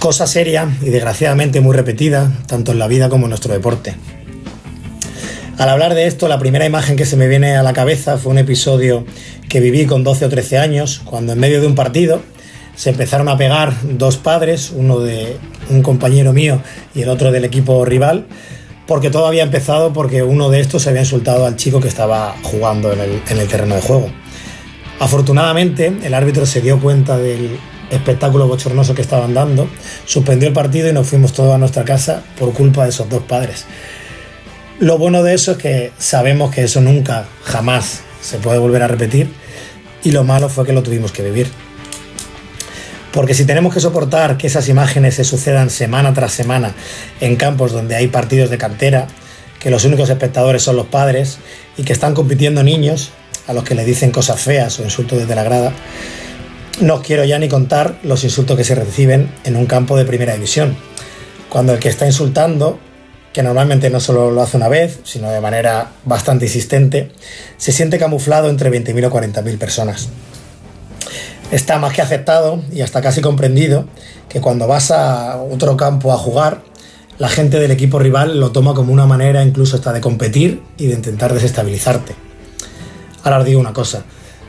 Cosa 0.00 0.26
seria 0.26 0.68
y 0.82 0.86
desgraciadamente 0.86 1.60
muy 1.60 1.76
repetida, 1.76 2.30
tanto 2.46 2.72
en 2.72 2.80
la 2.80 2.88
vida 2.88 3.08
como 3.08 3.26
en 3.26 3.30
nuestro 3.30 3.52
deporte. 3.52 3.94
Al 5.58 5.68
hablar 5.68 5.94
de 5.94 6.06
esto, 6.06 6.26
la 6.26 6.38
primera 6.38 6.64
imagen 6.64 6.96
que 6.96 7.04
se 7.04 7.16
me 7.16 7.28
viene 7.28 7.54
a 7.54 7.62
la 7.62 7.74
cabeza 7.74 8.16
fue 8.16 8.32
un 8.32 8.38
episodio 8.38 9.04
que 9.48 9.60
viví 9.60 9.86
con 9.86 10.02
12 10.02 10.24
o 10.24 10.28
13 10.28 10.58
años, 10.58 11.02
cuando 11.04 11.34
en 11.34 11.38
medio 11.38 11.60
de 11.60 11.66
un 11.66 11.74
partido 11.74 12.22
se 12.80 12.88
empezaron 12.88 13.28
a 13.28 13.36
pegar 13.36 13.74
dos 13.82 14.16
padres, 14.16 14.72
uno 14.74 15.00
de 15.00 15.36
un 15.68 15.82
compañero 15.82 16.32
mío 16.32 16.62
y 16.94 17.02
el 17.02 17.10
otro 17.10 17.30
del 17.30 17.44
equipo 17.44 17.84
rival, 17.84 18.26
porque 18.86 19.10
todo 19.10 19.26
había 19.26 19.42
empezado 19.42 19.92
porque 19.92 20.22
uno 20.22 20.48
de 20.48 20.60
estos 20.60 20.84
se 20.84 20.88
había 20.88 21.02
insultado 21.02 21.44
al 21.44 21.56
chico 21.56 21.78
que 21.78 21.88
estaba 21.88 22.34
jugando 22.42 22.90
en 22.90 23.00
el, 23.00 23.22
en 23.28 23.38
el 23.38 23.48
terreno 23.48 23.74
de 23.74 23.82
juego. 23.82 24.10
Afortunadamente, 24.98 25.92
el 26.02 26.14
árbitro 26.14 26.46
se 26.46 26.62
dio 26.62 26.80
cuenta 26.80 27.18
del 27.18 27.58
espectáculo 27.90 28.48
bochornoso 28.48 28.94
que 28.94 29.02
estaban 29.02 29.34
dando, 29.34 29.68
suspendió 30.06 30.48
el 30.48 30.54
partido 30.54 30.88
y 30.88 30.94
nos 30.94 31.06
fuimos 31.06 31.34
todos 31.34 31.54
a 31.54 31.58
nuestra 31.58 31.84
casa 31.84 32.22
por 32.38 32.54
culpa 32.54 32.84
de 32.84 32.88
esos 32.88 33.10
dos 33.10 33.24
padres. 33.24 33.66
Lo 34.78 34.96
bueno 34.96 35.22
de 35.22 35.34
eso 35.34 35.52
es 35.52 35.58
que 35.58 35.92
sabemos 35.98 36.50
que 36.50 36.62
eso 36.62 36.80
nunca, 36.80 37.26
jamás 37.44 38.00
se 38.22 38.38
puede 38.38 38.58
volver 38.58 38.82
a 38.82 38.88
repetir 38.88 39.30
y 40.02 40.12
lo 40.12 40.24
malo 40.24 40.48
fue 40.48 40.64
que 40.64 40.72
lo 40.72 40.82
tuvimos 40.82 41.12
que 41.12 41.22
vivir. 41.22 41.48
Porque 43.12 43.34
si 43.34 43.44
tenemos 43.44 43.74
que 43.74 43.80
soportar 43.80 44.36
que 44.36 44.46
esas 44.46 44.68
imágenes 44.68 45.14
se 45.16 45.24
sucedan 45.24 45.70
semana 45.70 46.14
tras 46.14 46.32
semana 46.32 46.74
en 47.20 47.36
campos 47.36 47.72
donde 47.72 47.96
hay 47.96 48.06
partidos 48.08 48.50
de 48.50 48.58
cantera, 48.58 49.08
que 49.58 49.70
los 49.70 49.84
únicos 49.84 50.08
espectadores 50.10 50.62
son 50.62 50.76
los 50.76 50.86
padres 50.86 51.38
y 51.76 51.82
que 51.82 51.92
están 51.92 52.14
compitiendo 52.14 52.62
niños 52.62 53.10
a 53.46 53.52
los 53.52 53.64
que 53.64 53.74
le 53.74 53.84
dicen 53.84 54.10
cosas 54.10 54.40
feas 54.40 54.78
o 54.78 54.84
insultos 54.84 55.18
desde 55.18 55.34
la 55.34 55.42
grada, 55.42 55.72
no 56.80 56.94
os 56.94 57.00
quiero 57.02 57.24
ya 57.24 57.38
ni 57.38 57.48
contar 57.48 57.98
los 58.02 58.24
insultos 58.24 58.56
que 58.56 58.64
se 58.64 58.74
reciben 58.74 59.30
en 59.44 59.56
un 59.56 59.66
campo 59.66 59.96
de 59.96 60.04
primera 60.04 60.34
división, 60.34 60.76
cuando 61.48 61.74
el 61.74 61.78
que 61.78 61.88
está 61.88 62.06
insultando 62.06 62.78
que 63.32 63.42
normalmente 63.42 63.90
no 63.90 64.00
solo 64.00 64.30
lo 64.30 64.42
hace 64.42 64.56
una 64.56 64.68
vez, 64.68 65.00
sino 65.04 65.30
de 65.30 65.40
manera 65.40 65.92
bastante 66.04 66.46
insistente, 66.46 67.12
se 67.58 67.70
siente 67.70 67.98
camuflado 67.98 68.48
entre 68.48 68.70
20.000 68.70 69.06
o 69.06 69.10
40.000 69.10 69.58
personas. 69.58 70.08
Está 71.50 71.80
más 71.80 71.92
que 71.92 72.00
aceptado 72.00 72.62
y 72.72 72.82
hasta 72.82 73.00
casi 73.00 73.20
comprendido 73.20 73.84
que 74.28 74.40
cuando 74.40 74.68
vas 74.68 74.92
a 74.92 75.36
otro 75.38 75.76
campo 75.76 76.12
a 76.12 76.16
jugar, 76.16 76.62
la 77.18 77.28
gente 77.28 77.58
del 77.58 77.72
equipo 77.72 77.98
rival 77.98 78.38
lo 78.38 78.52
toma 78.52 78.72
como 78.72 78.92
una 78.92 79.04
manera 79.04 79.42
incluso 79.42 79.76
hasta 79.76 79.92
de 79.92 80.00
competir 80.00 80.62
y 80.78 80.86
de 80.86 80.94
intentar 80.94 81.34
desestabilizarte. 81.34 82.14
Ahora 83.24 83.40
os 83.40 83.44
digo 83.44 83.60
una 83.60 83.72
cosa, 83.72 84.04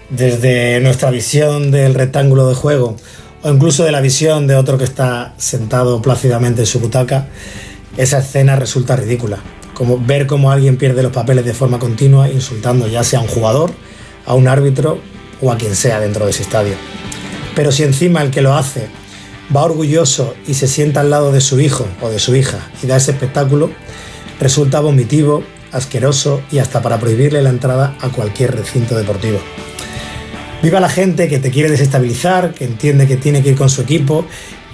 desde 0.09 0.79
nuestra 0.79 1.09
visión 1.09 1.71
del 1.71 1.95
rectángulo 1.95 2.47
de 2.47 2.55
juego 2.55 2.95
o 3.41 3.49
incluso 3.49 3.83
de 3.83 3.91
la 3.91 3.99
visión 3.99 4.45
de 4.45 4.55
otro 4.55 4.77
que 4.77 4.83
está 4.83 5.33
sentado 5.37 6.03
plácidamente 6.03 6.61
en 6.61 6.67
su 6.67 6.79
butaca, 6.79 7.27
esa 7.97 8.19
escena 8.19 8.55
resulta 8.55 8.95
ridícula. 8.95 9.39
Como 9.73 9.97
ver 9.97 10.27
cómo 10.27 10.51
alguien 10.51 10.77
pierde 10.77 11.01
los 11.01 11.11
papeles 11.11 11.45
de 11.45 11.55
forma 11.55 11.79
continua 11.79 12.29
insultando 12.29 12.87
ya 12.87 13.03
sea 13.03 13.19
a 13.19 13.23
un 13.23 13.27
jugador, 13.27 13.71
a 14.27 14.35
un 14.35 14.47
árbitro 14.47 14.99
o 15.41 15.51
a 15.51 15.57
quien 15.57 15.75
sea 15.75 15.99
dentro 15.99 16.25
de 16.25 16.31
ese 16.31 16.43
estadio. 16.43 16.75
Pero 17.55 17.71
si 17.71 17.83
encima 17.83 18.21
el 18.21 18.31
que 18.31 18.41
lo 18.41 18.55
hace 18.55 18.87
va 19.55 19.63
orgulloso 19.63 20.35
y 20.47 20.53
se 20.53 20.67
sienta 20.67 21.01
al 21.01 21.09
lado 21.09 21.31
de 21.31 21.41
su 21.41 21.59
hijo 21.59 21.87
o 22.01 22.09
de 22.09 22.19
su 22.19 22.35
hija 22.35 22.69
y 22.81 22.87
da 22.87 22.97
ese 22.97 23.11
espectáculo, 23.11 23.71
resulta 24.39 24.79
vomitivo, 24.79 25.43
asqueroso 25.71 26.41
y 26.51 26.59
hasta 26.59 26.81
para 26.81 26.99
prohibirle 26.99 27.41
la 27.41 27.49
entrada 27.49 27.95
a 28.01 28.09
cualquier 28.09 28.55
recinto 28.55 28.95
deportivo. 28.95 29.39
Viva 30.63 30.79
la 30.79 30.89
gente 30.89 31.27
que 31.27 31.39
te 31.39 31.49
quiere 31.49 31.69
desestabilizar, 31.69 32.53
que 32.53 32.65
entiende 32.65 33.07
que 33.07 33.17
tiene 33.17 33.41
que 33.41 33.49
ir 33.49 33.55
con 33.55 33.69
su 33.69 33.81
equipo 33.81 34.25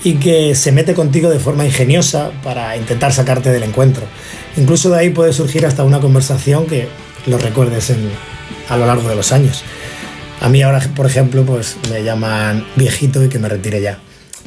y 0.03 0.15
que 0.15 0.53
se 0.53 0.71
mete 0.71 0.93
contigo 0.93 1.29
de 1.29 1.39
forma 1.39 1.65
ingeniosa 1.65 2.31
para 2.43 2.75
intentar 2.77 3.13
sacarte 3.13 3.51
del 3.51 3.63
encuentro. 3.63 4.03
Incluso 4.57 4.89
de 4.89 4.99
ahí 4.99 5.09
puede 5.09 5.33
surgir 5.33 5.65
hasta 5.65 5.83
una 5.83 5.99
conversación 5.99 6.65
que 6.65 6.87
lo 7.25 7.37
recuerdes 7.37 7.93
a 8.69 8.77
lo 8.77 8.85
largo 8.85 9.07
de 9.09 9.15
los 9.15 9.31
años. 9.31 9.63
A 10.39 10.49
mí 10.49 10.61
ahora, 10.61 10.79
por 10.95 11.05
ejemplo, 11.05 11.43
pues 11.45 11.77
me 11.89 12.03
llaman 12.03 12.65
viejito 12.75 13.23
y 13.23 13.29
que 13.29 13.39
me 13.39 13.49
retire 13.49 13.81
ya. 13.81 13.97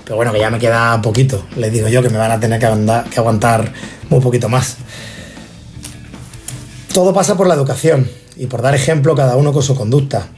Pero 0.05 0.16
bueno, 0.16 0.32
que 0.32 0.38
ya 0.38 0.51
me 0.51 0.59
queda 0.59 1.01
poquito. 1.03 1.45
Les 1.57 1.72
digo 1.72 1.88
yo 1.88 2.03
que 2.03 2.09
me 2.09 2.18
van 2.18 2.30
a 2.30 2.38
tener 2.38 2.61
que, 2.61 2.66
aguantar 2.66 3.72
muy 4.09 4.20
poquito 4.20 4.49
más. 4.49 4.76
Todo 6.95 7.12
pasa 7.12 7.36
por 7.36 7.47
la 7.47 7.55
educación 7.55 8.09
y 8.36 8.47
por 8.47 8.62
dar 8.62 8.74
ejemplo 8.74 9.14
cada 9.14 9.36
uno 9.36 9.53
con 9.53 9.62
su 9.62 9.74
conducta, 9.74 10.28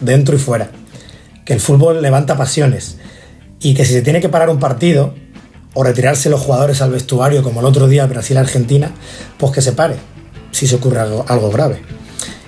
dentro 0.00 0.34
y 0.34 0.38
fuera. 0.38 0.70
Que 1.44 1.52
el 1.52 1.60
fútbol 1.60 2.00
levanta 2.00 2.36
pasiones 2.36 2.96
y 3.60 3.74
que 3.74 3.84
si 3.84 3.92
se 3.92 4.02
tiene 4.02 4.20
que 4.20 4.28
parar 4.28 4.48
un 4.48 4.58
partido 4.58 5.14
o 5.74 5.84
retirarse 5.84 6.30
los 6.30 6.40
jugadores 6.40 6.80
al 6.80 6.90
vestuario 6.90 7.42
como 7.42 7.60
el 7.60 7.66
otro 7.66 7.86
día 7.86 8.06
Brasil-Argentina, 8.06 8.92
pues 9.38 9.52
que 9.52 9.62
se 9.62 9.72
pare, 9.72 9.96
si 10.50 10.66
se 10.66 10.76
ocurre 10.76 11.00
algo 11.00 11.50
grave 11.50 11.82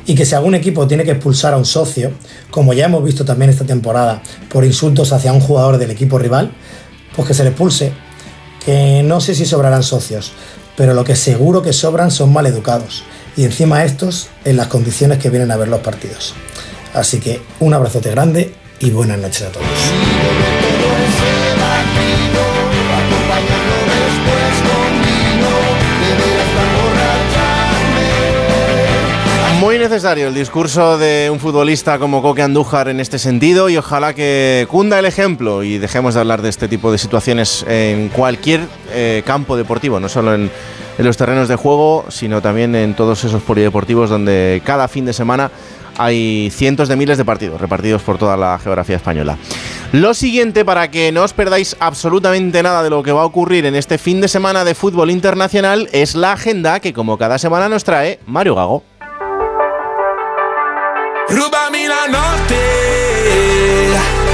y 0.07 0.15
que 0.15 0.27
si 0.27 0.35
algún 0.35 0.55
equipo 0.55 0.87
tiene 0.87 1.05
que 1.05 1.13
expulsar 1.13 1.55
a 1.55 1.57
un 1.57 1.65
socio, 1.65 2.13
como 2.51 2.73
ya 2.73 2.87
hemos 2.87 3.03
visto 3.05 3.25
también 3.25 3.51
esta 3.51 3.65
temporada, 3.65 4.23
por 4.49 4.65
insultos 4.65 5.13
hacia 5.13 5.33
un 5.33 5.41
jugador 5.41 5.79
del 5.79 5.91
equipo 5.91 6.19
rival, 6.19 6.53
pues 7.15 7.29
que 7.29 7.35
se 7.35 7.45
le 7.45 7.51
expulse, 7.51 7.93
que 8.65 9.03
no 9.05 9.21
sé 9.21 9.35
si 9.35 9.47
sobrarán 9.47 9.83
socios, 9.83 10.33
pero 10.77 10.95
lo 10.95 11.05
que 11.05 11.17
seguro 11.17 11.63
que 11.63 11.73
sobran 11.73 12.11
son 12.11 12.33
mal 12.33 12.47
educados, 12.47 13.05
y 13.37 13.45
encima 13.45 13.85
estos 13.85 14.29
en 14.45 14.57
las 14.57 14.69
condiciones 14.69 15.19
que 15.19 15.31
vienen 15.31 15.51
a 15.51 15.57
ver 15.57 15.69
los 15.69 15.81
partidos. 15.81 16.35
Así 16.95 17.19
que 17.19 17.43
un 17.61 17.75
abrazote 17.75 18.11
grande 18.11 18.55
y 18.81 18.91
buenas 18.91 19.19
noches 19.19 19.43
a 19.43 19.53
todos. 19.53 20.54
Muy 29.75 29.81
necesario 29.81 30.29
el 30.29 30.35
discurso 30.35 30.99
de 30.99 31.29
un 31.33 31.41
futbolista 31.41 31.99
como 31.99 32.23
Coque 32.23 32.43
Andújar 32.43 32.87
en 32.87 33.01
este 33.01 33.19
sentido 33.19 33.69
y 33.69 33.77
ojalá 33.77 34.15
que 34.15 34.69
cunda 34.71 35.01
el 35.01 35.05
ejemplo 35.05 35.65
y 35.65 35.79
dejemos 35.79 36.15
de 36.15 36.21
hablar 36.21 36.43
de 36.43 36.49
este 36.49 36.69
tipo 36.69 36.93
de 36.93 36.99
situaciones 36.99 37.65
en 37.69 38.09
cualquier 38.09 38.61
eh, 38.93 39.25
campo 39.27 39.57
deportivo, 39.57 39.99
no 39.99 40.09
solo 40.09 40.33
en, 40.33 40.49
en 40.97 41.05
los 41.05 41.17
terrenos 41.17 41.49
de 41.49 41.57
juego, 41.57 42.05
sino 42.09 42.41
también 42.41 42.77
en 42.77 42.95
todos 42.95 43.25
esos 43.25 43.43
polideportivos 43.43 44.11
donde 44.11 44.63
cada 44.65 44.87
fin 44.87 45.07
de 45.07 45.13
semana 45.13 45.51
hay 45.99 46.51
cientos 46.53 46.89
de 46.89 46.95
miles 46.95 47.19
de 47.19 47.25
partidos 47.25 47.61
repartidos 47.61 48.03
por 48.03 48.17
toda 48.17 48.37
la 48.37 48.57
geografía 48.61 48.95
española. 48.95 49.39
Lo 49.91 50.15
siguiente, 50.15 50.65
para 50.65 50.89
que 50.91 51.11
no 51.11 51.25
os 51.25 51.33
perdáis 51.33 51.77
absolutamente 51.81 52.63
nada 52.63 52.85
de 52.85 52.91
lo 52.91 53.03
que 53.03 53.11
va 53.11 53.23
a 53.23 53.27
ocurrir 53.27 53.67
en 53.67 53.75
este 53.75 53.99
fin 53.99 54.21
de 54.21 54.29
semana 54.29 54.65
de 54.65 54.77
fútbol 54.77 55.11
internacional, 55.11 55.89
es 55.93 56.15
la 56.15 56.33
agenda 56.33 56.79
que 56.79 56.93
como 56.93 57.19
cada 57.19 57.39
semana 57.39 57.69
nos 57.69 57.83
trae 57.83 58.21
Mario 58.27 58.55
Gago. 58.55 58.85
Rubami 61.29 61.87
la 61.87 62.07
notte. 62.09 62.63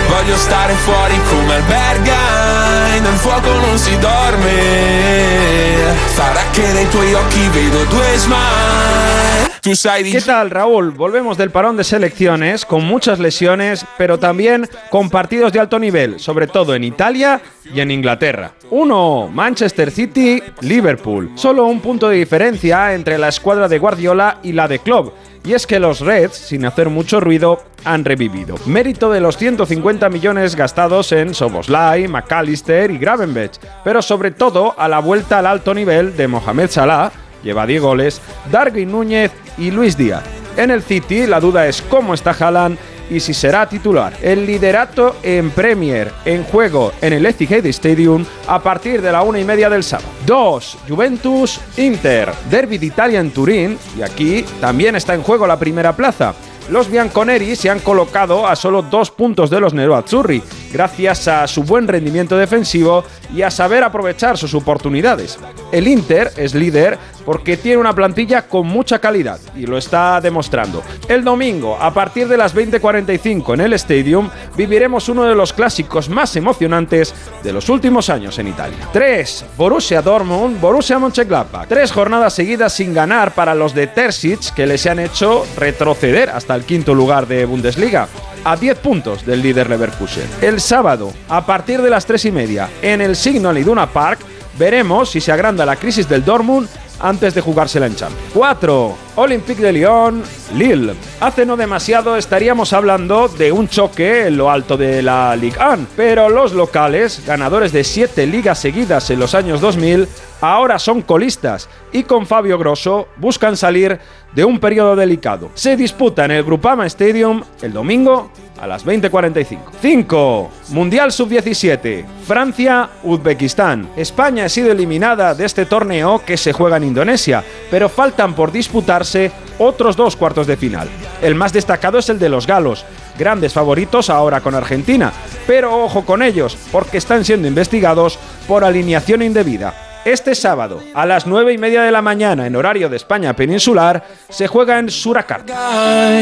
Voglio 0.09 0.37
stare 0.37 0.75
fuori 0.75 1.19
come 1.29 1.55
albergai 1.55 3.01
Nel 3.01 3.17
fuoco 3.17 3.53
non 3.53 3.79
si 3.79 3.97
dorme. 3.99 5.95
Sarà 6.13 6.43
che 6.51 6.67
nei 6.73 6.89
tuoi 6.89 7.15
occhi 7.15 7.49
vedo 7.49 7.85
due 7.85 8.17
smile 8.17 9.50
¿Qué 9.63 10.23
tal, 10.25 10.49
Raúl? 10.49 10.91
Volvemos 10.91 11.37
del 11.37 11.51
parón 11.51 11.77
de 11.77 11.85
selecciones 11.85 12.65
con 12.65 12.83
muchas 12.85 13.19
lesiones, 13.19 13.85
pero 13.99 14.19
también 14.19 14.67
con 14.89 15.11
partidos 15.11 15.53
de 15.53 15.61
alto 15.61 15.79
nivel, 15.79 16.19
sobre 16.19 16.47
todo 16.47 16.75
en 16.75 16.83
Italia 16.83 17.43
y 17.73 17.81
en 17.81 17.91
Inglaterra. 17.91 18.53
Uno, 18.71 19.29
Manchester 19.31 19.91
City, 19.91 20.43
Liverpool. 20.63 21.33
Solo 21.35 21.67
un 21.67 21.81
punto 21.81 22.09
de 22.09 22.17
diferencia 22.17 22.95
entre 22.95 23.19
la 23.19 23.29
escuadra 23.29 23.69
de 23.69 23.79
Guardiola 23.79 24.39
y 24.43 24.53
la 24.53 24.67
de 24.67 24.79
Klopp. 24.79 25.13
Y 25.45 25.53
es 25.53 25.67
que 25.67 25.79
los 25.79 26.01
Reds, 26.01 26.37
sin 26.37 26.65
hacer 26.65 26.89
mucho 26.89 27.21
ruido, 27.21 27.63
han 27.85 28.07
revivido. 28.07 28.57
Mérito 28.65 29.11
de 29.11 29.21
los 29.21 29.37
150 29.37 30.09
millones 30.09 30.57
gastados 30.57 31.13
en 31.13 31.35
Soboslai, 31.35 32.09
McAllister 32.09 32.91
y 32.91 32.97
Gravenberch, 32.99 33.59
pero 33.85 34.01
sobre 34.01 34.31
todo 34.31 34.75
a 34.79 34.89
la 34.89 35.01
vuelta 35.01 35.39
al 35.39 35.47
alto 35.47 35.75
nivel 35.75 36.17
de 36.17 36.29
Mohamed 36.29 36.71
Salah, 36.71 37.13
lleva 37.43 37.67
10 37.67 37.83
goles, 37.83 38.21
Darwin 38.51 38.93
Núñez 38.93 39.33
y 39.61 39.71
Luis 39.71 39.97
Díaz. 39.97 40.25
En 40.57 40.71
el 40.71 40.83
City 40.83 41.27
la 41.27 41.39
duda 41.39 41.69
es 41.69 41.81
cómo 41.83 42.15
está 42.15 42.33
Haaland 42.33 42.77
y 43.11 43.21
si 43.21 43.35
será 43.35 43.69
titular. 43.69 44.15
El 44.23 44.47
liderato 44.47 45.17
en 45.23 45.51
Premier, 45.51 46.13
en 46.25 46.45
juego 46.45 46.93
en 47.01 47.13
el 47.13 47.27
Etihad 47.27 47.67
Stadium 47.67 48.25
a 48.47 48.63
partir 48.63 49.03
de 49.03 49.13
la 49.13 49.23
una 49.23 49.39
y 49.39 49.45
media 49.45 49.69
del 49.69 49.83
sábado. 49.83 50.09
2. 50.27 50.79
Juventus 50.89 51.61
Inter, 51.77 52.33
Derby 52.51 52.79
de 52.79 52.87
Italia 52.87 53.21
en 53.21 53.31
Turín 53.31 53.79
y 53.99 54.03
aquí 54.03 54.45
también 54.61 54.97
está 54.97 55.15
en 55.15 55.23
juego 55.23 55.47
la 55.47 55.59
primera 55.59 55.95
plaza. 55.95 56.35
Los 56.69 56.91
bianconeri 56.91 57.57
se 57.57 57.71
han 57.71 57.81
colocado 57.81 58.47
a 58.47 58.55
solo 58.55 58.83
dos 58.83 59.11
puntos 59.11 59.51
de 59.51 59.61
los 59.61 59.75
Nero-Azzurri, 59.75 60.43
gracias 60.73 61.27
a 61.27 61.47
su 61.49 61.65
buen 61.65 61.89
rendimiento 61.89 62.37
defensivo 62.37 63.05
y 63.35 63.43
a 63.43 63.51
saber 63.51 63.83
aprovechar 63.83 64.39
sus 64.39 64.55
oportunidades. 64.55 65.39
El 65.73 65.89
Inter 65.89 66.31
es 66.37 66.55
líder 66.55 66.99
porque 67.25 67.57
tiene 67.57 67.79
una 67.79 67.95
plantilla 67.95 68.49
con 68.49 68.67
mucha 68.67 68.99
calidad 68.99 69.39
y 69.57 69.67
lo 69.67 69.79
está 69.79 70.21
demostrando. 70.21 70.83
El 71.09 71.23
domingo, 71.23 71.77
a 71.81 71.93
partir 71.93 72.29
de 72.29 72.37
las 72.37 72.55
20:45 72.55 73.55
en 73.55 73.61
el 73.61 73.73
Stadium, 73.75 74.29
viviremos 74.57 75.09
uno 75.09 75.25
de 75.25 75.35
los 75.35 75.53
clásicos 75.53 76.09
más 76.09 76.35
emocionantes 76.37 77.15
de 77.43 77.53
los 77.53 77.69
últimos 77.69 78.11
años 78.11 78.39
en 78.39 78.49
Italia. 78.49 78.89
3. 78.93 79.45
Borussia 79.57 80.03
Dortmund, 80.03 80.61
Borussia 80.61 80.99
Mönchengladbach. 80.99 81.69
Tres 81.69 81.93
jornadas 81.93 82.35
seguidas 82.35 82.73
sin 82.73 82.95
ganar 82.95 83.33
para 83.33 83.55
los 83.55 83.75
de 83.75 83.87
Terzic 83.87 84.55
que 84.55 84.67
les 84.67 84.87
han 84.87 84.99
hecho 84.99 85.47
retroceder 85.57 86.31
hasta 86.31 86.50
el 86.55 86.65
quinto 86.65 86.95
lugar 86.95 87.27
de 87.27 87.45
Bundesliga 87.45 88.09
a 88.45 88.57
10 88.57 88.79
puntos 88.79 89.27
del 89.27 89.43
líder 89.43 89.69
Leverkusen. 89.69 90.29
El 90.41 90.61
sábado, 90.61 91.13
a 91.29 91.45
partir 91.45 91.83
de 91.83 91.91
las 91.91 92.07
3 92.07 92.27
y 92.27 92.33
media, 92.33 92.69
en 92.83 93.01
el 93.01 93.17
Signal 93.17 93.59
Iduna 93.59 93.87
Park, 93.87 94.21
veremos 94.59 95.11
si 95.11 95.21
se 95.21 95.33
agranda 95.33 95.67
la 95.67 95.77
crisis 95.77 96.09
del 96.09 96.25
Dortmund 96.25 96.69
antes 97.01 97.35
de 97.35 97.41
jugársela 97.41 97.87
en 97.87 97.97
Champions. 97.97 98.31
4. 98.35 98.97
Olympique 99.17 99.63
de 99.63 99.73
Lyon, 99.73 100.23
Lille. 100.55 100.95
Hace 101.21 101.47
no 101.47 101.57
demasiado 101.57 102.17
estaríamos 102.17 102.73
hablando 102.73 103.29
de 103.29 103.53
un 103.53 103.69
choque 103.69 104.27
en 104.27 104.37
lo 104.37 104.51
alto 104.51 104.77
de 104.77 105.03
la 105.03 105.35
Ligue 105.37 105.59
1, 105.59 105.87
pero 105.97 106.29
los 106.29 106.53
locales, 106.53 107.23
ganadores 107.27 107.73
de 107.73 107.85
7 107.85 108.27
ligas 108.27 108.59
seguidas 108.59 109.11
en 109.11 109.19
los 109.19 109.35
años 109.35 109.61
2000, 109.61 110.09
ahora 110.41 110.79
son 110.79 111.03
colistas 111.03 111.69
y 111.93 112.05
con 112.05 112.27
Fabio 112.27 112.59
Grosso 112.59 113.09
buscan 113.17 113.57
salir 113.57 113.99
de 114.33 114.45
un 114.45 114.59
periodo 114.59 114.97
delicado. 114.97 115.51
Se 115.55 115.77
disputa 115.77 116.25
en 116.25 116.33
el 116.33 116.45
Grupama 116.45 116.87
Stadium 116.87 117.43
el 117.63 117.73
domingo 117.73 118.31
a 118.61 118.67
las 118.67 118.85
20:45. 118.85 119.59
5. 119.81 120.51
Mundial 120.69 121.13
Sub-17. 121.13 122.05
Francia, 122.27 122.91
Uzbekistán. 123.03 123.89
España 123.97 124.45
ha 124.45 124.49
sido 124.49 124.71
eliminada 124.71 125.35
de 125.35 125.47
este 125.47 125.67
torneo 125.67 126.23
que 126.25 126.37
se 126.37 126.53
juega 126.53 126.77
en 126.77 126.85
Indonesia, 126.85 127.43
pero 127.71 127.89
faltan 127.89 128.35
por 128.35 128.53
disputarse 128.53 129.33
otros 129.59 129.97
dos 129.97 130.15
cuartos 130.15 130.47
de 130.47 130.57
final. 130.57 130.89
El 131.23 131.35
más 131.35 131.53
destacado 131.53 131.99
es 131.99 132.09
el 132.09 132.19
de 132.19 132.29
los 132.29 132.47
galos, 132.47 132.85
grandes 133.19 133.53
favoritos 133.53 134.11
ahora 134.11 134.41
con 134.41 134.55
Argentina, 134.55 135.13
pero 135.47 135.85
ojo 135.85 136.05
con 136.05 136.23
ellos, 136.23 136.57
porque 136.71 136.99
están 136.99 137.25
siendo 137.25 137.49
investigados 137.49 138.19
por 138.47 138.65
alineación 138.65 139.23
indebida. 139.23 139.90
Este 140.05 140.35
sábado, 140.35 140.83
a 140.95 141.05
las 141.05 141.27
9 141.27 141.53
y 141.53 141.59
media 141.59 141.83
de 141.83 141.91
la 141.93 142.01
mañana, 142.01 142.47
en 142.47 142.57
horario 142.57 142.89
de 142.89 142.97
España 142.97 143.37
peninsular, 143.37 144.03
se 144.31 144.47
juega 144.47 144.79
en 144.79 144.89
Surakarta. 144.89 146.19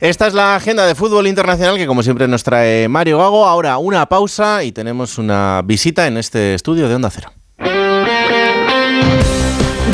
Esta 0.00 0.26
es 0.26 0.34
la 0.34 0.56
agenda 0.56 0.86
de 0.86 0.94
fútbol 0.94 1.26
internacional 1.28 1.76
que 1.76 1.86
como 1.86 2.02
siempre 2.02 2.26
nos 2.26 2.42
trae 2.42 2.88
Mario 2.88 3.18
Gago. 3.18 3.46
Ahora 3.46 3.78
una 3.78 4.06
pausa 4.06 4.64
y 4.64 4.72
tenemos 4.72 5.18
una 5.18 5.62
visita 5.64 6.06
en 6.08 6.16
este 6.16 6.54
estudio 6.54 6.88
de 6.88 6.94
Onda 6.96 7.10
Cero. 7.10 7.30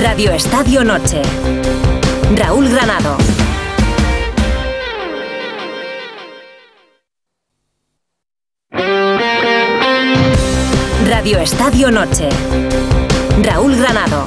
Radio 0.01 0.32
Estadio 0.32 0.82
Noche. 0.85 1.20
Raúl 2.36 2.68
Granado. 2.68 3.18
Radio 11.08 11.38
Estadio 11.38 11.90
Noche. 11.92 12.28
Raúl 13.42 13.76
Granado. 13.76 14.24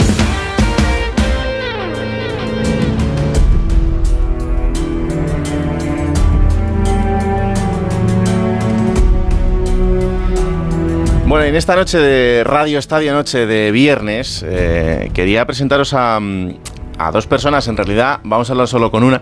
Bueno, 11.26 11.46
en 11.46 11.56
esta 11.56 11.76
noche 11.76 11.98
de 11.98 12.46
Radio 12.46 12.80
Estadio 12.80 13.12
Noche 13.14 13.46
de 13.46 13.72
viernes, 13.72 14.46
eh, 14.48 15.12
quería 15.14 15.46
presentaros 15.46 15.94
a, 15.94 16.18
mm, 16.20 16.56
a 16.98 17.12
dos 17.12 17.28
personas, 17.28 17.68
en 17.68 17.76
realidad 17.76 18.22
vamos 18.24 18.50
a 18.50 18.54
hablar 18.54 18.70
solo 18.70 18.90
con 18.90 19.04
una, 19.04 19.22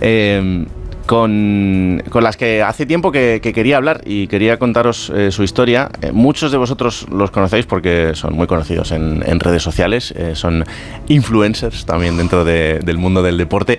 eh, 0.00 0.64
con, 1.06 2.02
con 2.10 2.24
las 2.24 2.36
que 2.36 2.62
hace 2.62 2.86
tiempo 2.86 3.12
que, 3.12 3.40
que 3.42 3.52
quería 3.52 3.76
hablar 3.76 4.00
y 4.04 4.26
quería 4.26 4.58
contaros 4.58 5.12
eh, 5.14 5.30
su 5.30 5.42
historia. 5.42 5.90
Eh, 6.02 6.12
muchos 6.12 6.50
de 6.52 6.58
vosotros 6.58 7.06
los 7.10 7.30
conocéis 7.30 7.66
porque 7.66 8.12
son 8.14 8.34
muy 8.34 8.46
conocidos 8.46 8.92
en, 8.92 9.22
en 9.26 9.40
redes 9.40 9.62
sociales, 9.62 10.12
eh, 10.16 10.32
son 10.34 10.64
influencers 11.08 11.84
también 11.86 12.16
dentro 12.16 12.44
de- 12.44 12.80
del 12.80 12.98
mundo 12.98 13.22
del 13.22 13.36
deporte. 13.38 13.78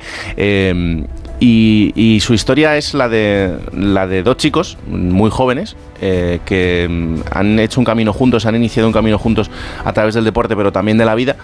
Y, 1.40 2.20
su 2.22 2.34
historia 2.34 2.78
es 2.78 2.94
la 2.94 3.10
de, 3.10 3.56
la 3.74 4.08
de 4.08 4.24
dos 4.24 4.38
chicos 4.38 4.78
muy 4.88 5.30
jóvenes 5.30 5.76
que 6.00 6.88
mm, 6.90 7.16
han 7.32 7.60
hecho 7.60 7.80
un 7.82 7.86
camino 7.86 8.14
juntos, 8.14 8.46
han 8.46 8.56
iniciado 8.56 8.88
un 8.88 8.94
camino 8.94 9.18
juntos 9.18 9.50
a 9.84 9.92
través 9.94 10.16
del 10.16 10.24
deporte, 10.24 10.56
pero 10.56 10.72
también 10.72 10.98
de 10.98 11.06
la 11.06 11.14
vida, 11.16 11.36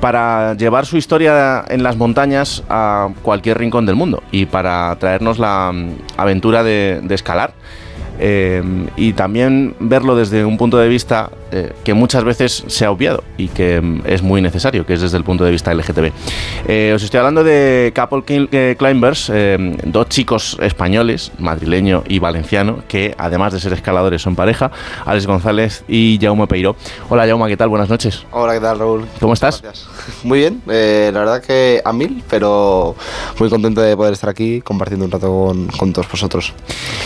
para 0.00 0.54
llevar 0.54 0.86
su 0.86 0.96
historia 0.96 1.64
en 1.68 1.82
las 1.82 1.96
montañas 1.96 2.62
a 2.68 3.08
cualquier 3.22 3.58
rincón 3.58 3.86
del 3.86 3.96
mundo 3.96 4.22
y 4.30 4.46
para 4.46 4.94
traernos 4.96 5.38
la 5.38 5.72
mm, 5.72 5.90
aventura 6.16 6.62
de, 6.62 7.00
de 7.02 7.14
escalar. 7.14 7.52
Eh, 8.18 8.62
y 8.96 9.12
también 9.12 9.74
verlo 9.80 10.16
desde 10.16 10.44
un 10.44 10.56
punto 10.56 10.78
de 10.78 10.88
vista 10.88 11.30
eh, 11.50 11.72
que 11.82 11.94
muchas 11.94 12.24
veces 12.24 12.64
se 12.66 12.84
ha 12.84 12.90
obviado 12.90 13.24
y 13.38 13.48
que 13.48 13.80
mm, 13.80 14.02
es 14.04 14.22
muy 14.22 14.42
necesario, 14.42 14.84
que 14.84 14.94
es 14.94 15.00
desde 15.00 15.16
el 15.16 15.24
punto 15.24 15.44
de 15.44 15.50
vista 15.50 15.72
LGTB. 15.72 16.12
Eh, 16.66 16.92
os 16.94 17.02
estoy 17.02 17.18
hablando 17.18 17.42
de 17.42 17.92
Couple 17.94 18.48
eh, 18.52 18.76
Climbers, 18.78 19.32
dos 19.84 20.08
chicos 20.08 20.58
españoles, 20.60 21.32
madrileño 21.38 22.04
y 22.06 22.18
valenciano, 22.18 22.82
que 22.86 23.14
además 23.16 23.54
de 23.54 23.60
ser 23.60 23.72
escaladores 23.72 24.20
son 24.20 24.36
pareja, 24.36 24.70
Alex 25.06 25.26
González 25.26 25.84
y 25.88 26.18
Jaume 26.20 26.46
Peiro. 26.46 26.76
Hola 27.08 27.26
Jaume, 27.26 27.48
¿qué 27.48 27.56
tal? 27.56 27.68
Buenas 27.68 27.88
noches. 27.88 28.26
Hola, 28.30 28.52
¿qué 28.54 28.60
tal, 28.60 28.78
Raúl? 28.78 29.06
¿Cómo 29.20 29.32
estás? 29.32 29.62
Muy 30.22 30.40
bien, 30.40 30.60
la 30.66 31.20
verdad 31.20 31.42
que 31.42 31.80
a 31.84 31.92
mil, 31.92 32.22
pero 32.28 32.94
muy 33.38 33.48
contento 33.48 33.80
de 33.80 33.96
poder 33.96 34.12
estar 34.12 34.30
aquí 34.30 34.60
compartiendo 34.60 35.04
un 35.04 35.10
rato 35.10 35.28
con, 35.28 35.66
con 35.68 35.92
todos 35.92 36.10
vosotros. 36.10 36.52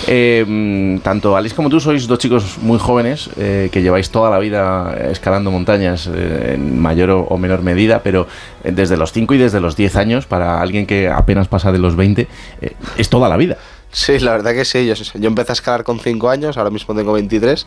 Eh, 0.06 0.44
mm, 0.46 0.98
tanto 1.02 1.36
Alice 1.36 1.54
como 1.54 1.68
tú 1.68 1.80
sois 1.80 2.06
dos 2.06 2.18
chicos 2.18 2.58
muy 2.62 2.78
jóvenes 2.78 3.28
eh, 3.36 3.68
que 3.72 3.82
lleváis 3.82 4.10
toda 4.10 4.30
la 4.30 4.38
vida 4.38 4.96
escalando 5.10 5.50
montañas 5.50 6.08
eh, 6.12 6.52
en 6.54 6.78
mayor 6.80 7.10
o, 7.10 7.36
menor 7.38 7.62
medida, 7.62 8.02
pero 8.02 8.26
eh, 8.64 8.72
desde 8.72 8.96
los 8.96 9.12
5 9.12 9.34
y 9.34 9.38
desde 9.38 9.60
los 9.60 9.76
10 9.76 9.96
años, 9.96 10.26
para 10.26 10.60
alguien 10.60 10.86
que 10.86 11.08
apenas 11.08 11.48
pasa 11.48 11.72
de 11.72 11.78
los 11.78 11.96
20, 11.96 12.28
eh, 12.60 12.72
es 12.96 13.08
toda 13.08 13.28
la 13.28 13.36
vida. 13.36 13.56
Sí, 13.90 14.18
la 14.20 14.32
verdad 14.32 14.52
que 14.54 14.64
sí, 14.64 14.86
yo, 14.86 14.94
yo 14.94 15.28
empecé 15.28 15.52
a 15.52 15.54
escalar 15.54 15.84
con 15.84 15.98
5 16.00 16.30
años, 16.30 16.56
ahora 16.56 16.70
mismo 16.70 16.94
tengo 16.94 17.12
23 17.12 17.66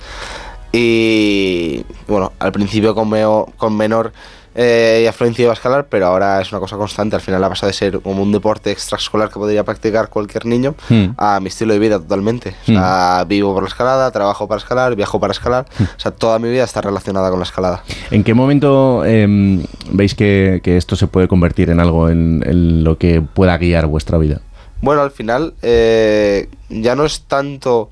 y 0.71 1.83
bueno, 2.07 2.33
al 2.39 2.51
principio 2.51 2.93
con, 2.95 3.09
meo- 3.09 3.51
con 3.57 3.75
menor 3.77 4.11
eh, 4.55 5.05
afluencia 5.07 5.43
iba 5.43 5.51
a 5.51 5.55
escalar, 5.55 5.87
pero 5.89 6.07
ahora 6.07 6.41
es 6.41 6.51
una 6.51 6.59
cosa 6.59 6.77
constante, 6.77 7.15
al 7.15 7.21
final 7.21 7.43
ha 7.43 7.49
pasado 7.49 7.67
de 7.67 7.73
ser 7.73 7.99
como 7.99 8.23
un 8.23 8.31
deporte 8.31 8.71
extraescolar 8.71 9.29
que 9.29 9.35
podría 9.35 9.63
practicar 9.63 10.09
cualquier 10.09 10.45
niño 10.45 10.75
Hmm. 10.89 11.07
a 11.17 11.39
mi 11.39 11.47
estilo 11.47 11.73
de 11.73 11.79
vida 11.79 11.99
totalmente. 11.99 12.55
O 12.63 12.65
sea, 12.65 13.25
vivo 13.27 13.53
por 13.53 13.63
la 13.63 13.69
escalada, 13.69 14.11
trabajo 14.11 14.47
para 14.47 14.59
escalar, 14.59 14.95
viajo 14.95 15.19
para 15.19 15.31
escalar, 15.31 15.65
o 15.79 15.99
sea, 15.99 16.11
toda 16.11 16.39
mi 16.39 16.49
vida 16.49 16.63
está 16.63 16.81
relacionada 16.81 17.29
con 17.29 17.39
la 17.39 17.43
escalada. 17.45 17.83
¿En 18.11 18.23
qué 18.23 18.33
momento 18.33 19.03
em, 19.05 19.63
veis 19.91 20.15
que, 20.15 20.61
que 20.63 20.77
esto 20.77 20.95
se 20.95 21.07
puede 21.07 21.27
convertir 21.27 21.69
en 21.69 21.79
algo 21.79 22.09
en, 22.09 22.43
en 22.45 22.83
lo 22.83 22.97
que 22.97 23.21
pueda 23.21 23.57
guiar 23.57 23.87
vuestra 23.87 24.17
vida? 24.17 24.41
Bueno, 24.81 25.01
al 25.01 25.11
final 25.11 25.53
eh, 25.61 26.47
ya 26.69 26.95
no 26.95 27.05
es 27.05 27.21
tanto 27.21 27.89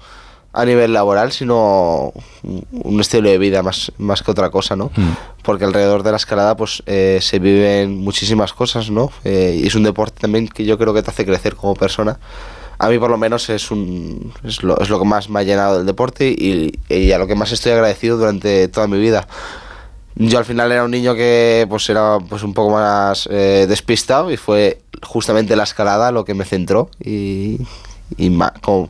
a 0.53 0.65
nivel 0.65 0.93
laboral, 0.93 1.31
sino 1.31 2.13
un- 2.43 2.99
estilo 3.01 3.27
de 3.29 3.37
vida 3.39 3.63
más, 3.63 3.91
más 3.97 4.21
que 4.21 4.29
otra 4.31 4.49
cosa, 4.51 4.75
¿no? 4.75 4.91
Porque 5.41 5.65
alrededor 5.65 6.03
de 6.03 6.11
la 6.11 6.17
escalada 6.17 6.55
pues 6.55 6.83
eh, 6.85 7.17
se 7.21 7.39
viven 7.39 7.97
muchísimas 7.97 8.53
cosas, 8.53 8.89
¿no? 8.91 9.11
Eh, 9.23 9.59
y 9.63 9.67
es 9.67 9.75
un 9.75 9.83
deporte 9.83 10.19
también 10.21 10.47
que 10.47 10.63
yo 10.63 10.77
creo 10.77 10.93
que 10.93 11.01
te 11.01 11.09
hace 11.09 11.25
crecer 11.25 11.55
como 11.55 11.73
persona. 11.73 12.19
A 12.77 12.89
mí 12.89 12.99
por 12.99 13.09
lo 13.09 13.17
menos 13.17 13.49
es, 13.49 13.71
un, 13.71 14.31
es, 14.43 14.61
lo, 14.63 14.79
es 14.79 14.89
lo 14.89 14.99
que 14.99 15.05
más 15.05 15.29
me 15.29 15.39
ha 15.39 15.43
llenado 15.43 15.77
del 15.77 15.85
deporte 15.85 16.29
y, 16.29 16.79
y 16.89 17.11
a 17.11 17.17
lo 17.17 17.27
que 17.27 17.35
más 17.35 17.51
estoy 17.51 17.71
agradecido 17.71 18.17
durante 18.17 18.67
toda 18.67 18.87
mi 18.87 18.99
vida. 18.99 19.27
Yo 20.15 20.37
al 20.37 20.45
final 20.45 20.71
era 20.71 20.83
un 20.83 20.91
niño 20.91 21.15
que 21.15 21.65
pues 21.67 21.89
era 21.89 22.19
pues 22.29 22.43
un 22.43 22.53
poco 22.53 22.71
más 22.73 23.27
eh, 23.31 23.65
despistado 23.67 24.29
y 24.31 24.37
fue 24.37 24.79
justamente 25.01 25.55
la 25.55 25.63
escalada 25.63 26.11
lo 26.11 26.23
que 26.25 26.35
me 26.35 26.45
centró 26.45 26.89
y, 27.03 27.57
y 28.17 28.37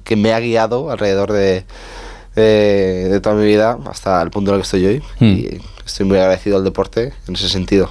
que 0.04 0.16
me 0.16 0.34
ha 0.34 0.40
guiado 0.40 0.92
alrededor 0.92 1.32
de, 1.32 1.66
de, 2.36 3.10
de 3.10 3.20
toda 3.22 3.36
mi 3.36 3.46
vida 3.46 3.78
hasta 3.90 4.22
el 4.22 4.30
punto 4.32 4.52
en 4.52 4.56
el 4.56 4.62
que 4.62 4.66
estoy 4.66 4.86
hoy 4.86 5.04
Hmm. 5.20 5.26
y 5.26 5.62
estoy 5.86 6.06
muy 6.06 6.18
agradecido 6.18 6.58
al 6.58 6.64
deporte 6.64 7.14
en 7.28 7.36
ese 7.36 7.50
sentido. 7.50 7.90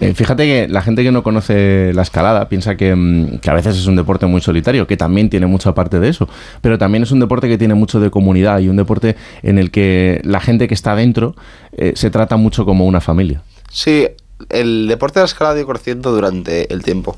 Eh, 0.00 0.14
fíjate 0.14 0.44
que 0.44 0.68
la 0.68 0.82
gente 0.82 1.02
que 1.02 1.10
no 1.10 1.22
conoce 1.22 1.92
la 1.94 2.02
escalada 2.02 2.48
piensa 2.48 2.76
que, 2.76 2.94
mm, 2.94 3.38
que 3.38 3.50
a 3.50 3.54
veces 3.54 3.76
es 3.76 3.86
un 3.86 3.96
deporte 3.96 4.26
muy 4.26 4.40
solitario, 4.40 4.86
que 4.86 4.96
también 4.96 5.30
tiene 5.30 5.46
mucha 5.46 5.74
parte 5.74 5.98
de 6.00 6.08
eso, 6.08 6.28
pero 6.60 6.78
también 6.78 7.02
es 7.02 7.10
un 7.10 7.20
deporte 7.20 7.48
que 7.48 7.58
tiene 7.58 7.74
mucho 7.74 8.00
de 8.00 8.10
comunidad 8.10 8.60
y 8.60 8.68
un 8.68 8.76
deporte 8.76 9.16
en 9.42 9.58
el 9.58 9.70
que 9.70 10.20
la 10.24 10.40
gente 10.40 10.68
que 10.68 10.74
está 10.74 10.94
dentro 10.94 11.34
eh, 11.76 11.92
se 11.96 12.10
trata 12.10 12.36
mucho 12.36 12.64
como 12.64 12.86
una 12.86 13.00
familia. 13.00 13.42
Sí, 13.70 14.06
el 14.50 14.86
deporte 14.88 15.18
de 15.18 15.22
la 15.24 15.26
escalada 15.26 15.56
ha 15.56 15.58
ido 15.58 15.68
creciendo 15.68 16.12
durante 16.12 16.72
el 16.72 16.82
tiempo. 16.82 17.16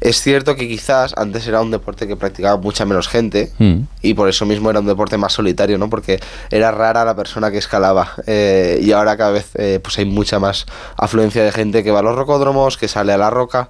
Es 0.00 0.20
cierto 0.22 0.54
que 0.54 0.68
quizás 0.68 1.12
antes 1.16 1.46
era 1.48 1.60
un 1.60 1.70
deporte 1.72 2.06
que 2.06 2.16
practicaba 2.16 2.56
mucha 2.56 2.84
menos 2.84 3.08
gente 3.08 3.52
Mm. 3.58 3.80
y 4.02 4.14
por 4.14 4.28
eso 4.28 4.46
mismo 4.46 4.70
era 4.70 4.78
un 4.80 4.86
deporte 4.86 5.16
más 5.18 5.32
solitario, 5.32 5.76
¿no? 5.78 5.90
Porque 5.90 6.20
era 6.50 6.70
rara 6.70 7.04
la 7.04 7.16
persona 7.16 7.50
que 7.50 7.58
escalaba 7.58 8.12
eh, 8.26 8.78
y 8.80 8.92
ahora 8.92 9.16
cada 9.16 9.32
vez 9.32 9.50
eh, 9.54 9.80
pues 9.82 9.98
hay 9.98 10.04
mucha 10.04 10.38
más 10.38 10.66
afluencia 10.96 11.42
de 11.42 11.50
gente 11.50 11.82
que 11.82 11.90
va 11.90 11.98
a 11.98 12.02
los 12.02 12.14
rocódromos, 12.14 12.76
que 12.76 12.86
sale 12.86 13.12
a 13.12 13.18
la 13.18 13.30
roca 13.30 13.68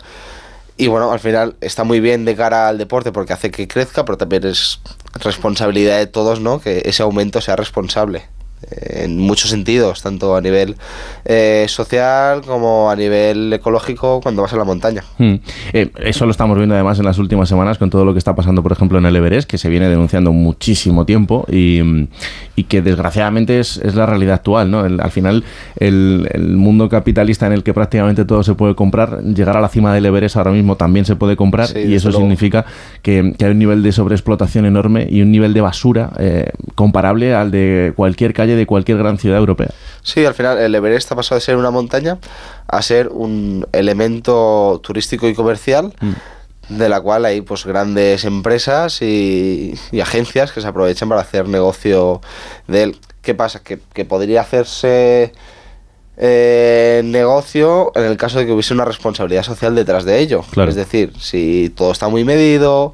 y 0.77 0.87
bueno, 0.87 1.11
al 1.11 1.19
final 1.19 1.57
está 1.61 1.83
muy 1.83 1.99
bien 1.99 2.25
de 2.25 2.37
cara 2.37 2.69
al 2.69 2.79
deporte 2.79 3.11
porque 3.11 3.33
hace 3.33 3.51
que 3.51 3.67
crezca, 3.67 4.05
pero 4.05 4.17
también 4.19 4.47
es 4.47 4.81
responsabilidad 5.15 5.99
de 5.99 6.07
todos, 6.07 6.41
¿no? 6.41 6.61
Que 6.61 6.83
ese 6.85 7.03
aumento 7.03 7.41
sea 7.41 7.57
responsable 7.57 8.27
en 8.70 9.18
muchos 9.18 9.51
sentidos, 9.51 10.02
tanto 10.02 10.36
a 10.36 10.40
nivel 10.40 10.76
eh, 11.24 11.66
social 11.68 12.43
como 12.43 12.90
a 12.90 12.97
nivel 12.97 13.52
ecológico 13.52 14.20
cuando 14.22 14.43
vas 14.43 14.52
a 14.52 14.56
la 14.56 14.64
montaña. 14.64 15.05
Mm. 15.18 15.35
Eh, 15.72 15.90
eso 16.05 16.24
lo 16.24 16.30
estamos 16.32 16.56
viendo 16.56 16.74
además 16.74 16.98
en 16.98 17.05
las 17.05 17.18
últimas 17.18 17.48
semanas 17.48 17.78
con 17.78 17.90
todo 17.90 18.05
lo 18.05 18.12
que 18.12 18.18
está 18.18 18.35
pasando, 18.35 18.62
por 18.62 18.72
ejemplo, 18.72 18.98
en 18.98 19.06
el 19.06 19.16
Everest, 19.16 19.48
que 19.48 19.59
se 19.59 19.68
viene 19.68 19.89
denunciando 19.89 20.32
muchísimo 20.32 21.05
tiempo 21.06 21.47
y, 21.51 21.80
y 22.56 22.64
que 22.64 22.82
desgraciadamente 22.82 23.59
es, 23.60 23.76
es 23.78 23.94
la 23.94 24.06
realidad 24.06 24.35
actual. 24.35 24.70
¿no? 24.70 24.85
El- 24.85 25.01
al 25.01 25.10
final, 25.10 25.44
el, 25.76 26.28
el 26.32 26.56
mundo 26.56 26.89
capitalista 26.89 27.47
en 27.47 27.52
el 27.52 27.62
que 27.62 27.72
prácticamente 27.74 28.24
todo 28.24 28.43
se 28.43 28.55
puede 28.55 28.74
comprar, 28.74 29.22
llegar 29.22 29.56
a 29.56 29.60
la 29.60 29.68
cima 29.68 29.94
del 29.94 30.06
Everest 30.06 30.36
ahora 30.36 30.51
mismo 30.51 30.76
también 30.76 31.05
se 31.05 31.16
puede 31.16 31.36
comprar 31.36 31.68
Sí, 31.68 31.78
y 31.80 31.94
eso 31.94 32.09
luego. 32.09 32.22
significa 32.22 32.64
que, 33.02 33.35
que 33.39 33.44
hay 33.44 33.52
un 33.52 33.59
nivel 33.59 33.82
de 33.82 33.93
sobreexplotación 33.93 34.66
enorme 34.66 35.06
y 35.10 35.22
un 35.22 35.30
nivel 35.30 35.55
de 35.55 35.60
basura 35.60 36.10
eh, 36.18 36.51
comparable 36.74 37.35
al 37.35 37.51
de 37.51 37.93
cualquier 37.97 38.32
calle 38.32 38.48
de 38.57 38.66
cualquier 38.66 38.99
gran 38.99 39.19
ciudad 39.19 39.39
europea. 39.39 39.70
Sí, 40.03 40.25
al 40.25 40.35
final 40.35 40.59
el 40.59 40.75
Everest 40.75 41.11
ha 41.12 41.16
pasado 41.16 41.39
de 41.39 41.45
ser 41.45 41.57
una 41.57 41.70
montaña 41.70 42.19
a 42.66 42.83
ser 42.83 43.09
un 43.09 43.66
elemento 43.73 44.81
turístico 44.83 45.29
y 45.29 45.35
comercial 45.35 45.93
de 46.69 46.89
la 46.89 47.01
cual 47.01 47.25
hay 47.25 47.41
pues 47.41 47.65
grandes 47.65 48.25
empresas 48.25 49.01
y, 49.03 49.75
y 49.91 50.01
agencias 50.01 50.53
que 50.53 50.61
se 50.61 50.66
aprovechan 50.66 51.09
para 51.09 51.23
hacer 51.23 51.49
negocio 51.49 52.20
de 52.66 52.83
él. 52.83 52.97
¿Qué 53.23 53.35
pasa? 53.35 53.61
Que, 53.62 53.79
que 53.93 54.05
podría 54.05 54.43
hacerse 54.43 55.33
eh, 56.16 57.01
negocio 57.05 57.93
en 57.95 58.05
el 58.05 58.16
caso 58.16 58.39
de 58.39 58.47
que 58.47 58.53
hubiese 58.53 58.75
una 58.75 58.85
responsabilidad 58.85 59.45
social 59.45 59.75
detrás 59.75 60.05
de 60.05 60.19
ello. 60.19 60.45
Claro. 60.51 60.69
Es 60.69 60.77
decir, 60.77 61.12
si 61.19 61.73
todo 61.77 61.93
está 61.93 62.09
muy 62.09 62.25
medido, 62.25 62.93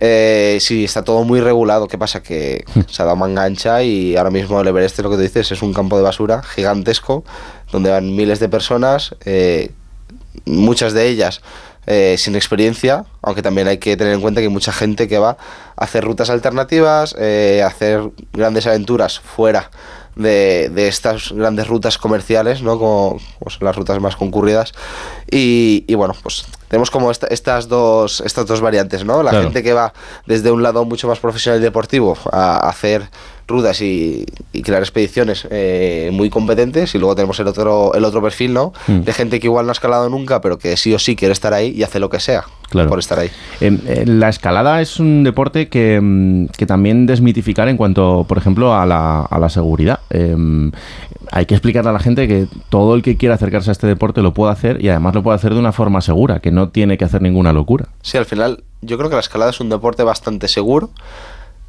eh, 0.00 0.56
si 0.60 0.84
está 0.84 1.04
todo 1.04 1.24
muy 1.24 1.40
regulado, 1.40 1.86
¿qué 1.86 1.98
pasa? 1.98 2.22
Que 2.22 2.64
se 2.88 3.02
ha 3.02 3.04
dado 3.04 3.16
manga 3.16 3.44
ancha 3.44 3.82
y 3.82 4.16
ahora 4.16 4.30
mismo 4.30 4.60
el 4.60 4.68
Everest, 4.68 4.98
lo 5.00 5.10
que 5.10 5.16
tú 5.16 5.22
dices, 5.22 5.52
es 5.52 5.62
un 5.62 5.74
campo 5.74 5.96
de 5.96 6.02
basura 6.02 6.42
gigantesco 6.42 7.22
donde 7.70 7.90
van 7.90 8.16
miles 8.16 8.40
de 8.40 8.48
personas, 8.48 9.14
eh, 9.24 9.70
muchas 10.46 10.94
de 10.94 11.06
ellas 11.06 11.42
eh, 11.86 12.16
sin 12.18 12.34
experiencia, 12.34 13.04
aunque 13.22 13.42
también 13.42 13.68
hay 13.68 13.78
que 13.78 13.96
tener 13.96 14.14
en 14.14 14.20
cuenta 14.20 14.40
que 14.40 14.46
hay 14.46 14.52
mucha 14.52 14.72
gente 14.72 15.08
que 15.08 15.18
va 15.18 15.36
a 15.76 15.84
hacer 15.84 16.04
rutas 16.04 16.30
alternativas, 16.30 17.14
eh, 17.18 17.62
a 17.64 17.68
hacer 17.68 18.10
grandes 18.32 18.66
aventuras 18.66 19.20
fuera 19.20 19.70
de, 20.14 20.70
de 20.72 20.88
estas 20.88 21.32
grandes 21.32 21.68
rutas 21.68 21.98
comerciales, 21.98 22.62
¿no? 22.62 22.78
Como, 22.78 23.18
como 23.38 23.50
son 23.50 23.64
las 23.64 23.76
rutas 23.76 24.00
más 24.00 24.16
concurridas. 24.16 24.72
Y, 25.30 25.84
y 25.86 25.94
bueno, 25.94 26.14
pues 26.22 26.44
tenemos 26.70 26.90
como 26.90 27.10
esta- 27.10 27.26
estas, 27.26 27.68
dos, 27.68 28.22
estas 28.24 28.46
dos 28.46 28.60
variantes, 28.62 29.04
¿no? 29.04 29.22
La 29.22 29.30
Claro. 29.30 29.44
gente 29.46 29.62
que 29.62 29.72
va 29.74 29.92
desde 30.24 30.50
un 30.52 30.62
lado 30.62 30.84
mucho 30.86 31.08
más 31.08 31.18
profesional 31.18 31.60
y 31.60 31.62
deportivo 31.62 32.16
a 32.32 32.68
hacer 32.68 33.02
rutas 33.48 33.80
y, 33.82 34.24
y 34.52 34.62
crear 34.62 34.80
expediciones 34.80 35.44
eh, 35.50 36.10
muy 36.12 36.30
competentes 36.30 36.94
y 36.94 36.98
luego 36.98 37.16
tenemos 37.16 37.40
el 37.40 37.48
otro 37.48 37.92
el 37.94 38.04
otro 38.04 38.22
perfil 38.22 38.54
no 38.54 38.72
Mm. 38.86 39.00
de 39.00 39.12
gente 39.12 39.40
que 39.40 39.48
igual 39.48 39.66
no 39.66 39.70
ha 39.70 39.72
escalado 39.72 40.08
nunca 40.08 40.40
pero 40.40 40.56
que 40.56 40.76
sí 40.76 40.94
o 40.94 41.00
sí 41.00 41.16
quiere 41.16 41.32
estar 41.32 41.52
ahí 41.52 41.70
y 41.76 41.82
hace 41.82 41.98
lo 41.98 42.08
que 42.08 42.20
sea 42.20 42.44
Claro. 42.68 42.88
por 42.88 43.00
estar 43.00 43.18
ahí 43.18 43.28
Eh, 43.60 43.76
eh, 43.88 44.04
la 44.06 44.28
escalada 44.28 44.80
es 44.80 45.00
un 45.00 45.24
deporte 45.24 45.68
que, 45.68 45.98
mm, 46.00 46.46
que 46.56 46.64
también 46.66 47.06
desmitificar 47.06 47.66
en 47.68 47.76
cuanto, 47.76 48.24
por 48.28 48.38
ejemplo, 48.38 48.72
a 48.72 48.86
la, 48.86 49.22
a 49.22 49.38
la 49.40 49.48
seguridad. 49.48 49.98
Eh, 50.10 50.36
hay 51.32 51.46
que 51.46 51.54
explicarle 51.54 51.90
a 51.90 51.92
la 51.92 51.98
gente 51.98 52.26
que 52.28 52.46
todo 52.68 52.94
el 52.94 53.02
que 53.02 53.16
quiera 53.16 53.34
acercarse 53.34 53.70
a 53.70 53.72
este 53.72 53.86
deporte 53.88 54.22
lo 54.22 54.32
puede 54.32 54.52
hacer 54.52 54.82
y 54.84 54.88
además 54.88 55.14
lo 55.16 55.22
puede 55.24 55.34
hacer 55.36 55.52
de 55.54 55.58
una 55.60 55.72
forma 55.72 56.00
segura, 56.00 56.38
que 56.40 56.50
no 56.52 56.59
tiene 56.68 56.98
que 56.98 57.04
hacer 57.06 57.22
ninguna 57.22 57.52
locura. 57.52 57.88
Sí, 58.02 58.18
al 58.18 58.26
final 58.26 58.62
yo 58.82 58.98
creo 58.98 59.08
que 59.08 59.16
la 59.16 59.20
escalada 59.20 59.50
es 59.50 59.60
un 59.60 59.68
deporte 59.70 60.02
bastante 60.02 60.46
seguro 60.48 60.90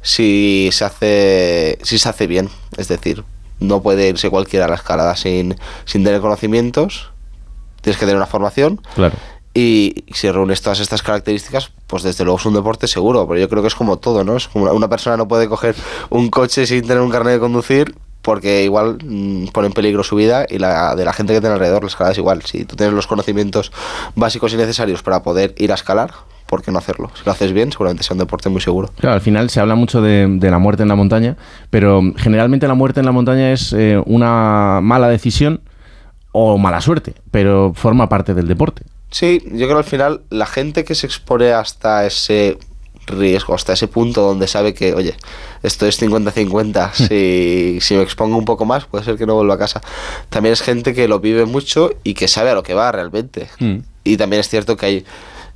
si 0.00 0.68
se 0.72 0.84
hace 0.84 1.78
si 1.82 1.98
se 1.98 2.08
hace 2.08 2.26
bien, 2.26 2.48
es 2.76 2.88
decir, 2.88 3.24
no 3.60 3.82
puede 3.82 4.08
irse 4.08 4.30
cualquiera 4.30 4.66
a 4.66 4.68
la 4.68 4.74
escalada 4.74 5.14
sin, 5.16 5.56
sin 5.84 6.02
tener 6.04 6.20
conocimientos, 6.20 7.10
tienes 7.80 7.98
que 7.98 8.06
tener 8.06 8.16
una 8.16 8.26
formación 8.26 8.80
Claro. 8.96 9.14
y 9.54 10.04
si 10.12 10.28
reúnes 10.30 10.60
todas 10.62 10.80
estas 10.80 11.02
características, 11.02 11.70
pues 11.86 12.02
desde 12.02 12.24
luego 12.24 12.38
es 12.38 12.46
un 12.46 12.54
deporte 12.54 12.88
seguro, 12.88 13.28
pero 13.28 13.38
yo 13.40 13.48
creo 13.48 13.62
que 13.62 13.68
es 13.68 13.74
como 13.76 13.98
todo, 13.98 14.24
¿no? 14.24 14.36
Es 14.36 14.48
como 14.48 14.64
una, 14.64 14.72
una 14.72 14.88
persona 14.88 15.16
no 15.16 15.28
puede 15.28 15.48
coger 15.48 15.76
un 16.10 16.30
coche 16.30 16.66
sin 16.66 16.82
tener 16.82 17.00
un 17.00 17.10
carnet 17.10 17.34
de 17.34 17.40
conducir 17.40 17.94
porque 18.22 18.64
igual 18.64 18.98
mm, 19.04 19.48
pone 19.48 19.66
en 19.66 19.72
peligro 19.72 20.02
su 20.02 20.16
vida 20.16 20.46
y 20.48 20.58
la 20.58 20.94
de 20.94 21.04
la 21.04 21.12
gente 21.12 21.34
que 21.34 21.40
tiene 21.40 21.54
alrededor. 21.54 21.82
La 21.82 21.88
escalada 21.88 22.12
es 22.12 22.18
igual. 22.18 22.42
Si 22.42 22.64
tú 22.64 22.76
tienes 22.76 22.94
los 22.94 23.06
conocimientos 23.06 23.72
básicos 24.14 24.54
y 24.54 24.56
necesarios 24.56 25.02
para 25.02 25.22
poder 25.22 25.54
ir 25.58 25.72
a 25.72 25.74
escalar, 25.74 26.12
¿por 26.46 26.62
qué 26.62 26.70
no 26.70 26.78
hacerlo? 26.78 27.10
Si 27.14 27.22
lo 27.24 27.32
haces 27.32 27.52
bien, 27.52 27.72
seguramente 27.72 28.04
sea 28.04 28.14
un 28.14 28.20
deporte 28.20 28.48
muy 28.48 28.60
seguro. 28.60 28.90
Claro, 28.98 29.14
al 29.14 29.20
final 29.20 29.50
se 29.50 29.60
habla 29.60 29.74
mucho 29.74 30.00
de, 30.00 30.26
de 30.28 30.50
la 30.50 30.58
muerte 30.58 30.82
en 30.82 30.88
la 30.88 30.96
montaña, 30.96 31.36
pero 31.70 32.00
generalmente 32.16 32.68
la 32.68 32.74
muerte 32.74 33.00
en 33.00 33.06
la 33.06 33.12
montaña 33.12 33.52
es 33.52 33.72
eh, 33.72 34.00
una 34.06 34.80
mala 34.80 35.08
decisión 35.08 35.60
o 36.30 36.58
mala 36.58 36.80
suerte, 36.80 37.14
pero 37.30 37.72
forma 37.74 38.08
parte 38.08 38.34
del 38.34 38.48
deporte. 38.48 38.84
Sí, 39.10 39.42
yo 39.44 39.66
creo 39.66 39.68
que 39.68 39.74
al 39.74 39.84
final 39.84 40.20
la 40.30 40.46
gente 40.46 40.84
que 40.84 40.94
se 40.94 41.06
expone 41.06 41.52
hasta 41.52 42.06
ese 42.06 42.56
riesgo, 43.06 43.54
hasta 43.54 43.72
ese 43.72 43.88
punto 43.88 44.22
donde 44.22 44.46
sabe 44.46 44.74
que, 44.74 44.94
oye, 44.94 45.14
esto 45.62 45.86
es 45.86 46.00
50-50, 46.00 46.92
si, 47.08 47.80
si 47.80 47.94
me 47.94 48.02
expongo 48.02 48.36
un 48.36 48.44
poco 48.44 48.64
más, 48.64 48.86
puede 48.86 49.04
ser 49.04 49.16
que 49.16 49.26
no 49.26 49.34
vuelva 49.34 49.54
a 49.54 49.58
casa. 49.58 49.80
También 50.28 50.52
es 50.52 50.62
gente 50.62 50.94
que 50.94 51.08
lo 51.08 51.20
vive 51.20 51.44
mucho 51.46 51.90
y 52.04 52.14
que 52.14 52.28
sabe 52.28 52.50
a 52.50 52.54
lo 52.54 52.62
que 52.62 52.74
va 52.74 52.92
realmente. 52.92 53.48
Y 54.04 54.16
también 54.16 54.40
es 54.40 54.48
cierto 54.48 54.76
que 54.76 54.86
hay 54.86 55.04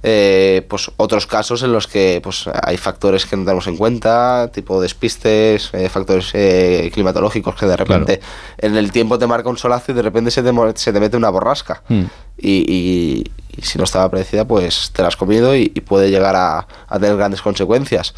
eh, 0.09 0.65
pues 0.69 0.89
otros 0.99 1.27
casos 1.27 1.65
en 1.65 1.73
los 1.73 1.89
que 1.89 2.20
pues 2.23 2.45
hay 2.62 2.77
factores 2.77 3.27
que 3.27 3.37
no 3.37 3.43
tenemos 3.45 3.66
en 3.66 3.77
cuenta, 3.77 4.49
tipo 4.55 4.81
despistes, 4.81 5.70
eh, 5.73 5.89
factores 5.89 6.31
eh, 6.33 6.89
climatológicos 6.95 7.57
que 7.57 7.66
de 7.66 7.77
repente 7.77 8.20
en 8.59 8.77
el 8.77 8.93
tiempo 8.93 9.19
te 9.19 9.27
marca 9.27 9.49
un 9.49 9.59
solazo 9.59 9.91
y 9.91 9.95
de 9.97 10.03
repente 10.03 10.31
se 10.31 10.45
te, 10.45 10.53
se 10.77 10.93
te 10.93 11.01
mete 11.01 11.16
una 11.16 11.28
borrasca. 11.31 11.83
Hmm. 11.89 12.05
Y, 12.39 12.65
y- 12.73 13.24
y 13.59 13.62
si 13.62 13.78
no 13.78 13.85
estaba 13.85 14.11
predecida, 14.11 14.45
pues 14.45 14.91
te 14.93 15.01
la 15.01 15.09
has 15.09 15.16
comido 15.16 15.57
y, 15.57 15.73
y 15.74 15.81
puede 15.81 16.11
llegar 16.11 16.37
a, 16.37 16.66
a 16.87 16.99
tener 17.01 17.16
grandes 17.16 17.41
consecuencias. 17.41 18.15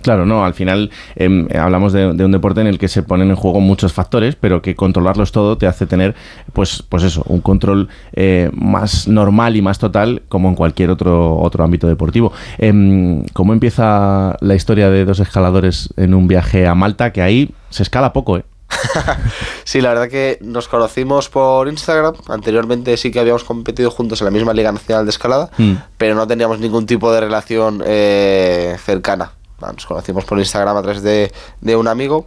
Claro, 0.00 0.24
no, 0.26 0.44
al 0.44 0.54
final 0.54 0.90
em, 1.16 1.48
hablamos 1.58 1.92
de, 1.92 2.12
de 2.12 2.24
un 2.24 2.30
deporte 2.30 2.60
en 2.60 2.68
el 2.68 2.78
que 2.78 2.86
se 2.86 3.02
ponen 3.02 3.30
en 3.30 3.36
juego 3.36 3.58
muchos 3.60 3.92
factores, 3.92 4.36
pero 4.36 4.62
que 4.62 4.76
controlarlos 4.76 5.32
todo 5.32 5.58
te 5.58 5.66
hace 5.66 5.86
tener, 5.86 6.14
pues, 6.52 6.84
pues 6.88 7.02
eso, 7.02 7.24
un 7.26 7.40
control 7.40 7.88
eh, 8.12 8.48
más 8.54 9.08
normal 9.08 9.56
y 9.56 9.62
más 9.62 9.80
total 9.80 10.22
como 10.28 10.48
en 10.50 10.54
cualquier 10.54 10.90
otro, 10.90 11.36
otro 11.38 11.64
ámbito 11.64 11.88
deportivo. 11.88 12.32
Em, 12.58 13.24
¿Cómo 13.32 13.52
empieza 13.52 14.36
la 14.40 14.54
historia 14.54 14.88
de 14.88 15.04
dos 15.04 15.18
escaladores 15.18 15.88
en 15.96 16.14
un 16.14 16.28
viaje 16.28 16.68
a 16.68 16.76
Malta? 16.76 17.12
Que 17.12 17.20
ahí 17.20 17.50
se 17.70 17.82
escala 17.82 18.12
poco, 18.12 18.38
¿eh? 18.38 18.44
Sí, 19.64 19.80
la 19.80 19.88
verdad 19.90 20.08
que 20.08 20.38
nos 20.42 20.68
conocimos 20.68 21.28
por 21.28 21.68
Instagram. 21.68 22.14
Anteriormente 22.28 22.96
sí 22.96 23.10
que 23.10 23.18
habíamos 23.20 23.42
competido 23.44 23.90
juntos 23.90 24.20
en 24.20 24.26
la 24.26 24.30
misma 24.30 24.52
Liga 24.54 24.70
Nacional 24.70 25.04
de 25.04 25.10
Escalada, 25.10 25.50
Mm. 25.58 25.72
pero 25.96 26.14
no 26.14 26.26
teníamos 26.26 26.60
ningún 26.60 26.86
tipo 26.86 27.12
de 27.12 27.20
relación 27.20 27.82
eh, 27.84 28.76
cercana. 28.84 29.32
Nos 29.60 29.86
conocimos 29.86 30.24
por 30.24 30.38
Instagram 30.38 30.76
a 30.76 30.82
través 30.82 31.02
de, 31.02 31.32
de 31.60 31.76
un 31.76 31.88
amigo. 31.88 32.24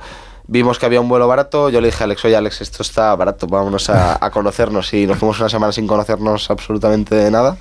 Vimos 0.48 0.80
que 0.80 0.86
había 0.86 1.00
un 1.00 1.08
vuelo 1.08 1.30
barato. 1.30 1.70
Yo 1.70 1.80
le 1.80 1.88
dije 1.88 2.04
a 2.04 2.06
Alex, 2.06 2.26
oye 2.26 2.36
Alex, 2.36 2.60
esto 2.60 2.84
está 2.84 3.16
barato, 3.16 3.48
vámonos 3.48 3.90
a, 3.90 4.18
a 4.20 4.32
conocernos. 4.32 4.94
Y 4.94 5.08
nos 5.08 5.18
fuimos 5.18 5.40
una 5.40 5.48
semana 5.48 5.72
sin 5.72 5.88
conocernos 5.88 6.50
absolutamente 6.52 7.16
de 7.16 7.32
nada. 7.32 7.56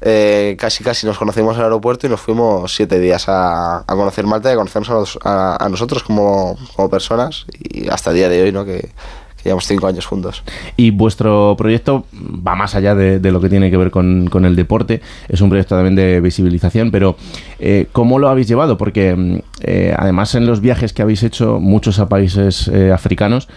Eh, 0.00 0.56
casi 0.58 0.82
casi 0.82 1.06
nos 1.06 1.18
conocimos 1.18 1.54
en 1.54 1.60
el 1.60 1.64
aeropuerto 1.64 2.06
y 2.06 2.10
nos 2.10 2.20
fuimos 2.20 2.74
siete 2.74 2.98
días 3.00 3.28
a, 3.28 3.78
a 3.80 3.84
conocer 3.94 4.24
Malta 4.26 4.48
y 4.48 4.52
a 4.54 4.56
conocernos 4.56 5.18
a, 5.22 5.56
a- 5.56 5.56
a 5.66 5.68
nosotros 5.68 6.02
como, 6.04 6.56
como 6.74 6.88
personas 6.88 7.44
y 7.58 7.90
hasta 7.90 8.10
el 8.10 8.16
día 8.16 8.28
de 8.30 8.42
hoy, 8.42 8.52
¿no? 8.52 8.64
Que, 8.64 8.92
que 9.42 9.48
llevamos 9.48 9.66
cinco 9.66 9.86
años 9.86 10.06
juntos. 10.06 10.42
Y 10.76 10.90
vuestro 10.90 11.54
proyecto 11.58 12.06
va 12.14 12.54
más 12.54 12.74
allá 12.74 12.94
de, 12.94 13.18
de 13.18 13.32
lo 13.32 13.40
que 13.40 13.48
tiene 13.48 13.70
que 13.70 13.76
ver 13.76 13.90
con, 13.90 14.28
con 14.28 14.44
el 14.44 14.56
deporte. 14.56 15.00
Es 15.28 15.40
un 15.40 15.48
proyecto 15.48 15.74
también 15.74 15.94
de 15.96 16.20
visibilización, 16.20 16.90
pero 16.90 17.16
eh, 17.58 17.86
¿cómo 17.92 18.18
lo 18.18 18.28
habéis 18.28 18.48
llevado? 18.48 18.78
Porque 18.78 19.14
mm, 19.16 19.38
eh, 19.62 19.94
además 19.98 20.34
en 20.34 20.46
los 20.46 20.60
viajes 20.60 20.92
que 20.92 21.02
habéis 21.02 21.22
hecho, 21.22 21.58
muchos 21.60 21.98
a 21.98 22.08
países 22.08 22.68
eh, 22.68 22.92
africanos, 22.92 23.48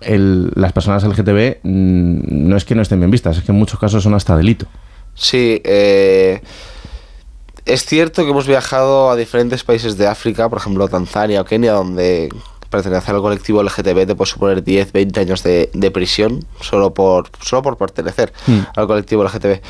el- 0.00 0.50
las 0.54 0.72
personas 0.72 1.04
LGTB 1.04 1.58
mm, 1.62 2.48
no 2.48 2.56
es 2.56 2.64
que 2.64 2.74
no 2.74 2.82
estén 2.82 2.98
bien 3.00 3.10
vistas, 3.10 3.36
es 3.38 3.44
que 3.44 3.52
en 3.52 3.58
muchos 3.58 3.78
casos 3.78 4.02
son 4.02 4.14
hasta 4.14 4.36
delito. 4.36 4.66
Sí, 5.14 5.60
eh, 5.64 6.40
es 7.64 7.84
cierto 7.84 8.24
que 8.24 8.30
hemos 8.30 8.46
viajado 8.46 9.10
a 9.10 9.16
diferentes 9.16 9.62
países 9.64 9.98
de 9.98 10.06
África, 10.06 10.48
por 10.48 10.58
ejemplo 10.58 10.88
Tanzania 10.88 11.40
o 11.42 11.44
Kenia, 11.44 11.72
donde 11.72 12.28
pertenecer 12.70 13.14
al 13.14 13.20
colectivo 13.22 13.62
LGTB 13.62 14.06
te 14.06 14.14
puede 14.14 14.30
suponer 14.30 14.62
10, 14.62 14.92
20 14.92 15.20
años 15.20 15.42
de, 15.42 15.70
de 15.72 15.90
prisión 15.90 16.44
solo 16.60 16.92
por, 16.94 17.30
solo 17.42 17.62
por 17.62 17.76
pertenecer 17.76 18.32
Mm. 18.46 18.58
al 18.76 18.86
colectivo 18.86 19.24
LGTB. 19.24 19.60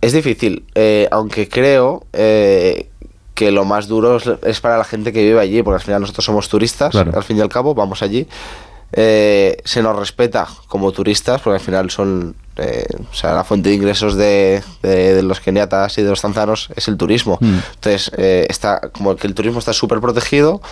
Es 0.00 0.12
difícil, 0.12 0.64
eh, 0.74 1.08
aunque 1.10 1.48
creo 1.48 2.04
eh, 2.12 2.90
que 3.34 3.50
lo 3.50 3.64
más 3.64 3.86
duro 3.88 4.18
es, 4.42 4.60
para 4.60 4.78
la 4.78 4.84
gente 4.84 5.12
que 5.12 5.22
vive 5.22 5.40
allí, 5.40 5.62
porque 5.62 5.76
al 5.76 5.82
final 5.84 6.00
nosotros 6.00 6.24
somos 6.24 6.48
turistas, 6.48 6.90
Claro. 6.92 7.12
al 7.14 7.22
fin 7.24 7.36
y 7.36 7.40
al 7.40 7.48
cabo, 7.48 7.74
vamos 7.74 8.02
allí. 8.02 8.26
Eh, 8.92 9.56
se 9.64 9.82
nos 9.82 9.96
respeta 9.98 10.46
como 10.68 10.92
turistas, 10.92 11.40
porque 11.42 11.56
al 11.58 11.64
final 11.64 11.90
son. 11.90 12.34
eh, 12.58 12.86
o 13.10 13.14
sea, 13.14 13.34
la 13.34 13.44
fuente 13.44 13.68
de 13.68 13.74
ingresos 13.74 14.14
de, 14.14 14.62
de- 14.82 15.14
de 15.14 15.22
los 15.22 15.40
keniatas 15.40 15.98
y 15.98 16.02
de 16.02 16.08
los 16.08 16.22
tanzanos 16.22 16.70
es 16.74 16.88
el 16.88 16.96
turismo. 16.96 17.36
Mm. 17.40 17.58
Entonces, 17.74 18.10
eh, 18.16 18.46
está 18.48 18.80
como 18.92 19.14
que 19.16 19.26
el 19.26 19.34
turismo 19.34 19.58
está 19.58 19.72
súper 19.74 20.00
protegido 20.00 20.62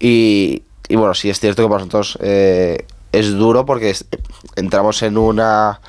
y, 0.00 0.62
y 0.88 0.96
bueno, 0.96 1.14
sí 1.14 1.30
es 1.30 1.40
cierto 1.40 1.62
que 1.62 1.68
para 1.68 1.80
nosotros 1.80 2.18
eh, 2.20 2.84
es 3.12 3.32
duro 3.32 3.64
porque 3.64 3.90
es- 3.90 4.06
entramos 4.56 5.02
en 5.02 5.16
una 5.18 5.80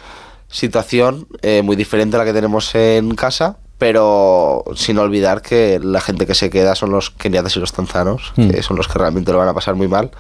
situación 0.48 1.28
eh, 1.42 1.62
muy 1.64 1.76
diferente 1.76 2.16
a 2.16 2.20
la 2.20 2.26
que 2.26 2.34
tenemos 2.34 2.74
en 2.76 3.16
casa, 3.16 3.58
pero 3.78 4.64
sin 4.76 4.98
olvidar 5.00 5.42
que 5.42 5.80
la 5.84 6.00
gente 6.02 6.26
que 6.26 6.34
se 6.36 6.50
queda 6.50 6.76
son 6.76 6.92
los 6.92 7.10
keniatas 7.12 7.56
y 7.58 7.60
los 7.60 7.74
tanzanos, 7.74 8.34
Mm. 8.38 8.50
que 8.50 8.64
son 8.64 8.78
los 8.78 8.88
que 8.88 8.98
realmente 9.00 9.32
lo 9.32 9.38
van 9.40 9.50
a 9.50 9.54
pasar 9.54 9.76
muy 9.76 9.88
mal. 9.88 10.12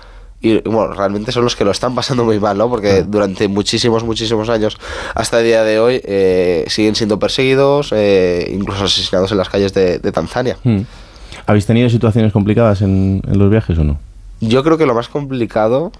Y 0.41 0.59
bueno, 0.67 0.93
realmente 0.93 1.31
son 1.31 1.43
los 1.45 1.55
que 1.55 1.63
lo 1.63 1.71
están 1.71 1.95
pasando 1.95 2.25
muy 2.25 2.39
mal, 2.39 2.57
¿no? 2.57 2.69
Porque 2.69 3.03
durante 3.03 3.47
muchísimos, 3.47 4.03
muchísimos 4.03 4.49
años, 4.49 4.77
hasta 5.15 5.39
el 5.39 5.45
día 5.45 5.63
de 5.63 5.79
hoy, 5.79 6.01
eh, 6.03 6.65
siguen 6.67 6.93
siendo 6.95 7.17
perseguidos, 7.17 7.91
eh, 7.93 8.51
incluso 8.53 8.83
asesinados 8.83 9.31
en 9.31 9.37
las 9.37 9.49
calles 9.49 9.73
de, 9.73 9.99
de 9.99 10.11
Tanzania. 10.11 10.57
Mm. 10.63 10.81
¿Habéis 11.47 11.65
tenido 11.65 11.89
situaciones 11.89 12.33
complicadas 12.33 12.81
en, 12.81 13.21
en 13.25 13.39
los 13.39 13.49
viajes 13.49 13.77
o 13.79 13.83
no? 13.85 13.97
Yo 14.41 14.63
creo 14.63 14.77
que 14.77 14.85
lo 14.85 14.93
más 14.93 15.07
complicado 15.09 15.91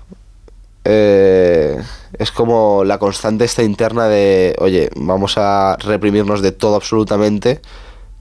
eh, 0.84 1.82
es 2.18 2.32
como 2.32 2.84
la 2.84 2.99
constante 2.99 3.45
esta 3.45 3.64
interna 3.64 4.07
de, 4.07 4.56
oye, 4.60 4.90
vamos 4.95 5.38
a 5.38 5.78
reprimirnos 5.80 6.41
de 6.41 6.52
todo 6.52 6.76
absolutamente 6.76 7.62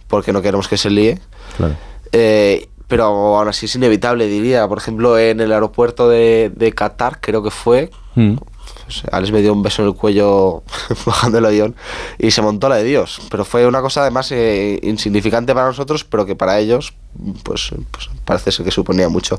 porque 0.08 0.32
no 0.32 0.42
queremos 0.42 0.68
que 0.68 0.76
se 0.76 0.90
líe. 0.90 1.20
Claro. 1.56 1.74
Eh, 2.12 2.68
pero 2.86 3.04
aún 3.04 3.48
así 3.48 3.66
es 3.66 3.74
inevitable, 3.74 4.26
diría. 4.26 4.68
Por 4.68 4.78
ejemplo, 4.78 5.18
en 5.18 5.40
el 5.40 5.52
aeropuerto 5.52 6.08
de, 6.08 6.52
de 6.54 6.72
Qatar, 6.72 7.20
creo 7.20 7.42
que 7.42 7.50
fue, 7.50 7.90
Mm. 8.16 8.36
pues, 8.84 9.02
Alex 9.10 9.32
me 9.32 9.42
dio 9.42 9.52
un 9.52 9.62
beso 9.62 9.82
en 9.82 9.88
el 9.88 9.94
cuello 9.94 10.62
bajando 11.06 11.38
el 11.38 11.46
avión 11.46 11.74
y 12.16 12.30
se 12.30 12.42
montó 12.42 12.68
la 12.68 12.76
de 12.76 12.84
Dios. 12.84 13.20
Pero 13.30 13.44
fue 13.44 13.66
una 13.66 13.80
cosa 13.80 14.02
además 14.02 14.30
eh, 14.30 14.78
insignificante 14.82 15.52
para 15.52 15.66
nosotros, 15.66 16.04
pero 16.04 16.24
que 16.24 16.36
para 16.36 16.58
ellos 16.60 16.94
pues, 17.42 17.70
pues 17.90 18.08
parece 18.24 18.50
ser 18.52 18.64
que 18.64 18.70
suponía 18.70 19.08
mucho. 19.08 19.38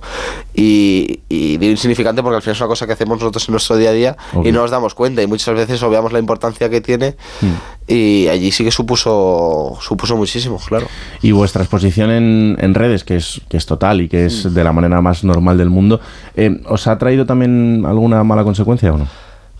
Y, 0.53 1.19
y 1.29 1.57
digo 1.57 1.71
insignificante 1.71 2.21
porque 2.23 2.37
al 2.37 2.41
final 2.41 2.55
es 2.55 2.61
una 2.61 2.67
cosa 2.69 2.85
que 2.87 2.93
hacemos 2.93 3.19
nosotros 3.19 3.47
en 3.47 3.51
nuestro 3.53 3.77
día 3.77 3.89
a 3.89 3.93
día 3.93 4.17
y 4.43 4.51
no 4.51 4.61
nos 4.61 4.71
damos 4.71 4.93
cuenta 4.95 5.21
y 5.21 5.27
muchas 5.27 5.53
veces 5.55 5.81
obviamos 5.83 6.11
la 6.13 6.19
importancia 6.19 6.69
que 6.69 6.81
tiene 6.81 7.15
Mm. 7.41 7.91
y 7.91 8.27
allí 8.29 8.51
sí 8.51 8.63
que 8.63 8.71
supuso, 8.71 9.77
supuso 9.81 10.15
muchísimo, 10.15 10.59
claro. 10.65 10.87
Y 11.21 11.31
vuestra 11.31 11.61
exposición 11.63 12.09
en, 12.11 12.57
en 12.59 12.73
redes, 12.73 13.03
que 13.03 13.17
es, 13.17 13.41
que 13.49 13.57
es 13.57 13.65
total 13.65 14.01
y 14.01 14.07
que 14.09 14.25
es 14.25 14.53
de 14.53 14.63
la 14.63 14.71
manera 14.71 15.01
más 15.01 15.23
normal 15.23 15.57
del 15.57 15.69
mundo, 15.69 15.99
eh, 16.35 16.61
¿os 16.67 16.87
ha 16.87 16.97
traído 16.97 17.25
también 17.25 17.83
alguna 17.85 18.23
mala 18.23 18.43
consecuencia 18.43 18.93
o 18.93 18.97
no? 18.97 19.07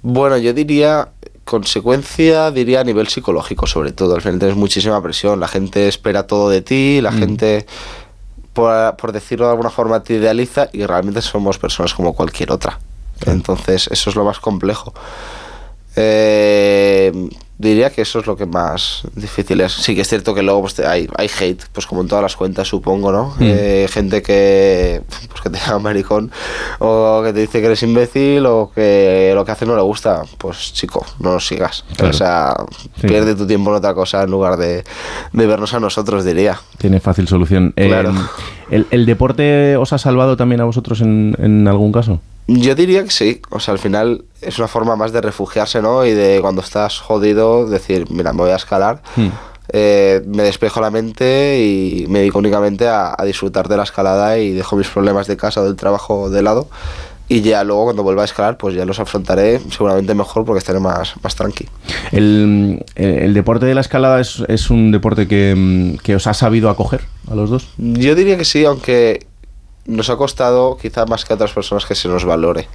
Bueno, 0.01 0.37
yo 0.37 0.53
diría 0.53 1.09
consecuencia, 1.43 2.51
diría 2.51 2.81
a 2.81 2.83
nivel 2.83 3.07
psicológico 3.07 3.67
sobre 3.67 3.91
todo. 3.91 4.15
Al 4.15 4.21
final 4.21 4.39
tienes 4.39 4.57
muchísima 4.57 5.01
presión, 5.01 5.39
la 5.39 5.47
gente 5.47 5.87
espera 5.87 6.27
todo 6.27 6.49
de 6.49 6.61
ti, 6.61 6.99
la 7.01 7.11
Mm. 7.11 7.17
gente, 7.19 7.65
por, 8.56 8.95
por 8.95 9.11
decirlo 9.11 9.45
de 9.45 9.52
alguna 9.52 9.69
forma, 9.69 10.02
te 10.02 10.15
idealiza 10.15 10.69
y 10.73 10.84
realmente 10.86 11.22
somos 11.22 11.60
personas 11.60 11.94
como 11.94 12.15
cualquier 12.15 12.52
otra. 12.52 12.80
Entonces, 13.27 13.88
eso 13.91 14.10
es 14.10 14.15
lo 14.15 14.23
más 14.23 14.40
complejo. 14.40 14.94
Eh, 15.95 17.30
diría 17.57 17.90
que 17.90 18.02
eso 18.02 18.19
es 18.19 18.27
lo 18.27 18.36
que 18.36 18.45
más 18.45 19.03
difícil 19.15 19.61
es. 19.61 19.72
Sí 19.73 19.95
que 19.95 20.02
es 20.02 20.07
cierto 20.10 20.34
que 20.36 20.44
luego 20.44 20.61
pues, 20.61 20.80
hay, 20.80 21.07
hay 21.18 21.30
hate, 21.40 21.64
pues 21.72 21.86
como 21.86 22.02
en 22.02 22.07
todas 22.07 22.22
las 22.22 22.36
cuentas 22.36 22.68
supongo, 22.68 23.11
¿no? 23.11 23.27
Mm. 23.40 23.44
Eh, 23.44 23.88
gente 23.90 24.22
que, 24.22 25.02
pues, 25.30 25.41
que 25.41 25.49
te 25.49 25.57
llama 25.60 25.80
maricón 25.80 26.32
o 26.80 27.22
que 27.23 27.32
te 27.34 27.40
dice 27.41 27.60
que 27.61 27.68
eres 27.68 27.82
imbécil 27.84 28.45
o 28.45 28.72
que 28.76 29.32
lo 29.34 29.45
que 29.45 29.52
hace 29.52 29.65
no 29.65 29.76
le 29.76 29.82
gusta. 29.84 30.23
Pues 30.38 30.73
chico, 30.73 31.06
no 31.19 31.34
nos 31.34 31.48
sigas. 31.48 31.86
Claro. 31.95 32.10
O 32.10 32.14
sea, 32.14 32.53
Sí. 32.99 33.07
pierde 33.07 33.36
tu 33.36 33.45
tiempo 33.48 33.69
en 33.72 33.77
otra 33.77 33.94
cosa 33.94 34.23
en 34.23 34.32
lugar 34.32 34.57
de, 34.57 34.84
de 35.34 35.48
vernos 35.48 35.73
a 35.73 35.80
nosotros, 35.80 36.23
diría. 36.26 36.60
Tiene 36.77 36.99
fácil 36.99 37.27
solución. 37.27 37.73
Eh, 37.76 37.88
Claro. 37.88 38.14
¿el, 38.69 38.86
el 38.91 39.06
deporte 39.06 39.77
os 39.77 39.94
ha 39.94 39.98
salvado 39.98 40.36
también 40.38 40.61
a 40.61 40.65
vosotros 40.65 41.02
en, 41.02 41.36
en 41.40 41.68
algún 41.68 41.91
caso? 41.91 42.19
Yo 42.47 42.76
diría 42.76 43.03
que 43.03 43.09
sí, 43.11 43.41
o 43.49 43.59
sea, 43.59 43.73
al 43.73 43.80
final 43.80 44.23
es 44.41 44.59
una 44.59 44.67
forma 44.67 44.95
más 44.95 45.11
de 45.11 45.22
refugiarse, 45.22 45.81
¿no? 45.81 46.05
Y 46.05 46.11
de 46.11 46.39
cuando 46.41 46.61
estás 46.61 46.99
jodido, 46.99 47.67
decir, 47.67 48.05
mira, 48.11 48.34
me 48.34 48.39
voy 48.43 48.51
a 48.51 48.55
escalar, 48.57 49.01
Hmm. 49.15 49.30
eh, 49.69 50.22
me 50.27 50.43
despejo 50.43 50.80
la 50.80 50.91
mente 50.91 51.59
y 51.59 52.05
me 52.07 52.19
dedico 52.19 52.38
únicamente 52.39 52.88
a, 52.88 53.15
a 53.17 53.26
disfrutar 53.26 53.67
de 53.67 53.77
la 53.77 53.84
escalada 53.84 54.38
y 54.38 54.51
dejo 54.51 54.76
mis 54.76 54.88
problemas 54.88 55.26
de 55.26 55.38
casa 55.38 55.61
o 55.61 55.65
del 55.65 55.76
trabajo 55.76 56.30
de 56.30 56.43
lado. 56.43 56.67
Y 57.27 57.41
ya 57.41 57.63
luego 57.63 57.85
cuando 57.85 58.03
vuelva 58.03 58.22
a 58.22 58.26
escalar, 58.26 58.55
pues 58.57 58.76
ya 58.76 58.85
los 58.85 58.99
afrontaré 58.99 59.59
seguramente 59.72 60.13
mejor 60.13 60.45
porque 60.45 60.59
estaré 60.59 60.80
más, 60.80 61.15
más 61.23 61.35
tranqui. 61.35 61.67
El, 62.11 62.85
eh, 62.95 63.22
el 63.23 63.34
deporte 63.34 63.65
de 63.65 63.73
la 63.73 63.81
escalada 63.81 64.22
es, 64.22 64.43
es 64.47 64.69
un 64.69 64.91
deporte 64.91 65.27
que, 65.27 65.55
mm, 65.57 65.97
que 66.03 66.15
os 66.15 66.27
ha 66.27 66.35
sabido 66.35 66.69
acoger 66.69 67.01
a 67.27 67.34
los 67.34 67.49
dos. 67.49 67.67
Yo 67.80 68.13
diría 68.13 68.38
que 68.38 68.45
sí, 68.45 68.63
aunque 68.63 69.26
nos 69.85 70.09
ha 70.09 70.17
costado 70.17 70.77
quizá 70.77 71.05
más 71.05 71.25
que 71.25 71.33
a 71.33 71.35
otras 71.35 71.51
personas 71.51 71.85
que 71.85 71.95
se 71.95 72.07
nos 72.07 72.25
valore. 72.25 72.67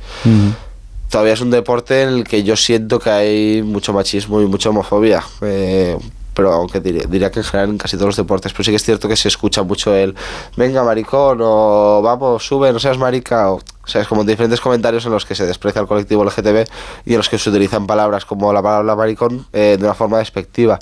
todavía 1.08 1.34
es 1.34 1.40
un 1.40 1.50
deporte 1.50 2.02
en 2.02 2.08
el 2.10 2.24
que 2.24 2.42
yo 2.42 2.56
siento 2.56 2.98
que 2.98 3.10
hay 3.10 3.62
mucho 3.62 3.92
machismo 3.92 4.40
y 4.40 4.46
mucha 4.46 4.70
homofobia. 4.70 5.22
eh, 5.42 5.98
pero 6.32 6.52
aunque 6.52 6.80
diría, 6.80 7.02
diría 7.08 7.30
que 7.30 7.40
en 7.40 7.44
general 7.44 7.70
en 7.70 7.78
casi 7.78 7.96
todos 7.96 8.06
los 8.06 8.16
deportes, 8.16 8.52
pero 8.52 8.64
sí 8.64 8.70
que 8.70 8.76
es 8.76 8.84
cierto 8.84 9.08
que 9.08 9.16
se 9.16 9.28
escucha 9.28 9.62
mucho 9.62 9.94
el 9.94 10.14
venga 10.56 10.82
maricón 10.82 11.38
o 11.42 12.00
vamos, 12.02 12.46
sube, 12.46 12.72
no 12.72 12.78
seas 12.78 12.96
marica 12.96 13.50
o, 13.50 13.56
o 13.56 13.86
sea, 13.86 14.02
es 14.02 14.08
como 14.08 14.24
diferentes 14.24 14.60
comentarios 14.60 15.04
en 15.04 15.12
los 15.12 15.26
que 15.26 15.34
se 15.34 15.44
desprecia 15.44 15.80
al 15.80 15.88
colectivo 15.88 16.24
LGTB 16.24 16.66
y 17.04 17.10
en 17.12 17.16
los 17.18 17.28
que 17.28 17.36
se 17.36 17.50
utilizan 17.50 17.86
palabras 17.86 18.24
como 18.24 18.52
la 18.52 18.62
palabra 18.62 18.96
maricón 18.96 19.46
eh, 19.52 19.76
de 19.78 19.84
una 19.84 19.94
forma 19.94 20.18
despectiva. 20.18 20.78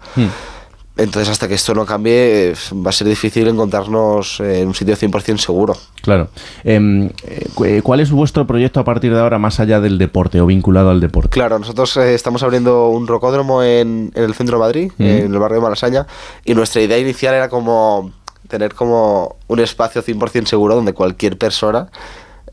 Entonces, 0.99 1.29
hasta 1.31 1.47
que 1.49 1.55
esto 1.55 1.75
no 1.75 1.87
cambie, 1.87 2.51
eh, 2.51 2.55
va 2.85 2.91
a 2.91 2.93
ser 2.93 3.07
difícil 3.07 3.47
encontrarnos 3.49 4.41
en 4.41 4.67
un 4.67 4.75
sitio 4.75 4.97
100% 4.97 5.39
seguro. 5.39 5.77
Claro. 6.03 6.29
Em, 6.65 7.07
eh, 7.25 7.47
cu- 7.55 7.67
¿Cuál 7.85 8.01
es 8.01 8.11
vuestro 8.11 8.47
proyecto 8.47 8.81
a 8.81 8.85
partir 8.85 9.15
de 9.15 9.21
ahora 9.21 9.39
más 9.39 9.61
allá 9.61 9.81
del 9.81 9.97
deporte 9.97 10.41
o 10.41 10.47
vinculado 10.47 10.91
al 10.91 11.01
deporte? 11.01 11.31
Claro, 11.31 11.59
nosotros 11.59 11.97
eh, 11.99 12.15
estamos 12.15 12.43
abriendo 12.43 12.89
un 12.89 13.07
rocódromo 13.07 13.63
en, 13.63 14.11
en 14.15 14.23
el 14.25 14.35
centro 14.35 14.57
de 14.59 14.61
Madrid, 14.61 14.93
Mm. 14.99 15.03
en 15.05 15.33
el 15.33 15.39
barrio 15.39 15.59
de 15.59 15.63
Malasaña, 15.63 16.07
y 16.45 16.55
nuestra 16.55 16.83
idea 16.83 16.99
inicial 16.99 17.35
era 17.35 17.49
como 17.49 18.11
tener 18.49 18.75
como 18.75 19.37
un 19.47 19.61
espacio 19.61 20.03
100% 20.03 20.47
seguro 20.47 20.75
donde 20.75 20.95
cualquier 20.95 21.39
persona, 21.39 21.91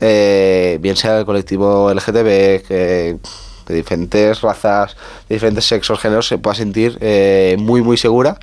eh, 0.00 0.78
bien 0.80 0.94
sea 0.94 1.14
del 1.16 1.24
colectivo 1.24 1.90
LGTB, 1.90 2.62
que 2.68 3.16
de 3.66 3.74
diferentes 3.74 4.40
razas, 4.40 4.96
de 5.28 5.34
diferentes 5.36 5.64
sexos, 5.66 5.98
géneros, 6.00 6.26
se 6.28 6.38
pueda 6.38 6.54
sentir 6.54 6.96
eh, 7.00 7.56
muy, 7.58 7.82
muy 7.82 7.96
segura. 7.96 8.38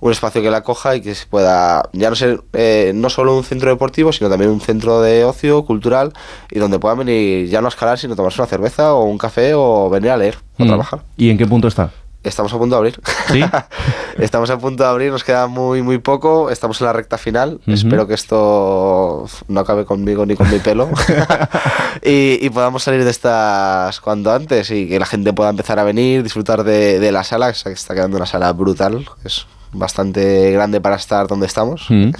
Un 0.00 0.12
espacio 0.12 0.40
que 0.40 0.50
la 0.50 0.58
acoja 0.58 0.94
y 0.94 1.00
que 1.00 1.14
se 1.16 1.26
pueda 1.26 1.82
ya 1.92 2.08
no 2.08 2.14
ser 2.14 2.40
eh, 2.52 2.92
no 2.94 3.10
solo 3.10 3.36
un 3.36 3.42
centro 3.42 3.68
deportivo, 3.68 4.12
sino 4.12 4.30
también 4.30 4.50
un 4.52 4.60
centro 4.60 5.00
de 5.00 5.24
ocio 5.24 5.64
cultural 5.64 6.12
y 6.52 6.60
donde 6.60 6.78
puedan 6.78 6.98
venir 6.98 7.48
ya 7.48 7.60
no 7.60 7.66
a 7.66 7.70
escalar, 7.70 7.98
sino 7.98 8.14
tomarse 8.14 8.40
una 8.40 8.46
cerveza 8.48 8.94
o 8.94 9.04
un 9.06 9.18
café 9.18 9.54
o 9.54 9.90
venir 9.90 10.10
a 10.10 10.16
leer 10.16 10.36
o 10.58 10.64
Mm. 10.64 10.68
trabajar. 10.68 11.00
¿Y 11.16 11.30
en 11.30 11.38
qué 11.38 11.46
punto 11.46 11.66
está? 11.66 11.90
Estamos 12.24 12.52
a 12.52 12.58
punto 12.58 12.74
de 12.74 12.78
abrir. 12.78 13.00
¿Sí? 13.30 13.42
Estamos 14.18 14.50
a 14.50 14.58
punto 14.58 14.82
de 14.82 14.88
abrir, 14.88 15.12
nos 15.12 15.22
queda 15.22 15.46
muy, 15.46 15.82
muy 15.82 15.98
poco. 15.98 16.50
Estamos 16.50 16.80
en 16.80 16.88
la 16.88 16.92
recta 16.92 17.16
final. 17.16 17.60
Ujú. 17.62 17.72
Espero 17.72 18.06
que 18.06 18.14
esto 18.14 19.26
no 19.46 19.60
acabe 19.60 19.84
conmigo 19.84 20.26
ni 20.26 20.34
con 20.34 20.50
mi 20.50 20.58
pelo. 20.58 20.90
y, 22.02 22.44
y 22.44 22.50
podamos 22.50 22.82
salir 22.82 23.04
de 23.04 23.10
estas 23.10 24.00
cuanto 24.00 24.32
antes 24.32 24.70
y 24.70 24.88
que 24.88 24.98
la 24.98 25.06
gente 25.06 25.32
pueda 25.32 25.50
empezar 25.50 25.78
a 25.78 25.84
venir, 25.84 26.22
disfrutar 26.22 26.64
de, 26.64 26.98
de 26.98 27.12
la 27.12 27.22
sala, 27.22 27.52
que 27.52 27.70
está 27.70 27.94
quedando 27.94 28.16
una 28.16 28.26
sala 28.26 28.52
brutal. 28.52 29.06
Es 29.24 29.46
bastante 29.72 30.50
grande 30.50 30.80
para 30.80 30.96
estar 30.96 31.28
donde 31.28 31.46
estamos. 31.46 31.86
Mm. 31.88 32.10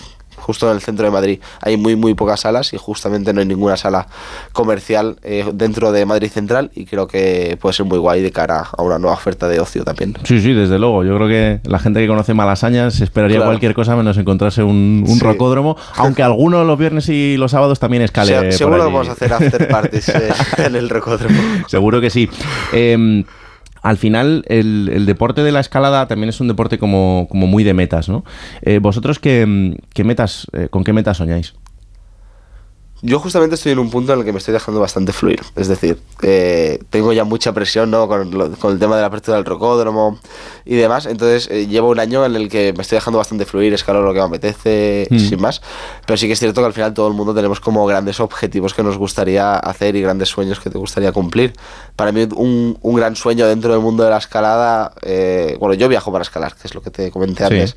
Justo 0.40 0.68
en 0.70 0.76
el 0.76 0.80
centro 0.82 1.04
de 1.04 1.10
Madrid 1.12 1.40
hay 1.60 1.76
muy 1.76 1.96
muy 1.96 2.14
pocas 2.14 2.40
salas 2.40 2.72
y 2.72 2.76
justamente 2.78 3.32
no 3.32 3.40
hay 3.40 3.46
ninguna 3.46 3.76
sala 3.76 4.06
comercial 4.52 5.16
eh, 5.22 5.44
dentro 5.52 5.92
de 5.92 6.06
Madrid 6.06 6.30
Central 6.30 6.70
y 6.74 6.86
creo 6.86 7.06
que 7.06 7.58
puede 7.60 7.72
ser 7.74 7.86
muy 7.86 7.98
guay 7.98 8.22
de 8.22 8.32
cara 8.32 8.66
a 8.76 8.82
una 8.82 8.98
nueva 8.98 9.14
oferta 9.14 9.48
de 9.48 9.60
ocio 9.60 9.84
también. 9.84 10.14
Sí, 10.24 10.40
sí, 10.40 10.52
desde 10.52 10.78
luego. 10.78 11.04
Yo 11.04 11.14
creo 11.16 11.28
que 11.28 11.60
la 11.68 11.78
gente 11.78 12.00
que 12.00 12.06
conoce 12.06 12.34
Malasañas 12.34 13.00
esperaría 13.00 13.36
Claro. 13.38 13.50
cualquier 13.50 13.74
cosa 13.74 13.94
menos 13.96 14.16
encontrarse 14.16 14.62
un, 14.62 15.04
un 15.06 15.16
Sí. 15.16 15.20
rocódromo, 15.24 15.76
aunque 15.96 16.22
algunos 16.22 16.66
los 16.66 16.78
viernes 16.78 17.08
y 17.08 17.36
los 17.36 17.50
sábados 17.50 17.78
también 17.78 18.02
escale. 18.02 18.52
Se- 18.52 18.58
seguro 18.58 18.76
que 18.78 18.82
allí. 18.84 18.92
vamos 18.92 19.08
a 19.08 19.12
hacer 19.12 19.32
after 19.32 19.68
parties 19.68 20.08
eh, 20.08 20.32
en 20.58 20.76
el 20.76 20.88
rocódromo. 20.88 21.38
Seguro 21.66 22.00
que 22.00 22.10
sí. 22.10 22.28
Eh, 22.72 23.24
al 23.82 23.96
final, 23.96 24.44
el, 24.48 24.90
el 24.92 25.06
deporte 25.06 25.42
de 25.42 25.52
la 25.52 25.60
escalada 25.60 26.06
también 26.08 26.28
es 26.28 26.40
un 26.40 26.48
deporte 26.48 26.78
como, 26.78 27.28
muy 27.32 27.64
de 27.64 27.74
metas, 27.74 28.08
¿no? 28.08 28.24
Eh, 28.62 28.78
¿Vosotros 28.80 29.18
qué, 29.18 29.76
qué 29.94 30.04
metas, 30.04 30.46
eh, 30.52 30.68
con 30.70 30.84
qué 30.84 30.92
metas 30.92 31.16
soñáis? 31.18 31.54
Yo 33.00 33.20
justamente 33.20 33.54
estoy 33.54 33.72
en 33.72 33.78
un 33.78 33.90
punto 33.90 34.12
en 34.12 34.18
el 34.18 34.24
que 34.24 34.32
me 34.32 34.38
estoy 34.38 34.52
dejando 34.52 34.80
bastante 34.80 35.12
fluir. 35.12 35.40
Es 35.54 35.68
decir, 35.68 36.00
eh, 36.22 36.80
tengo 36.90 37.12
ya 37.12 37.22
mucha 37.22 37.52
presión 37.52 37.90
¿no? 37.92 38.08
con, 38.08 38.30
lo- 38.36 38.50
con 38.52 38.72
el 38.72 38.78
tema 38.80 38.96
de 38.96 39.02
la 39.02 39.06
apertura 39.06 39.36
del 39.36 39.44
rocódromo 39.46 40.18
y 40.64 40.74
demás. 40.74 41.06
Entonces 41.06 41.48
eh, 41.50 41.68
llevo 41.68 41.90
un 41.90 42.00
año 42.00 42.24
en 42.26 42.34
el 42.34 42.48
que 42.48 42.72
me 42.72 42.82
estoy 42.82 42.96
dejando 42.96 43.18
bastante 43.18 43.44
fluir, 43.44 43.72
escalo 43.72 44.02
lo 44.02 44.12
que 44.12 44.18
me 44.18 44.26
apetece, 44.26 45.06
Mm. 45.10 45.18
sin 45.20 45.40
más. 45.40 45.62
Pero 46.06 46.16
sí 46.16 46.26
que 46.26 46.32
es 46.32 46.40
cierto 46.40 46.60
que 46.60 46.66
al 46.66 46.72
final 46.72 46.92
todo 46.92 47.06
el 47.06 47.14
mundo 47.14 47.32
tenemos 47.34 47.60
como 47.60 47.86
grandes 47.86 48.18
objetivos 48.18 48.74
que 48.74 48.82
nos 48.82 48.98
gustaría 48.98 49.54
hacer 49.56 49.94
y 49.94 50.02
grandes 50.02 50.28
sueños 50.30 50.58
que 50.58 50.68
te 50.68 50.78
gustaría 50.78 51.12
cumplir. 51.12 51.52
Para 51.94 52.10
mí 52.10 52.26
un, 52.34 52.78
un 52.82 52.94
gran 52.96 53.14
sueño 53.14 53.46
dentro 53.46 53.72
del 53.72 53.80
mundo 53.80 54.02
de 54.02 54.10
la 54.10 54.18
escalada, 54.18 54.92
eh, 55.02 55.56
bueno, 55.60 55.74
yo 55.74 55.88
viajo 55.88 56.10
para 56.10 56.22
escalar, 56.22 56.54
que 56.56 56.66
es 56.66 56.74
lo 56.74 56.82
que 56.82 56.90
te 56.90 57.10
comenté 57.12 57.46
Sí. 57.46 57.54
antes 57.54 57.76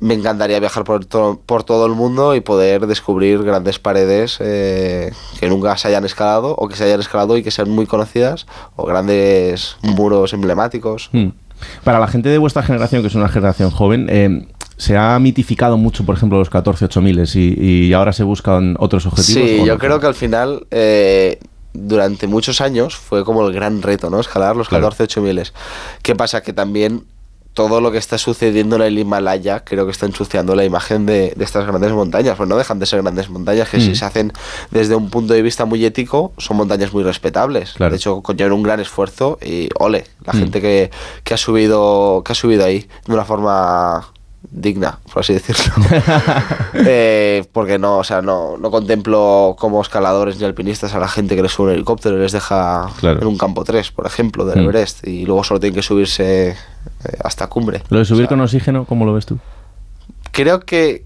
me 0.00 0.14
encantaría 0.14 0.58
viajar 0.60 0.84
por, 0.84 1.04
to- 1.04 1.40
por 1.46 1.62
todo 1.64 1.86
el 1.86 1.92
mundo 1.92 2.34
y 2.34 2.40
poder 2.40 2.86
descubrir 2.86 3.42
grandes 3.42 3.78
paredes 3.78 4.36
eh, 4.40 5.12
que 5.40 5.48
nunca 5.48 5.76
se 5.76 5.88
hayan 5.88 6.04
escalado 6.04 6.54
o 6.58 6.68
que 6.68 6.76
se 6.76 6.84
hayan 6.84 7.00
escalado 7.00 7.36
y 7.36 7.42
que 7.42 7.50
sean 7.50 7.70
muy 7.70 7.86
conocidas 7.86 8.46
o 8.76 8.84
grandes 8.86 9.76
muros 9.82 10.32
emblemáticos. 10.32 11.08
Mm. 11.12 11.28
Para 11.84 12.00
la 12.00 12.08
gente 12.08 12.28
de 12.28 12.38
vuestra 12.38 12.62
generación, 12.62 13.00
que 13.02 13.08
es 13.08 13.14
una 13.14 13.28
generación 13.28 13.70
joven, 13.70 14.08
eh, 14.10 14.46
se 14.76 14.96
ha 14.96 15.18
mitificado 15.20 15.78
mucho, 15.78 16.04
por 16.04 16.16
ejemplo, 16.16 16.38
los 16.38 16.50
14 16.50 16.86
8000 16.86 17.24
y, 17.34 17.64
y 17.86 17.92
ahora 17.92 18.12
se 18.12 18.24
buscan 18.24 18.76
otros 18.80 19.06
objetivos. 19.06 19.48
Sí, 19.48 19.60
¿o 19.62 19.64
yo 19.66 19.74
no? 19.74 19.78
creo 19.78 20.00
que 20.00 20.06
al 20.08 20.14
final 20.14 20.66
eh, 20.72 21.38
durante 21.72 22.26
muchos 22.26 22.60
años 22.60 22.96
fue 22.96 23.24
como 23.24 23.46
el 23.46 23.54
gran 23.54 23.80
reto, 23.82 24.10
¿no? 24.10 24.18
Escalar 24.20 24.56
los 24.56 24.68
Claro. 24.68 24.86
14 24.90 25.04
8000. 25.04 25.52
¿Qué 26.02 26.16
pasa? 26.16 26.42
Que 26.42 26.52
también 26.52 27.04
todo 27.54 27.80
lo 27.80 27.90
que 27.92 27.98
está 27.98 28.18
sucediendo 28.18 28.76
en 28.76 28.82
el 28.82 28.98
Himalaya 28.98 29.64
creo 29.64 29.84
que 29.86 29.92
está 29.92 30.06
ensuciando 30.06 30.54
la 30.56 30.64
imagen 30.64 31.06
de, 31.06 31.32
de 31.36 31.44
estas 31.44 31.66
grandes 31.66 31.92
montañas. 31.92 32.36
Pues 32.36 32.48
no 32.48 32.56
dejan 32.56 32.78
de 32.80 32.86
ser 32.86 33.00
grandes 33.02 33.30
montañas 33.30 33.68
que 33.68 33.78
Mm. 33.78 33.80
si 33.80 33.94
se 33.96 34.04
hacen 34.04 34.32
desde 34.72 34.94
un 34.96 35.08
punto 35.08 35.32
de 35.34 35.40
vista 35.42 35.64
muy 35.64 35.84
ético 35.84 36.32
son 36.38 36.56
montañas 36.56 36.92
muy 36.92 37.04
respetables. 37.04 37.72
Claro. 37.74 37.92
De 37.92 37.96
hecho, 37.96 38.22
conllevan 38.22 38.52
un 38.52 38.62
gran 38.64 38.80
esfuerzo 38.80 39.38
y 39.40 39.68
ole, 39.78 40.04
la 40.26 40.32
Mm. 40.32 40.36
gente 40.36 40.60
que, 40.60 40.90
que 41.22 41.34
ha 41.34 41.36
subido 41.36 42.22
que 42.24 42.32
ha 42.32 42.34
subido 42.34 42.64
ahí 42.64 42.88
de 43.06 43.14
una 43.14 43.24
forma 43.24 44.08
digna, 44.56 44.98
por 45.12 45.20
así 45.20 45.32
decirlo. 45.34 45.74
Eh, 46.86 47.44
porque 47.52 47.78
no, 47.78 47.98
o 47.98 48.04
sea, 48.04 48.20
no, 48.22 48.56
no 48.58 48.70
contemplo 48.70 49.54
como 49.58 49.80
escaladores 49.80 50.38
ni 50.38 50.44
alpinistas 50.44 50.94
a 50.94 50.98
la 50.98 51.08
gente 51.08 51.36
que 51.36 51.42
les 51.42 51.52
sube 51.52 51.68
un 51.68 51.74
helicóptero 51.74 52.16
y 52.16 52.20
les 52.20 52.32
deja 52.32 52.88
Claro. 52.98 53.20
en 53.20 53.26
un 53.26 53.38
campo 53.38 53.64
3, 53.64 53.90
por 53.92 54.06
ejemplo, 54.06 54.44
del 54.44 54.60
Mm. 54.60 54.64
Everest, 54.64 55.06
y 55.06 55.24
luego 55.24 55.44
solo 55.44 55.60
tienen 55.60 55.74
que 55.76 55.82
subirse 55.82 56.50
eh, 56.50 56.56
hasta 57.22 57.46
cumbre. 57.46 57.82
Lo 57.90 57.98
de 57.98 58.04
subir 58.04 58.26
con 58.26 58.40
oxígeno, 58.40 58.84
¿cómo 58.86 59.04
lo 59.04 59.12
ves 59.14 59.26
tú? 59.26 59.38
Creo 60.32 60.60
que 60.60 61.04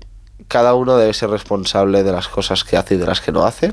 cada 0.48 0.74
uno 0.74 0.96
debe 0.96 1.12
ser 1.12 1.28
responsable 1.30 2.02
de 2.02 2.12
las 2.12 2.28
cosas 2.28 2.64
que 2.64 2.76
hace 2.76 2.94
y 2.94 2.98
de 2.98 3.06
las 3.06 3.20
que 3.20 3.30
no 3.32 3.44
hace. 3.44 3.72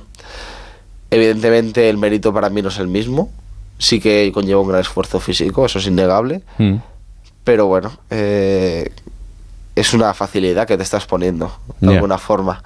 Evidentemente 1.12 1.90
el 1.90 1.98
mérito 1.98 2.34
para 2.34 2.50
mí 2.50 2.62
no 2.62 2.70
es 2.70 2.80
el 2.80 2.88
mismo, 2.88 3.30
sí 3.78 4.00
que 4.02 4.32
conlleva 4.34 4.62
un 4.62 4.68
gran 4.68 4.82
esfuerzo 4.82 5.20
físico, 5.20 5.66
eso 5.66 5.80
es 5.80 5.88
innegable, 5.88 6.42
Mm. 6.58 6.76
pero 7.44 7.68
bueno, 7.68 7.92
eh, 8.10 8.92
es 9.76 9.94
una 9.94 10.14
facilidad 10.14 10.66
que 10.68 10.78
te 10.78 10.84
estás 10.84 11.06
poniendo 11.06 11.52
de 11.82 11.94
alguna 11.96 12.18
forma. 12.18 12.64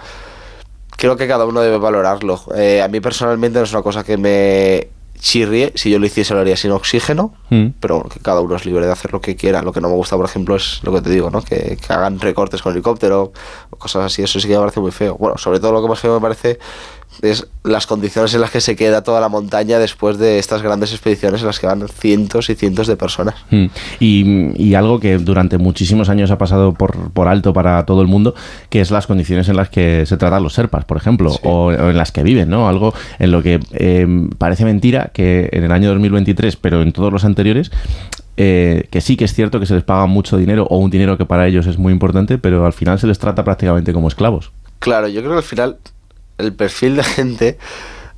Creo 0.96 1.16
que 1.16 1.28
cada 1.28 1.46
uno 1.46 1.62
debe 1.62 1.78
valorarlo. 1.78 2.42
Eh, 2.56 2.82
a 2.82 2.88
mí 2.88 3.00
personalmente 3.00 3.58
no 3.60 3.66
es 3.66 3.72
una 3.72 3.82
cosa 3.82 4.04
que 4.04 4.18
me 4.18 4.90
chirrie, 5.18 5.74
si 5.76 5.90
yo 5.90 6.00
lo 6.00 6.06
hiciese 6.06 6.34
lo 6.34 6.40
haría 6.42 6.56
sin 6.56 6.72
oxígeno, 6.72 7.34
Mm. 7.50 7.68
pero 7.82 8.04
que 8.04 8.20
cada 8.20 8.40
uno 8.42 8.56
es 8.56 8.66
libre 8.66 8.86
de 8.86 8.92
hacer 8.92 9.12
lo 9.12 9.20
que 9.20 9.36
quiera. 9.36 9.62
Lo 9.62 9.74
que 9.74 9.82
no 9.82 9.90
me 9.90 9.96
gusta, 9.96 10.16
por 10.16 10.26
ejemplo, 10.26 10.56
es 10.56 10.80
lo 10.84 10.94
que 10.94 11.02
te 11.02 11.10
digo, 11.10 11.30
¿no? 11.30 11.42
Que, 11.42 11.78
que 11.78 11.94
hagan 11.94 12.20
recortes 12.20 12.62
con 12.62 12.72
helicóptero 12.74 13.34
o 13.70 13.76
cosas 13.76 14.06
así, 14.06 14.22
eso 14.24 14.40
sí 14.40 14.48
que 14.48 14.54
me 14.54 14.60
parece 14.62 14.80
muy 14.80 14.92
feo. 14.92 15.16
Bueno, 15.18 15.38
sobre 15.38 15.60
todo 15.60 15.72
lo 15.74 15.82
que 15.82 15.88
más 15.90 16.00
feo 16.00 16.14
me 16.14 16.22
parece 16.22 16.60
es 17.22 17.48
las 17.64 17.88
condiciones 17.88 18.34
en 18.34 18.42
las 18.42 18.52
que 18.52 18.62
se 18.62 18.76
queda 18.76 19.04
toda 19.04 19.20
la 19.20 19.30
montaña 19.30 19.80
después 19.80 20.18
de 20.18 20.40
estas 20.40 20.62
grandes 20.62 20.92
expediciones 20.92 21.42
en 21.42 21.48
las 21.48 21.60
que 21.60 21.68
van 21.68 21.88
cientos 21.88 22.50
y 22.50 22.56
cientos 22.56 22.88
de 22.88 22.96
personas. 22.96 23.36
Mm. 23.50 23.66
Y, 24.00 24.64
y 24.64 24.76
algo 24.76 25.00
que 25.00 25.18
durante 25.18 25.58
muchísimos 25.58 26.10
años 26.10 26.32
ha 26.32 26.38
pasado 26.38 26.74
por, 26.74 27.12
por 27.12 27.28
alto 27.28 27.54
para 27.54 27.86
todo 27.86 28.02
el 28.02 28.08
mundo, 28.08 28.36
que 28.70 28.82
es 28.82 28.92
las 28.92 29.08
condiciones 29.08 29.50
en 29.50 29.58
las 29.58 29.70
que 29.70 30.06
se 30.06 30.18
tratan 30.18 30.44
los 30.44 30.54
serpas, 30.54 30.86
por 30.86 30.98
ejemplo, 30.98 31.36
o, 31.44 31.66
o 31.66 31.72
en 31.72 31.98
las 31.98 32.12
que 32.12 32.24
viven, 32.24 32.50
¿no? 32.50 32.68
Algo 32.68 32.94
en 33.20 33.32
lo 33.32 33.44
que 33.44 33.60
eh, 33.72 34.08
parece 34.38 34.66
mentira 34.66 35.12
que 35.14 35.50
en 35.52 35.64
el 35.64 35.72
año 35.72 35.90
2023, 35.90 36.56
pero 36.56 36.82
en 36.82 36.92
todos 36.92 37.12
los 37.12 37.26
anteriores, 37.26 37.72
eh, 38.38 38.88
que 38.90 39.02
sí 39.02 39.18
que 39.18 39.26
es 39.26 39.34
cierto 39.34 39.60
que 39.60 39.66
se 39.66 39.74
les 39.74 39.84
paga 39.84 40.06
mucho 40.06 40.38
dinero 40.38 40.66
o 40.70 40.78
un 40.78 40.90
dinero 40.90 41.18
que 41.18 41.26
para 41.26 41.46
ellos 41.48 41.68
es 41.68 41.78
muy 41.78 41.92
importante, 41.92 42.38
pero 42.38 42.66
al 42.66 42.72
final 42.72 42.98
se 42.98 43.06
les 43.06 43.20
trata 43.20 43.44
prácticamente 43.44 43.92
como 43.92 44.08
esclavos. 44.08 44.52
Claro, 44.80 45.10
yo 45.10 45.20
creo 45.20 45.34
que 45.34 45.38
al 45.40 45.44
final 45.44 45.78
el 46.40 46.54
perfil 46.54 46.96
de 46.96 47.04
gente 47.04 47.58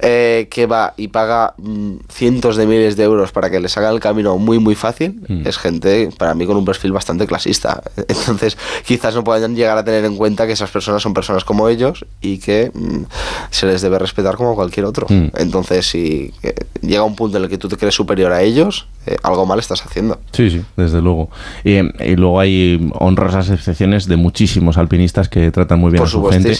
eh, 0.04 0.48
que 0.50 0.66
va 0.66 0.96
y 0.98 1.10
paga 1.10 1.54
mm, 1.58 1.98
cientos 2.12 2.56
de 2.58 2.66
miles 2.66 2.96
de 2.98 3.04
euros 3.04 3.32
para 3.32 3.52
que 3.52 3.60
les 3.60 3.78
hagan 3.78 3.94
el 3.94 4.00
camino 4.00 4.36
muy 4.40 4.58
muy 4.58 4.74
fácil 4.74 5.22
Mm. 5.30 5.46
es 5.48 5.60
gente 5.60 6.10
para 6.18 6.34
mí 6.34 6.48
con 6.48 6.58
un 6.58 6.66
perfil 6.66 6.92
bastante 6.92 7.28
clasista. 7.28 7.84
Entonces 8.08 8.58
quizás 8.84 9.14
no 9.14 9.24
puedan 9.24 9.56
llegar 9.56 9.78
a 9.78 9.84
tener 9.86 10.04
en 10.06 10.18
cuenta 10.18 10.48
que 10.48 10.54
esas 10.54 10.72
personas 10.72 11.04
son 11.04 11.14
personas 11.14 11.44
como 11.44 11.70
ellos 11.70 12.04
y 12.20 12.40
que 12.40 12.72
mm, 12.74 13.04
se 13.52 13.68
les 13.68 13.84
debe 13.84 14.00
respetar 14.00 14.38
como 14.38 14.56
cualquier 14.56 14.88
otro. 14.88 15.06
Entonces 15.38 15.86
si 15.86 16.34
eh, 16.42 16.56
llega 16.82 17.04
un 17.04 17.16
punto 17.16 17.38
en 17.38 17.44
el 17.44 17.50
que 17.50 17.60
tú 17.60 17.68
te 17.68 17.78
crees 17.78 17.94
superior 17.94 18.32
a 18.32 18.42
ellos 18.42 18.88
eh, 19.06 19.16
algo 19.24 19.46
mal 19.46 19.60
estás 19.60 19.84
haciendo 19.86 20.20
Sí, 20.32 20.50
sí, 20.50 20.62
desde 20.78 21.02
luego. 21.02 21.30
Y, 21.64 21.78
y 22.04 22.16
luego 22.16 22.40
hay 22.40 22.90
honrosas 22.94 23.50
excepciones 23.50 24.08
de 24.08 24.16
muchísimos 24.16 24.78
alpinistas 24.78 25.28
que 25.30 25.52
tratan 25.52 25.80
muy 25.80 25.92
bien 25.92 26.00
Por 26.02 26.08
a 26.08 26.12
su 26.12 26.24
gente. 26.26 26.52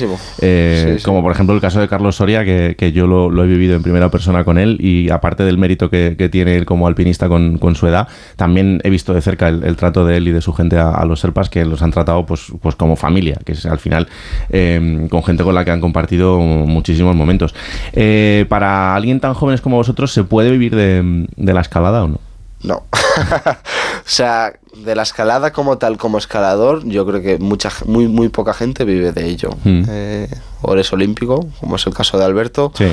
Eh, 0.42 0.86
Sí, 0.94 1.00
sí. 1.00 1.04
Como 1.04 1.22
por 1.22 1.32
ejemplo 1.32 1.54
el 1.56 1.62
caso 1.62 1.80
de 1.80 1.88
Carlos 1.88 2.16
Soria, 2.16 2.44
que, 2.44 2.76
que 2.78 2.92
yo 2.92 3.08
lo, 3.08 3.30
lo 3.30 3.44
he 3.44 3.48
vivido 3.48 3.76
en 3.76 3.84
primera 3.84 4.10
persona 4.10 4.44
con 4.44 4.58
él 4.58 4.78
y 4.80 5.10
aparte 5.10 5.44
del 5.44 5.58
mérito 5.58 5.90
que, 5.90 6.16
que 6.18 6.30
tiene 6.30 6.56
él 6.56 6.66
como 6.66 6.88
alpinista 6.88 7.28
con, 7.30 7.58
con 7.58 7.76
su 7.76 7.88
edad, 7.88 8.08
también 8.36 8.82
he 8.84 8.90
visto 8.90 9.14
de 9.14 9.22
cerca 9.22 9.48
el, 9.50 9.64
el 9.64 9.76
trato 9.76 10.06
de 10.06 10.18
él 10.18 10.28
y 10.28 10.32
de 10.32 10.42
su 10.42 10.54
gente 10.54 10.78
a, 10.78 10.90
a 10.92 11.06
los 11.06 11.20
serpas 11.20 11.50
que 11.50 11.64
los 11.66 11.82
han 11.82 11.92
tratado 11.92 12.26
pues, 12.26 12.48
pues 12.62 12.76
como 12.76 12.96
familia, 12.96 13.38
que 13.46 13.52
es 13.54 13.66
al 13.66 13.80
final 13.80 14.08
eh, 14.50 15.08
con 15.10 15.24
gente 15.24 15.44
con 15.44 15.54
la 15.56 15.64
que 15.66 15.72
han 15.72 15.82
compartido 15.82 16.40
muchísimos 16.40 17.16
momentos. 17.16 17.54
Eh, 17.94 18.46
para 18.50 18.96
alguien 18.96 19.20
tan 19.20 19.34
jóvenes 19.34 19.62
como 19.62 19.78
vosotros, 19.78 20.12
¿se 20.12 20.24
puede 20.24 20.52
vivir 20.52 20.76
de, 20.76 21.28
de 21.36 21.54
la 21.54 21.62
escalada 21.62 22.04
o 22.04 22.08
no? 22.08 22.20
No. 22.64 22.76
o 22.86 24.06
sea, 24.06 24.54
de 24.76 24.96
la 24.96 25.04
escalada 25.04 25.52
como 25.52 25.78
tal, 25.78 25.98
como 25.98 26.18
escalador, 26.18 26.86
yo 26.86 27.06
creo 27.06 27.22
que 27.22 27.38
mucha, 27.40 27.72
muy, 27.86 28.08
muy 28.08 28.30
poca 28.30 28.54
gente 28.54 28.86
vive 28.86 29.12
de 29.12 29.26
ello. 29.26 29.50
Mm. 29.64 29.84
Eh, 29.90 30.30
o 30.62 30.74
eres 30.74 30.92
olímpico, 30.94 31.48
como 31.60 31.76
es 31.76 31.86
el 31.88 31.94
caso 31.94 32.18
de 32.18 32.26
Alberto, 32.26 32.72
Sí. 32.76 32.92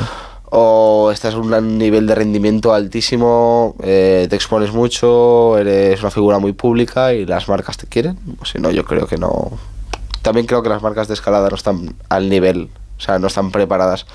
o 0.51 1.11
estás 1.13 1.35
en 1.35 1.41
un 1.41 1.79
nivel 1.79 2.07
de 2.07 2.15
rendimiento 2.15 2.73
altísimo, 2.73 3.77
eh, 3.83 4.27
te 4.31 4.37
expones 4.37 4.73
mucho, 4.73 5.59
eres 5.59 6.01
una 6.01 6.11
figura 6.11 6.39
muy 6.39 6.53
pública 6.53 7.13
y 7.13 7.27
las 7.27 7.49
marcas 7.49 7.77
te 7.77 7.87
quieren. 7.87 8.19
O 8.41 8.45
si 8.47 8.59
no, 8.59 8.71
yo 8.71 8.85
creo 8.85 9.07
que 9.07 9.19
no. 9.19 9.51
También 10.23 10.47
creo 10.47 10.63
que 10.63 10.69
las 10.69 10.83
marcas 10.83 11.09
de 11.09 11.15
escalada 11.15 11.49
no 11.49 11.57
están 11.57 11.95
al 12.09 12.29
nivel, 12.29 12.71
o 12.97 13.01
sea, 13.01 13.19
no 13.19 13.27
están 13.27 13.51
preparadas 13.51 14.07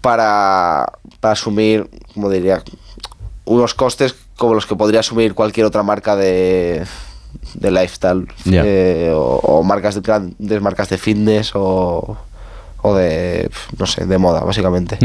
para, 0.00 0.92
para 1.20 1.32
asumir, 1.32 1.88
como 2.14 2.30
diría, 2.30 2.62
unos 3.44 3.74
costes 3.74 4.14
como 4.40 4.54
los 4.54 4.64
que 4.64 4.74
podría 4.74 5.00
asumir 5.00 5.34
cualquier 5.34 5.66
otra 5.66 5.82
marca 5.82 6.16
de, 6.16 6.86
de 7.52 7.70
lifestyle 7.70 8.26
eh, 8.46 9.12
o, 9.14 9.36
o 9.36 9.62
marcas 9.62 9.96
de 9.96 10.00
grandes 10.00 10.62
marcas 10.62 10.88
de 10.88 10.96
fitness 10.96 11.52
o, 11.54 12.16
o 12.80 12.94
de 12.94 13.50
no 13.78 13.84
sé 13.84 14.06
de 14.06 14.16
moda 14.16 14.40
básicamente. 14.40 14.96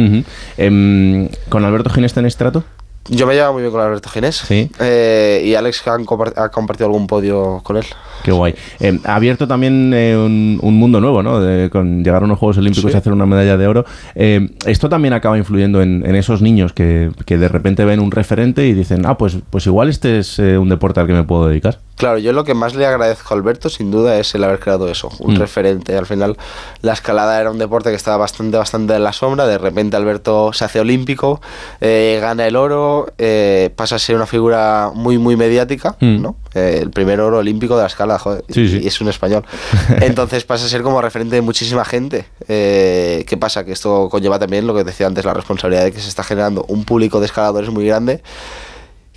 Em, 0.55 1.27
¿Con 1.49 1.65
Alberto 1.65 1.89
Ginés 1.89 2.13
tenéis 2.13 2.37
trato? 2.37 2.63
Yo 3.07 3.27
me 3.27 3.35
llevo 3.35 3.53
muy 3.53 3.61
bien 3.61 3.71
con 3.71 3.81
Alberto 3.81 4.09
Ginés 4.09 4.37
Sí. 4.37 4.69
eh, 4.79 5.41
y 5.45 5.53
Alex 5.55 5.87
han 5.87 6.05
compar- 6.05 6.33
ha 6.37 6.49
compartido 6.49 6.87
algún 6.87 7.07
podio 7.07 7.61
con 7.63 7.77
él 7.77 7.85
Qué 8.23 8.31
guay. 8.31 8.55
Eh, 8.79 8.99
ha 9.03 9.15
abierto 9.15 9.47
también 9.47 9.91
eh, 9.93 10.17
un, 10.17 10.57
un 10.63 10.73
mundo 10.79 10.99
nuevo, 10.99 11.21
¿no? 11.21 11.39
De- 11.39 11.69
con 11.69 12.03
llegar 12.03 12.23
a 12.23 12.25
unos 12.25 12.39
Juegos 12.39 12.57
Olímpicos 12.57 12.91
Sí. 12.91 12.95
y 12.95 12.97
hacer 12.97 13.13
una 13.13 13.27
medalla 13.27 13.55
de 13.55 13.67
oro. 13.67 13.85
Eh, 14.15 14.49
esto 14.65 14.89
también 14.89 15.13
acaba 15.13 15.37
influyendo 15.37 15.79
en, 15.83 16.03
en 16.03 16.15
esos 16.15 16.41
niños 16.41 16.73
que, 16.73 17.11
que 17.27 17.37
de 17.37 17.47
repente 17.47 17.85
ven 17.85 17.99
un 17.99 18.09
referente 18.09 18.65
y 18.65 18.73
dicen, 18.73 19.05
ah, 19.05 19.15
pues, 19.17 19.37
pues 19.51 19.67
igual 19.67 19.89
este 19.89 20.17
es 20.17 20.39
eh, 20.39 20.57
un 20.57 20.69
deporte 20.69 20.99
al 21.01 21.05
que 21.07 21.13
me 21.13 21.23
puedo 21.23 21.47
dedicar. 21.47 21.77
Claro, 21.97 22.17
yo 22.17 22.33
lo 22.33 22.43
que 22.43 22.55
más 22.55 22.73
le 22.73 22.85
agradezco 22.87 23.33
a 23.33 23.37
Alberto, 23.37 23.69
sin 23.69 23.91
duda, 23.91 24.17
es 24.17 24.33
el 24.33 24.43
haber 24.43 24.59
creado 24.59 24.89
eso, 24.89 25.11
un 25.19 25.35
Mm. 25.35 25.37
referente. 25.37 25.95
Al 25.95 26.05
final, 26.07 26.35
la 26.81 26.93
escalada 26.93 27.39
era 27.39 27.51
un 27.51 27.59
deporte 27.59 27.89
que 27.91 27.95
estaba 27.95 28.17
bastante, 28.17 28.57
bastante 28.57 28.95
en 28.95 29.03
la 29.03 29.13
sombra. 29.13 29.45
De 29.45 29.57
repente, 29.59 29.95
Alberto 29.97 30.51
se 30.51 30.65
hace 30.65 30.79
olímpico, 30.79 31.41
eh, 31.79 32.17
gana 32.21 32.47
el 32.47 32.55
oro, 32.55 32.94
eh, 33.17 33.69
pasa 33.75 33.95
a 33.95 33.99
ser 33.99 34.15
una 34.15 34.25
figura 34.25 34.91
muy, 34.93 35.17
muy 35.17 35.35
mediática, 35.35 35.95
Mm. 35.99 36.21
¿no? 36.21 36.35
Eh, 36.53 36.79
el 36.81 36.89
primer 36.91 37.19
oro 37.19 37.37
olímpico 37.39 37.75
de 37.75 37.81
la 37.83 37.87
escalada, 37.87 38.19
joder, 38.19 38.43
Sí, 38.49 38.67
sí. 38.69 38.79
y 38.83 38.87
es 38.87 39.01
un 39.01 39.09
español. 39.09 39.43
Entonces 40.01 40.43
pasa 40.45 40.65
a 40.65 40.69
ser 40.69 40.81
como 40.81 41.01
referente 41.01 41.35
de 41.35 41.41
muchísima 41.41 41.83
gente. 41.85 42.25
Eh, 42.47 43.23
¿Qué 43.27 43.37
pasa? 43.37 43.63
Que 43.65 43.71
esto 43.73 44.07
conlleva 44.09 44.39
también 44.39 44.65
lo 44.67 44.73
que 44.75 44.83
decía 44.83 45.07
antes, 45.07 45.25
la 45.25 45.33
responsabilidad 45.33 45.83
de 45.83 45.91
que 45.91 45.99
se 45.99 46.09
está 46.09 46.23
generando 46.23 46.65
un 46.67 46.85
público 46.85 47.19
de 47.19 47.25
escaladores 47.27 47.69
muy 47.69 47.85
grande 47.85 48.21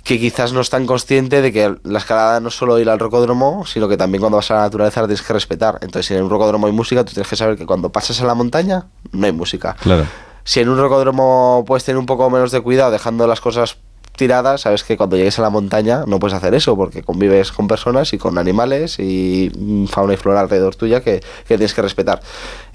que 0.03 0.17
quizás 0.17 0.53
no 0.53 0.61
es 0.61 0.69
tan 0.71 0.87
consciente 0.87 1.41
de 1.41 1.51
que 1.51 1.75
la 1.83 1.99
escalada 1.99 2.39
no 2.39 2.47
es 2.47 2.55
solo 2.55 2.79
ir 2.79 2.89
al 2.89 2.97
rocódromo, 2.97 3.65
sino 3.67 3.87
que 3.87 3.95
también 3.95 4.21
cuando 4.21 4.37
vas 4.37 4.49
a 4.49 4.55
la 4.55 4.61
naturaleza 4.61 5.01
la 5.01 5.07
tienes 5.07 5.21
que 5.21 5.33
respetar. 5.33 5.75
Entonces, 5.81 6.07
si 6.07 6.15
en 6.15 6.23
un 6.23 6.29
rocódromo 6.31 6.65
hay 6.65 6.73
música, 6.73 7.03
tú 7.03 7.13
tienes 7.13 7.27
que 7.29 7.35
saber 7.35 7.57
que 7.57 7.65
cuando 7.67 7.89
pasas 7.91 8.19
a 8.21 8.25
la 8.25 8.33
montaña 8.33 8.85
no 9.11 9.25
hay 9.27 9.33
música. 9.33 9.75
Claro. 9.79 10.05
Si 10.49 10.59
en 10.59 10.67
un 10.67 10.79
rocódromo 10.79 11.63
puedes 11.67 11.83
tener 11.83 11.99
un 11.99 12.07
poco 12.07 12.27
menos 12.31 12.51
de 12.51 12.59
cuidado 12.59 12.89
dejando 12.89 13.27
las 13.27 13.39
cosas 13.39 13.77
tiradas, 14.19 14.61
sabes 14.61 14.83
que 14.83 14.95
cuando 14.97 15.15
llegues 15.17 15.39
a 15.39 15.41
la 15.41 15.49
montaña 15.49 16.03
no 16.05 16.19
puedes 16.19 16.35
hacer 16.35 16.53
eso 16.53 16.75
porque 16.75 17.01
convives 17.01 17.51
con 17.51 17.67
personas 17.67 18.13
y 18.13 18.19
con 18.19 18.37
animales 18.37 18.99
y 18.99 19.51
mm, 19.57 19.85
fauna 19.85 20.13
y 20.13 20.17
flora 20.17 20.41
alrededor 20.41 20.75
tuya 20.75 21.01
que, 21.01 21.21
que 21.47 21.57
tienes 21.57 21.73
que 21.73 21.81
respetar. 21.81 22.19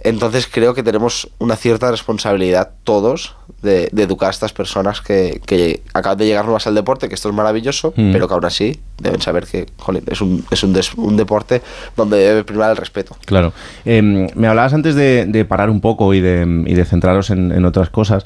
Entonces 0.02 0.48
creo 0.50 0.74
que 0.74 0.82
tenemos 0.82 1.30
una 1.38 1.56
cierta 1.56 1.90
responsabilidad 1.90 2.72
todos 2.82 3.36
de, 3.62 3.88
de 3.92 4.02
educar 4.02 4.28
a 4.28 4.30
estas 4.32 4.52
personas 4.52 5.00
que, 5.00 5.40
que 5.46 5.82
acaban 5.94 6.18
de 6.18 6.26
llegar 6.26 6.44
nuevas 6.44 6.66
al 6.66 6.74
deporte, 6.74 7.08
que 7.08 7.14
esto 7.14 7.28
es 7.28 7.34
maravilloso, 7.34 7.92
Mm. 7.96 8.12
pero 8.12 8.26
que 8.26 8.34
aún 8.34 8.44
así 8.44 8.80
deben 8.98 9.20
saber 9.20 9.46
que 9.46 9.66
jolín, 9.78 10.02
es, 10.10 10.20
un, 10.20 10.44
es 10.50 10.62
un, 10.64 10.72
des- 10.72 10.94
un 10.94 11.16
deporte 11.16 11.62
donde 11.96 12.16
debe 12.16 12.44
primar 12.44 12.70
el 12.70 12.76
respeto. 12.76 13.16
Claro. 13.26 13.52
Eh, 13.84 14.00
me 14.02 14.48
hablabas 14.48 14.72
antes 14.74 14.94
de, 14.94 15.26
de 15.26 15.44
parar 15.44 15.70
un 15.70 15.80
poco 15.80 16.12
y 16.14 16.20
de, 16.20 16.64
y 16.66 16.74
de 16.74 16.84
centraros 16.84 17.30
en, 17.30 17.52
en 17.52 17.64
otras 17.64 17.90
cosas. 17.90 18.24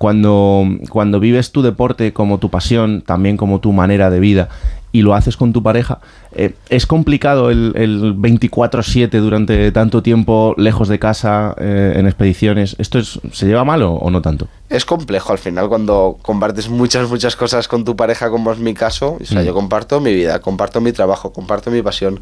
Cuando, 0.00 0.64
cuando 0.88 1.20
vives 1.20 1.52
tu 1.52 1.60
deporte 1.60 2.14
como 2.14 2.38
tu 2.38 2.48
pasión, 2.48 3.02
también 3.02 3.36
como 3.36 3.60
tu 3.60 3.70
manera 3.74 4.08
de 4.08 4.18
vida, 4.18 4.48
y 4.92 5.02
lo 5.02 5.14
haces 5.14 5.36
con 5.36 5.52
tu 5.52 5.62
pareja, 5.62 6.00
eh, 6.32 6.54
¿es 6.68 6.86
complicado 6.86 7.50
el, 7.50 7.72
el 7.76 8.14
24-7 8.16 9.10
durante 9.20 9.70
tanto 9.72 10.02
tiempo 10.02 10.54
lejos 10.56 10.88
de 10.88 10.98
casa, 10.98 11.54
eh, 11.58 11.94
en 11.96 12.06
expediciones? 12.06 12.76
¿Esto 12.78 12.98
es, 12.98 13.20
se 13.32 13.46
lleva 13.46 13.64
mal 13.64 13.82
o, 13.82 13.92
o 13.94 14.10
no 14.10 14.20
tanto? 14.22 14.48
Es 14.68 14.84
complejo 14.84 15.32
al 15.32 15.38
final 15.38 15.68
cuando 15.68 16.16
compartes 16.22 16.68
muchas, 16.68 17.08
muchas 17.08 17.34
cosas 17.34 17.66
con 17.66 17.84
tu 17.84 17.96
pareja, 17.96 18.30
como 18.30 18.52
es 18.52 18.58
mi 18.58 18.72
caso. 18.74 19.18
O 19.20 19.24
sea, 19.24 19.42
Mm. 19.42 19.44
yo 19.46 19.54
comparto 19.54 20.00
mi 20.00 20.14
vida, 20.14 20.40
comparto 20.40 20.80
mi 20.80 20.92
trabajo, 20.92 21.32
comparto 21.32 21.70
mi 21.72 21.82
pasión. 21.82 22.20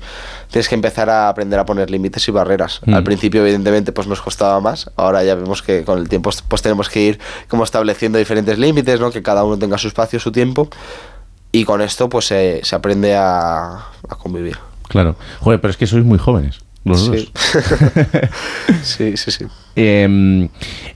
Tienes 0.51 0.69
que 0.69 0.75
empezar 0.75 1.11
a 1.11 1.29
aprender 1.29 1.59
a 1.59 1.67
poner 1.67 1.91
límites 1.91 2.27
y 2.29 2.31
barreras. 2.31 2.81
Mm. 2.87 2.95
Al 2.95 3.05
principio, 3.05 3.43
evidentemente, 3.43 3.93
pues 3.93 4.07
nos 4.07 4.23
costaba 4.23 4.61
más. 4.61 4.91
Ahora 4.97 5.23
ya 5.25 5.35
vemos 5.35 5.63
que 5.63 5.85
con 5.85 5.99
el 5.99 6.09
tiempo 6.09 6.31
pues 6.49 6.63
tenemos 6.63 6.89
que 6.89 7.03
ir 7.03 7.19
como 7.49 7.65
estableciendo 7.65 8.19
diferentes 8.19 8.59
límites, 8.59 8.99
¿no? 8.99 9.11
Que 9.11 9.23
cada 9.23 9.45
uno 9.45 9.59
tenga 9.59 9.77
su 9.77 9.89
espacio, 9.89 10.19
su 10.19 10.33
tiempo. 10.33 10.69
Y 11.53 11.65
con 11.65 11.81
esto, 11.81 12.09
pues 12.09 12.27
se, 12.27 12.61
se 12.63 12.77
aprende 12.77 13.17
a, 13.17 13.71
a 13.77 14.17
convivir. 14.19 14.57
Claro. 14.89 15.17
Joder, 15.41 15.61
pero 15.61 15.71
es 15.71 15.77
que 15.77 15.87
sois 15.87 16.05
muy 16.05 16.19
jóvenes. 16.19 16.61
Los 16.85 17.05
Sí. 17.07 17.11
dos. 17.11 17.33
sí, 18.83 19.17
sí, 19.17 19.31
sí. 19.31 19.45
Eh, 19.77 20.49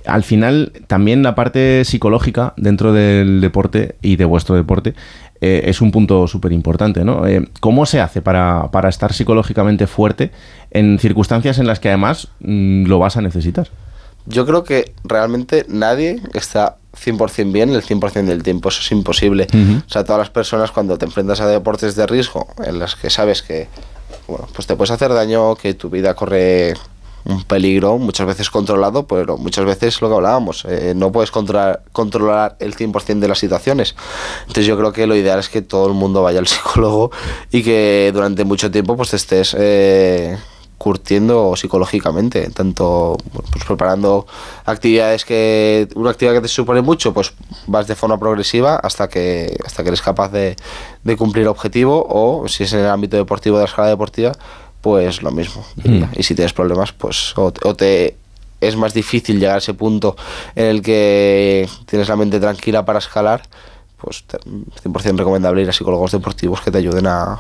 al 0.07 0.23
final, 0.23 0.73
también 0.87 1.23
la 1.23 1.35
parte 1.35 1.85
psicológica 1.85 2.55
dentro 2.57 2.93
del 2.93 3.41
deporte 3.41 3.97
y 4.03 4.17
de 4.17 4.25
vuestro 4.25 4.55
deporte 4.55 4.95
eh, 5.41 5.63
es 5.67 5.81
un 5.81 5.91
punto 5.91 6.27
súper 6.29 6.53
importante, 6.53 7.05
¿no? 7.05 7.27
Eh, 7.27 7.49
¿Cómo 7.61 7.85
se 7.85 8.01
hace 8.01 8.23
para, 8.23 8.71
para 8.71 8.89
estar 8.89 9.13
psicológicamente 9.13 9.87
fuerte 9.87 10.31
en 10.71 10.99
circunstancias 10.99 11.59
en 11.59 11.67
las 11.67 11.81
que 11.81 11.89
además 11.89 12.29
mm, 12.41 12.85
lo 12.87 12.99
vas 12.99 13.17
a 13.17 13.23
necesitar? 13.23 13.69
Yo 14.27 14.47
creo 14.47 14.65
que 14.65 14.95
realmente 15.05 15.65
nadie 15.69 16.21
está 16.35 16.77
100% 16.95 17.53
bien 17.53 17.71
el 17.71 17.83
100% 17.83 18.25
del 18.25 18.43
tiempo, 18.43 18.69
eso 18.69 18.81
es 18.81 18.93
imposible. 18.93 19.47
O 19.87 19.91
sea, 19.91 20.05
todas 20.05 20.19
las 20.19 20.31
personas 20.31 20.71
cuando 20.71 20.99
te 20.99 21.05
enfrentas 21.05 21.41
a 21.41 21.47
deportes 21.47 21.97
de 21.97 22.07
riesgo 22.07 22.47
en 22.65 22.79
las 22.79 22.95
que 22.95 23.11
sabes 23.11 23.43
que 23.43 23.69
bueno, 24.29 24.47
pues 24.55 24.67
te 24.67 24.77
puedes 24.77 24.91
hacer 24.91 25.13
daño, 25.13 25.57
que 25.57 25.75
tu 25.75 25.91
vida 25.91 26.15
corre 26.15 26.75
un 27.25 27.45
peligro, 27.45 27.99
muchas 27.99 28.27
veces 28.27 28.51
controlado, 28.51 29.07
pero 29.07 29.39
muchas 29.39 29.65
veces 29.65 30.01
lo 30.01 30.09
que 30.09 30.15
hablábamos, 30.17 30.65
eh, 30.69 30.93
no 30.97 31.13
puedes 31.13 31.31
controlar, 31.31 31.83
controlar 31.93 32.57
el 32.59 32.75
100% 32.75 33.21
de 33.21 33.29
las 33.29 33.39
situaciones. 33.39 33.95
Entonces 34.43 34.67
yo 34.67 34.77
creo 34.77 34.93
que 34.93 35.07
lo 35.07 35.15
ideal 35.15 35.39
es 35.39 35.49
que 35.49 35.63
todo 35.63 35.87
el 35.87 35.95
mundo 35.95 36.23
vaya 36.23 36.41
al 36.41 36.47
psicólogo 36.49 37.11
y 37.51 37.63
que 37.63 38.11
durante 38.13 38.45
mucho 38.45 38.71
tiempo 38.71 38.97
pues 38.97 39.11
te 39.11 39.17
estés 39.17 39.57
eh, 39.59 40.37
curtiendo 40.83 41.55
psicológicamente, 41.55 42.51
tanto 42.51 43.17
pues 43.53 43.65
preparando 43.65 44.27
actividades 44.65 45.25
que 45.25 45.89
una 45.95 46.11
actividad 46.11 46.35
que 46.35 46.41
te 46.41 46.49
supone 46.49 46.83
mucho, 46.83 47.15
pues 47.15 47.33
vas 47.69 47.87
de 47.87 47.95
forma 47.95 48.19
progresiva 48.19 48.75
hasta 48.77 49.09
que 49.09 49.57
hasta 49.65 49.83
que 49.85 49.91
eres 49.91 50.03
capaz 50.03 50.31
de, 50.33 50.57
de 51.05 51.17
cumplir 51.17 51.43
el 51.43 51.49
objetivo 51.49 52.05
o 52.09 52.49
si 52.49 52.65
es 52.65 52.73
en 52.73 52.81
el 52.81 52.89
ámbito 52.91 53.17
deportivo 53.17 53.59
de 53.59 53.63
la 53.63 53.69
escala 53.69 53.89
deportiva, 53.89 54.33
pues 54.81 55.23
lo 55.23 55.31
mismo. 55.31 55.65
Mm. 55.85 56.05
Y 56.17 56.23
si 56.25 56.35
tienes 56.35 56.53
problemas, 56.53 56.93
pues 56.93 57.33
o, 57.39 57.53
o 57.63 57.75
te 57.77 58.17
es 58.61 58.75
más 58.77 58.93
difícil 58.93 59.39
llegar 59.39 59.57
a 59.57 59.59
ese 59.59 59.75
punto 59.75 60.17
en 60.57 60.67
el 60.67 60.83
que 60.83 61.69
tienes 61.87 62.09
la 62.09 62.17
mente 62.17 62.41
tranquila 62.41 62.85
para 62.85 62.99
escalar, 62.99 63.43
pues 64.01 64.25
te- 64.25 64.39
100% 64.39 65.17
recomendable 65.19 65.63
ir 65.63 65.69
a 65.69 65.73
psicólogos 65.73 66.11
deportivos 66.11 66.61
que 66.61 66.71
te 66.73 66.79
ayuden 66.79 67.07
a, 67.07 67.39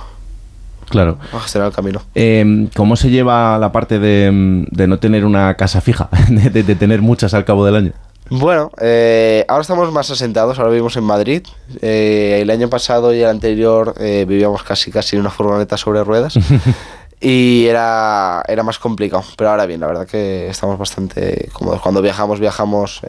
Claro. 0.92 1.18
a 1.32 1.40
gestionar 1.40 1.68
el 1.70 1.74
camino. 1.74 2.00
Eh, 2.14 2.68
¿Cómo 2.76 2.94
se 2.96 3.10
lleva 3.10 3.58
la 3.58 3.72
parte 3.72 3.98
de, 3.98 4.64
de 4.70 4.86
no 4.86 4.98
tener 5.00 5.24
una 5.24 5.54
casa 5.56 5.80
fija, 5.80 6.08
de, 6.28 6.50
de- 6.50 6.62
de 6.62 6.74
tener 6.76 7.02
muchas 7.02 7.34
al 7.34 7.44
cabo 7.44 7.64
del 7.66 7.74
año? 7.76 7.92
Bueno, 8.30 8.70
eh, 8.80 9.44
ahora 9.48 9.60
estamos 9.62 9.92
más 9.92 10.10
asentados, 10.10 10.58
ahora 10.58 10.70
vivimos 10.70 10.96
en 10.96 11.04
Madrid. 11.04 11.42
Eh, 11.82 12.38
el 12.40 12.48
año 12.50 12.68
pasado 12.70 13.12
y 13.12 13.20
el 13.20 13.28
anterior 13.28 13.94
eh, 13.98 14.24
vivíamos 14.26 14.62
casi 14.62 14.90
casi 14.90 15.16
en 15.16 15.20
una 15.20 15.30
furgoneta 15.30 15.76
sobre 15.76 16.02
ruedas 16.04 16.34
y 17.20 17.66
era, 17.66 18.42
era 18.48 18.62
más 18.62 18.78
complicado, 18.78 19.22
pero 19.36 19.50
ahora 19.50 19.66
bien, 19.66 19.80
la 19.80 19.86
verdad 19.88 20.06
que 20.06 20.48
estamos 20.48 20.78
bastante 20.78 21.50
cómodos. 21.52 21.80
Cuando 21.82 22.00
viajamos, 22.00 22.40
viajamos 22.40 23.02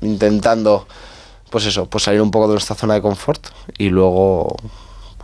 intentando, 0.00 0.86
pues 1.50 1.66
eso, 1.66 1.86
pues 1.86 2.04
salir 2.04 2.20
un 2.22 2.30
poco 2.30 2.46
de 2.48 2.52
nuestra 2.54 2.76
zona 2.76 2.94
de 2.94 3.02
confort 3.02 3.46
y 3.78 3.88
luego, 3.88 4.54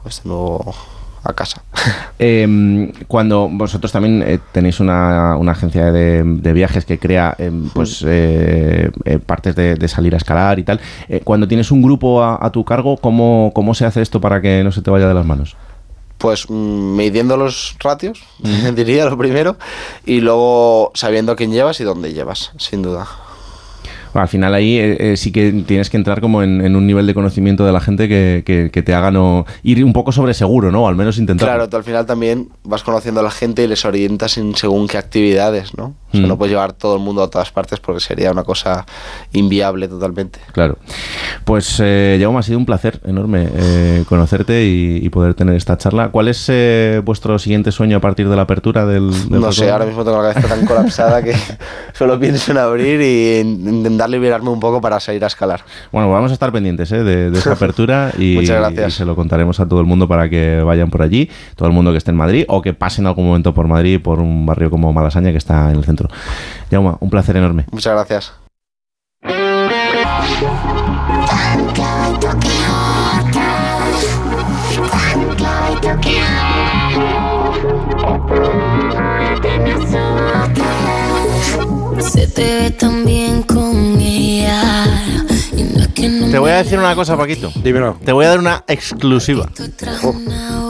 pues 0.03 0.23
de 0.25 0.29
nuevo 0.31 0.75
a 1.23 1.33
casa. 1.33 1.63
Eh, 2.25 2.93
cuando 3.09 3.49
vosotros 3.51 3.91
también 3.91 4.23
eh, 4.25 4.39
tenéis 4.53 4.79
una, 4.79 5.37
una 5.37 5.53
agencia 5.53 5.91
de, 5.91 6.23
de 6.23 6.53
viajes 6.53 6.85
que 6.85 6.97
crea 6.97 7.35
eh, 7.37 7.51
pues 7.75 8.05
eh, 8.07 8.93
eh, 9.05 9.19
partes 9.19 9.57
de, 9.57 9.75
de 9.75 9.89
salir 9.89 10.15
a 10.15 10.19
escalar 10.19 10.61
y 10.61 10.63
tal, 10.63 10.81
cuando 11.25 11.49
tienes 11.49 11.73
un 11.73 11.83
grupo 11.83 12.23
a, 12.23 12.39
a 12.41 12.53
tu 12.53 12.65
cargo, 12.65 12.97
¿cómo, 12.97 13.51
¿cómo 13.57 13.75
se 13.75 13.87
hace 13.87 14.03
esto 14.03 14.21
para 14.21 14.41
que 14.41 14.63
no 14.63 14.71
se 14.71 14.83
te 14.83 14.91
vaya 14.93 15.09
de 15.09 15.15
las 15.15 15.27
manos? 15.27 15.57
Pues 16.19 16.49
mm, 16.49 16.97
midiendo 16.97 17.37
los 17.37 17.75
ratios, 17.81 18.23
diría 18.77 19.07
lo 19.07 19.19
primero, 19.19 19.57
y 20.07 20.21
luego 20.21 20.93
sabiendo 20.95 21.35
quién 21.35 21.51
llevas 21.51 21.81
y 21.81 21.85
dónde 21.85 22.13
llevas, 22.13 22.53
sin 22.59 22.83
duda. 22.83 23.09
Al 24.15 24.29
final 24.29 24.55
ahí 24.55 24.77
eh, 24.79 25.13
eh, 25.13 25.17
sí 25.17 25.33
que 25.33 25.51
tienes 25.67 25.89
que 25.91 25.97
entrar 25.97 26.21
como 26.21 26.43
en, 26.43 26.61
en 26.65 26.77
un 26.77 26.87
nivel 26.87 27.07
de 27.07 27.15
conocimiento 27.15 27.65
de 27.65 27.73
la 27.73 27.81
gente 27.81 28.09
que, 28.09 28.43
que- 28.45 28.71
que 28.73 28.83
te 28.83 28.95
haga 28.95 29.11
no 29.11 29.47
ir 29.63 29.83
un 29.85 29.93
poco 29.93 30.13
sobre 30.13 30.35
seguro, 30.35 30.71
¿no? 30.71 30.85
O 30.85 30.89
al 30.89 30.97
menos 30.97 31.19
intentar. 31.19 31.49
Claro, 31.49 31.69
tú 31.69 31.77
al 31.77 31.85
final 31.85 32.05
también 32.07 32.49
vas 32.65 32.83
conociendo 32.83 33.21
a 33.21 33.23
la 33.23 33.31
gente 33.31 33.65
y 33.65 33.67
les 33.67 33.85
orientas 33.85 34.37
en 34.39 34.55
según 34.55 34.87
qué 34.89 34.99
actividades, 34.99 35.77
¿no? 35.77 35.95
O 36.09 36.17
sea, 36.17 36.21
Mm. 36.27 36.29
no 36.29 36.37
puedes 36.37 36.51
llevar 36.53 36.75
todo 36.75 36.95
el 36.97 37.01
mundo 37.01 37.23
a 37.23 37.31
todas 37.31 37.51
partes 37.53 37.81
porque 37.81 38.01
sería 38.01 38.31
una 38.33 38.45
cosa 38.45 38.85
inviable 39.33 39.89
totalmente. 39.89 40.41
Claro. 40.53 40.77
Pues, 41.45 41.79
eh, 41.83 42.19
Jaume, 42.21 42.39
ha 42.39 42.43
sido 42.43 42.59
un 42.59 42.67
placer 42.67 43.01
enorme 43.07 43.49
eh, 43.55 44.05
conocerte 44.09 44.65
y, 44.67 44.99
y 45.03 45.09
poder 45.09 45.33
tener 45.35 45.55
esta 45.57 45.79
charla. 45.79 46.11
¿Cuál 46.11 46.29
es 46.29 46.45
eh, 46.49 47.01
vuestro 47.05 47.39
siguiente 47.39 47.73
sueño 47.73 47.97
a 47.97 48.01
partir 48.01 48.29
de 48.29 48.37
la 48.37 48.43
apertura 48.43 48.85
del, 48.87 49.11
del 49.31 49.41
No 49.41 49.53
sé, 49.53 49.71
ahora 49.71 49.87
mismo 49.87 50.05
tengo 50.05 50.23
la 50.23 50.33
cabeza 50.35 50.55
tan 50.55 50.67
colapsada 50.67 51.23
que 51.23 51.35
solo 51.95 52.19
pienso 52.21 52.53
en 52.53 52.59
abrir 52.59 53.01
y 53.01 53.37
en 53.41 53.83
intentar 54.03 54.11
liberarme 54.11 54.51
un 54.51 54.61
poco 54.61 54.81
para 54.81 54.99
salir 55.01 55.23
a 55.25 55.27
escalar. 55.27 55.65
Bueno, 55.91 56.11
vamos 56.11 56.31
a 56.31 56.35
estar 56.35 56.53
pendientes 56.53 56.91
eh, 56.93 57.03
de, 57.03 57.31
de 57.31 57.39
esa 57.39 57.53
apertura 57.55 58.13
y, 58.19 58.35
Muchas 58.37 58.59
gracias. 58.59 58.89
y 58.89 58.97
se 58.99 59.05
lo 59.05 59.15
contaremos 59.15 59.61
a 59.61 59.69
todo 59.69 59.81
el 59.81 59.87
mundo 59.87 60.09
para 60.09 60.29
que 60.29 60.63
vayan 60.63 60.91
por 60.91 61.03
allí, 61.03 61.31
todo 61.57 61.69
el 61.69 61.75
mundo 61.75 61.93
que 61.93 61.99
esté 61.99 62.11
en 62.11 62.17
Madrid 62.17 62.45
o 62.49 62.63
que 62.63 62.75
pase 62.75 63.01
en 63.01 63.07
algún 63.07 63.27
momento 63.27 63.55
por 63.55 63.69
Madrid, 63.69 64.01
por 64.01 64.21
un 64.21 64.47
barrio 64.47 64.71
como 64.71 64.93
Malasaña 64.93 65.31
que 65.31 65.39
está 65.39 65.71
en 65.71 65.77
el 65.77 65.85
centro. 65.85 66.09
Jaume, 66.71 66.95
un 67.01 67.11
placer 67.11 67.37
enorme. 67.37 67.67
Muchas 67.71 67.95
gracias. 67.95 68.33
Te 82.35 82.43
ve 82.45 82.71
tan 82.71 83.05
bien 83.05 83.43
con 83.43 84.01
ella. 84.01 84.85
Y 85.57 85.63
no 85.63 85.81
es 85.83 85.89
que 85.89 86.09
no 86.09 86.31
Te 86.31 86.39
voy 86.39 86.51
a 86.51 86.57
decir 86.63 86.79
una 86.79 86.95
cosa, 86.95 87.17
Paquito. 87.17 87.53
Dímelo. 87.63 87.99
Te 88.05 88.13
voy 88.13 88.25
a 88.25 88.29
dar 88.31 88.39
una 88.39 88.65
exclusiva. 88.69 89.49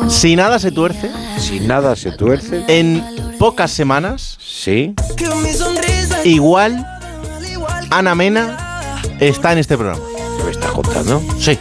Si 0.09 0.37
nada 0.37 0.59
se 0.59 0.71
tuerce, 0.73 1.11
Si 1.39 1.61
nada 1.61 1.97
se 1.97 2.13
tuerce, 2.13 2.65
en 2.69 3.05
pocas 3.39 3.71
semanas, 3.71 4.39
sí. 4.41 4.95
igual 6.25 6.87
Ana 7.91 8.15
Mena 8.15 8.91
está 9.21 9.53
en 9.53 9.59
este 9.59 9.77
programa. 9.77 10.03
¿Qué 10.39 10.45
me 10.45 10.51
estás 10.51 10.71
contando? 10.73 11.23
Sí. 11.39 11.59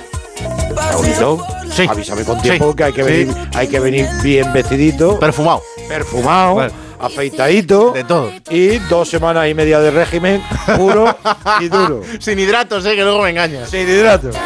Raulito, 0.76 1.46
Sí. 1.74 1.86
avísame 1.90 2.24
con 2.24 2.38
Sí. 2.38 2.44
tiempo 2.44 2.76
que 2.76 2.84
hay 2.86 2.94
que 2.94 3.04
Sí. 3.04 3.10
venir, 3.12 3.36
hay 3.54 3.68
que 3.68 3.80
venir 3.80 4.08
bien 4.24 4.52
vestidito, 4.54 5.20
Perfumado. 5.20 5.62
perfumado, 5.88 6.56
Vale. 6.56 6.74
Afeitadito 7.02 7.92
De 7.92 8.04
todo. 8.04 8.32
y 8.50 8.78
dos 8.90 9.10
semanas 9.10 9.48
y 9.50 9.54
media 9.54 9.80
de 9.80 9.92
régimen 9.92 10.42
puro 10.78 11.16
y 11.60 11.68
duro. 11.68 12.02
Sin 12.20 12.40
hidratos, 12.40 12.86
eh, 12.86 12.96
que 12.96 13.04
luego 13.04 13.22
me 13.24 13.30
engañas. 13.32 13.70
Sin 13.70 13.88
hidrato. 13.88 14.30
tan 14.30 14.42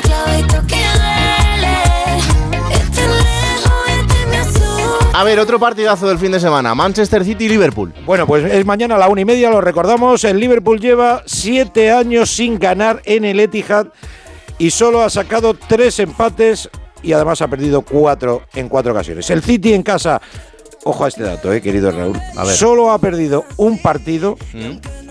clavito 0.00 0.62
que 0.66 0.82
duele. 0.94 1.76
Este 2.72 3.02
este. 4.32 4.60
A 5.14 5.24
ver, 5.24 5.38
otro 5.40 5.58
partidazo 5.58 6.08
del 6.08 6.18
fin 6.18 6.32
de 6.32 6.40
semana. 6.40 6.74
Manchester 6.74 7.24
City 7.24 7.46
y 7.46 7.48
Liverpool. 7.48 7.92
Bueno, 8.06 8.26
pues 8.26 8.44
es 8.44 8.64
mañana 8.64 8.94
a 8.94 8.98
la 8.98 9.08
una 9.08 9.20
y 9.22 9.24
media, 9.24 9.50
lo 9.50 9.60
recordamos. 9.60 10.22
El 10.24 10.38
Liverpool 10.38 10.80
lleva 10.80 11.22
siete 11.26 11.90
años 11.90 12.30
sin 12.30 12.58
ganar 12.58 13.00
en 13.04 13.24
el 13.24 13.40
Etihad 13.40 13.88
y 14.58 14.70
solo 14.70 15.02
ha 15.02 15.10
sacado 15.10 15.54
tres 15.54 15.98
empates 16.00 16.68
y 17.02 17.12
además 17.12 17.40
ha 17.42 17.48
perdido 17.48 17.82
cuatro 17.82 18.42
en 18.54 18.68
cuatro 18.68 18.92
ocasiones. 18.92 19.28
El 19.30 19.42
City 19.42 19.72
en 19.72 19.82
casa, 19.82 20.20
ojo 20.84 21.04
a 21.04 21.08
este 21.08 21.22
dato, 21.22 21.52
eh, 21.52 21.60
querido 21.60 21.90
Raúl, 21.90 22.20
A 22.36 22.44
ver. 22.44 22.54
solo 22.54 22.90
ha 22.90 22.98
perdido 22.98 23.44
un 23.56 23.78
partido 23.80 24.36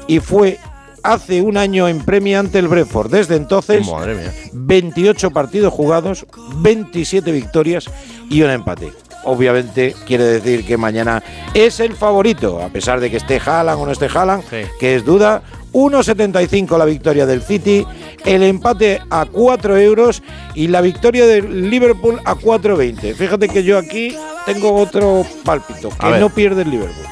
y 0.08 0.20
fue 0.20 0.58
hace 1.04 1.42
un 1.42 1.58
año 1.58 1.88
en 1.88 2.00
Premier 2.04 2.38
ante 2.40 2.60
el 2.60 2.68
Brentford. 2.68 3.10
Desde 3.12 3.36
entonces, 3.36 3.88
Madre 3.88 4.16
mía. 4.16 4.34
28 4.54 5.32
partidos 5.32 5.74
jugados, 5.74 6.26
27 6.58 7.32
victorias 7.32 7.86
y 8.30 8.42
un 8.42 8.50
empate. 8.50 8.92
Obviamente 9.24 9.94
quiere 10.06 10.24
decir 10.24 10.66
que 10.66 10.78
mañana 10.78 11.22
es 11.54 11.80
el 11.82 11.96
favorito, 11.96 12.62
a 12.64 12.70
pesar 12.70 13.00
de 13.00 13.10
que 13.12 13.18
esté 13.18 13.42
Haaland 13.46 13.82
o 13.82 13.86
no 13.86 13.92
esté 13.92 14.08
Haaland, 14.14 14.44
Sí. 14.50 14.58
que 14.80 14.96
es 14.96 15.04
duda. 15.06 15.42
1,75 15.74 16.78
la 16.78 16.86
victoria 16.86 17.26
del 17.26 17.42
City, 17.42 17.86
el 18.26 18.44
empate 18.44 19.02
a 19.10 19.26
4 19.26 19.78
euros 19.78 20.24
y 20.56 20.68
la 20.68 20.82
victoria 20.82 21.26
del 21.26 21.70
Liverpool 21.70 22.20
a 22.26 22.36
4,20. 22.36 23.16
Fíjate 23.16 23.50
que 23.50 23.64
yo 23.64 23.78
aquí 23.78 24.16
tengo 24.46 24.74
otro 24.74 25.26
pálpito, 25.44 25.90
que 25.90 26.20
no 26.20 26.30
pierde 26.30 26.64
el 26.64 26.72
Liverpool. 26.72 27.06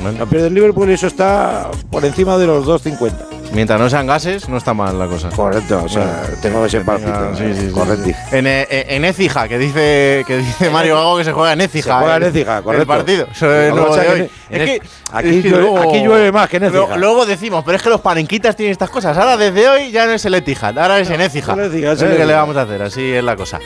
Bueno, 0.00 0.18
No 0.18 0.26
pierde 0.26 0.46
el 0.46 0.54
Liverpool 0.54 0.90
y 0.90 0.94
eso 0.94 1.08
está 1.08 1.70
por 1.90 2.04
encima 2.04 2.38
de 2.38 2.46
los 2.46 2.66
2,50. 2.66 3.37
Mientras 3.52 3.80
no 3.80 3.88
sean 3.90 4.06
gases, 4.06 4.48
no 4.48 4.56
está 4.56 4.74
mal 4.74 4.98
la 4.98 5.06
cosa. 5.06 5.30
Correcto, 5.30 5.82
o 5.84 5.88
sea, 5.88 6.22
tengo 6.42 6.64
ese 6.66 6.80
pálpito. 6.80 7.10
Venga, 7.12 7.36
sí, 7.36 7.54
sí, 7.54 7.66
sí, 7.66 7.72
correcto. 7.72 8.10
En, 8.32 8.46
eh, 8.46 8.66
eh, 8.70 8.86
en 8.90 9.04
Écija, 9.04 9.48
que 9.48 9.58
dice, 9.58 10.24
que 10.26 10.38
dice 10.38 10.70
Mario 10.70 10.96
Gago 10.96 11.16
que 11.18 11.24
se 11.24 11.32
juega 11.32 11.52
en 11.52 11.60
Écija. 11.60 11.94
Se 11.94 11.98
juega 12.04 12.16
en 12.16 12.22
Écija, 12.24 12.62
correcto. 12.62 12.82
El 12.82 12.86
partido. 12.98 13.26
Eso 13.30 13.54
es 13.54 13.70
Lo 13.74 13.76
que 13.76 13.88
pasa 13.88 14.00
de 14.00 14.06
que 14.06 14.12
hoy. 14.12 14.20
en- 14.20 14.28
Es 14.50 14.60
en- 14.60 14.66
que- 14.80 14.88
aquí 15.12 15.28
es 15.36 15.42
que 15.42 15.50
llueve- 15.50 15.80
aquí 15.80 16.02
llueve 16.04 16.32
más 16.32 16.48
que 16.48 16.56
en 16.58 16.62
Luego, 16.64 16.84
Écija. 16.84 16.96
luego 16.98 17.26
decimos, 17.26 17.64
pero 17.64 17.76
es 17.76 17.82
que 17.82 17.90
los 17.90 18.00
panenquitas 18.00 18.56
tienen 18.56 18.72
estas 18.72 18.90
cosas. 18.90 19.16
Ahora, 19.16 19.36
desde 19.36 19.68
hoy, 19.68 19.90
ya 19.90 20.06
no 20.06 20.12
es 20.12 20.24
el 20.24 20.34
Écija, 20.34 20.68
ahora 20.68 20.98
es 21.00 21.10
en 21.10 21.20
Écija. 21.20 21.52
Es 21.52 22.00
lo 22.02 22.16
que 22.16 22.24
le 22.26 22.32
vamos 22.34 22.56
a 22.56 22.62
hacer, 22.62 22.82
así 22.82 23.12
es 23.12 23.24
la 23.24 23.36
cosa. 23.36 23.58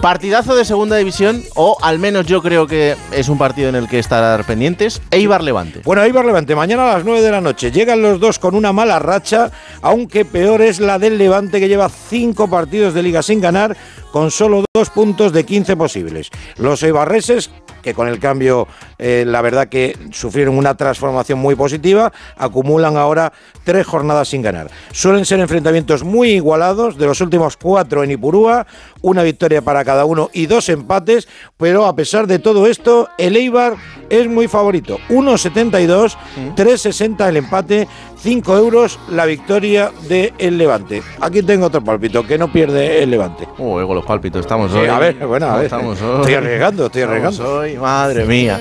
Partidazo 0.00 0.54
de 0.54 0.64
segunda 0.64 0.96
división, 0.96 1.42
o 1.56 1.76
al 1.82 1.98
menos 1.98 2.24
yo 2.24 2.40
creo 2.40 2.68
que 2.68 2.94
es 3.10 3.28
un 3.28 3.36
partido 3.36 3.68
en 3.68 3.74
el 3.74 3.88
que 3.88 3.98
estar 3.98 4.44
pendientes. 4.44 5.02
Eibar 5.10 5.42
Levante. 5.42 5.80
Bueno, 5.84 6.04
Eibar 6.04 6.24
Levante, 6.24 6.54
mañana 6.54 6.88
a 6.88 6.94
las 6.94 7.04
9 7.04 7.20
de 7.20 7.30
la 7.32 7.40
noche. 7.40 7.72
Llegan 7.72 8.00
los 8.00 8.20
dos 8.20 8.38
con 8.38 8.54
una 8.54 8.72
mala 8.72 9.00
racha, 9.00 9.50
aunque 9.82 10.24
peor 10.24 10.62
es 10.62 10.78
la 10.78 11.00
del 11.00 11.18
Levante 11.18 11.58
que 11.58 11.68
lleva 11.68 11.88
cinco 11.88 12.48
partidos 12.48 12.94
de 12.94 13.02
liga 13.02 13.24
sin 13.24 13.40
ganar, 13.40 13.76
con 14.12 14.30
solo 14.30 14.64
dos 14.72 14.88
puntos 14.90 15.32
de 15.32 15.44
15 15.44 15.76
posibles. 15.76 16.30
Los 16.58 16.80
eibarreses 16.84 17.50
que 17.82 17.94
con 17.94 18.08
el 18.08 18.18
cambio, 18.18 18.66
eh, 18.98 19.24
la 19.26 19.42
verdad 19.42 19.68
que 19.68 19.96
sufrieron 20.10 20.56
una 20.56 20.76
transformación 20.76 21.38
muy 21.38 21.54
positiva, 21.54 22.12
acumulan 22.36 22.96
ahora 22.96 23.32
tres 23.64 23.86
jornadas 23.86 24.28
sin 24.28 24.42
ganar. 24.42 24.70
Suelen 24.92 25.24
ser 25.24 25.40
enfrentamientos 25.40 26.04
muy 26.04 26.30
igualados, 26.30 26.98
de 26.98 27.06
los 27.06 27.20
últimos 27.20 27.56
cuatro 27.56 28.02
en 28.02 28.10
Ipurúa, 28.10 28.66
una 29.02 29.22
victoria 29.22 29.62
para 29.62 29.84
cada 29.84 30.04
uno 30.04 30.30
y 30.32 30.46
dos 30.46 30.68
empates, 30.68 31.28
pero 31.56 31.86
a 31.86 31.94
pesar 31.94 32.26
de 32.26 32.38
todo 32.38 32.66
esto, 32.66 33.08
el 33.18 33.36
Eibar 33.36 33.76
es 34.10 34.28
muy 34.28 34.48
favorito. 34.48 34.98
1,72, 35.08 36.16
3,60 36.56 37.28
el 37.28 37.36
empate, 37.36 37.88
5 38.20 38.56
euros 38.56 38.98
la 39.10 39.26
victoria 39.26 39.92
del 40.08 40.32
el 40.38 40.58
Levante. 40.58 41.02
Aquí 41.20 41.42
tengo 41.42 41.66
otro 41.66 41.82
pálpito, 41.82 42.26
que 42.26 42.36
no 42.36 42.50
pierde 42.52 43.02
el 43.02 43.10
Levante. 43.10 43.46
Uy, 43.58 43.86
con 43.86 43.94
los 43.94 44.04
pálpitos, 44.04 44.40
estamos 44.40 44.72
Sí, 44.72 44.78
hoy. 44.78 44.88
a 44.88 44.98
ver, 44.98 45.14
bueno, 45.26 45.46
a 45.46 45.56
ver. 45.56 45.64
Estamos 45.66 46.00
hoy. 46.02 46.20
Estoy 46.20 46.34
arriesgando, 46.34 46.86
estoy 46.86 47.02
arriesgando. 47.02 47.58
hoy, 47.58 47.76
madre 47.76 48.24
mía. 48.24 48.60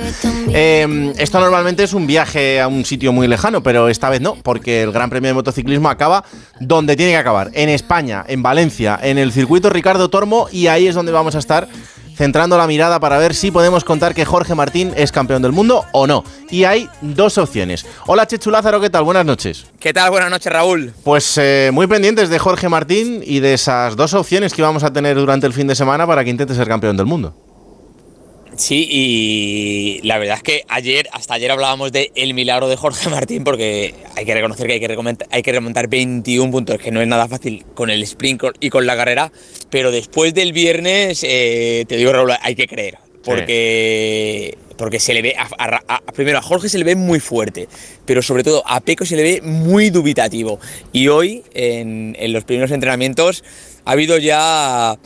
Eh, 0.54 1.14
esto 1.18 1.40
normalmente 1.40 1.84
es 1.84 1.94
un 1.94 2.06
viaje 2.06 2.62
a 2.62 2.68
un 2.68 2.86
sitio 2.86 3.12
muy 3.12 3.28
lejano, 3.28 3.62
pero 3.64 3.90
esta 3.90 4.10
vez 4.10 4.22
no, 4.22 4.36
porque 4.36 4.84
el 4.84 4.92
Gran 4.92 5.10
Premio 5.10 5.30
de 5.30 5.34
Motociclismo 5.34 5.90
acaba 5.90 6.24
donde 6.60 6.96
tiene 6.96 7.14
que 7.14 7.18
acabar, 7.18 7.50
en 7.54 7.70
España, 7.70 8.24
en 8.28 8.44
Valencia, 8.44 9.00
en 9.02 9.18
el 9.18 9.32
circuito 9.32 9.70
Ricardo 9.72 10.10
Tormo, 10.10 10.48
y 10.52 10.68
ahí 10.68 10.88
es 10.88 10.94
donde 10.96 11.12
vamos 11.12 11.36
a 11.36 11.40
estar 11.40 11.68
centrando 12.18 12.58
la 12.58 12.66
mirada 12.66 13.00
para 13.00 13.20
ver 13.20 13.36
si 13.36 13.52
podemos 13.52 13.84
contar 13.84 14.16
que 14.16 14.26
Jorge 14.26 14.56
Martín 14.56 14.92
es 14.98 15.12
campeón 15.12 15.44
del 15.44 15.52
mundo 15.52 15.86
o 15.92 16.08
no. 16.08 16.24
Y 16.50 16.64
hay 16.64 16.90
dos 17.02 17.38
opciones. 17.38 17.86
Hola 18.08 18.26
Chechu 18.26 18.50
Lázaro, 18.50 18.82
¿qué 18.82 18.90
tal? 18.90 19.04
Buenas 19.04 19.26
noches. 19.26 19.68
¿Qué 19.80 19.94
tal? 19.94 20.10
Buenas 20.10 20.32
noches, 20.32 20.52
Raúl. 20.52 20.94
Pues 21.04 21.38
eh, 21.38 21.70
muy 21.72 21.86
pendientes 21.86 22.30
de 22.30 22.40
Jorge 22.40 22.70
Martín 22.70 23.22
y 23.24 23.40
de 23.40 23.54
esas 23.54 23.96
dos 23.96 24.16
opciones 24.16 24.54
que 24.54 24.64
vamos 24.64 24.84
a 24.84 24.92
tener 24.92 25.16
durante 25.16 25.46
el 25.46 25.54
fin 25.54 25.68
de 25.68 25.76
semana 25.76 26.08
para 26.08 26.24
que 26.24 26.32
intente 26.32 26.56
ser 26.56 26.68
campeón 26.68 26.98
del 26.98 27.06
mundo. 27.06 27.36
Sí, 28.58 28.88
y 28.90 30.02
la 30.02 30.18
verdad 30.18 30.38
es 30.38 30.44
que 30.44 30.64
ayer, 30.68 31.08
hasta 31.12 31.36
ayer 31.36 31.52
hablábamos 31.52 31.92
de 31.92 32.12
el 32.16 32.34
milagro 32.34 32.68
de 32.68 32.76
Jorge 32.76 33.08
Martín, 33.12 33.44
porque 33.44 33.94
hay 34.16 34.26
que 34.26 34.34
reconocer 34.34 34.66
que 34.68 34.74
hay 34.74 34.80
que, 34.80 34.88
remontar, 34.88 35.28
hay 35.32 35.44
que 35.44 35.52
remontar 35.52 35.88
21 35.88 36.52
puntos, 36.52 36.78
que 36.80 36.90
no 36.92 37.00
es 37.02 37.08
nada 37.08 37.28
fácil 37.28 37.66
con 37.76 37.90
el 37.92 38.02
sprint 38.04 38.42
y 38.60 38.70
con 38.72 38.86
la 38.88 38.96
carrera, 38.96 39.32
pero 39.70 39.92
después 39.92 40.34
del 40.34 40.54
viernes, 40.54 41.24
eh, 41.24 41.86
te 41.88 41.98
digo, 41.98 42.12
Raúl, 42.12 42.32
hay 42.42 42.56
que 42.56 42.68
creer, 42.68 42.98
porque, 43.24 44.58
porque 44.76 45.00
se 45.00 45.14
le 45.14 45.22
ve, 45.22 45.36
a- 45.38 45.48
a- 45.58 45.84
a- 45.88 46.02
primero 46.14 46.40
a 46.40 46.42
Jorge 46.42 46.68
se 46.68 46.80
le 46.80 46.84
ve 46.84 46.96
muy 46.96 47.20
fuerte, 47.20 47.68
pero 48.06 48.24
sobre 48.24 48.44
todo 48.44 48.64
a 48.66 48.80
Peco 48.82 49.06
se 49.06 49.16
le 49.16 49.24
ve 49.24 49.42
muy 49.44 49.92
dubitativo. 49.92 50.60
Y 50.92 51.10
hoy, 51.10 51.44
en, 51.54 52.16
en 52.20 52.34
los 52.34 52.44
primeros 52.44 52.72
entrenamientos, 52.72 53.44
ha 53.86 53.92
habido 53.92 54.18
ya 54.18 54.98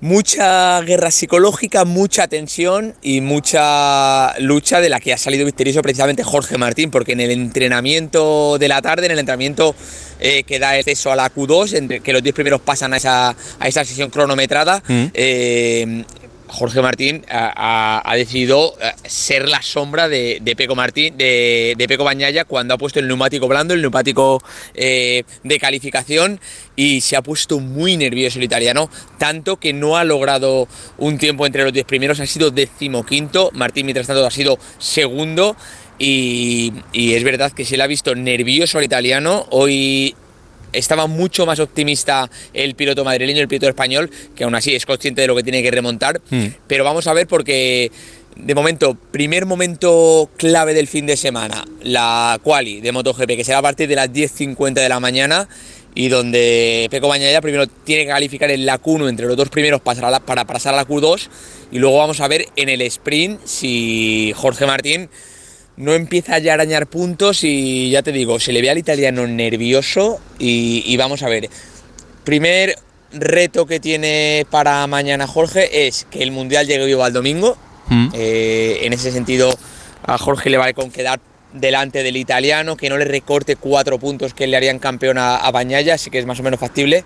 mucha 0.00 0.80
guerra 0.82 1.10
psicológica, 1.10 1.84
mucha 1.84 2.28
tensión 2.28 2.94
y 3.02 3.20
mucha 3.20 4.38
lucha 4.40 4.80
de 4.80 4.88
la 4.88 5.00
que 5.00 5.12
ha 5.12 5.18
salido 5.18 5.44
victorioso 5.46 5.82
precisamente 5.82 6.22
Jorge 6.22 6.58
Martín, 6.58 6.90
porque 6.90 7.12
en 7.12 7.20
el 7.20 7.30
entrenamiento 7.30 8.58
de 8.58 8.68
la 8.68 8.82
tarde, 8.82 9.06
en 9.06 9.12
el 9.12 9.18
entrenamiento 9.18 9.74
eh, 10.20 10.42
que 10.44 10.58
da 10.58 10.70
acceso 10.70 11.10
a 11.12 11.16
la 11.16 11.32
Q2, 11.32 11.74
en 11.76 12.02
que 12.02 12.12
los 12.12 12.22
10 12.22 12.34
primeros 12.34 12.60
pasan 12.60 12.92
a 12.94 12.98
esa, 12.98 13.30
a 13.58 13.68
esa 13.68 13.84
sesión 13.84 14.10
cronometrada, 14.10 14.82
Mm. 14.88 15.04
eh, 15.14 16.04
Jorge 16.48 16.80
Martín 16.80 17.24
ha, 17.28 18.12
decidido 18.16 18.74
eh, 18.80 18.92
ser 19.04 19.48
la 19.48 19.62
sombra 19.62 20.08
de, 20.08 20.38
de 20.40 20.56
Peco 20.56 20.74
Martín, 20.74 21.16
de, 21.16 21.74
de 21.76 21.88
Peco 21.88 22.06
cuando 22.46 22.74
ha 22.74 22.78
puesto 22.78 23.00
el 23.00 23.08
neumático 23.08 23.48
blando, 23.48 23.74
el 23.74 23.82
neumático 23.82 24.42
eh, 24.74 25.24
de 25.42 25.58
calificación 25.58 26.40
y 26.76 27.00
se 27.00 27.16
ha 27.16 27.22
puesto 27.22 27.58
muy 27.58 27.96
nervioso 27.96 28.38
el 28.38 28.44
italiano, 28.44 28.90
tanto 29.18 29.56
que 29.56 29.72
no 29.72 29.96
ha 29.96 30.04
logrado 30.04 30.68
un 30.98 31.18
tiempo 31.18 31.46
entre 31.46 31.64
los 31.64 31.72
10 31.72 31.86
primeros, 31.86 32.20
ha 32.20 32.26
sido 32.26 32.50
decimoquinto, 32.50 33.50
Martín 33.54 33.86
mientras 33.86 34.06
tanto 34.06 34.26
ha 34.26 34.30
sido 34.30 34.58
segundo 34.78 35.56
y, 35.98 36.72
y 36.92 37.14
es 37.14 37.24
verdad 37.24 37.52
que 37.52 37.64
se 37.64 37.76
le 37.76 37.82
ha 37.82 37.86
visto 37.86 38.14
nervioso 38.14 38.78
al 38.78 38.84
italiano, 38.84 39.46
hoy 39.50 40.14
estaba 40.72 41.06
mucho 41.06 41.46
más 41.46 41.58
optimista 41.60 42.30
el 42.54 42.74
piloto 42.74 43.04
madrileño, 43.04 43.40
el 43.40 43.48
piloto 43.48 43.68
español, 43.68 44.10
que 44.34 44.44
aún 44.44 44.54
así 44.54 44.74
es 44.74 44.84
consciente 44.86 45.20
de 45.22 45.26
lo 45.26 45.36
que 45.36 45.42
tiene 45.42 45.62
que 45.62 45.70
remontar. 45.70 46.20
Pero 46.66 46.84
vamos 46.84 47.06
a 47.06 47.12
ver 47.12 47.26
porque 47.26 47.90
de 48.36 48.54
momento, 48.54 48.94
primer 49.10 49.46
momento 49.46 50.28
clave 50.36 50.74
del 50.74 50.86
fin 50.88 51.06
de 51.06 51.16
semana, 51.16 51.64
la 51.82 52.38
quali 52.42 52.80
de 52.82 52.92
MotoGP, 52.92 53.28
que 53.36 53.44
será 53.44 53.58
a 53.58 53.62
partir 53.62 53.88
de 53.88 53.94
las 53.96 54.12
10.50 54.12 54.74
de 54.74 54.88
la 54.90 55.00
mañana 55.00 55.48
y 55.94 56.08
donde 56.08 56.86
Peco 56.90 57.08
Bañaya 57.08 57.40
primero 57.40 57.66
tiene 57.66 58.02
que 58.04 58.10
calificar 58.10 58.50
en 58.50 58.66
la 58.66 58.78
Q1 58.78 59.08
entre 59.08 59.24
los 59.26 59.36
dos 59.38 59.48
primeros 59.48 59.80
para, 59.80 60.10
la- 60.10 60.20
para 60.20 60.44
pasar 60.44 60.74
a 60.74 60.76
la 60.76 60.86
Q2 60.86 61.28
y 61.72 61.78
luego 61.78 61.96
vamos 61.96 62.20
a 62.20 62.28
ver 62.28 62.48
en 62.56 62.68
el 62.68 62.82
sprint 62.82 63.40
si 63.46 64.34
Jorge 64.36 64.66
Martín 64.66 65.08
no 65.76 65.94
empieza 65.94 66.38
ya 66.38 66.52
a 66.52 66.54
arañar 66.54 66.86
puntos 66.86 67.44
y 67.44 67.90
ya 67.90 68.02
te 68.02 68.12
digo, 68.12 68.40
se 68.40 68.52
le 68.52 68.62
ve 68.62 68.70
al 68.70 68.78
italiano 68.78 69.26
nervioso 69.26 70.20
y, 70.38 70.82
y 70.86 70.96
vamos 70.96 71.22
a 71.22 71.28
ver. 71.28 71.48
Primer 72.24 72.76
reto 73.12 73.66
que 73.66 73.80
tiene 73.80 74.46
para 74.50 74.86
mañana 74.86 75.26
Jorge 75.26 75.86
es 75.86 76.06
que 76.10 76.22
el 76.22 76.30
Mundial 76.30 76.66
llegue 76.66 76.86
vivo 76.86 77.04
al 77.04 77.12
domingo. 77.12 77.56
Eh, 78.14 78.80
en 78.82 78.92
ese 78.92 79.12
sentido, 79.12 79.56
a 80.04 80.18
Jorge 80.18 80.50
le 80.50 80.56
vale 80.56 80.74
con 80.74 80.90
quedar 80.90 81.20
delante 81.52 82.02
del 82.02 82.16
italiano, 82.16 82.76
que 82.76 82.90
no 82.90 82.98
le 82.98 83.04
recorte 83.04 83.54
cuatro 83.54 83.98
puntos 83.98 84.34
que 84.34 84.46
le 84.46 84.56
harían 84.56 84.80
campeón 84.80 85.18
a, 85.18 85.36
a 85.36 85.50
Bañaya, 85.52 85.94
así 85.94 86.10
que 86.10 86.18
es 86.18 86.26
más 86.26 86.40
o 86.40 86.42
menos 86.42 86.58
factible. 86.58 87.04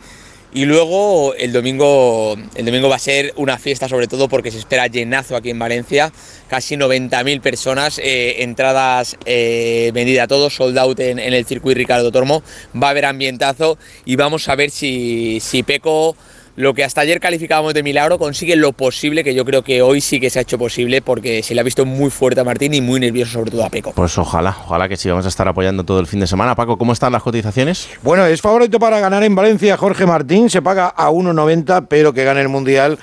Y 0.52 0.64
luego 0.64 1.34
el 1.34 1.52
domingo, 1.52 2.36
el 2.56 2.66
domingo 2.66 2.88
va 2.88 2.96
a 2.96 3.00
ser 3.00 3.32
una 3.36 3.56
fiesta, 3.56 3.88
sobre 3.88 4.08
todo 4.08 4.28
porque 4.28 4.50
se 4.50 4.58
espera 4.58 4.88
llenazo 4.88 5.36
aquí 5.36 5.50
en 5.50 5.60
Valencia, 5.60 6.12
casi 6.48 6.76
90.000 6.76 7.40
personas, 7.40 8.00
eh, 8.02 8.42
entradas 8.42 9.16
eh, 9.26 9.92
vendidas 9.94 10.24
a 10.24 10.28
todos, 10.28 10.56
sold 10.56 10.76
out 10.76 10.98
en, 10.98 11.20
en 11.20 11.34
el 11.34 11.46
circuito 11.46 11.78
Ricardo 11.78 12.10
Tormo. 12.10 12.42
Va 12.74 12.88
a 12.88 12.90
haber 12.90 13.04
ambientazo 13.04 13.78
y 14.04 14.16
vamos 14.16 14.48
a 14.48 14.56
ver 14.56 14.70
si, 14.70 15.38
si 15.40 15.62
Peco, 15.62 16.16
lo 16.60 16.74
que 16.74 16.84
hasta 16.84 17.00
ayer 17.00 17.20
calificábamos 17.20 17.74
de 17.74 17.82
milagro, 17.82 18.18
consigue 18.18 18.54
lo 18.56 18.72
posible, 18.72 19.24
que 19.24 19.34
yo 19.34 19.44
creo 19.44 19.62
que 19.62 19.82
hoy 19.82 20.00
sí 20.00 20.20
que 20.20 20.30
se 20.30 20.38
ha 20.38 20.42
hecho 20.42 20.58
posible, 20.58 21.02
porque 21.02 21.42
se 21.42 21.54
le 21.54 21.60
ha 21.60 21.64
visto 21.64 21.84
muy 21.84 22.10
fuerte 22.10 22.40
a 22.40 22.44
Martín 22.44 22.74
y 22.74 22.80
muy 22.80 23.00
nervioso, 23.00 23.32
sobre 23.32 23.50
todo 23.50 23.64
a 23.64 23.70
Peco. 23.70 23.92
Pues 23.92 24.16
ojalá, 24.18 24.56
ojalá 24.64 24.88
que 24.88 24.96
sí, 24.96 25.08
vamos 25.08 25.24
a 25.24 25.28
estar 25.28 25.48
apoyando 25.48 25.84
todo 25.84 26.00
el 26.00 26.06
fin 26.06 26.20
de 26.20 26.26
semana. 26.26 26.54
Paco, 26.54 26.78
¿cómo 26.78 26.92
están 26.92 27.12
las 27.12 27.22
cotizaciones? 27.22 27.88
Bueno, 28.02 28.26
es 28.26 28.40
favorito 28.40 28.78
para 28.78 29.00
ganar 29.00 29.22
en 29.24 29.34
Valencia 29.34 29.76
Jorge 29.76 30.06
Martín, 30.06 30.50
se 30.50 30.62
paga 30.62 30.88
a 30.88 31.10
1,90, 31.10 31.86
pero 31.88 32.12
que 32.12 32.24
gane 32.24 32.42
el 32.42 32.48
Mundial 32.48 32.98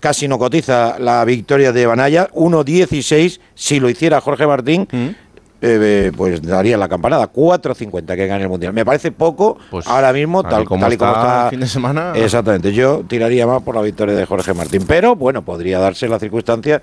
casi 0.00 0.26
no 0.26 0.36
cotiza 0.36 0.98
la 0.98 1.24
victoria 1.24 1.70
de 1.70 1.86
Banaya, 1.86 2.28
1,16 2.32 3.38
si 3.54 3.78
lo 3.78 3.88
hiciera 3.88 4.20
Jorge 4.20 4.48
Martín. 4.48 4.88
Eh, 5.64 6.10
pues 6.16 6.42
daría 6.42 6.76
la 6.76 6.88
campanada 6.88 7.32
4.50 7.32 8.16
que 8.16 8.26
gane 8.26 8.42
el 8.42 8.48
mundial. 8.48 8.72
Me 8.72 8.84
parece 8.84 9.12
poco 9.12 9.58
ahora 9.86 10.12
mismo, 10.12 10.42
tal 10.42 10.64
como 10.64 10.82
tal 10.82 10.92
y 10.92 10.96
como 10.96 11.12
está 11.12 11.44
el 11.44 11.50
fin 11.50 11.60
de 11.60 11.68
semana. 11.68 12.12
Exactamente, 12.16 12.72
yo 12.72 13.04
tiraría 13.08 13.46
más 13.46 13.62
por 13.62 13.76
la 13.76 13.82
victoria 13.82 14.14
de 14.14 14.26
Jorge 14.26 14.52
Martín, 14.54 14.84
pero 14.86 15.14
bueno, 15.14 15.42
podría 15.42 15.78
darse 15.78 16.08
la 16.08 16.18
circunstancia 16.18 16.82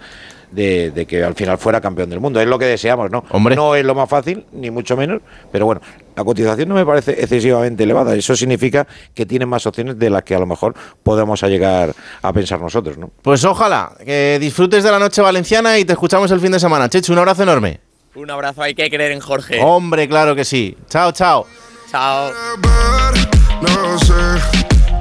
de, 0.51 0.91
de 0.91 1.05
que 1.05 1.23
al 1.23 1.35
final 1.35 1.57
fuera 1.57 1.81
campeón 1.81 2.09
del 2.09 2.21
mundo. 2.21 2.39
Es 2.39 2.47
lo 2.47 2.57
que 2.57 2.65
deseamos, 2.65 3.11
¿no? 3.11 3.23
No 3.33 3.75
es 3.75 3.83
lo 3.83 3.95
más 3.95 4.09
fácil, 4.09 4.45
ni 4.53 4.71
mucho 4.71 4.95
menos, 4.95 5.21
pero 5.51 5.65
bueno, 5.65 5.81
la 6.15 6.23
cotización 6.23 6.69
no 6.69 6.75
me 6.75 6.85
parece 6.85 7.11
excesivamente 7.11 7.83
elevada. 7.83 8.15
Eso 8.15 8.35
significa 8.35 8.87
que 9.13 9.25
tiene 9.25 9.45
más 9.45 9.65
opciones 9.67 9.99
de 9.99 10.09
las 10.09 10.23
que 10.23 10.35
a 10.35 10.39
lo 10.39 10.45
mejor 10.45 10.73
podemos 11.03 11.41
llegar 11.43 11.93
a 12.21 12.33
pensar 12.33 12.61
nosotros, 12.61 12.97
¿no? 12.97 13.11
Pues 13.21 13.43
ojalá 13.43 13.91
que 14.05 14.37
disfrutes 14.39 14.85
de 14.85 14.91
la 14.91 14.99
noche 14.99 15.21
valenciana 15.21 15.77
y 15.77 15.83
te 15.83 15.91
escuchamos 15.93 16.31
el 16.31 16.39
fin 16.39 16.53
de 16.53 16.59
semana. 16.59 16.87
Chechu, 16.89 17.11
un 17.11 17.19
abrazo 17.19 17.43
enorme. 17.43 17.88
Un 18.15 18.31
abrazo, 18.31 18.63
hay 18.63 18.73
que 18.73 18.89
creer 18.89 19.11
en 19.11 19.19
Jorge. 19.19 19.61
Hombre, 19.61 20.07
claro 20.07 20.35
que 20.35 20.43
sí. 20.43 20.75
Chao, 20.89 21.11
chao. 21.11 21.45
Chao. 21.91 22.31
No 23.61 23.99
sé, 23.99 24.13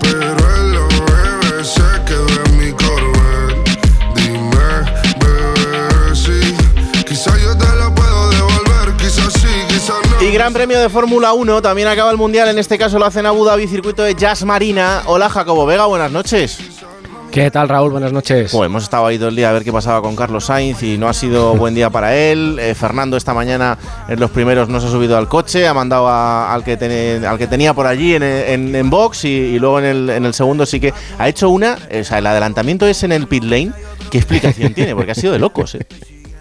pero 0.00 0.56
él 0.56 0.72
lo 0.72 0.88
bebe, 0.88 1.64
se 1.64 1.80
quedó 2.06 2.26
en 2.44 2.58
mi 2.58 2.70
Corvette. 2.72 3.80
Dime, 4.14 4.84
bebé, 5.20 6.14
sí. 6.14 6.54
Quizá 7.06 7.36
yo 7.38 7.56
te 7.56 7.66
la 7.76 7.94
puedo 7.94 8.30
devolver, 8.30 8.96
quizás 8.98 9.32
sí, 9.32 9.48
quizás 9.68 9.96
no. 10.10 10.22
Y 10.22 10.30
Gran 10.32 10.52
Premio 10.52 10.78
de 10.80 10.88
Fórmula 10.88 11.32
1, 11.32 11.62
también 11.62 11.88
acaba 11.88 12.10
el 12.10 12.16
Mundial, 12.18 12.48
en 12.48 12.58
este 12.58 12.76
caso 12.76 12.98
lo 12.98 13.06
hacen 13.06 13.24
Abu 13.26 13.44
Dhabi, 13.44 13.68
circuito 13.68 14.02
de 14.02 14.14
Jazz 14.14 14.44
Marina. 14.44 15.02
Hola 15.06 15.30
Jacobo 15.30 15.64
Vega, 15.64 15.86
buenas 15.86 16.10
noches. 16.10 16.58
¿Qué 17.38 17.52
tal, 17.52 17.68
Raúl? 17.68 17.92
Buenas 17.92 18.12
noches. 18.12 18.50
Pues 18.50 18.66
hemos 18.66 18.82
estado 18.82 19.06
ahí 19.06 19.16
todo 19.16 19.28
el 19.28 19.36
día 19.36 19.50
a 19.50 19.52
ver 19.52 19.62
qué 19.62 19.72
pasaba 19.72 20.02
con 20.02 20.16
Carlos 20.16 20.46
Sainz 20.46 20.82
y 20.82 20.98
no 20.98 21.08
ha 21.08 21.14
sido 21.14 21.54
buen 21.54 21.72
día 21.72 21.88
para 21.88 22.16
él. 22.16 22.58
Eh, 22.58 22.74
Fernando 22.74 23.16
esta 23.16 23.32
mañana 23.32 23.78
en 24.08 24.18
los 24.18 24.32
primeros 24.32 24.68
no 24.68 24.80
se 24.80 24.88
ha 24.88 24.90
subido 24.90 25.16
al 25.16 25.28
coche, 25.28 25.68
ha 25.68 25.72
mandado 25.72 26.08
al, 26.08 26.64
que 26.64 26.76
tenía 26.76 27.74
por 27.74 27.86
allí 27.86 28.16
en, 28.16 28.24
en, 28.74 28.90
box 28.90 29.24
y, 29.24 29.28
y 29.28 29.58
luego 29.60 29.78
en 29.78 29.84
el, 29.84 30.10
en 30.10 30.24
el 30.24 30.34
segundo 30.34 30.66
sí 30.66 30.80
que 30.80 30.92
ha 31.16 31.28
hecho 31.28 31.48
una, 31.48 31.78
o 32.00 32.02
sea, 32.02 32.18
el 32.18 32.26
adelantamiento 32.26 32.88
es 32.88 33.04
en 33.04 33.12
el 33.12 33.28
pit 33.28 33.44
lane. 33.44 33.70
¿Qué 34.10 34.18
explicación 34.18 34.74
tiene? 34.74 34.96
Porque 34.96 35.12
ha 35.12 35.14
sido 35.14 35.32
de 35.32 35.38
locos, 35.38 35.76
¿eh? 35.76 35.86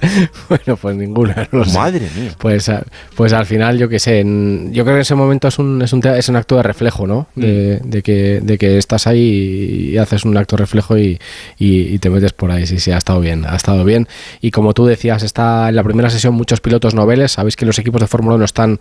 Bueno, 0.50 0.78
pues 0.78 0.96
ninguna. 0.96 1.48
no 1.52 1.60
lo 1.60 1.66
sé. 1.66 1.78
Madre 1.78 2.08
mía. 2.16 2.32
Pues, 2.38 2.70
a- 2.70 2.84
pues 3.16 3.34
al 3.34 3.46
final, 3.46 3.78
yo 3.78 3.90
qué 3.90 4.00
sé, 4.00 4.20
en- 4.22 4.72
yo 4.74 4.84
creo 4.84 4.96
que 4.96 5.00
en 5.00 5.02
ese 5.02 5.16
momento 5.16 5.48
es 5.48 5.60
un, 5.60 5.82
es 5.82 5.92
un, 5.94 6.06
es 6.06 6.30
un 6.30 6.36
acto 6.36 6.56
de 6.58 6.64
reflejo, 6.64 7.08
¿no? 7.08 7.28
De, 7.36 7.80
de 7.84 8.02
que, 8.02 8.40
de 8.42 8.58
que 8.58 8.78
estás 8.78 9.08
ahí 9.08 9.90
y 9.94 9.98
haces 9.98 10.24
un 10.26 10.38
acto 10.38 10.56
de 10.56 10.62
reflejo 10.62 10.98
y, 10.98 11.20
y- 11.58 11.82
y 11.94 12.00
te 12.00 12.10
metes 12.10 12.34
por 12.34 12.52
ahí. 12.52 12.66
Sí, 12.68 12.80
sí, 12.80 12.92
ha 12.92 12.98
estado 12.98 13.20
bien, 13.20 13.46
ha 13.46 13.56
estado 13.56 13.84
bien. 13.84 14.08
Y 14.42 14.52
como 14.52 14.74
tú 14.74 14.86
decías, 14.86 15.24
está 15.24 15.70
en 15.70 15.76
la 15.76 15.84
primera 15.84 16.10
sesión 16.10 16.34
muchos 16.34 16.62
pilotos 16.62 16.94
noveles. 16.94 17.32
Sabéis 17.34 17.56
que 17.56 17.66
los 17.66 17.78
equipos 17.80 18.02
de 18.02 18.08
Fórmula 18.08 18.36
1 18.36 18.46
están 18.46 18.80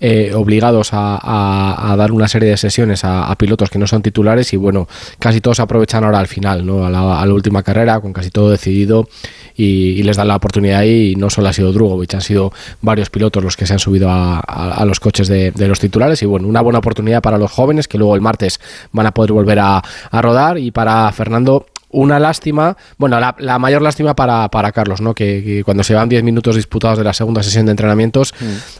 eh, 0.00 0.32
obligados 0.34 0.92
a, 0.92 1.16
a- 1.20 1.92
a 1.92 1.96
dar 1.96 2.12
una 2.12 2.28
serie 2.28 2.50
de 2.50 2.56
sesiones 2.56 3.04
a, 3.04 3.30
a 3.30 3.36
pilotos 3.36 3.70
que 3.70 3.78
no 3.78 3.86
son 3.86 4.02
titulares 4.02 4.52
y 4.52 4.56
bueno, 4.56 4.88
casi 5.18 5.40
todos 5.40 5.60
aprovechan 5.60 6.04
ahora 6.04 6.18
al 6.20 6.28
final, 6.28 6.64
¿no? 6.66 6.84
A 6.86 6.90
la, 6.90 7.20
a 7.20 7.26
la 7.26 7.32
última 7.32 7.62
carrera, 7.62 8.00
con 8.00 8.12
casi 8.12 8.30
todo 8.30 8.50
decidido 8.50 9.08
y, 9.56 9.64
y 9.98 10.02
les 10.02 10.16
dan 10.16 10.28
la 10.28 10.36
oportunidad 10.36 10.57
y 10.66 11.14
no 11.16 11.30
solo 11.30 11.48
ha 11.48 11.52
sido 11.52 11.72
Drugovic, 11.72 12.14
han 12.14 12.20
sido 12.20 12.52
varios 12.82 13.10
pilotos 13.10 13.42
los 13.44 13.56
que 13.56 13.66
se 13.66 13.72
han 13.72 13.78
subido 13.78 14.08
a, 14.10 14.38
a- 14.38 14.74
a 14.74 14.84
los 14.84 15.00
coches 15.00 15.28
de, 15.28 15.50
de 15.52 15.68
los 15.68 15.78
titulares 15.80 16.22
y 16.22 16.26
bueno, 16.26 16.48
una 16.48 16.60
buena 16.60 16.78
oportunidad 16.78 17.22
para 17.22 17.38
los 17.38 17.50
jóvenes 17.50 17.88
que 17.88 17.98
luego 17.98 18.14
el 18.14 18.20
martes 18.20 18.60
van 18.92 19.06
a 19.06 19.12
poder 19.12 19.32
volver 19.32 19.58
a, 19.58 19.82
a 20.10 20.22
rodar 20.22 20.58
y 20.58 20.70
para 20.70 21.10
Fernando 21.12 21.66
una 21.90 22.18
lástima, 22.18 22.76
bueno, 22.98 23.18
la, 23.18 23.34
la 23.38 23.58
mayor 23.58 23.80
lástima 23.80 24.14
para, 24.14 24.46
para 24.50 24.72
Carlos, 24.72 25.00
¿no? 25.00 25.14
Que, 25.14 25.42
que 25.42 25.64
cuando 25.64 25.82
se 25.82 25.94
van 25.94 26.06
10 26.06 26.22
minutos 26.22 26.54
disputados 26.54 26.98
de 26.98 27.04
la 27.04 27.14
segunda 27.14 27.42
sesión 27.42 27.64
de 27.64 27.70
entrenamientos, 27.70 28.34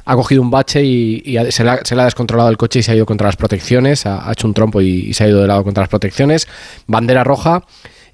ha 0.05 0.15
cogido 0.15 0.43
un 0.43 0.51
bache 0.51 0.85
y, 0.85 1.23
se, 1.51 1.65
le 1.65 1.71
ha, 1.71 1.81
se 1.85 1.97
le 1.97 2.03
ha 2.03 2.05
descontrolado 2.05 2.51
el 2.51 2.59
coche 2.59 2.81
y 2.81 2.83
se 2.83 2.93
ha 2.93 2.95
ido 2.97 3.07
contra 3.07 3.27
las 3.29 3.37
protecciones, 3.37 4.05
ha, 4.05 4.29
ha 4.29 4.33
hecho 4.33 4.47
un 4.47 4.53
trompo 4.53 4.83
y, 4.83 4.89
y 5.09 5.15
se 5.15 5.25
ha 5.25 5.29
ido 5.29 5.41
de 5.41 5.47
lado 5.47 5.65
contra 5.65 5.81
las 5.85 5.89
protecciones. 5.89 6.47
Bandera 6.87 7.25
roja. 7.25 7.63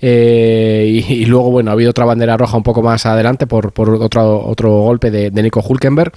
Eh, 0.06 1.02
y, 1.08 1.24
luego, 1.24 1.50
bueno, 1.50 1.70
ha 1.70 1.72
habido 1.72 1.88
otra 1.88 2.04
bandera 2.04 2.36
roja 2.36 2.58
un 2.58 2.62
poco 2.62 2.82
más 2.82 3.06
adelante 3.06 3.46
por, 3.46 3.72
por 3.72 3.88
otro, 3.88 4.44
otro 4.44 4.70
golpe 4.82 5.10
de, 5.10 5.30
de 5.30 5.42
Nico 5.42 5.64
Hulkenberg. 5.66 6.12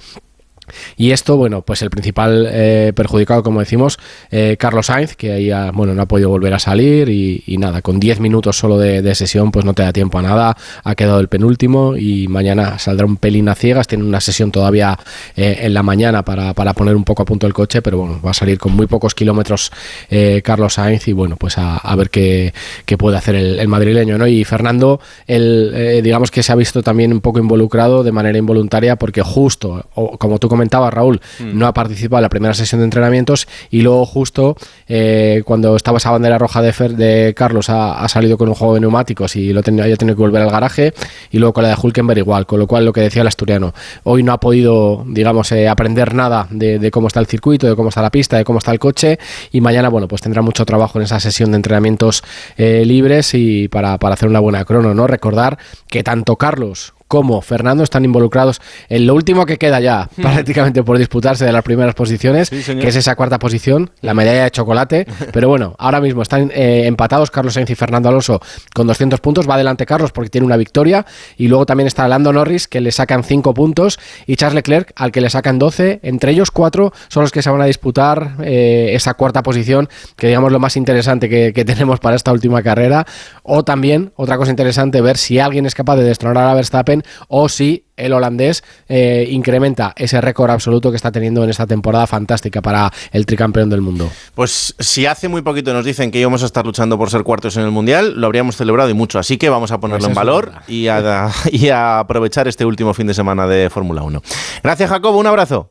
Y 0.96 1.12
esto, 1.12 1.36
bueno, 1.36 1.62
pues 1.62 1.82
el 1.82 1.90
principal 1.90 2.48
eh, 2.50 2.92
perjudicado, 2.94 3.42
como 3.42 3.60
decimos, 3.60 3.98
eh, 4.30 4.56
Carlos 4.58 4.86
Sainz, 4.86 5.16
que 5.16 5.32
ahí 5.32 5.50
bueno, 5.72 5.94
no 5.94 6.02
ha 6.02 6.06
podido 6.06 6.28
volver 6.28 6.54
a 6.54 6.58
salir 6.58 7.08
y, 7.08 7.56
nada, 7.58 7.82
con 7.82 7.98
10 7.98 8.20
minutos 8.20 8.58
solo 8.58 8.78
de, 8.78 9.14
sesión, 9.14 9.50
pues 9.50 9.64
no 9.64 9.74
te 9.74 9.82
da 9.82 9.92
tiempo 9.92 10.18
a 10.18 10.22
nada, 10.22 10.56
ha 10.84 10.94
quedado 10.94 11.20
el 11.20 11.28
penúltimo 11.28 11.96
y 11.96 12.28
mañana 12.28 12.78
saldrá 12.78 13.06
un 13.06 13.16
pelín 13.16 13.48
a 13.48 13.54
ciegas, 13.54 13.86
tiene 13.88 14.04
una 14.04 14.20
sesión 14.20 14.52
todavía 14.52 14.98
eh, 15.36 15.60
en 15.62 15.74
la 15.74 15.82
mañana 15.82 16.24
para, 16.24 16.54
para 16.54 16.74
poner 16.74 16.94
un 16.94 17.04
poco 17.04 17.22
a 17.22 17.24
punto 17.24 17.46
el 17.46 17.54
coche, 17.54 17.82
pero 17.82 17.98
bueno, 17.98 18.20
va 18.24 18.30
a 18.30 18.34
salir 18.34 18.58
con 18.58 18.76
muy 18.76 18.86
pocos 18.86 19.14
kilómetros 19.14 19.72
eh, 20.10 20.42
Carlos 20.44 20.74
Sainz 20.74 21.08
y 21.08 21.12
bueno, 21.12 21.36
pues 21.36 21.56
a, 21.58 21.96
ver 21.96 22.10
qué, 22.10 22.52
qué 22.84 22.96
puede 22.96 23.16
hacer 23.16 23.34
el, 23.34 23.66
madrileño, 23.68 24.18
¿no? 24.18 24.26
Y 24.26 24.44
Fernando, 24.44 25.00
el, 25.26 26.00
digamos 26.02 26.30
que 26.30 26.42
se 26.42 26.52
ha 26.52 26.54
visto 26.54 26.82
también 26.82 27.12
un 27.12 27.20
poco 27.20 27.38
involucrado 27.38 28.04
de 28.04 28.12
manera 28.12 28.38
involuntaria 28.38 28.96
porque 28.96 29.22
justo, 29.22 29.86
como 30.18 30.38
tú 30.38 30.48
comentabas, 30.58 30.92
Raúl, 30.92 31.20
no 31.54 31.66
ha 31.66 31.72
participado 31.72 32.18
en 32.18 32.22
la 32.22 32.28
primera 32.28 32.52
sesión 32.54 32.80
de 32.80 32.84
entrenamientos 32.84 33.46
y 33.70 33.82
luego 33.82 34.04
justo 34.04 34.56
eh, 34.88 35.42
cuando 35.44 35.76
estaba 35.76 35.98
esa 35.98 36.10
bandera 36.10 36.36
roja 36.36 36.60
de, 36.62 36.72
Fer- 36.72 36.96
de 36.96 37.32
Carlos 37.36 37.70
ha, 37.70 38.00
ha 38.02 38.08
salido 38.08 38.36
con 38.36 38.48
un 38.48 38.54
juego 38.54 38.74
de 38.74 38.80
neumáticos 38.80 39.36
y 39.36 39.52
lo 39.52 39.62
tenía, 39.62 39.84
haya 39.84 39.96
tenido 39.96 40.16
que 40.16 40.22
volver 40.22 40.42
al 40.42 40.50
garaje 40.50 40.92
y 41.30 41.38
luego 41.38 41.52
con 41.52 41.62
la 41.62 41.68
de 41.70 41.76
Hulkenberg 41.80 42.18
igual, 42.18 42.44
con 42.46 42.58
lo 42.58 42.66
cual 42.66 42.84
lo 42.84 42.92
que 42.92 43.00
decía 43.02 43.22
el 43.22 43.28
asturiano, 43.28 43.72
hoy 44.02 44.22
no 44.22 44.32
ha 44.32 44.40
podido, 44.40 45.04
digamos, 45.06 45.52
eh, 45.52 45.68
aprender 45.68 46.12
nada 46.14 46.48
de, 46.50 46.78
de 46.80 46.90
cómo 46.90 47.06
está 47.06 47.20
el 47.20 47.26
circuito, 47.26 47.68
de 47.68 47.76
cómo 47.76 47.88
está 47.90 48.02
la 48.02 48.10
pista, 48.10 48.36
de 48.36 48.44
cómo 48.44 48.58
está 48.58 48.72
el 48.72 48.78
coche 48.80 49.18
y 49.52 49.60
mañana, 49.60 49.88
bueno, 49.90 50.08
pues 50.08 50.22
tendrá 50.22 50.42
mucho 50.42 50.64
trabajo 50.64 50.98
en 50.98 51.04
esa 51.04 51.20
sesión 51.20 51.52
de 51.52 51.56
entrenamientos 51.56 52.24
eh, 52.56 52.82
libres 52.84 53.32
y 53.34 53.68
para, 53.68 53.98
para 53.98 54.14
hacer 54.14 54.28
una 54.28 54.40
buena 54.40 54.64
crono, 54.64 54.92
¿no? 54.94 55.06
Recordar 55.06 55.58
que 55.86 56.02
tanto 56.02 56.34
Carlos 56.36 56.94
como 57.08 57.40
Fernando 57.40 57.82
están 57.82 58.04
involucrados 58.04 58.60
en 58.88 59.06
lo 59.06 59.14
último 59.14 59.46
que 59.46 59.56
queda 59.56 59.80
ya 59.80 60.08
Hmm. 60.16 60.22
prácticamente 60.22 60.82
por 60.82 60.98
disputarse 60.98 61.44
de 61.44 61.52
las 61.52 61.62
primeras 61.62 61.94
posiciones, 61.94 62.50
que 62.50 62.88
es 62.88 62.96
esa 62.96 63.16
cuarta 63.16 63.38
posición, 63.38 63.90
la 64.00 64.14
medalla 64.14 64.44
de 64.44 64.50
chocolate. 64.50 65.06
Pero 65.32 65.48
bueno, 65.48 65.74
ahora 65.78 66.00
mismo 66.00 66.22
están 66.22 66.50
eh, 66.54 66.84
empatados 66.86 67.30
Carlos 67.30 67.54
Sainz 67.54 67.70
y 67.70 67.74
Fernando 67.74 68.08
Alonso 68.08 68.40
con 68.74 68.86
200 68.86 69.20
puntos. 69.20 69.48
Va 69.48 69.54
adelante 69.54 69.86
Carlos 69.86 70.12
porque 70.12 70.30
tiene 70.30 70.46
una 70.46 70.56
victoria. 70.56 71.06
Y 71.36 71.48
luego 71.48 71.66
también 71.66 71.86
está 71.86 72.06
Lando 72.08 72.32
Norris, 72.32 72.68
que 72.68 72.80
le 72.80 72.92
sacan 72.92 73.24
5 73.24 73.54
puntos, 73.54 73.98
y 74.26 74.36
Charles 74.36 74.54
Leclerc, 74.54 74.92
al 74.96 75.12
que 75.12 75.20
le 75.20 75.30
sacan 75.30 75.58
12. 75.58 76.00
Entre 76.02 76.32
ellos, 76.32 76.50
cuatro 76.50 76.92
son 77.08 77.22
los 77.22 77.32
que 77.32 77.42
se 77.42 77.50
van 77.50 77.60
a 77.60 77.66
disputar 77.66 78.36
eh, 78.42 78.90
esa 78.92 79.14
cuarta 79.14 79.42
posición, 79.42 79.88
que 80.16 80.26
digamos 80.28 80.52
lo 80.52 80.58
más 80.58 80.76
interesante 80.76 81.28
que, 81.28 81.52
que 81.52 81.64
tenemos 81.64 82.00
para 82.00 82.16
esta 82.16 82.32
última 82.32 82.62
carrera. 82.62 83.06
O 83.42 83.64
también, 83.64 84.12
otra 84.16 84.36
cosa 84.36 84.50
interesante, 84.50 85.00
ver 85.00 85.16
si 85.16 85.38
alguien 85.38 85.66
es 85.66 85.74
capaz 85.74 85.96
de 85.96 86.04
destronar 86.04 86.48
a 86.48 86.54
Verstappen 86.54 86.97
o 87.28 87.48
si 87.48 87.84
el 87.96 88.12
holandés 88.12 88.62
eh, 88.88 89.26
incrementa 89.30 89.92
ese 89.96 90.20
récord 90.20 90.50
absoluto 90.50 90.90
que 90.90 90.96
está 90.96 91.10
teniendo 91.10 91.44
en 91.44 91.50
esta 91.50 91.66
temporada 91.66 92.06
fantástica 92.06 92.62
para 92.62 92.92
el 93.12 93.26
tricampeón 93.26 93.70
del 93.70 93.80
mundo. 93.80 94.10
Pues 94.34 94.74
si 94.78 95.06
hace 95.06 95.28
muy 95.28 95.42
poquito 95.42 95.72
nos 95.72 95.84
dicen 95.84 96.10
que 96.10 96.20
íbamos 96.20 96.42
a 96.42 96.46
estar 96.46 96.64
luchando 96.64 96.96
por 96.96 97.10
ser 97.10 97.24
cuartos 97.24 97.56
en 97.56 97.64
el 97.64 97.70
Mundial, 97.70 98.14
lo 98.20 98.26
habríamos 98.26 98.56
celebrado 98.56 98.90
y 98.90 98.94
mucho. 98.94 99.18
Así 99.18 99.36
que 99.36 99.48
vamos 99.48 99.72
a 99.72 99.80
ponerlo 99.80 100.06
Pues 100.06 100.06
en 100.06 100.12
eso 100.12 100.20
es 100.20 100.26
valor 100.26 100.52
y 100.68 100.88
a, 100.88 101.30
y 101.50 101.68
a 101.68 102.00
aprovechar 102.00 102.48
este 102.48 102.64
último 102.64 102.94
fin 102.94 103.06
de 103.06 103.14
semana 103.14 103.46
de 103.46 103.70
Fórmula 103.70 104.02
1. 104.02 104.22
Gracias, 104.62 104.90
Jacobo. 104.90 105.18
Un 105.18 105.26
abrazo. 105.26 105.70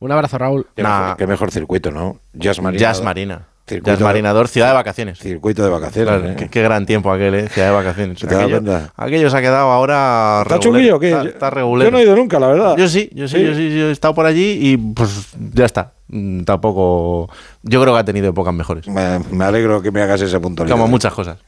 Un 0.00 0.12
abrazo, 0.12 0.36
Raúl. 0.38 0.66
Qué, 0.74 0.82
mejor, 0.82 1.16
qué 1.16 1.26
mejor 1.26 1.50
circuito, 1.50 1.90
¿no? 1.90 2.20
Jazz 2.34 2.60
Marina. 2.60 2.80
Jazz 2.80 3.02
Marina. 3.02 3.48
Circuito 3.66 3.90
Jazz 3.92 3.98
de- 3.98 4.04
Marinador, 4.04 4.48
ciudad 4.48 4.68
de 4.68 4.74
vacaciones. 4.74 5.18
Circuito 5.18 5.62
de 5.64 5.70
vacaciones. 5.70 6.08
Claro, 6.12 6.30
¿eh? 6.32 6.36
qué, 6.36 6.48
qué 6.50 6.62
gran 6.62 6.84
tiempo 6.84 7.10
aquel, 7.10 7.34
¿eh? 7.34 7.48
Ciudad 7.48 7.68
de 7.68 7.74
vacaciones. 7.74 8.18
¿Se 8.18 8.26
te 8.26 8.34
da 8.34 8.92
Aquello, 8.96 9.30
se 9.30 9.36
ha 9.36 9.40
quedado 9.40 9.70
ahora. 9.70 10.40
¿Está 10.42 10.58
chunguillo? 10.58 11.00
Está, 11.00 11.22
Yo- 11.24 11.30
está 11.30 11.48
regulero. 11.50 11.88
yo 11.88 11.92
no 11.92 11.98
he 11.98 12.02
ido 12.02 12.14
nunca, 12.14 12.38
la 12.38 12.48
verdad. 12.48 12.76
Yo 12.76 12.86
sí, 12.88 13.08
yo 13.14 13.26
sí, 13.26 13.38
¿Sí? 13.38 13.44
yo 13.44 13.54
sí, 13.54 13.74
yo 13.78 13.88
he 13.88 13.92
estado 13.92 14.14
por 14.14 14.26
allí 14.26 14.58
y 14.60 14.76
pues 14.76 15.28
ya 15.54 15.64
está. 15.64 15.92
Mm, 16.08 16.42
Tampoco. 16.42 17.30
Yo 17.62 17.80
creo 17.80 17.94
que 17.94 18.00
ha 18.00 18.04
tenido 18.04 18.28
épocas 18.28 18.52
mejores. 18.52 18.86
Me, 18.86 19.18
me 19.30 19.44
alegro 19.44 19.80
que 19.80 19.90
me 19.90 20.02
hagas 20.02 20.20
ese 20.20 20.38
punto. 20.40 20.66
Como 20.66 20.86
muchas 20.86 21.14
cosas. 21.14 21.38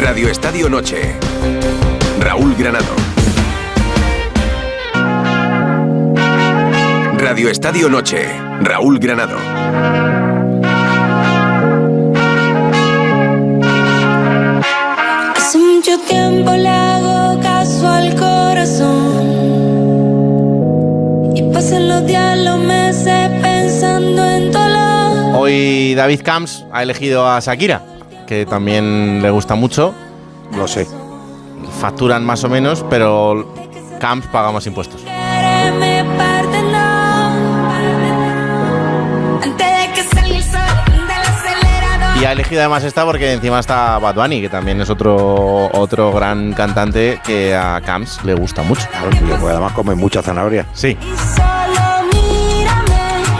Radio 0.00 0.28
Estadio 0.28 0.68
Noche. 0.68 1.14
Raúl 2.20 2.54
Granado. 2.56 2.84
Radio 7.36 7.50
Estadio 7.50 7.90
Noche. 7.90 8.30
Raúl 8.62 8.98
Granado. 8.98 9.36
Hace 15.36 15.58
mucho 15.58 15.98
tiempo 16.08 16.52
le 16.52 16.66
hago 16.70 17.38
caso 17.42 17.86
al 17.86 18.14
corazón. 18.14 19.26
Y 21.36 21.42
pasan 21.52 21.88
los 21.88 22.06
días, 22.06 22.38
los 22.38 22.58
meses 22.58 23.28
pensando 23.42 24.24
en 24.24 24.50
dolor. 24.50 25.34
Hoy 25.34 25.94
David 25.94 26.22
Camps 26.22 26.64
ha 26.72 26.82
elegido 26.82 27.28
a 27.28 27.38
Shakira, 27.40 27.82
que 28.26 28.46
también 28.46 29.20
le 29.20 29.28
gusta 29.28 29.54
mucho. 29.54 29.92
Lo 30.56 30.66
sé. 30.66 30.86
Facturan 31.82 32.24
más 32.24 32.42
o 32.44 32.48
menos, 32.48 32.82
pero 32.88 33.52
Camps 34.00 34.26
paga 34.28 34.52
más 34.52 34.66
impuestos. 34.66 35.04
Y 42.20 42.24
ha 42.24 42.32
elegido 42.32 42.62
además 42.62 42.82
esta 42.82 43.04
porque 43.04 43.32
encima 43.32 43.58
está 43.58 43.98
Bad 43.98 44.14
Bunny, 44.14 44.40
que 44.40 44.48
también 44.48 44.80
es 44.80 44.88
otro, 44.88 45.70
otro 45.72 46.12
gran 46.12 46.52
cantante 46.54 47.20
que 47.24 47.54
a 47.54 47.80
Camps 47.82 48.24
le 48.24 48.34
gusta 48.34 48.62
mucho. 48.62 48.88
Además 49.42 49.72
come 49.72 49.94
mucha 49.94 50.22
zanahoria. 50.22 50.66
Sí. 50.72 50.96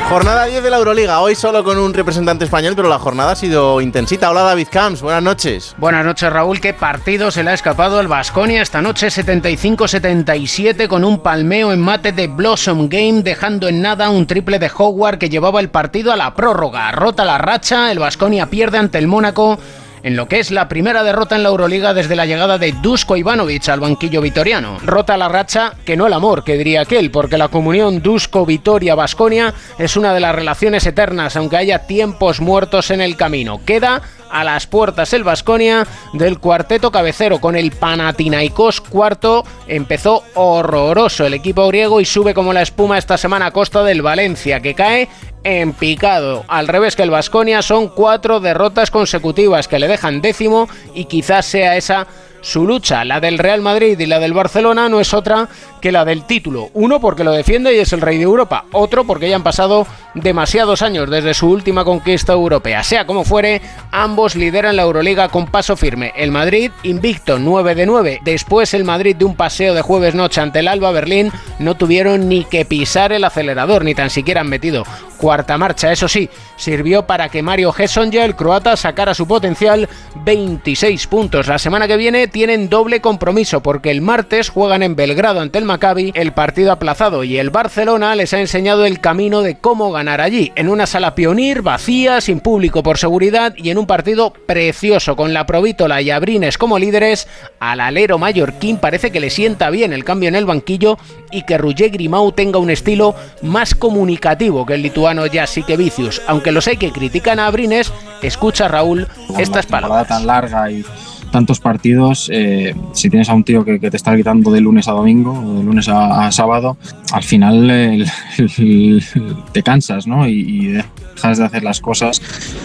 Jornada 0.09 0.45
10 0.45 0.63
de 0.63 0.71
la 0.71 0.77
Euroliga, 0.77 1.21
hoy 1.21 1.35
solo 1.35 1.65
con 1.65 1.79
un 1.79 1.93
representante 1.93 2.45
español, 2.45 2.75
pero 2.77 2.89
la 2.89 3.01
jornada 3.01 3.33
ha 3.33 3.37
sido 3.37 3.81
intensita. 3.81 4.31
Hola 4.31 4.43
David 4.43 4.69
Camps, 4.71 5.03
buenas 5.03 5.23
noches. 5.23 5.75
Buenas 5.79 6.05
noches 6.05 6.33
Raúl, 6.33 6.61
qué 6.61 6.73
partido 6.73 7.33
se 7.33 7.43
le 7.43 7.51
ha 7.51 7.55
escapado 7.55 7.99
al 7.99 8.07
Vasconia 8.07 8.63
esta 8.63 8.81
noche 8.81 9.09
75-77 9.09 10.87
con 10.87 11.03
un 11.03 11.19
palmeo 11.19 11.73
en 11.73 11.81
mate 11.81 12.13
de 12.13 12.29
Blossom 12.29 12.89
Game 12.89 13.23
dejando 13.23 13.67
en 13.67 13.83
nada 13.83 14.09
un 14.09 14.29
triple 14.29 14.61
de 14.61 14.71
Howard 14.79 15.19
que 15.19 15.29
llevaba 15.29 15.59
el 15.59 15.71
partido 15.71 16.13
a 16.13 16.17
la 16.17 16.35
prórroga. 16.35 16.93
Rota 16.93 17.25
la 17.25 17.39
racha, 17.39 17.91
el 17.91 17.99
Vasconia 17.99 18.47
pierde 18.47 18.79
ante 18.79 18.99
el 18.99 19.09
Mónaco 19.09 19.59
en 20.07 20.15
lo 20.15 20.29
que 20.29 20.39
es 20.39 20.53
la 20.53 20.69
primera 20.69 21.03
derrota 21.03 21.35
en 21.35 21.43
la 21.43 21.49
Euroliga 21.49 21.93
desde 21.93 22.15
la 22.15 22.27
llegada 22.27 22.59
de 22.59 22.71
Dusko 22.81 23.17
Ivanovic 23.17 23.69
al 23.69 23.81
banquillo 23.81 24.21
vitoriano. 24.21 24.79
Rota 24.85 25.17
la 25.17 25.29
racha, 25.29 25.73
que 25.85 25.97
no 25.97 26.07
el 26.07 26.13
amor, 26.13 26.45
que 26.45 26.57
diría 26.57 26.83
aquel, 26.83 27.11
porque 27.11 27.37
la 27.37 27.49
comunión 27.49 28.01
Dusko-Vitoria-Basconia 28.01 29.53
es 29.81 29.97
una 29.97 30.15
de 30.15 30.21
las 30.21 30.33
relaciones 30.33 30.87
eternas, 30.87 31.35
aunque 31.35 31.57
haya 31.57 31.89
tiempos 31.89 32.41
muertos 32.41 32.93
en 32.93 33.01
el 33.01 33.17
camino. 33.17 33.61
Queda 33.65 34.01
a 34.31 34.45
las 34.45 34.67
puertas 34.67 35.13
el 35.13 35.25
Vasconia 35.25 35.87
del 36.13 36.39
cuarteto 36.39 36.91
cabecero 36.91 37.41
con 37.41 37.57
el 37.57 37.73
Panathinaikos 37.73 38.81
cuarto. 38.81 39.45
Empezó 39.67 40.23
horroroso 40.35 41.27
el 41.27 41.35
equipo 41.35 41.67
griego 41.69 42.01
y 42.01 42.05
sube 42.05 42.35
como 42.35 42.53
la 42.53 42.63
espuma 42.63 42.99
esta 42.99 43.17
semana 43.17 43.47
a 43.47 43.51
costa 43.51 43.83
del 43.85 44.03
Valencia 44.03 44.61
que 44.61 44.75
cae 44.75 45.09
en 45.45 45.73
picado. 45.73 46.45
Al 46.49 46.67
revés 46.67 46.97
que 46.97 47.03
el 47.03 47.11
Vasconia 47.11 47.63
son 47.63 47.89
cuatro 47.89 48.41
derrotas 48.41 48.91
consecutivas 48.91 49.69
que 49.69 49.79
le 49.79 49.87
dejan 49.89 50.21
décimo 50.21 50.69
y 50.93 51.05
quizás 51.05 51.47
sea 51.47 51.77
esa 51.77 52.07
su 52.41 52.67
lucha, 52.67 53.05
la 53.05 53.21
del 53.21 53.39
Real 53.39 53.61
Madrid 53.61 53.99
y 53.99 54.07
la 54.07 54.19
del 54.19 54.33
Barcelona, 54.33 54.89
no 54.89 55.01
es 55.01 55.15
otra 55.15 55.49
que 55.81 55.93
la 55.93 56.05
del 56.05 56.25
título. 56.25 56.71
Uno 56.75 57.01
porque 57.01 57.25
lo 57.25 57.33
defiende 57.33 57.75
y 57.75 57.79
es 57.79 57.93
el 57.93 58.01
rey 58.01 58.19
de 58.19 58.25
Europa. 58.25 58.65
Otro 58.73 59.05
porque 59.05 59.29
ya 59.29 59.37
han 59.37 59.43
pasado 59.43 59.87
demasiados 60.15 60.83
años 60.83 61.11
desde 61.11 61.35
su 61.35 61.49
última 61.49 61.85
conquista 61.85 62.33
europea. 62.33 62.83
Sea 62.83 63.07
como 63.07 63.25
fuere, 63.25 63.61
ambos 63.91 64.37
lideran 64.37 64.77
la 64.77 64.83
Euroliga 64.83 65.29
con 65.29 65.47
paso 65.47 65.77
firme. 65.77 66.13
El 66.17 66.31
Madrid 66.31 66.71
invicto 66.83 67.39
9 67.39 67.75
de 67.75 67.87
9. 67.87 68.21
Después 68.25 68.75
el 68.75 68.85
Madrid 68.85 69.17
de 69.17 69.25
un 69.25 69.37
paseo 69.37 69.75
de 69.75 69.83
jueves 69.83 70.15
noche 70.15 70.41
ante 70.41 70.61
el 70.61 70.69
Alba 70.69 70.91
Berlín 70.91 71.31
no 71.59 71.75
tuvieron 71.77 72.29
ni 72.29 72.45
que 72.45 72.65
pisar 72.65 73.13
el 73.13 73.25
acelerador, 73.25 73.85
ni 73.85 73.95
tan 73.95 74.11
siquiera 74.11 74.41
han 74.41 74.49
metido 74.49 74.85
cuarta 75.17 75.59
marcha. 75.59 75.93
Eso 75.93 76.09
sí, 76.09 76.29
sirvió 76.57 77.07
para 77.07 77.29
que 77.29 77.43
Mario 77.43 77.73
Gesonja, 77.73 78.25
el 78.25 78.37
croata, 78.37 78.77
sacara 78.77 79.15
su 79.15 79.27
potencial 79.27 79.89
26 80.25 81.07
puntos. 81.07 81.47
La 81.47 81.59
semana 81.59 81.89
que 81.89 81.97
viene 81.97 82.29
tienen 82.29 82.69
doble 82.69 83.01
compromiso 83.01 83.63
porque 83.63 83.91
el 83.91 84.01
martes 84.01 84.49
juegan 84.49 84.83
en 84.83 84.97
Belgrado 84.97 85.41
ante 85.41 85.59
el 85.59 85.65
Maccabi, 85.65 86.13
el 86.15 86.33
partido 86.33 86.73
aplazado 86.73 87.25
y 87.25 87.39
el 87.39 87.51
Barcelona 87.51 88.15
les 88.15 88.33
ha 88.35 88.41
enseñado 88.41 88.85
el 88.85 89.01
camino 89.01 89.43
de 89.43 89.59
cómo 89.59 89.93
ganar 89.93 90.21
allí, 90.21 90.53
en 90.57 90.69
una 90.69 90.87
sala 90.87 91.15
pionir 91.15 91.63
vacía, 91.63 92.21
sin 92.21 92.41
público 92.41 92.83
por 92.83 92.99
seguridad 92.99 93.55
y 93.57 93.71
en 93.71 93.79
un 93.79 93.87
partido 93.87 94.33
precioso 94.33 95.17
con 95.17 95.33
la 95.33 95.47
Provítola 95.47 96.03
y 96.03 96.11
Abrines 96.11 96.59
como 96.59 96.79
líderes, 96.79 97.29
al 97.61 97.81
alero 97.81 98.19
mallorquín 98.19 98.79
parece 98.79 99.11
que 99.11 99.21
le 99.21 99.31
sienta 99.31 99.71
bien 99.71 99.93
el 99.93 100.05
cambio 100.05 100.29
en 100.29 100.35
el 100.35 100.47
banquillo 100.47 100.99
y 101.31 101.43
que 101.43 101.59
Roger 101.59 101.91
Grimau 101.91 102.33
tenga 102.33 102.59
un 102.59 102.71
estilo 102.71 103.15
más 103.43 103.75
comunicativo 103.75 104.67
que 104.67 104.75
el 104.75 104.83
lituano 104.83 105.06
Jasique 105.33 105.77
Vicius, 105.77 106.21
aunque 106.27 106.53
los 106.53 106.67
hay 106.69 106.77
que 106.77 106.91
critican 106.93 107.39
a 107.39 107.47
Abrines, 107.47 107.93
escucha 108.23 108.69
Raúl 108.69 109.07
estas 109.39 109.67
palabras. 109.67 110.09
tan 110.09 110.27
larga 110.27 110.71
y 110.71 110.85
tantos 111.31 111.61
partidos, 111.61 112.31
eh, 112.33 112.75
si 112.93 113.11
tienes 113.11 113.29
a 113.29 113.35
un 113.35 113.45
tío 113.45 113.65
que, 113.65 113.79
que 113.81 113.91
te 113.91 113.97
está 113.97 114.13
gritando 114.13 114.51
de 114.51 114.61
lunes 114.61 114.89
a 114.89 114.93
domingo 114.93 115.33
o 115.33 115.59
de 115.59 115.65
lunes 115.65 115.89
a, 115.89 116.27
a 116.27 116.33
sábado, 116.33 116.77
al 117.13 117.23
final 117.23 117.69
el- 117.71 118.07
el- 118.39 119.05
te 119.53 119.63
cansas, 119.63 120.07
¿no? 120.07 120.27
Y, 120.29 120.33
y 120.33 120.81
dejas 121.17 121.39
de 121.39 121.45
hacer 121.45 121.65
las 121.65 121.81
cosas 121.81 122.21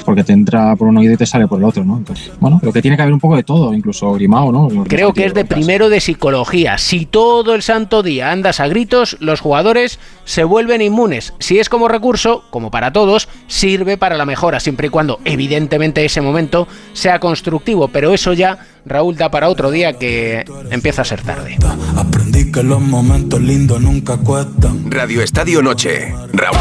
porque 0.06 0.24
te 0.24 0.34
entra 0.34 0.76
por 0.76 0.88
un 0.88 0.98
oído 0.98 1.14
y 1.14 1.18
te 1.18 1.26
sale 1.26 1.48
por 1.48 1.60
el 1.60 1.66
otro, 1.66 1.84
¿no? 1.84 1.98
Entonces, 1.98 2.32
bueno, 2.40 2.60
creo 2.60 2.74
que 2.74 2.82
tiene 2.82 2.98
que 2.98 3.04
haber 3.04 3.14
un 3.14 3.20
poco 3.20 3.36
de 3.36 3.44
todo, 3.44 3.74
incluso 3.74 4.14
Grimao, 4.14 4.52
¿no? 4.52 4.68
Creo 4.86 5.14
que 5.14 5.26
es 5.26 5.34
de 5.34 5.46
primero 5.46 5.90
de 5.90 6.00
psicología. 6.00 6.78
Si 6.78 7.06
todo 7.06 7.56
el 7.56 7.62
santo 7.62 8.04
día 8.04 8.32
andas 8.32 8.60
a 8.60 8.68
gritos, 8.68 9.18
los 9.20 9.40
jugadores 9.40 10.00
se 10.26 10.44
vuelven 10.44 10.82
inmunes. 10.82 11.34
Si 11.40 11.60
es 11.60 11.70
como 11.70 11.88
recurso, 11.88 12.44
como 12.50 12.72
para 12.72 12.92
todos, 12.92 13.28
sirve 13.48 13.98
para 13.98 14.18
la 14.18 14.26
mejora, 14.26 14.60
siempre 14.60 14.88
y 14.88 14.90
cuando, 14.90 15.20
evidentemente, 15.26 16.06
ese 16.06 16.22
momento 16.22 16.68
sea 16.94 17.20
constructivo. 17.20 17.88
Pero 17.88 18.14
eso 18.14 18.34
ya, 18.34 18.60
Raúl, 18.86 19.16
da 19.16 19.32
para 19.32 19.50
otro 19.50 19.72
día 19.72 19.94
que 19.94 20.46
empieza 20.70 21.02
a 21.02 21.06
ser 21.06 21.22
tarde. 21.22 21.58
Aprendí 21.96 22.52
que 22.52 22.64
los 22.64 22.82
momentos 22.82 23.42
lindos 23.42 23.82
nunca 23.82 24.18
cuestan. 24.18 24.92
Radio 24.92 25.22
Estadio 25.22 25.62
Noche. 25.62 26.14
Raúl. 26.34 26.58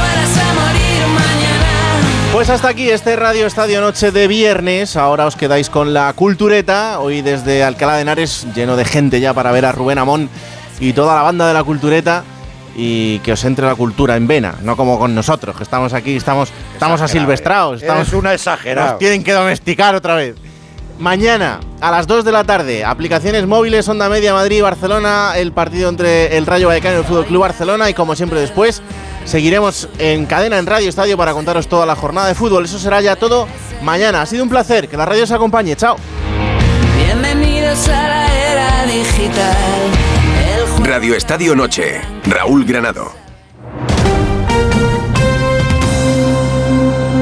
Pues 2.32 2.48
hasta 2.48 2.68
aquí 2.68 2.88
este 2.88 3.16
Radio 3.16 3.44
Estadio 3.46 3.80
Noche 3.80 4.12
de 4.12 4.28
viernes. 4.28 4.96
Ahora 4.96 5.26
os 5.26 5.34
quedáis 5.34 5.68
con 5.68 5.92
la 5.92 6.12
cultureta. 6.12 7.00
Hoy 7.00 7.22
desde 7.22 7.64
Alcalá 7.64 7.96
de 7.96 8.02
Henares, 8.02 8.46
lleno 8.54 8.76
de 8.76 8.84
gente 8.84 9.20
ya 9.20 9.34
para 9.34 9.50
ver 9.50 9.66
a 9.66 9.72
Rubén 9.72 9.98
Amón 9.98 10.30
y 10.78 10.92
toda 10.92 11.16
la 11.16 11.22
banda 11.22 11.48
de 11.48 11.54
la 11.54 11.64
cultureta. 11.64 12.22
Y 12.76 13.18
que 13.18 13.32
os 13.32 13.44
entre 13.44 13.66
la 13.66 13.74
cultura 13.74 14.16
en 14.16 14.28
vena, 14.28 14.54
no 14.62 14.76
como 14.76 14.96
con 14.96 15.12
nosotros, 15.12 15.56
que 15.56 15.64
estamos 15.64 15.92
aquí, 15.92 16.14
estamos, 16.14 16.50
estamos 16.72 17.00
asilvestrados. 17.00 17.82
Estamos, 17.82 18.02
Eres 18.06 18.14
una 18.14 18.32
exagerado. 18.32 18.90
Nos 18.90 18.98
tienen 19.00 19.24
que 19.24 19.32
domesticar 19.32 19.96
otra 19.96 20.14
vez. 20.14 20.36
Mañana 21.00 21.60
a 21.80 21.90
las 21.90 22.06
2 22.06 22.26
de 22.26 22.32
la 22.32 22.44
tarde, 22.44 22.84
aplicaciones 22.84 23.46
móviles, 23.46 23.88
Onda 23.88 24.10
Media 24.10 24.34
Madrid 24.34 24.62
Barcelona, 24.62 25.32
el 25.34 25.50
partido 25.50 25.88
entre 25.88 26.36
el 26.36 26.44
Rayo 26.44 26.68
Vallecano 26.68 26.96
y 26.96 26.98
el 26.98 27.04
Fútbol 27.06 27.24
Club 27.24 27.40
Barcelona 27.40 27.88
y 27.88 27.94
como 27.94 28.14
siempre 28.14 28.38
después 28.38 28.82
seguiremos 29.24 29.88
en 29.98 30.26
cadena 30.26 30.58
en 30.58 30.66
Radio 30.66 30.90
Estadio 30.90 31.16
para 31.16 31.32
contaros 31.32 31.68
toda 31.68 31.86
la 31.86 31.96
jornada 31.96 32.28
de 32.28 32.34
fútbol. 32.34 32.66
Eso 32.66 32.78
será 32.78 33.00
ya 33.00 33.16
todo 33.16 33.48
mañana. 33.82 34.20
Ha 34.20 34.26
sido 34.26 34.42
un 34.42 34.50
placer, 34.50 34.88
que 34.88 34.98
la 34.98 35.06
radio 35.06 35.24
os 35.24 35.30
acompañe. 35.30 35.74
Chao. 35.74 35.96
Bienvenidos 36.98 37.88
a 37.88 38.08
la 38.08 38.36
era 38.36 38.84
digital. 38.84 39.80
Radio 40.82 41.14
Estadio 41.14 41.56
Noche. 41.56 42.02
Raúl 42.24 42.66
Granado. 42.66 43.12